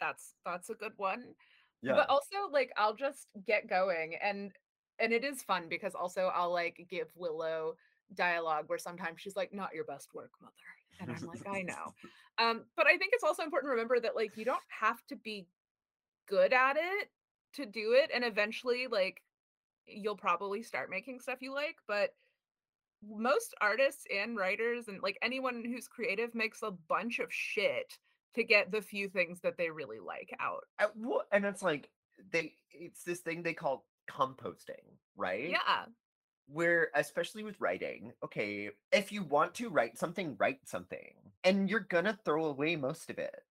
that's 0.00 0.34
that's 0.44 0.68
a 0.70 0.74
good 0.74 0.92
one. 0.96 1.34
yeah, 1.82 1.94
But 1.94 2.10
also 2.10 2.50
like 2.52 2.72
I'll 2.76 2.94
just 2.94 3.28
get 3.46 3.68
going 3.68 4.16
and 4.22 4.52
and 4.98 5.12
it 5.12 5.24
is 5.24 5.42
fun 5.42 5.68
because 5.68 5.94
also 5.94 6.30
I'll 6.34 6.52
like 6.52 6.86
give 6.90 7.08
Willow 7.14 7.76
dialogue 8.14 8.64
where 8.68 8.78
sometimes 8.78 9.20
she's 9.20 9.36
like 9.36 9.52
not 9.52 9.74
your 9.74 9.84
best 9.84 10.12
work, 10.14 10.32
mother. 10.40 10.52
And 11.00 11.10
I'm 11.10 11.26
like, 11.26 11.46
I 11.48 11.62
know. 11.62 11.94
Um 12.38 12.64
but 12.76 12.86
I 12.86 12.98
think 12.98 13.12
it's 13.14 13.24
also 13.24 13.44
important 13.44 13.68
to 13.68 13.70
remember 13.70 13.98
that 13.98 14.14
like 14.14 14.36
you 14.36 14.44
don't 14.44 14.58
have 14.68 14.98
to 15.06 15.16
be 15.16 15.46
good 16.28 16.52
at 16.52 16.76
it 16.76 17.08
to 17.54 17.64
do 17.64 17.94
it 17.94 18.10
and 18.14 18.22
eventually 18.22 18.88
like 18.88 19.22
you'll 19.86 20.16
probably 20.16 20.62
start 20.62 20.90
making 20.90 21.20
stuff 21.20 21.38
you 21.40 21.54
like, 21.54 21.76
but 21.88 22.10
most 23.08 23.54
artists 23.60 24.04
and 24.14 24.36
writers 24.36 24.88
and 24.88 25.02
like 25.02 25.18
anyone 25.22 25.64
who's 25.64 25.88
creative 25.88 26.34
makes 26.34 26.62
a 26.62 26.70
bunch 26.70 27.18
of 27.18 27.32
shit 27.32 27.98
to 28.34 28.44
get 28.44 28.70
the 28.70 28.82
few 28.82 29.08
things 29.08 29.40
that 29.40 29.56
they 29.56 29.70
really 29.70 29.98
like 29.98 30.34
out. 30.40 30.64
Well, 30.96 31.22
and 31.32 31.44
it's 31.44 31.62
like 31.62 31.88
they 32.30 32.52
it's 32.70 33.02
this 33.04 33.20
thing 33.20 33.42
they 33.42 33.54
call 33.54 33.86
composting, 34.10 34.98
right? 35.16 35.50
Yeah. 35.50 35.86
Where 36.46 36.90
especially 36.94 37.42
with 37.42 37.60
writing, 37.60 38.12
okay, 38.22 38.70
if 38.92 39.10
you 39.12 39.22
want 39.24 39.54
to 39.56 39.68
write 39.68 39.98
something, 39.98 40.36
write 40.36 40.66
something, 40.68 41.32
and 41.44 41.68
you're 41.68 41.80
gonna 41.80 42.18
throw 42.24 42.46
away 42.46 42.76
most 42.76 43.10
of 43.10 43.18
it. 43.18 43.44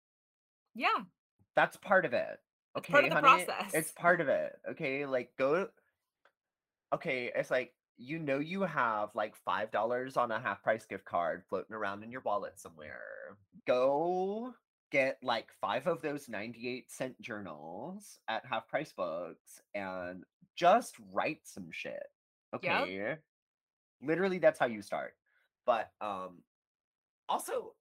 Yeah. 0.74 1.05
That's 1.57 1.76
part 1.76 2.05
of 2.05 2.12
it. 2.12 2.40
It's 2.76 2.88
part 2.88 3.05
Okay, 3.05 3.07
of 3.07 3.11
the 3.11 3.16
honey, 3.16 3.49
it's 3.72 3.92
part 3.92 4.20
of 4.20 4.28
it. 4.28 4.61
Okay, 4.68 5.07
like 5.07 5.36
go 5.36 5.68
Okay, 6.92 7.32
it's 7.34 7.51
like 7.51 7.74
you 7.97 8.18
know 8.18 8.38
you 8.38 8.62
have 8.62 9.14
like 9.14 9.36
five 9.36 9.70
dollars 9.70 10.16
on 10.16 10.30
a 10.30 10.40
half 10.40 10.62
price 10.62 10.86
gift 10.86 11.05
card 11.05 11.45
floating 11.49 11.74
around 11.74 12.03
in 12.03 12.11
your 12.12 12.20
wallet 12.22 12.59
somewhere. 12.59 13.38
Go 13.66 14.55
get 14.90 15.18
like 15.22 15.53
five 15.61 15.86
of 15.86 16.03
those 16.03 16.28
98 16.28 16.90
cent 16.90 17.20
journals 17.20 18.18
at 18.28 18.47
half 18.47 18.68
price 18.68 18.92
books 18.92 19.61
and 19.74 20.24
just 20.57 20.97
write 21.12 21.40
some 21.47 21.70
shit. 21.72 22.07
Yep. 22.62 22.82
Okay. 22.82 23.16
Literally 24.02 24.38
that's 24.38 24.59
how 24.59 24.66
you 24.66 24.82
start. 24.82 25.14
But 25.66 25.90
um 26.00 26.42
also 27.28 27.74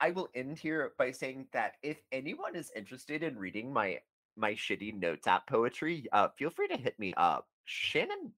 I 0.00 0.10
will 0.10 0.28
end 0.34 0.58
here 0.58 0.92
by 0.98 1.10
saying 1.10 1.46
that 1.52 1.74
if 1.82 1.98
anyone 2.10 2.56
is 2.56 2.72
interested 2.74 3.22
in 3.22 3.38
reading 3.38 3.72
my 3.72 3.98
my 4.36 4.52
shitty 4.52 4.98
notes 4.98 5.26
app 5.26 5.46
poetry, 5.46 6.06
uh 6.12 6.28
feel 6.38 6.50
free 6.50 6.68
to 6.68 6.76
hit 6.76 6.98
me 6.98 7.14
up. 7.16 7.48
Shannon 7.64 8.32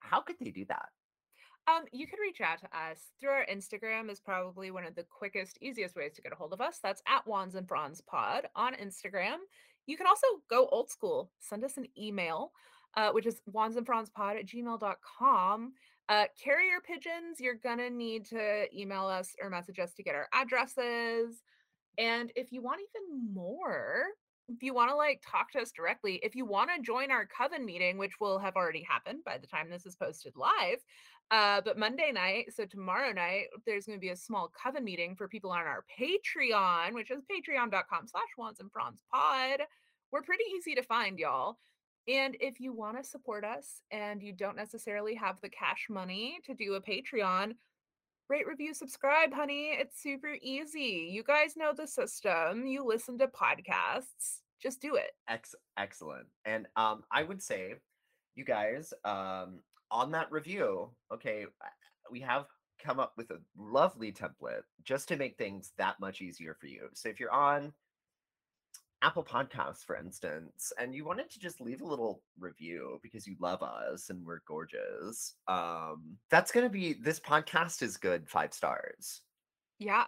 how 0.00 0.20
could 0.20 0.36
they 0.40 0.50
do 0.50 0.64
that? 0.68 0.88
Um, 1.68 1.84
you 1.92 2.06
could 2.06 2.18
reach 2.20 2.40
out 2.40 2.60
to 2.60 2.66
us 2.76 2.98
through 3.20 3.30
our 3.30 3.46
Instagram 3.46 4.10
is 4.10 4.20
probably 4.20 4.70
one 4.70 4.86
of 4.86 4.94
the 4.94 5.04
quickest, 5.04 5.58
easiest 5.60 5.96
ways 5.96 6.12
to 6.14 6.22
get 6.22 6.32
a 6.32 6.34
hold 6.34 6.54
of 6.54 6.62
us. 6.62 6.78
That's 6.82 7.02
at 7.06 7.26
Wands 7.26 7.56
and 7.56 7.68
Fronds 7.68 8.00
Pod 8.00 8.48
on 8.56 8.74
Instagram. 8.74 9.36
You 9.86 9.96
can 9.96 10.06
also 10.06 10.26
go 10.48 10.68
old 10.68 10.90
school, 10.90 11.30
send 11.40 11.64
us 11.64 11.76
an 11.76 11.86
email, 11.98 12.52
uh, 12.98 13.12
which 13.12 13.26
is 13.26 13.40
wands 13.46 13.76
and 13.76 13.86
fronds 13.86 14.10
pod 14.10 14.36
at 14.36 14.44
gmail.com. 14.44 15.72
Uh, 16.08 16.24
carrier 16.42 16.80
pigeons, 16.84 17.38
you're 17.38 17.54
gonna 17.54 17.88
need 17.88 18.24
to 18.24 18.66
email 18.76 19.06
us 19.06 19.36
or 19.40 19.48
message 19.48 19.78
us 19.78 19.94
to 19.94 20.02
get 20.02 20.16
our 20.16 20.26
addresses. 20.32 21.42
And 21.96 22.32
if 22.34 22.50
you 22.50 22.60
want 22.60 22.80
even 22.80 23.32
more, 23.32 24.06
if 24.48 24.62
you 24.62 24.74
want 24.74 24.90
to 24.90 24.96
like 24.96 25.22
talk 25.24 25.52
to 25.52 25.60
us 25.60 25.70
directly, 25.70 26.18
if 26.24 26.34
you 26.34 26.44
want 26.44 26.70
to 26.74 26.82
join 26.82 27.12
our 27.12 27.26
coven 27.26 27.64
meeting, 27.64 27.98
which 27.98 28.18
will 28.18 28.38
have 28.38 28.56
already 28.56 28.82
happened 28.82 29.20
by 29.24 29.38
the 29.38 29.46
time 29.46 29.70
this 29.70 29.86
is 29.86 29.94
posted 29.94 30.32
live, 30.34 30.78
uh, 31.30 31.60
but 31.60 31.78
Monday 31.78 32.10
night, 32.10 32.46
so 32.54 32.64
tomorrow 32.64 33.12
night, 33.12 33.44
there's 33.66 33.84
going 33.84 33.98
to 33.98 34.00
be 34.00 34.08
a 34.08 34.16
small 34.16 34.50
coven 34.60 34.82
meeting 34.82 35.14
for 35.14 35.28
people 35.28 35.50
on 35.50 35.58
our 35.58 35.84
Patreon, 36.00 36.94
which 36.94 37.10
is 37.10 37.22
patreon.com 37.30 38.06
slash 38.06 38.28
wands 38.38 38.60
and 38.60 38.72
fronds 38.72 39.02
pod. 39.12 39.60
We're 40.10 40.22
pretty 40.22 40.44
easy 40.56 40.74
to 40.74 40.82
find, 40.82 41.18
y'all. 41.18 41.58
And 42.08 42.36
if 42.40 42.58
you 42.58 42.72
want 42.72 42.96
to 42.96 43.08
support 43.08 43.44
us 43.44 43.82
and 43.90 44.22
you 44.22 44.32
don't 44.32 44.56
necessarily 44.56 45.14
have 45.14 45.40
the 45.40 45.50
cash 45.50 45.86
money 45.90 46.38
to 46.44 46.54
do 46.54 46.74
a 46.74 46.80
Patreon, 46.80 47.52
Rate, 48.28 48.46
review, 48.46 48.74
subscribe, 48.74 49.32
honey. 49.32 49.70
It's 49.70 50.02
super 50.02 50.36
easy. 50.42 51.08
You 51.10 51.22
guys 51.22 51.56
know 51.56 51.72
the 51.74 51.86
system. 51.86 52.66
You 52.66 52.84
listen 52.84 53.16
to 53.18 53.26
podcasts. 53.26 54.42
Just 54.60 54.82
do 54.82 54.96
it. 54.96 55.12
Ex- 55.30 55.54
excellent. 55.78 56.26
And 56.44 56.66
um, 56.76 57.04
I 57.10 57.22
would 57.22 57.42
say, 57.42 57.76
you 58.34 58.44
guys, 58.44 58.92
um, 59.06 59.60
on 59.90 60.10
that 60.10 60.30
review, 60.30 60.90
okay, 61.10 61.46
we 62.10 62.20
have 62.20 62.44
come 62.78 63.00
up 63.00 63.14
with 63.16 63.30
a 63.30 63.40
lovely 63.56 64.12
template 64.12 64.60
just 64.84 65.08
to 65.08 65.16
make 65.16 65.38
things 65.38 65.72
that 65.78 65.98
much 65.98 66.20
easier 66.20 66.54
for 66.60 66.66
you. 66.66 66.88
So 66.92 67.08
if 67.08 67.18
you're 67.18 67.32
on 67.32 67.72
Apple 69.02 69.22
Podcasts, 69.22 69.84
for 69.84 69.96
instance, 69.96 70.72
and 70.78 70.94
you 70.94 71.04
wanted 71.04 71.30
to 71.30 71.38
just 71.38 71.60
leave 71.60 71.82
a 71.82 71.86
little 71.86 72.20
review 72.38 72.98
because 73.02 73.26
you 73.26 73.36
love 73.38 73.62
us 73.62 74.10
and 74.10 74.24
we're 74.26 74.40
gorgeous, 74.46 75.34
um, 75.46 76.16
that's 76.30 76.50
going 76.50 76.64
to 76.66 76.70
be 76.70 76.94
this 76.94 77.20
podcast 77.20 77.80
is 77.82 77.96
good 77.96 78.28
five 78.28 78.52
stars. 78.52 79.22
Yeah. 79.78 80.04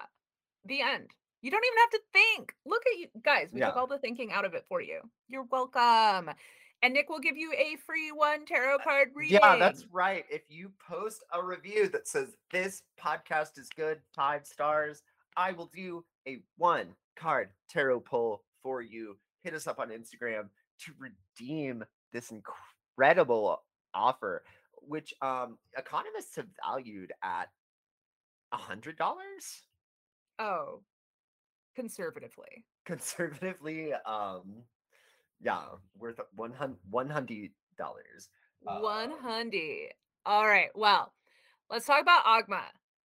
The 0.65 0.83
end. 0.83 1.09
You 1.41 1.51
don't 1.51 1.65
even 1.65 1.79
have 1.79 1.91
to 1.91 2.01
think. 2.13 2.53
Look 2.67 2.83
at 2.93 2.99
you 2.99 3.07
guys. 3.25 3.49
We 3.53 3.61
Yeah. 3.61 3.67
took 3.67 3.77
all 3.77 3.87
the 3.87 3.99
thinking 3.99 4.33
out 4.33 4.45
of 4.45 4.55
it 4.55 4.65
for 4.69 4.81
you. 4.81 5.01
You're 5.29 5.47
welcome. 5.51 6.35
And 6.83 6.95
Nick 6.95 7.09
will 7.09 7.21
give 7.21 7.37
you 7.37 7.53
a 7.53 7.77
free 7.87 8.11
one 8.11 8.45
tarot 8.45 8.79
card 8.79 9.11
reading. 9.15 9.39
Yeah, 9.43 9.57
that's 9.57 9.87
right. 9.93 10.25
If 10.31 10.43
you 10.49 10.73
post 10.87 11.23
a 11.33 11.43
review 11.43 11.89
that 11.91 12.09
says 12.09 12.37
this 12.51 12.83
podcast 12.99 13.59
is 13.59 13.69
good, 13.69 14.01
five 14.15 14.47
stars, 14.47 15.03
I 15.37 15.53
will 15.53 15.71
do 15.75 16.05
a 16.27 16.39
one 16.57 16.89
card 17.17 17.51
tarot 17.69 18.01
pull 18.01 18.43
for 18.63 18.83
you. 18.83 19.17
Hit 19.43 19.55
us 19.55 19.67
up 19.67 19.79
on 19.79 19.89
Instagram 19.89 20.49
to 20.85 20.93
redeem 20.99 21.85
this 22.13 22.31
incredible 22.31 23.63
offer, 23.95 24.43
which 24.83 25.15
um 25.23 25.59
economists 25.77 26.37
have 26.37 26.47
valued 26.67 27.13
at 27.23 27.49
a 28.53 28.57
hundred 28.57 28.97
dollars 28.97 29.63
Oh, 30.39 30.81
conservatively. 31.77 32.65
conservatively. 32.87 33.93
Um, 34.07 34.63
yeah, 35.43 35.63
worth 35.99 36.19
one 36.35 36.53
hundred 36.53 36.79
one 36.91 37.09
hundred 37.11 37.51
dollars. 37.79 38.29
One 38.61 39.13
Uh, 39.13 39.17
hundy. 39.27 39.87
All 40.27 40.47
right. 40.47 40.69
Well, 40.75 41.13
let's 41.71 41.87
talk 41.87 42.03
about 42.03 42.25
Ogma. 42.25 42.63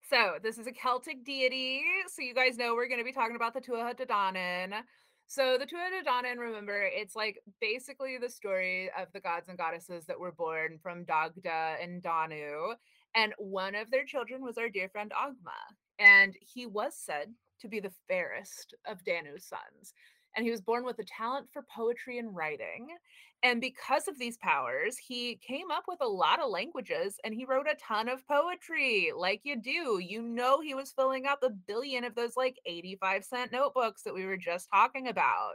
So 0.09 0.35
this 0.43 0.57
is 0.57 0.67
a 0.67 0.71
Celtic 0.71 1.23
deity. 1.25 1.81
So 2.13 2.21
you 2.21 2.33
guys 2.33 2.57
know 2.57 2.73
we're 2.75 2.87
going 2.87 2.99
to 2.99 3.05
be 3.05 3.11
talking 3.13 3.35
about 3.35 3.53
the 3.53 3.61
Tuatha 3.61 3.95
Dé 3.95 4.05
Danann. 4.05 4.81
So 5.27 5.57
the 5.57 5.65
Tuatha 5.65 5.89
Dé 5.91 6.05
Danann, 6.05 6.37
remember, 6.37 6.83
it's 6.83 7.15
like 7.15 7.39
basically 7.59 8.17
the 8.17 8.29
story 8.29 8.89
of 8.97 9.07
the 9.13 9.19
gods 9.19 9.49
and 9.49 9.57
goddesses 9.57 10.05
that 10.05 10.19
were 10.19 10.31
born 10.31 10.77
from 10.81 11.03
Dagda 11.03 11.77
and 11.81 12.01
Danu. 12.01 12.75
And 13.15 13.33
one 13.37 13.75
of 13.75 13.89
their 13.89 14.05
children 14.05 14.43
was 14.43 14.57
our 14.57 14.69
dear 14.69 14.89
friend 14.89 15.11
Ogma. 15.11 15.75
And 15.99 16.35
he 16.39 16.67
was 16.67 16.95
said 16.95 17.33
to 17.61 17.67
be 17.67 17.79
the 17.79 17.93
fairest 18.07 18.75
of 18.87 19.03
Danu's 19.03 19.45
sons. 19.45 19.93
And 20.35 20.45
he 20.45 20.51
was 20.51 20.61
born 20.61 20.83
with 20.83 20.99
a 20.99 21.03
talent 21.03 21.47
for 21.51 21.63
poetry 21.73 22.17
and 22.17 22.35
writing. 22.35 22.89
And 23.43 23.61
because 23.61 24.07
of 24.07 24.17
these 24.17 24.37
powers, 24.37 24.97
he 24.97 25.39
came 25.45 25.69
up 25.71 25.83
with 25.87 25.99
a 26.01 26.07
lot 26.07 26.41
of 26.41 26.49
languages 26.49 27.17
and 27.23 27.33
he 27.33 27.45
wrote 27.45 27.67
a 27.67 27.75
ton 27.75 28.09
of 28.09 28.27
poetry, 28.27 29.11
like 29.15 29.41
you 29.43 29.55
do. 29.55 29.99
You 29.99 30.21
know, 30.21 30.61
he 30.61 30.73
was 30.73 30.91
filling 30.91 31.25
up 31.25 31.39
a 31.43 31.49
billion 31.49 32.03
of 32.03 32.15
those 32.15 32.35
like 32.35 32.59
85 32.65 33.23
cent 33.23 33.51
notebooks 33.51 34.03
that 34.03 34.15
we 34.15 34.25
were 34.25 34.37
just 34.37 34.67
talking 34.73 35.07
about. 35.07 35.53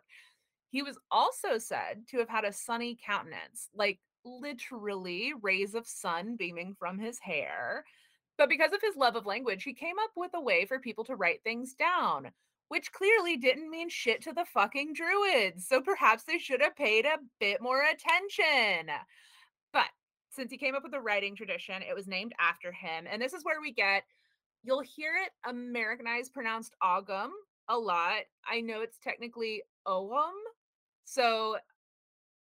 He 0.71 0.83
was 0.83 0.99
also 1.11 1.59
said 1.59 2.07
to 2.11 2.19
have 2.19 2.29
had 2.29 2.45
a 2.45 2.53
sunny 2.53 2.97
countenance, 3.05 3.69
like 3.75 3.99
literally 4.25 5.33
rays 5.43 5.75
of 5.75 5.87
sun 5.87 6.37
beaming 6.37 6.77
from 6.79 6.99
his 6.99 7.19
hair. 7.19 7.85
But 8.39 8.49
because 8.49 8.73
of 8.73 8.81
his 8.81 8.97
love 8.97 9.17
of 9.17 9.27
language, 9.27 9.65
he 9.65 9.75
came 9.75 9.97
up 10.03 10.13
with 10.17 10.31
a 10.35 10.41
way 10.41 10.65
for 10.65 10.79
people 10.79 11.05
to 11.05 11.17
write 11.17 11.43
things 11.43 11.75
down, 11.75 12.31
which 12.71 12.93
clearly 12.93 13.37
didn't 13.37 13.69
mean 13.69 13.89
shit 13.89 14.23
to 14.23 14.33
the 14.33 14.45
fucking 14.45 14.93
druids. 14.93 15.67
So 15.67 15.81
perhaps 15.81 16.23
they 16.23 16.39
should 16.39 16.63
have 16.63 16.77
paid 16.77 17.05
a 17.05 17.19
bit 17.41 17.61
more 17.61 17.83
attention. 17.83 18.95
But 19.73 19.89
since 20.31 20.53
he 20.53 20.57
came 20.57 20.77
up 20.77 20.85
with 20.85 20.93
the 20.93 21.01
writing 21.01 21.35
tradition, 21.35 21.83
it 21.83 21.97
was 21.97 22.07
named 22.07 22.33
after 22.39 22.71
him. 22.71 23.09
And 23.11 23.21
this 23.21 23.33
is 23.33 23.45
where 23.45 23.61
we 23.61 23.73
get 23.73 24.05
you'll 24.63 24.83
hear 24.83 25.15
it 25.17 25.33
Americanized 25.49 26.33
pronounced 26.33 26.77
Ogum 26.81 27.31
a 27.69 27.77
lot. 27.77 28.21
I 28.49 28.61
know 28.61 28.83
it's 28.83 28.99
technically 28.99 29.65
Ogham. 29.85 30.35
So 31.05 31.57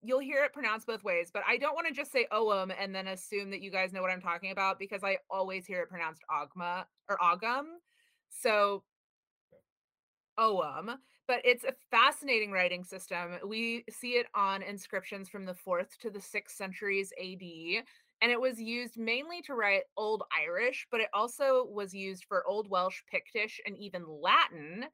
you'll 0.01 0.19
hear 0.19 0.45
it 0.45 0.53
pronounced 0.53 0.87
both 0.87 1.03
ways, 1.03 1.29
but 1.33 1.43
I 1.45 1.57
don't 1.57 1.75
want 1.75 1.87
to 1.87 1.93
just 1.93 2.13
say 2.13 2.25
Ogham 2.31 2.71
and 2.79 2.95
then 2.95 3.07
assume 3.07 3.49
that 3.49 3.59
you 3.59 3.69
guys 3.69 3.91
know 3.91 4.01
what 4.01 4.11
I'm 4.11 4.21
talking 4.21 4.51
about 4.51 4.79
because 4.79 5.03
I 5.03 5.17
always 5.29 5.65
hear 5.65 5.81
it 5.81 5.89
pronounced 5.89 6.21
Ogma 6.31 6.85
or 7.09 7.17
Ogum. 7.17 7.65
So 8.29 8.83
Ogham, 10.37 10.97
but 11.27 11.41
it's 11.43 11.63
a 11.63 11.73
fascinating 11.91 12.51
writing 12.51 12.83
system. 12.83 13.37
We 13.45 13.85
see 13.89 14.11
it 14.11 14.27
on 14.35 14.61
inscriptions 14.61 15.29
from 15.29 15.45
the 15.45 15.55
4th 15.55 15.97
to 16.01 16.09
the 16.09 16.19
6th 16.19 16.51
centuries 16.51 17.11
AD, 17.19 17.83
and 18.21 18.31
it 18.31 18.39
was 18.39 18.59
used 18.61 18.97
mainly 18.97 19.41
to 19.43 19.53
write 19.53 19.83
Old 19.97 20.23
Irish, 20.35 20.87
but 20.91 21.01
it 21.01 21.09
also 21.13 21.65
was 21.65 21.93
used 21.93 22.25
for 22.25 22.47
Old 22.47 22.69
Welsh, 22.69 23.01
Pictish, 23.13 23.59
and 23.65 23.77
even 23.77 24.05
Latin. 24.07 24.85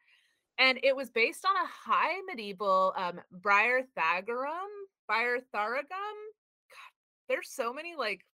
And 0.58 0.80
it 0.84 0.96
was 0.96 1.10
based 1.10 1.46
on 1.46 1.56
a 1.56 1.92
high 1.92 2.20
medieval 2.28 2.94
um, 2.98 3.22
Briar 3.32 3.82
Thagarum. 3.98 4.70
God, 5.10 6.92
there's 7.28 7.50
so 7.50 7.74
many 7.74 7.96
like 7.96 8.26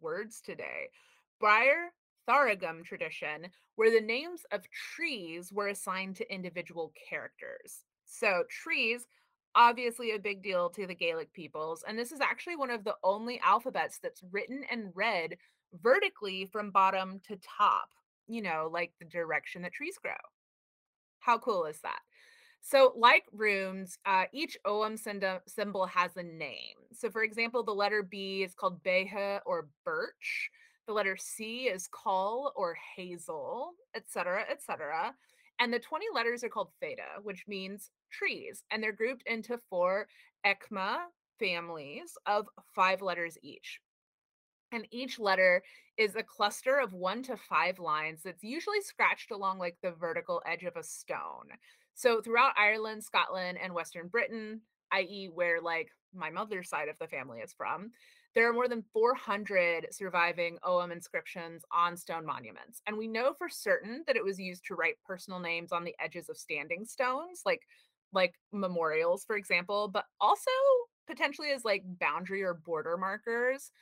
words 0.00 0.40
today. 0.40 0.90
Briar 1.38 1.92
Tharagum 2.30 2.84
tradition, 2.84 3.48
where 3.74 3.90
the 3.90 4.04
names 4.04 4.42
of 4.52 4.70
trees 4.70 5.52
were 5.52 5.68
assigned 5.68 6.14
to 6.16 6.32
individual 6.32 6.92
characters. 7.08 7.84
So, 8.04 8.44
trees, 8.48 9.06
obviously 9.54 10.12
a 10.12 10.18
big 10.18 10.42
deal 10.42 10.70
to 10.70 10.86
the 10.86 10.94
Gaelic 10.94 11.32
peoples, 11.32 11.82
and 11.86 11.98
this 11.98 12.12
is 12.12 12.20
actually 12.20 12.56
one 12.56 12.70
of 12.70 12.84
the 12.84 12.94
only 13.02 13.40
alphabets 13.40 13.98
that's 14.00 14.22
written 14.30 14.62
and 14.70 14.92
read 14.94 15.36
vertically 15.82 16.46
from 16.46 16.70
bottom 16.70 17.20
to 17.26 17.36
top, 17.36 17.88
you 18.28 18.42
know, 18.42 18.68
like 18.72 18.92
the 18.98 19.04
direction 19.06 19.62
that 19.62 19.72
trees 19.72 19.98
grow. 20.00 20.12
How 21.18 21.38
cool 21.38 21.64
is 21.64 21.80
that? 21.80 22.00
So, 22.62 22.92
like 22.96 23.24
runes, 23.32 23.98
uh, 24.04 24.24
each 24.32 24.58
Ogham 24.64 24.96
symbol 24.98 25.86
has 25.86 26.16
a 26.16 26.22
name. 26.22 26.76
So, 26.92 27.10
for 27.10 27.22
example, 27.22 27.62
the 27.62 27.72
letter 27.72 28.02
B 28.02 28.42
is 28.42 28.54
called 28.54 28.82
Beith 28.82 29.40
or 29.46 29.68
birch. 29.84 30.50
The 30.90 30.94
letter 30.94 31.16
C 31.16 31.68
is 31.68 31.86
Coll 31.86 32.52
or 32.56 32.76
hazel, 32.96 33.74
etc., 33.94 34.44
etc. 34.50 35.14
And 35.60 35.72
the 35.72 35.78
20 35.78 36.06
letters 36.12 36.42
are 36.42 36.48
called 36.48 36.72
feda, 36.82 37.22
which 37.22 37.44
means 37.46 37.92
trees. 38.10 38.64
And 38.72 38.82
they're 38.82 38.90
grouped 38.90 39.22
into 39.24 39.60
four 39.70 40.08
aicme 40.44 40.96
families 41.38 42.18
of 42.26 42.48
five 42.74 43.02
letters 43.02 43.38
each. 43.40 43.78
And 44.72 44.84
each 44.90 45.20
letter 45.20 45.62
is 45.96 46.16
a 46.16 46.24
cluster 46.24 46.80
of 46.80 46.92
one 46.92 47.22
to 47.22 47.36
five 47.36 47.78
lines 47.78 48.22
that's 48.24 48.42
usually 48.42 48.80
scratched 48.80 49.30
along 49.30 49.60
like 49.60 49.76
the 49.84 49.92
vertical 49.92 50.42
edge 50.44 50.64
of 50.64 50.74
a 50.74 50.82
stone. 50.82 51.50
So 51.94 52.20
throughout 52.20 52.54
Ireland, 52.58 53.04
Scotland, 53.04 53.58
and 53.62 53.74
Western 53.74 54.08
Britain, 54.08 54.62
i.e., 54.90 55.30
where 55.32 55.60
like 55.60 55.90
my 56.12 56.30
mother's 56.30 56.68
side 56.68 56.88
of 56.88 56.98
the 56.98 57.06
family 57.06 57.38
is 57.38 57.52
from, 57.52 57.92
there 58.34 58.48
are 58.48 58.52
more 58.52 58.68
than 58.68 58.84
400 58.92 59.88
surviving 59.92 60.58
Ogham 60.62 60.92
inscriptions 60.92 61.64
on 61.72 61.96
stone 61.96 62.24
monuments. 62.24 62.80
And 62.86 62.96
we 62.96 63.08
know 63.08 63.34
for 63.34 63.48
certain 63.48 64.04
that 64.06 64.16
it 64.16 64.24
was 64.24 64.38
used 64.38 64.64
to 64.66 64.74
write 64.74 64.94
personal 65.04 65.40
names 65.40 65.72
on 65.72 65.84
the 65.84 65.96
edges 65.98 66.28
of 66.28 66.38
standing 66.38 66.84
stones, 66.84 67.42
like 67.44 67.62
like 68.12 68.34
memorials, 68.52 69.24
for 69.24 69.36
example, 69.36 69.88
but 69.88 70.04
also 70.20 70.50
potentially 71.06 71.50
as 71.50 71.64
like 71.64 71.82
boundary 71.98 72.42
or 72.42 72.54
border 72.54 72.96
markers. 72.96 73.72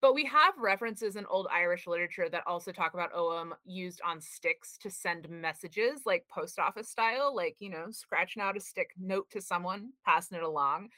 But 0.00 0.14
we 0.14 0.24
have 0.26 0.54
references 0.58 1.16
in 1.16 1.26
Old 1.26 1.48
Irish 1.52 1.88
literature 1.88 2.28
that 2.28 2.46
also 2.46 2.70
talk 2.70 2.94
about 2.94 3.12
Ogham 3.12 3.52
used 3.64 4.00
on 4.04 4.20
sticks 4.20 4.78
to 4.78 4.90
send 4.90 5.28
messages, 5.28 6.02
like 6.06 6.24
post 6.28 6.60
office 6.60 6.88
style, 6.88 7.34
like, 7.34 7.56
you 7.58 7.68
know, 7.68 7.86
scratching 7.90 8.40
out 8.40 8.56
a 8.56 8.60
stick 8.60 8.90
note 8.96 9.28
to 9.30 9.40
someone, 9.40 9.90
passing 10.04 10.38
it 10.38 10.44
along. 10.44 10.90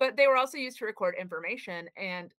But 0.00 0.16
they 0.16 0.26
were 0.26 0.36
also 0.36 0.58
used 0.58 0.78
to 0.78 0.86
record 0.86 1.14
information 1.18 1.88
and, 1.96 2.32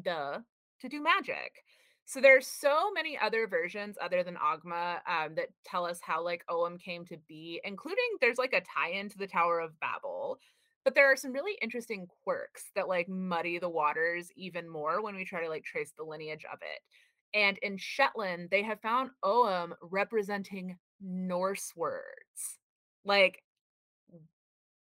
duh, 0.00 0.38
to 0.80 0.88
do 0.88 1.02
magic. 1.02 1.64
So 2.04 2.20
there's 2.20 2.46
so 2.46 2.90
many 2.92 3.16
other 3.16 3.46
versions 3.46 3.96
other 4.02 4.22
than 4.22 4.36
Ogma 4.36 4.96
um, 5.06 5.34
that 5.36 5.48
tell 5.64 5.86
us 5.86 6.00
how 6.02 6.22
like 6.22 6.44
Ogham 6.48 6.78
came 6.78 7.04
to 7.06 7.16
be, 7.28 7.60
including 7.64 8.04
there's 8.20 8.38
like 8.38 8.52
a 8.52 8.60
tie-in 8.60 9.08
to 9.10 9.18
the 9.18 9.26
Tower 9.26 9.60
of 9.60 9.78
Babel. 9.80 10.38
But 10.84 10.96
there 10.96 11.10
are 11.10 11.16
some 11.16 11.32
really 11.32 11.56
interesting 11.62 12.08
quirks 12.24 12.64
that 12.74 12.88
like 12.88 13.08
muddy 13.08 13.58
the 13.58 13.68
waters 13.68 14.30
even 14.36 14.68
more 14.68 15.00
when 15.00 15.14
we 15.14 15.24
try 15.24 15.42
to 15.42 15.48
like 15.48 15.64
trace 15.64 15.92
the 15.96 16.04
lineage 16.04 16.44
of 16.52 16.58
it. 16.60 17.38
And 17.38 17.56
in 17.58 17.76
Shetland, 17.78 18.48
they 18.50 18.62
have 18.62 18.80
found 18.80 19.10
Ogham 19.22 19.74
representing 19.80 20.76
Norse 21.00 21.72
words. 21.76 22.58
Like 23.04 23.42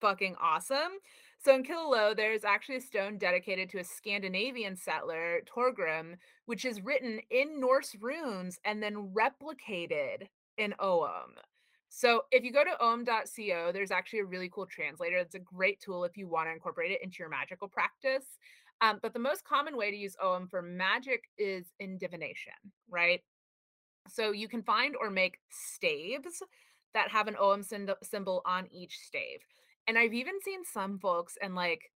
fucking 0.01 0.37
awesome. 0.43 0.93
So 1.45 1.55
in 1.55 1.63
Killaloe, 1.63 2.17
there's 2.17 2.43
actually 2.43 2.77
a 2.77 2.81
stone 2.81 3.19
dedicated 3.19 3.69
to 3.71 3.79
a 3.79 3.85
Scandinavian 3.85 4.77
settler, 4.77 5.43
Torgrim, 5.45 6.15
which 6.47 6.65
is 6.65 6.81
written 6.81 7.21
in 7.31 7.61
Norse 7.61 7.95
runes 8.01 8.59
and 8.65 8.83
then 8.83 9.13
replicated 9.15 10.29
in 10.57 10.73
Ogham. 10.79 11.35
So 11.91 12.23
if 12.31 12.45
you 12.45 12.51
go 12.51 12.65
to 12.65 12.83
om.co, 12.83 13.73
there's 13.73 13.91
actually 13.91 14.21
a 14.21 14.25
really 14.25 14.49
cool 14.49 14.65
translator. 14.65 15.19
It's 15.19 15.35
a 15.35 15.39
great 15.39 15.81
tool 15.81 16.05
if 16.05 16.17
you 16.17 16.27
want 16.27 16.49
to 16.49 16.53
incorporate 16.53 16.93
it 16.93 17.03
into 17.03 17.17
your 17.19 17.29
magical 17.29 17.69
practice. 17.69 18.25
Um, 18.81 18.99
but 19.03 19.13
the 19.13 19.19
most 19.19 19.45
common 19.45 19.77
way 19.77 19.91
to 19.91 19.97
use 19.99 20.17
Ogham 20.23 20.49
for 20.49 20.63
magic 20.63 21.25
is 21.37 21.67
in 21.79 21.99
divination, 21.99 22.55
right? 22.89 23.21
So 24.09 24.33
you 24.33 24.49
can 24.49 24.63
find 24.63 24.97
or 24.99 25.11
make 25.11 25.41
staves 25.51 26.43
that 26.95 27.11
have 27.11 27.29
an 27.29 27.37
Ogham 27.39 27.63
symbol 28.03 28.41
on 28.47 28.67
each 28.73 28.99
stave. 28.99 29.41
And 29.87 29.99
I've 29.99 30.15
even 30.15 30.41
seen 30.43 30.65
some 30.65 30.99
folks, 30.99 31.37
and 31.43 31.55
like 31.55 31.91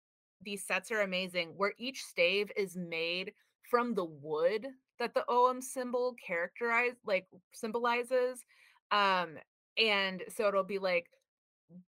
these 0.43 0.65
sets 0.65 0.91
are 0.91 1.01
amazing, 1.01 1.53
where 1.57 1.73
each 1.77 2.03
stave 2.03 2.51
is 2.55 2.75
made 2.75 3.33
from 3.69 3.95
the 3.95 4.05
wood 4.05 4.67
that 4.99 5.13
the 5.13 5.25
Ogham 5.27 5.61
symbol 5.61 6.15
characterize 6.25 6.93
like 7.05 7.27
symbolizes. 7.53 8.43
Um, 8.91 9.37
and 9.77 10.23
so 10.35 10.47
it'll 10.47 10.63
be 10.63 10.79
like 10.79 11.07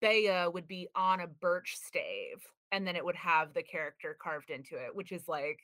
Bea 0.01 0.47
would 0.53 0.69
be 0.69 0.89
on 0.95 1.21
a 1.21 1.27
birch 1.27 1.77
stave, 1.77 2.43
and 2.73 2.87
then 2.87 2.97
it 2.97 3.05
would 3.05 3.17
have 3.17 3.55
the 3.55 3.63
character 3.63 4.17
carved 4.21 4.51
into 4.51 4.77
it, 4.77 4.95
which 4.95 5.13
is 5.13 5.29
like 5.29 5.61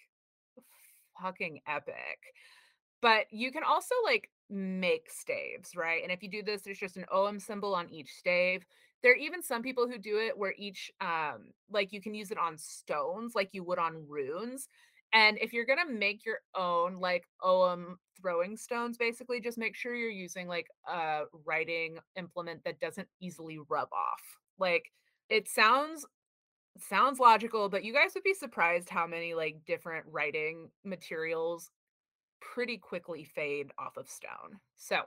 fucking 1.20 1.60
epic. 1.66 2.18
But 3.00 3.26
you 3.30 3.52
can 3.52 3.62
also 3.64 3.94
like 4.04 4.30
make 4.48 5.10
staves, 5.10 5.76
right? 5.76 6.02
And 6.02 6.10
if 6.10 6.22
you 6.22 6.30
do 6.30 6.42
this, 6.42 6.62
there's 6.62 6.78
just 6.78 6.96
an 6.96 7.06
Ogham 7.12 7.38
symbol 7.40 7.74
on 7.74 7.90
each 7.90 8.10
stave. 8.10 8.64
There 9.04 9.12
are 9.12 9.16
even 9.16 9.42
some 9.42 9.62
people 9.62 9.86
who 9.86 9.98
do 9.98 10.18
it 10.18 10.36
where 10.36 10.54
each 10.58 10.90
um 11.02 11.50
like 11.70 11.92
you 11.92 12.00
can 12.00 12.14
use 12.14 12.32
it 12.32 12.38
on 12.38 12.58
stones 12.58 13.34
like 13.36 13.50
you 13.52 13.62
would 13.62 13.78
on 13.78 14.06
runes. 14.08 14.68
And 15.12 15.38
if 15.40 15.52
you're 15.52 15.66
gonna 15.66 15.88
make 15.88 16.24
your 16.26 16.38
own 16.56 16.98
like 16.98 17.24
Ogham 17.44 17.98
throwing 18.20 18.56
stones, 18.56 18.96
basically, 18.98 19.40
just 19.40 19.58
make 19.58 19.76
sure 19.76 19.94
you're 19.94 20.10
using 20.10 20.48
like 20.48 20.66
a 20.88 21.24
writing 21.44 21.98
implement 22.16 22.64
that 22.64 22.80
doesn't 22.80 23.08
easily 23.20 23.58
rub 23.68 23.88
off. 23.92 24.22
Like 24.58 24.90
it 25.28 25.48
sounds 25.48 26.06
sounds 26.78 27.20
logical, 27.20 27.68
but 27.68 27.84
you 27.84 27.92
guys 27.92 28.12
would 28.14 28.24
be 28.24 28.34
surprised 28.34 28.88
how 28.88 29.06
many 29.06 29.34
like 29.34 29.56
different 29.66 30.06
writing 30.10 30.70
materials 30.84 31.70
pretty 32.40 32.78
quickly 32.78 33.24
fade 33.24 33.70
off 33.78 33.96
of 33.96 34.08
stone. 34.08 34.58
So, 34.76 35.02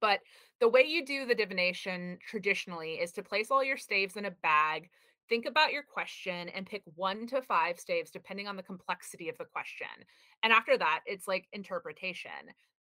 but 0.00 0.20
the 0.60 0.68
way 0.68 0.82
you 0.82 1.04
do 1.04 1.26
the 1.26 1.34
divination 1.34 2.18
traditionally 2.26 2.94
is 2.94 3.12
to 3.12 3.22
place 3.22 3.50
all 3.50 3.64
your 3.64 3.76
staves 3.76 4.16
in 4.16 4.26
a 4.26 4.30
bag, 4.42 4.90
think 5.28 5.46
about 5.46 5.72
your 5.72 5.82
question, 5.82 6.48
and 6.50 6.66
pick 6.66 6.82
one 6.94 7.26
to 7.28 7.42
five 7.42 7.78
staves 7.78 8.10
depending 8.10 8.46
on 8.46 8.56
the 8.56 8.62
complexity 8.62 9.28
of 9.28 9.38
the 9.38 9.44
question. 9.44 9.86
And 10.42 10.52
after 10.52 10.76
that, 10.78 11.00
it's 11.06 11.28
like 11.28 11.46
interpretation. 11.52 12.30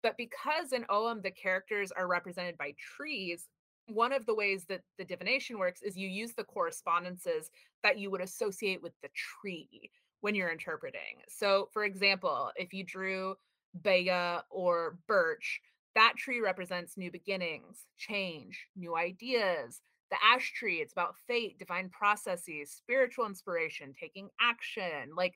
But 0.02 0.16
because 0.16 0.72
in 0.72 0.84
Ogham 0.88 1.22
the 1.22 1.30
characters 1.30 1.92
are 1.92 2.06
represented 2.06 2.56
by 2.56 2.74
trees, 2.96 3.48
one 3.88 4.12
of 4.12 4.26
the 4.26 4.34
ways 4.34 4.64
that 4.68 4.82
the 4.98 5.04
divination 5.04 5.58
works 5.58 5.82
is 5.82 5.96
you 5.96 6.08
use 6.08 6.32
the 6.34 6.44
correspondences 6.44 7.50
that 7.82 7.98
you 7.98 8.10
would 8.10 8.20
associate 8.20 8.82
with 8.82 8.92
the 9.02 9.08
tree 9.14 9.90
when 10.20 10.34
you're 10.34 10.50
interpreting. 10.50 11.22
So, 11.28 11.68
for 11.72 11.84
example, 11.84 12.50
if 12.56 12.72
you 12.72 12.84
drew 12.84 13.36
Bea 13.82 14.38
or 14.50 14.98
Birch, 15.06 15.60
that 15.96 16.12
tree 16.16 16.40
represents 16.40 16.96
new 16.96 17.10
beginnings, 17.10 17.86
change, 17.98 18.68
new 18.76 18.96
ideas. 18.96 19.80
The 20.10 20.18
ash 20.22 20.52
tree, 20.52 20.76
it's 20.76 20.92
about 20.92 21.16
fate, 21.26 21.58
divine 21.58 21.88
processes, 21.88 22.70
spiritual 22.70 23.26
inspiration, 23.26 23.92
taking 23.98 24.28
action. 24.40 25.10
Like, 25.16 25.34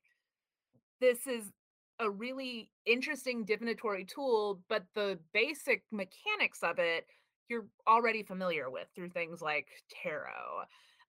this 1.00 1.26
is 1.26 1.50
a 1.98 2.08
really 2.08 2.70
interesting 2.86 3.44
divinatory 3.44 4.04
tool, 4.04 4.62
but 4.68 4.84
the 4.94 5.18
basic 5.32 5.82
mechanics 5.90 6.60
of 6.62 6.78
it 6.78 7.06
you're 7.50 7.66
already 7.86 8.22
familiar 8.22 8.70
with 8.70 8.86
through 8.94 9.10
things 9.10 9.42
like 9.42 9.66
tarot. 10.02 10.62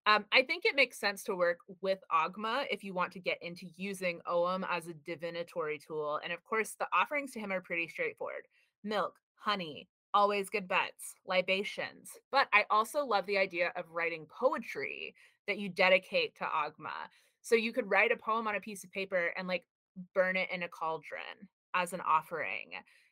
Um, 0.07 0.25
I 0.33 0.41
think 0.41 0.65
it 0.65 0.75
makes 0.75 0.99
sense 0.99 1.23
to 1.25 1.35
work 1.35 1.59
with 1.81 1.99
Ogma 2.11 2.65
if 2.71 2.83
you 2.83 2.95
want 2.95 3.11
to 3.13 3.19
get 3.19 3.37
into 3.43 3.67
using 3.77 4.19
Ogham 4.27 4.65
as 4.67 4.87
a 4.87 4.95
divinatory 5.05 5.77
tool. 5.77 6.19
And 6.23 6.33
of 6.33 6.43
course, 6.43 6.75
the 6.79 6.87
offerings 6.91 7.31
to 7.33 7.39
him 7.39 7.51
are 7.51 7.61
pretty 7.61 7.87
straightforward 7.87 8.47
milk, 8.83 9.13
honey, 9.41 9.87
always 10.13 10.49
good 10.49 10.67
bets, 10.67 11.15
libations. 11.25 12.11
But 12.31 12.47
I 12.53 12.65
also 12.69 13.05
love 13.05 13.25
the 13.25 13.37
idea 13.37 13.71
of 13.75 13.85
writing 13.89 14.27
poetry 14.29 15.15
that 15.47 15.57
you 15.57 15.69
dedicate 15.69 16.35
to 16.37 16.43
Ogma. 16.43 17.09
So 17.41 17.55
you 17.55 17.73
could 17.73 17.89
write 17.89 18.11
a 18.11 18.17
poem 18.17 18.47
on 18.47 18.55
a 18.55 18.61
piece 18.61 18.83
of 18.83 18.91
paper 18.91 19.33
and 19.35 19.47
like 19.47 19.65
burn 20.13 20.35
it 20.35 20.49
in 20.53 20.63
a 20.63 20.69
cauldron 20.69 21.47
as 21.73 21.93
an 21.93 22.01
offering 22.01 22.71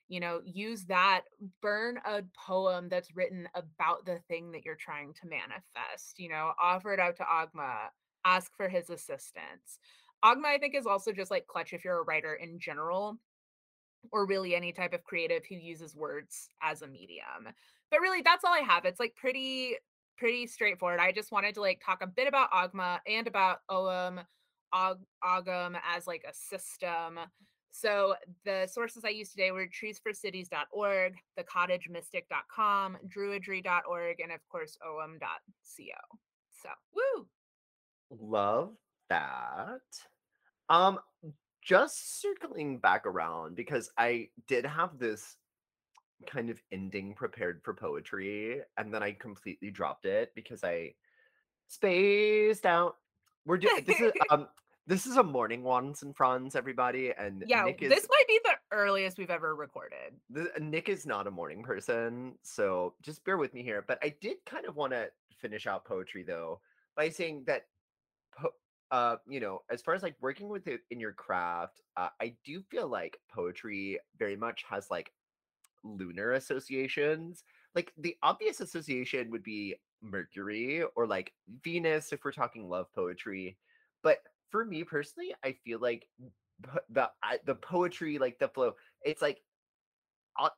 you 0.09 0.19
know 0.19 0.41
use 0.43 0.83
that 0.85 1.21
burn 1.61 1.99
a 2.05 2.21
poem 2.35 2.89
that's 2.89 3.15
written 3.15 3.47
about 3.53 4.05
the 4.05 4.19
thing 4.27 4.51
that 4.51 4.65
you're 4.65 4.75
trying 4.75 5.13
to 5.13 5.27
manifest 5.27 6.17
you 6.17 6.27
know 6.27 6.51
offer 6.61 6.93
it 6.93 6.99
out 6.99 7.15
to 7.15 7.23
Ogma, 7.23 7.75
ask 8.25 8.51
for 8.57 8.67
his 8.67 8.89
assistance 8.89 9.79
Ogma, 10.25 10.45
i 10.45 10.57
think 10.57 10.75
is 10.75 10.85
also 10.85 11.11
just 11.13 11.31
like 11.31 11.47
clutch 11.47 11.73
if 11.73 11.85
you're 11.85 11.99
a 11.99 12.03
writer 12.03 12.33
in 12.33 12.59
general 12.59 13.17
or 14.11 14.25
really 14.25 14.55
any 14.55 14.71
type 14.71 14.93
of 14.93 15.03
creative 15.03 15.43
who 15.47 15.55
uses 15.55 15.95
words 15.95 16.49
as 16.61 16.81
a 16.81 16.87
medium 16.87 17.53
but 17.91 18.01
really 18.01 18.21
that's 18.21 18.43
all 18.43 18.53
i 18.53 18.59
have 18.59 18.85
it's 18.85 18.99
like 18.99 19.15
pretty 19.15 19.75
pretty 20.17 20.47
straightforward 20.47 20.99
i 20.99 21.11
just 21.11 21.31
wanted 21.31 21.53
to 21.53 21.61
like 21.61 21.81
talk 21.85 22.01
a 22.01 22.07
bit 22.07 22.27
about 22.27 22.51
ogma 22.51 22.99
and 23.07 23.27
about 23.27 23.59
Ogham 23.69 24.19
Og- 24.71 25.05
ogum 25.23 25.79
as 25.95 26.05
like 26.05 26.23
a 26.29 26.33
system 26.33 27.19
so 27.71 28.15
the 28.45 28.67
sources 28.67 29.03
I 29.05 29.09
used 29.09 29.31
today 29.31 29.51
were 29.51 29.67
treesforcities.org, 29.67 31.13
thecottagemystic.com, 31.37 32.97
druidry.org, 33.07 34.19
and 34.19 34.31
of 34.31 34.39
course 34.49 34.77
om.co. 34.85 36.17
So 36.61 36.69
woo! 36.93 37.27
Love 38.09 38.75
that. 39.09 39.79
Um, 40.67 40.99
just 41.69 42.19
circling 42.19 42.79
back 42.79 43.05
around 43.05 43.55
because 43.55 43.91
I 43.95 44.29
did 44.47 44.65
have 44.65 44.97
this 44.97 45.35
kind 46.25 46.49
of 46.49 46.59
ending 46.71 47.13
prepared 47.13 47.61
for 47.63 47.75
poetry, 47.75 48.61
and 48.75 48.91
then 48.91 49.03
I 49.03 49.11
completely 49.11 49.69
dropped 49.69 50.05
it 50.05 50.31
because 50.33 50.63
I 50.63 50.95
spaced 51.67 52.65
out. 52.65 52.95
We're 53.45 53.57
doing 53.57 53.83
this 53.85 54.01
is 54.01 54.11
um 54.31 54.47
this 54.87 55.05
is 55.05 55.17
a 55.17 55.23
morning 55.23 55.61
Wands 55.61 56.01
and 56.01 56.15
Fronds, 56.17 56.55
everybody, 56.55 57.13
and 57.15 57.43
yeah, 57.45 57.65
Nick 57.65 57.83
is 57.83 57.89
this 57.89 58.07
might 58.09 58.27
be 58.27 58.39
the 58.43 58.75
earliest 58.75 59.19
we've 59.19 59.29
ever 59.29 59.55
recorded. 59.55 60.15
the, 60.31 60.49
Nick 60.59 60.89
is 60.89 61.05
not 61.05 61.27
a 61.27 61.31
morning 61.31 61.61
person, 61.61 62.33
so 62.41 62.95
just 63.03 63.23
bear 63.25 63.37
with 63.37 63.53
me 63.53 63.61
here. 63.61 63.85
But 63.87 63.99
I 64.01 64.15
did 64.21 64.37
kind 64.47 64.65
of 64.65 64.75
want 64.75 64.93
to 64.93 65.09
finish 65.37 65.67
out 65.67 65.85
poetry 65.85 66.23
though 66.23 66.61
by 66.97 67.09
saying 67.09 67.43
that, 67.45 67.67
po- 68.35 68.55
uh, 68.91 69.17
you 69.27 69.39
know, 69.39 69.61
as 69.71 69.81
far 69.81 69.93
as 69.93 70.03
like 70.03 70.15
working 70.21 70.49
with 70.49 70.67
it 70.67 70.81
in 70.89 70.99
your 70.99 71.13
craft, 71.13 71.81
uh, 71.97 72.09
I 72.21 72.35
do 72.43 72.61
feel 72.69 72.87
like 72.87 73.19
poetry 73.31 73.99
very 74.17 74.35
much 74.35 74.63
has 74.69 74.89
like 74.89 75.11
lunar 75.83 76.33
associations. 76.33 77.43
Like 77.75 77.93
the 77.97 78.15
obvious 78.23 78.61
association 78.61 79.29
would 79.31 79.43
be 79.43 79.75
Mercury 80.01 80.83
or 80.95 81.05
like 81.07 81.33
Venus 81.63 82.11
if 82.13 82.23
we're 82.23 82.31
talking 82.31 82.67
love 82.69 82.87
poetry, 82.93 83.57
but 84.03 84.19
for 84.49 84.65
me 84.65 84.83
personally, 84.83 85.35
I 85.43 85.55
feel 85.63 85.79
like 85.79 86.07
the 86.89 87.09
I, 87.23 87.39
the 87.45 87.55
poetry, 87.55 88.17
like 88.17 88.39
the 88.39 88.49
flow, 88.49 88.73
it's 89.03 89.21
like 89.21 89.41
I 90.37 90.49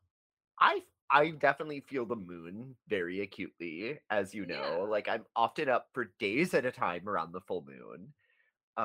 I 0.60 0.84
I 1.10 1.32
definitely 1.32 1.82
feel 1.82 2.06
the 2.06 2.16
moon 2.16 2.76
very 2.88 3.22
acutely, 3.22 4.00
as 4.10 4.34
you 4.34 4.46
know. 4.46 4.84
Yeah. 4.84 4.90
Like 4.90 5.10
I'm 5.10 5.26
often 5.36 5.70
up 5.70 5.90
for 5.94 6.14
days 6.20 6.54
at 6.54 6.66
a 6.66 6.72
time 6.72 7.08
around 7.10 7.34
the 7.34 7.42
full 7.42 7.66
moon. 7.68 8.14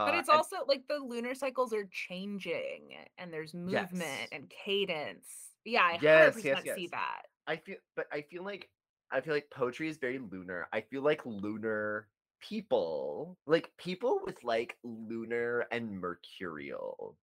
But 0.05 0.15
Uh, 0.15 0.19
it's 0.19 0.29
and 0.31 0.39
also 0.39 0.57
like 0.67 0.87
the 0.89 0.99
lunar 0.99 1.35
cycles 1.35 1.73
are 1.73 1.87
changing 1.87 2.97
and 3.19 3.33
there's 3.33 3.55
movement 3.55 4.03
yes, 4.03 4.29
and 4.33 4.49
cadence. 4.51 5.55
Yeah, 5.65 5.83
I 5.83 5.99
yes, 6.01 6.45
yes, 6.45 6.63
100% 6.63 6.69
see 6.69 6.87
yes. 6.87 6.91
that. 6.93 7.23
I 7.47 7.57
feel, 7.57 7.77
but 7.95 8.07
I 8.13 8.23
feel 8.23 8.45
like 8.45 8.71
I 9.11 9.21
feel 9.21 9.35
like 9.35 9.51
poetry 9.51 9.89
is 9.89 9.99
very 9.99 10.19
lunar. 10.19 10.69
I 10.73 10.81
feel 10.83 11.03
like 11.03 11.25
lunar 11.27 12.09
people, 12.41 13.39
like 13.47 13.73
people 13.79 14.21
with 14.25 14.43
like 14.45 14.79
lunar 14.83 15.67
and 15.71 16.01
mercurial 16.01 17.19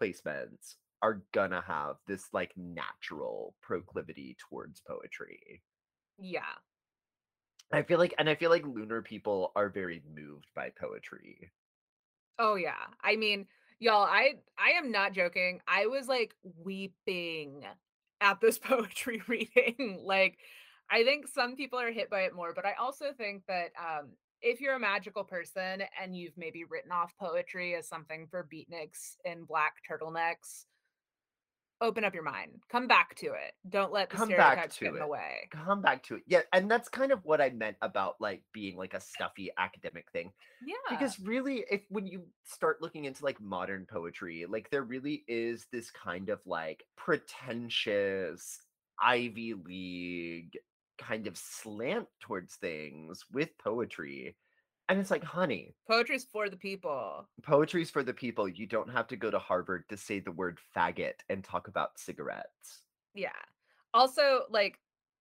placements 0.00 0.76
are 1.02 1.24
gonna 1.32 1.62
have 1.62 1.96
this 2.06 2.32
like 2.34 2.56
natural 2.56 3.56
proclivity 3.62 4.36
towards 4.40 4.80
poetry. 4.80 5.62
Yeah. 6.18 6.58
I 7.72 7.82
feel 7.82 7.98
like 7.98 8.14
and 8.18 8.28
I 8.28 8.34
feel 8.34 8.50
like 8.50 8.66
lunar 8.66 9.00
people 9.00 9.52
are 9.56 9.70
very 9.70 10.02
moved 10.06 10.50
by 10.54 10.68
poetry. 10.70 11.50
Oh 12.38 12.54
yeah. 12.54 12.86
I 13.02 13.16
mean, 13.16 13.46
y'all, 13.80 14.04
I 14.04 14.34
I 14.58 14.70
am 14.72 14.90
not 14.90 15.12
joking. 15.12 15.60
I 15.66 15.86
was 15.86 16.08
like 16.08 16.34
weeping 16.42 17.64
at 18.20 18.40
this 18.40 18.58
poetry 18.62 19.22
reading. 19.26 20.02
like 20.04 20.38
I 20.90 21.04
think 21.04 21.26
some 21.28 21.56
people 21.56 21.78
are 21.78 21.90
hit 21.90 22.10
by 22.10 22.22
it 22.22 22.34
more, 22.34 22.52
but 22.54 22.64
I 22.64 22.74
also 22.80 23.06
think 23.16 23.42
that 23.48 23.70
um 23.78 24.10
if 24.40 24.60
you're 24.60 24.76
a 24.76 24.80
magical 24.80 25.24
person 25.24 25.82
and 26.00 26.16
you've 26.16 26.36
maybe 26.36 26.62
written 26.64 26.92
off 26.92 27.12
poetry 27.18 27.74
as 27.74 27.88
something 27.88 28.28
for 28.30 28.46
beatniks 28.52 29.16
in 29.24 29.44
black 29.44 29.74
turtlenecks, 29.90 30.64
open 31.80 32.04
up 32.04 32.14
your 32.14 32.22
mind. 32.22 32.60
Come 32.68 32.86
back 32.86 33.14
to 33.16 33.26
it. 33.26 33.52
Don't 33.68 33.92
let 33.92 34.10
the 34.10 34.16
Come 34.16 34.28
back 34.28 34.72
stereotypes 34.72 34.78
get 34.78 34.86
to 34.86 34.94
in 34.94 35.00
the 35.00 35.06
way. 35.06 35.48
Come 35.50 35.82
back 35.82 36.02
to 36.04 36.16
it. 36.16 36.22
Yeah, 36.26 36.40
and 36.52 36.70
that's 36.70 36.88
kind 36.88 37.12
of 37.12 37.24
what 37.24 37.40
I 37.40 37.50
meant 37.50 37.76
about 37.82 38.16
like 38.20 38.42
being 38.52 38.76
like 38.76 38.94
a 38.94 39.00
stuffy 39.00 39.50
academic 39.58 40.10
thing. 40.12 40.32
Yeah. 40.64 40.74
Because 40.90 41.18
really, 41.20 41.64
if 41.70 41.82
when 41.88 42.06
you 42.06 42.22
start 42.44 42.82
looking 42.82 43.04
into 43.04 43.24
like 43.24 43.40
modern 43.40 43.86
poetry, 43.90 44.46
like 44.48 44.70
there 44.70 44.82
really 44.82 45.24
is 45.28 45.66
this 45.72 45.90
kind 45.90 46.28
of 46.28 46.40
like 46.46 46.84
pretentious 46.96 48.60
Ivy 49.00 49.54
League 49.54 50.58
kind 50.98 51.26
of 51.26 51.36
slant 51.36 52.08
towards 52.20 52.56
things 52.56 53.24
with 53.32 53.56
poetry. 53.58 54.36
And 54.88 54.98
it's 54.98 55.10
like, 55.10 55.24
honey, 55.24 55.74
Poetry's 55.86 56.24
for 56.32 56.48
the 56.48 56.56
people. 56.56 57.28
poetry's 57.42 57.90
for 57.90 58.02
the 58.02 58.14
people. 58.14 58.48
You 58.48 58.66
don't 58.66 58.90
have 58.90 59.06
to 59.08 59.16
go 59.16 59.30
to 59.30 59.38
Harvard 59.38 59.84
to 59.90 59.96
say 59.98 60.18
the 60.20 60.32
word 60.32 60.58
faggot 60.74 61.14
and 61.28 61.44
talk 61.44 61.68
about 61.68 61.98
cigarettes. 61.98 62.80
Yeah. 63.14 63.28
Also, 63.92 64.44
like, 64.50 64.78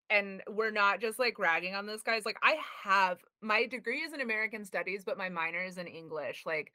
and 0.10 0.42
we're 0.50 0.72
not 0.72 1.02
just 1.02 1.20
like 1.20 1.38
ragging 1.38 1.76
on 1.76 1.86
this, 1.86 2.02
guys. 2.02 2.26
Like, 2.26 2.38
I 2.42 2.56
have 2.84 3.18
my 3.42 3.66
degree 3.66 4.00
is 4.00 4.14
in 4.14 4.22
American 4.22 4.64
Studies, 4.64 5.04
but 5.06 5.18
my 5.18 5.28
minor 5.28 5.62
is 5.64 5.78
in 5.78 5.88
English. 5.88 6.44
Like, 6.46 6.72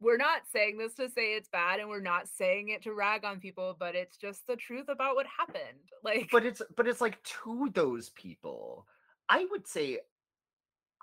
we're 0.00 0.16
not 0.16 0.42
saying 0.52 0.78
this 0.78 0.94
to 0.94 1.08
say 1.10 1.34
it's 1.34 1.48
bad, 1.48 1.80
and 1.80 1.88
we're 1.88 2.00
not 2.00 2.28
saying 2.28 2.68
it 2.68 2.82
to 2.84 2.94
rag 2.94 3.24
on 3.24 3.40
people, 3.40 3.74
but 3.76 3.96
it's 3.96 4.16
just 4.16 4.46
the 4.46 4.54
truth 4.54 4.88
about 4.88 5.16
what 5.16 5.26
happened. 5.26 5.62
Like, 6.04 6.28
But 6.30 6.46
it's 6.46 6.62
but 6.76 6.86
it's 6.86 7.00
like 7.00 7.20
to 7.24 7.68
those 7.74 8.10
people. 8.10 8.86
I 9.28 9.44
would 9.50 9.66
say 9.66 9.98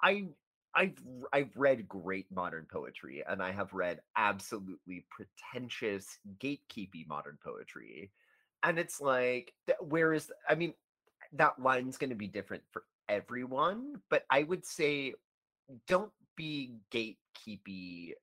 I 0.02 0.28
I've 0.76 0.98
I've 1.32 1.56
read 1.56 1.88
great 1.88 2.26
modern 2.32 2.68
poetry 2.72 3.24
and 3.28 3.42
I 3.42 3.52
have 3.52 3.74
read 3.74 4.02
absolutely 4.18 5.06
pretentious 5.10 6.20
gatekeepy 6.40 7.08
modern 7.08 7.38
poetry. 7.44 8.12
And 8.64 8.78
it's 8.78 9.00
like 9.00 9.54
where 9.80 10.14
is 10.14 10.32
I 10.50 10.56
mean 10.56 10.74
that 11.34 11.60
line's 11.60 11.98
going 11.98 12.10
to 12.10 12.16
be 12.16 12.28
different 12.28 12.64
for 12.72 12.84
everyone, 13.08 14.02
but 14.10 14.26
I 14.30 14.44
would 14.44 14.66
say 14.66 15.14
don't 15.88 16.12
be 16.36 16.76
gatekeepy 16.92 18.14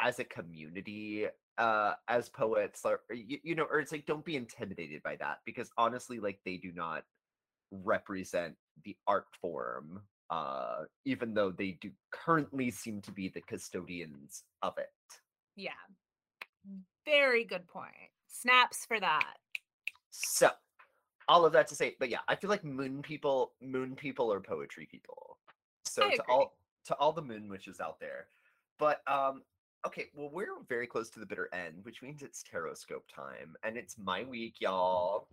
as 0.00 0.18
a 0.20 0.24
community 0.24 1.26
uh 1.58 1.94
as 2.06 2.28
poets 2.28 2.82
or 2.84 3.00
or 3.10 3.16
you, 3.16 3.38
you 3.42 3.54
know 3.56 3.64
or 3.64 3.80
it's 3.80 3.90
like 3.90 4.06
don't 4.06 4.24
be 4.24 4.36
intimidated 4.36 5.02
by 5.02 5.16
that 5.16 5.38
because 5.44 5.70
honestly 5.76 6.20
like 6.20 6.38
they 6.44 6.56
do 6.56 6.70
not 6.72 7.02
represent 7.72 8.54
the 8.84 8.96
art 9.08 9.26
form 9.40 10.00
uh 10.30 10.84
even 11.04 11.34
though 11.34 11.50
they 11.50 11.78
do 11.80 11.90
currently 12.10 12.70
seem 12.70 13.00
to 13.00 13.12
be 13.12 13.28
the 13.28 13.40
custodians 13.42 14.44
of 14.62 14.76
it 14.78 14.88
yeah. 15.56 15.70
Very 17.04 17.44
good 17.44 17.66
point. 17.66 17.90
Snaps 18.28 18.86
for 18.86 19.00
that. 19.00 19.34
so 20.10 20.50
all 21.28 21.44
of 21.44 21.52
that 21.52 21.68
to 21.68 21.74
say 21.74 21.94
but 21.98 22.08
yeah 22.08 22.20
i 22.28 22.34
feel 22.34 22.48
like 22.48 22.64
moon 22.64 23.02
people 23.02 23.52
moon 23.60 23.94
people 23.94 24.32
are 24.32 24.40
poetry 24.40 24.88
people 24.90 25.36
so 25.84 26.04
I 26.04 26.14
to 26.16 26.22
agree. 26.22 26.34
all 26.34 26.56
to 26.86 26.94
all 26.94 27.12
the 27.12 27.20
moon 27.22 27.48
witches 27.50 27.80
out 27.80 28.00
there 28.00 28.28
but 28.78 29.02
um 29.06 29.42
okay 29.86 30.06
well 30.14 30.30
we're 30.32 30.46
very 30.68 30.86
close 30.86 31.10
to 31.10 31.20
the 31.20 31.26
bitter 31.26 31.48
end 31.52 31.74
which 31.82 32.00
means 32.02 32.22
it's 32.22 32.42
taroscope 32.42 33.04
time 33.14 33.54
and 33.62 33.76
it's 33.76 33.96
my 33.98 34.24
week 34.24 34.54
y'all 34.60 35.28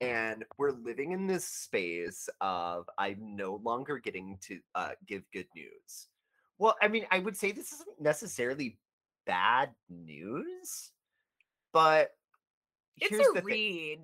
and 0.00 0.44
we're 0.58 0.70
living 0.72 1.12
in 1.12 1.26
this 1.26 1.44
space 1.44 2.28
of 2.40 2.88
i'm 2.98 3.34
no 3.36 3.60
longer 3.64 3.98
getting 3.98 4.38
to 4.40 4.60
uh, 4.74 4.90
give 5.06 5.22
good 5.32 5.46
news 5.54 6.08
well 6.58 6.76
i 6.82 6.88
mean 6.88 7.04
i 7.10 7.18
would 7.18 7.36
say 7.36 7.52
this 7.52 7.72
isn't 7.72 8.00
necessarily 8.00 8.78
bad 9.26 9.70
news 9.90 10.92
but 11.72 12.12
It's 13.00 13.10
here's 13.10 13.26
a 13.36 13.42
read. 13.42 14.00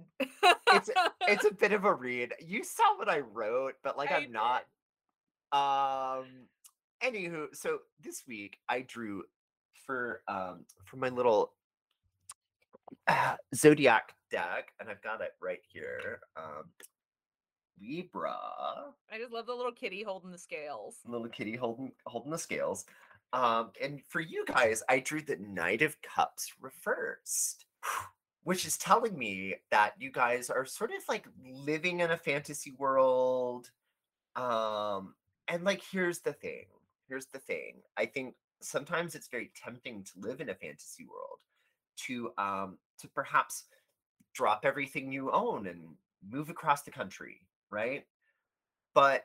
It's 0.72 0.90
it's 1.26 1.44
a 1.44 1.54
bit 1.54 1.72
of 1.72 1.84
a 1.84 1.92
read. 2.06 2.32
You 2.40 2.62
saw 2.64 2.96
what 2.96 3.08
I 3.08 3.20
wrote, 3.20 3.74
but 3.82 3.96
like 3.98 4.12
I 4.12 4.16
I'm 4.18 4.32
not. 4.32 4.64
Um. 5.52 6.26
Anywho, 7.02 7.54
so 7.54 7.80
this 8.00 8.22
week 8.26 8.58
I 8.68 8.82
drew 8.82 9.24
for 9.86 10.22
um 10.28 10.64
for 10.84 10.96
my 10.96 11.08
little 11.08 11.52
uh, 13.08 13.36
zodiac 13.54 14.14
deck, 14.34 14.72
and 14.80 14.88
I've 14.88 15.02
got 15.02 15.20
it 15.20 15.32
right 15.40 15.60
here. 15.68 16.20
Um, 16.36 16.64
Libra, 17.80 18.36
I 19.10 19.18
just 19.18 19.32
love 19.32 19.46
the 19.46 19.54
little 19.54 19.72
kitty 19.72 20.02
holding 20.02 20.30
the 20.30 20.38
scales. 20.38 20.96
little 21.06 21.28
kitty 21.28 21.56
holding 21.56 21.92
holding 22.06 22.30
the 22.32 22.38
scales. 22.38 22.84
Um, 23.32 23.70
and 23.82 24.00
for 24.08 24.20
you 24.20 24.44
guys, 24.46 24.82
I 24.88 25.00
drew 25.00 25.20
the 25.20 25.36
Knight 25.36 25.82
of 25.82 25.96
Cups 26.02 26.52
reversed, 26.60 27.66
which 28.44 28.64
is 28.64 28.78
telling 28.78 29.18
me 29.18 29.56
that 29.70 29.94
you 29.98 30.10
guys 30.10 30.50
are 30.50 30.64
sort 30.64 30.90
of 30.90 31.02
like 31.08 31.26
living 31.44 32.00
in 32.00 32.10
a 32.10 32.16
fantasy 32.16 32.72
world. 32.78 33.70
Um, 34.36 35.14
and 35.48 35.64
like, 35.64 35.82
here's 35.90 36.20
the 36.20 36.32
thing. 36.32 36.66
Here's 37.08 37.26
the 37.26 37.38
thing. 37.40 37.82
I 37.96 38.06
think 38.06 38.34
sometimes 38.62 39.14
it's 39.14 39.28
very 39.28 39.50
tempting 39.62 40.04
to 40.04 40.28
live 40.28 40.40
in 40.40 40.48
a 40.48 40.54
fantasy 40.54 41.04
world, 41.04 41.40
to 42.06 42.32
um, 42.38 42.78
to 43.00 43.08
perhaps 43.08 43.64
drop 44.34 44.64
everything 44.64 45.12
you 45.12 45.30
own 45.30 45.66
and 45.66 45.96
move 46.28 46.50
across 46.50 46.82
the 46.82 46.90
country, 46.90 47.40
right? 47.70 48.04
But 48.94 49.24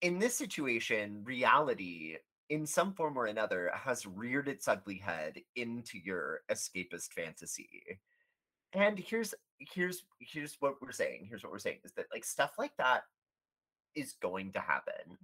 in 0.00 0.18
this 0.18 0.36
situation, 0.36 1.22
reality, 1.24 2.16
in 2.50 2.66
some 2.66 2.92
form 2.92 3.16
or 3.16 3.26
another, 3.26 3.70
has 3.74 4.06
reared 4.06 4.48
its 4.48 4.68
ugly 4.68 4.98
head 4.98 5.40
into 5.56 5.98
your 5.98 6.40
escapist 6.50 7.12
fantasy. 7.12 7.98
And 8.74 8.98
here's 8.98 9.34
here's 9.58 10.04
here's 10.18 10.56
what 10.60 10.74
we're 10.80 10.92
saying. 10.92 11.26
Here's 11.28 11.42
what 11.42 11.52
we're 11.52 11.58
saying 11.58 11.78
is 11.84 11.92
that 11.92 12.06
like 12.12 12.24
stuff 12.24 12.52
like 12.58 12.76
that 12.78 13.02
is 13.94 14.14
going 14.20 14.52
to 14.52 14.60
happen. 14.60 15.18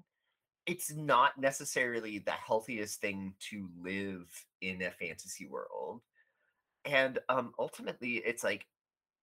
It's 0.66 0.94
not 0.94 1.38
necessarily 1.38 2.18
the 2.18 2.32
healthiest 2.32 3.00
thing 3.00 3.34
to 3.50 3.68
live 3.82 4.28
in 4.60 4.82
a 4.82 4.90
fantasy 4.90 5.46
world. 5.46 6.02
And 6.84 7.18
um 7.28 7.52
ultimately 7.58 8.16
it's 8.16 8.44
like 8.44 8.66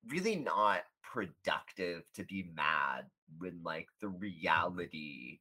really 0.10 0.36
not 0.36 0.82
productive 1.04 2.04
to 2.14 2.24
be 2.24 2.50
mad 2.56 3.06
when 3.40 3.60
like 3.64 3.88
the 4.02 4.08
mm-hmm. 4.08 4.20
reality 4.20 5.40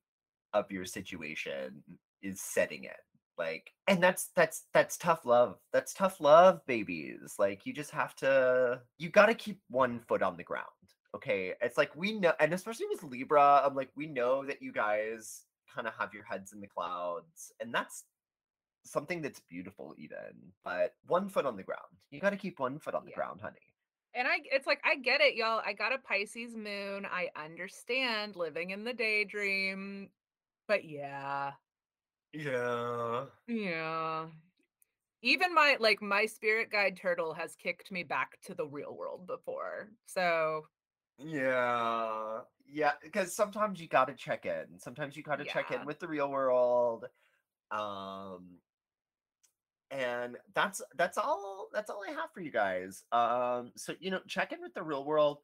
of 0.53 0.71
your 0.71 0.85
situation 0.85 1.83
is 2.23 2.41
setting 2.41 2.85
it 2.85 2.97
like 3.37 3.73
and 3.89 4.03
that's 4.03 4.31
that's 4.37 4.65
that's 4.73 4.97
tough 4.97 5.27
love 5.27 5.57
that's 5.73 5.93
tough 5.93 6.21
love 6.21 6.61
babies 6.67 7.35
like 7.39 7.67
you 7.67 7.73
just 7.73 7.91
have 7.91 8.15
to 8.15 8.81
you 8.99 9.09
got 9.09 9.27
to 9.27 9.35
keep 9.35 9.61
one 9.69 9.99
foot 9.99 10.23
on 10.23 10.37
the 10.37 10.45
ground 10.45 10.65
okay? 11.15 11.55
It's 11.61 11.79
like 11.79 11.95
we 11.95 12.19
know 12.19 12.33
and 12.41 12.53
especially 12.53 12.87
with 12.91 13.03
libra 13.05 13.63
i'm 13.65 13.75
like 13.75 13.91
we 13.97 14.07
know 14.07 14.45
that 14.45 14.63
you 14.63 14.73
guys 14.73 15.45
kind 15.73 15.87
of 15.87 15.95
have 15.99 16.15
your 16.15 16.25
heads 16.25 16.53
in 16.53 16.61
the 16.61 16.67
clouds 16.67 17.53
and 17.61 17.75
that's 17.75 18.05
something 18.85 19.23
that's 19.23 19.41
beautiful 19.49 19.95
even 19.99 20.53
but 20.65 20.95
one 21.07 21.29
foot 21.29 21.47
on 21.47 21.57
the 21.57 21.63
ground 21.63 21.81
you 22.11 22.21
got 22.21 22.31
to 22.31 22.37
keep 22.37 22.61
one 22.61 22.79
foot 22.79 22.95
on 22.95 23.05
the 23.05 23.11
Yeah. 23.11 23.17
ground 23.17 23.41
honey 23.41 23.74
And 24.15 24.29
I 24.29 24.39
it's 24.45 24.67
like 24.67 24.81
I 24.85 24.97
get 24.97 25.21
it, 25.21 25.35
y'all. 25.35 25.61
I 25.65 25.73
got 25.73 25.93
a 25.93 25.99
Pisces 25.99 26.55
moon. 26.55 27.07
I 27.11 27.29
understand 27.37 28.37
living 28.37 28.71
in 28.71 28.85
the 28.85 28.93
daydream. 28.93 30.11
But 30.69 30.85
yeah. 30.85 31.53
yeah 32.33 33.25
Yeah. 33.49 34.27
Even 35.23 35.55
my 35.55 35.77
like 35.81 36.01
my 36.01 36.27
spirit 36.27 36.71
guide 36.71 36.97
turtle 36.97 37.35
has 37.35 37.57
kicked 37.57 37.91
me 37.91 38.03
back 38.03 38.39
to 38.45 38.55
the 38.55 38.67
real 38.67 38.95
world 38.97 39.27
before. 39.27 39.89
So, 40.07 40.67
Yeah. 41.19 42.41
Yeah, 42.67 42.93
because 43.03 43.35
sometimes 43.35 43.81
you 43.81 43.89
got 43.89 44.07
to 44.07 44.15
check 44.15 44.47
in. 44.47 44.79
Sometimes 44.79 45.17
you 45.17 45.23
got 45.23 45.37
to 45.37 45.45
check 45.45 45.71
in 45.71 45.85
with 45.87 45.99
the 45.99 46.09
real 46.09 46.31
world. 46.31 47.07
Um 47.71 48.59
and 49.95 50.37
that's 50.55 50.83
that's 50.97 51.19
all 51.19 51.69
that's 51.73 51.91
all 51.91 52.03
I 52.09 52.13
have 52.13 52.31
for 52.35 52.41
you 52.41 52.51
guys. 52.51 53.05
Um 53.13 53.73
so 53.77 53.95
you 54.01 54.11
know, 54.11 54.21
check 54.29 54.53
in 54.53 54.61
with 54.61 54.75
the 54.75 54.83
real 54.83 55.05
world. 55.05 55.39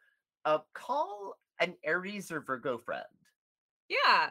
Uh 0.44 0.58
call 0.74 1.38
an 1.60 1.74
Aries 1.84 2.30
or 2.32 2.40
Virgo 2.40 2.78
friend. 2.78 3.04
yeah. 3.88 4.30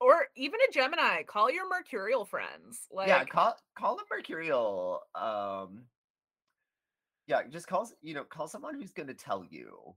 Or 0.00 0.26
even 0.36 0.58
a 0.68 0.72
Gemini, 0.72 1.22
call 1.22 1.50
your 1.50 1.68
mercurial 1.68 2.24
friends. 2.24 2.88
Like 2.90 3.08
yeah, 3.08 3.24
call 3.24 3.56
call 3.78 3.98
a 3.98 4.02
Mercurial. 4.14 5.00
Um 5.14 5.84
yeah, 7.28 7.42
just 7.48 7.68
call 7.68 7.88
you 8.02 8.14
know, 8.14 8.24
call 8.24 8.48
someone 8.48 8.74
who's 8.74 8.92
going 8.92 9.06
to 9.08 9.14
tell 9.14 9.44
you. 9.48 9.94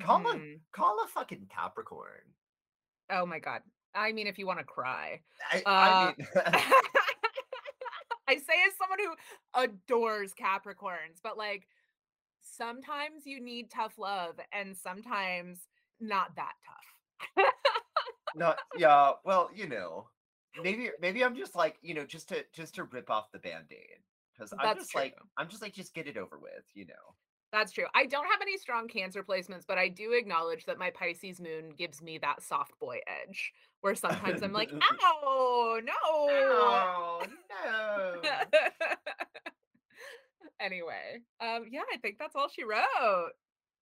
Call 0.00 0.20
a 0.30 0.34
mhm. 0.36 0.60
call 0.72 0.98
a 1.04 1.08
fucking 1.08 1.48
Capricorn. 1.52 2.22
Oh 3.10 3.26
my 3.26 3.40
god. 3.40 3.62
I 3.94 4.12
mean 4.12 4.28
if 4.28 4.38
you 4.38 4.46
want 4.46 4.60
to 4.60 4.64
cry. 4.64 5.20
I, 5.52 5.62
Uh, 5.66 6.12
I 6.46 6.52
mean 6.54 7.21
I 8.28 8.36
say 8.36 8.54
as 8.66 8.74
someone 8.78 8.98
who 8.98 9.14
adores 9.54 10.32
Capricorns, 10.34 11.20
but 11.22 11.36
like 11.36 11.66
sometimes 12.40 13.26
you 13.26 13.40
need 13.40 13.70
tough 13.70 13.98
love 13.98 14.34
and 14.52 14.76
sometimes 14.76 15.68
not 16.00 16.34
that 16.36 16.52
tough. 16.66 17.46
No, 18.34 18.54
yeah, 18.78 19.12
well, 19.24 19.50
you 19.54 19.68
know, 19.68 20.08
maybe 20.62 20.90
maybe 21.00 21.22
I'm 21.24 21.36
just 21.36 21.54
like, 21.54 21.76
you 21.82 21.94
know, 21.94 22.04
just 22.04 22.28
to 22.30 22.44
just 22.52 22.74
to 22.76 22.84
rip 22.84 23.10
off 23.10 23.30
the 23.32 23.38
band-aid. 23.38 23.98
Because 24.32 24.54
I'm 24.58 24.76
just 24.76 24.94
like. 24.94 25.14
I'm 25.36 25.48
just 25.48 25.60
like 25.60 25.74
just 25.74 25.94
get 25.94 26.06
it 26.06 26.16
over 26.16 26.38
with, 26.38 26.64
you 26.72 26.86
know. 26.86 27.14
That's 27.52 27.70
true. 27.70 27.84
I 27.94 28.06
don't 28.06 28.24
have 28.30 28.40
any 28.40 28.56
strong 28.56 28.88
Cancer 28.88 29.22
placements, 29.22 29.64
but 29.68 29.76
I 29.76 29.88
do 29.88 30.12
acknowledge 30.12 30.64
that 30.64 30.78
my 30.78 30.90
Pisces 30.90 31.38
moon 31.38 31.70
gives 31.76 32.00
me 32.00 32.16
that 32.18 32.42
soft 32.42 32.78
boy 32.80 33.00
edge, 33.06 33.52
where 33.82 33.94
sometimes 33.94 34.42
I'm 34.42 34.52
like, 34.54 34.72
"Ow, 35.02 35.80
no." 35.84 35.92
Oh 36.04 37.22
no. 37.64 38.22
Anyway, 40.60 41.20
um, 41.40 41.64
yeah, 41.72 41.80
I 41.92 41.96
think 41.96 42.18
that's 42.20 42.36
all 42.36 42.48
she 42.48 42.62
wrote. 42.62 43.32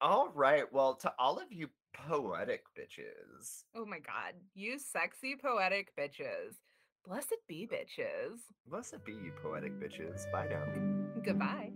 All 0.00 0.30
right. 0.34 0.64
Well, 0.72 0.94
to 0.96 1.12
all 1.18 1.38
of 1.38 1.52
you 1.52 1.68
poetic 1.92 2.62
bitches, 2.78 3.64
Oh 3.74 3.84
my 3.84 3.98
god, 3.98 4.32
you 4.54 4.78
sexy 4.78 5.36
poetic 5.36 5.94
bitches. 5.94 6.54
Blessed 7.06 7.34
be 7.48 7.68
bitches. 7.70 8.38
blessed 8.66 9.04
be 9.04 9.12
you 9.12 9.32
poetic 9.42 9.78
bitches. 9.78 10.30
Bye 10.32 10.48
now. 10.48 10.64
Goodbye. 11.22 11.70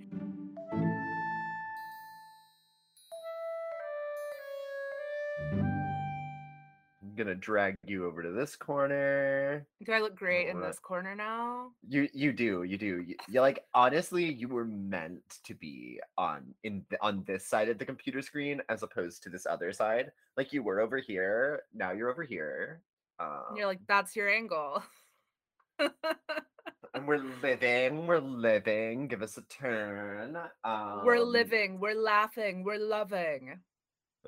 Gonna 7.16 7.34
drag 7.34 7.74
you 7.86 8.06
over 8.06 8.22
to 8.22 8.30
this 8.30 8.56
corner. 8.56 9.66
Do 9.84 9.92
I 9.92 10.00
look 10.00 10.16
great 10.16 10.48
in 10.48 10.60
this 10.60 10.78
corner 10.78 11.14
now? 11.14 11.70
You 11.88 12.08
you 12.12 12.32
do 12.32 12.62
you 12.62 12.76
do 12.76 13.04
you, 13.06 13.40
like 13.40 13.64
honestly 13.74 14.32
you 14.32 14.48
were 14.48 14.64
meant 14.64 15.38
to 15.44 15.54
be 15.54 16.00
on 16.18 16.54
in 16.62 16.84
on 17.00 17.24
this 17.26 17.46
side 17.46 17.68
of 17.68 17.78
the 17.78 17.84
computer 17.84 18.22
screen 18.22 18.60
as 18.68 18.82
opposed 18.82 19.22
to 19.24 19.28
this 19.28 19.46
other 19.46 19.72
side. 19.72 20.12
Like 20.36 20.52
you 20.52 20.62
were 20.62 20.80
over 20.80 20.98
here, 20.98 21.62
now 21.74 21.92
you're 21.92 22.10
over 22.10 22.22
here. 22.22 22.80
Um, 23.18 23.56
you're 23.56 23.66
like, 23.66 23.80
that's 23.86 24.16
your 24.16 24.28
angle. 24.28 24.82
and 25.78 27.06
we're 27.06 27.22
living, 27.42 28.06
we're 28.06 28.20
living. 28.20 29.08
Give 29.08 29.22
us 29.22 29.36
a 29.36 29.42
turn. 29.42 30.36
Um, 30.64 31.02
we're 31.04 31.20
living, 31.20 31.78
we're 31.80 31.94
laughing, 31.94 32.64
we're 32.64 32.78
loving. 32.78 33.60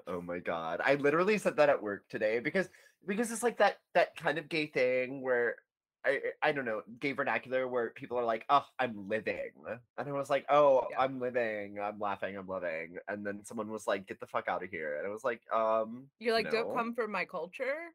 Oh 0.06 0.20
my 0.20 0.38
god. 0.40 0.80
I 0.82 0.94
literally 0.94 1.38
said 1.38 1.56
that 1.56 1.68
at 1.70 1.82
work 1.82 2.08
today 2.08 2.40
because 2.40 2.68
because 3.06 3.30
it's 3.30 3.42
like 3.42 3.58
that 3.58 3.78
that 3.94 4.16
kind 4.16 4.38
of 4.38 4.48
gay 4.48 4.66
thing 4.66 5.22
where 5.22 5.56
I 6.04 6.32
I 6.42 6.52
don't 6.52 6.64
know, 6.64 6.82
gay 7.00 7.12
vernacular 7.12 7.66
where 7.68 7.90
people 7.90 8.18
are 8.18 8.24
like, 8.24 8.44
"Oh, 8.48 8.66
I'm 8.78 9.08
living." 9.08 9.52
And 9.98 10.08
I 10.08 10.12
was 10.12 10.30
like, 10.30 10.46
"Oh, 10.48 10.88
Yeah. 10.88 10.96
I'm 10.96 11.20
living. 11.20 11.78
I'm 11.80 11.98
laughing. 11.98 12.36
I'm 12.36 12.46
loving." 12.46 12.98
And 13.08 13.26
then 13.26 13.44
someone 13.44 13.70
was 13.70 13.86
like, 13.86 14.06
"Get 14.06 14.20
the 14.20 14.26
fuck 14.26 14.48
out 14.48 14.62
of 14.64 14.70
here." 14.70 14.98
And 14.98 15.06
I 15.06 15.10
was 15.10 15.24
like, 15.24 15.42
"Um, 15.52 16.10
You're 16.18 16.34
like, 16.34 16.50
don't 16.50 16.70
come 16.70 16.94
for 16.94 17.08
my 17.08 17.24
culture. 17.24 17.92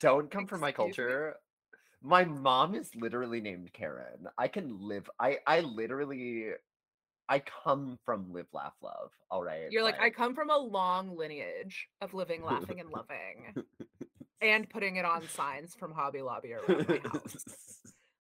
Don't 0.00 0.30
come 0.30 0.46
for 0.46 0.58
my 0.58 0.72
Excuse 0.76 1.00
me? 1.02 1.12
culture." 1.12 1.36
My 2.02 2.24
mom 2.24 2.74
is 2.74 2.94
literally 2.96 3.40
named 3.40 3.72
Karen. 3.72 4.28
I 4.38 4.48
can 4.48 4.80
live 4.80 5.10
I 5.20 5.40
I 5.46 5.60
literally 5.60 6.52
I 7.28 7.40
come 7.40 7.98
from 8.04 8.32
live 8.32 8.46
laugh 8.52 8.74
love, 8.82 9.10
all 9.30 9.42
right? 9.42 9.70
You're 9.70 9.82
like, 9.82 10.00
I 10.00 10.10
come 10.10 10.34
from 10.34 10.50
a 10.50 10.56
long 10.56 11.16
lineage 11.16 11.88
of 12.00 12.14
living, 12.14 12.42
laughing, 12.42 12.80
and 12.80 12.88
loving, 12.94 13.64
and 14.40 14.68
putting 14.70 14.96
it 14.96 15.04
on 15.04 15.28
signs 15.28 15.74
from 15.74 15.92
Hobby 15.92 16.22
Lobby 16.22 16.54
around 16.54 16.88
my 16.88 17.00
house. 17.04 17.44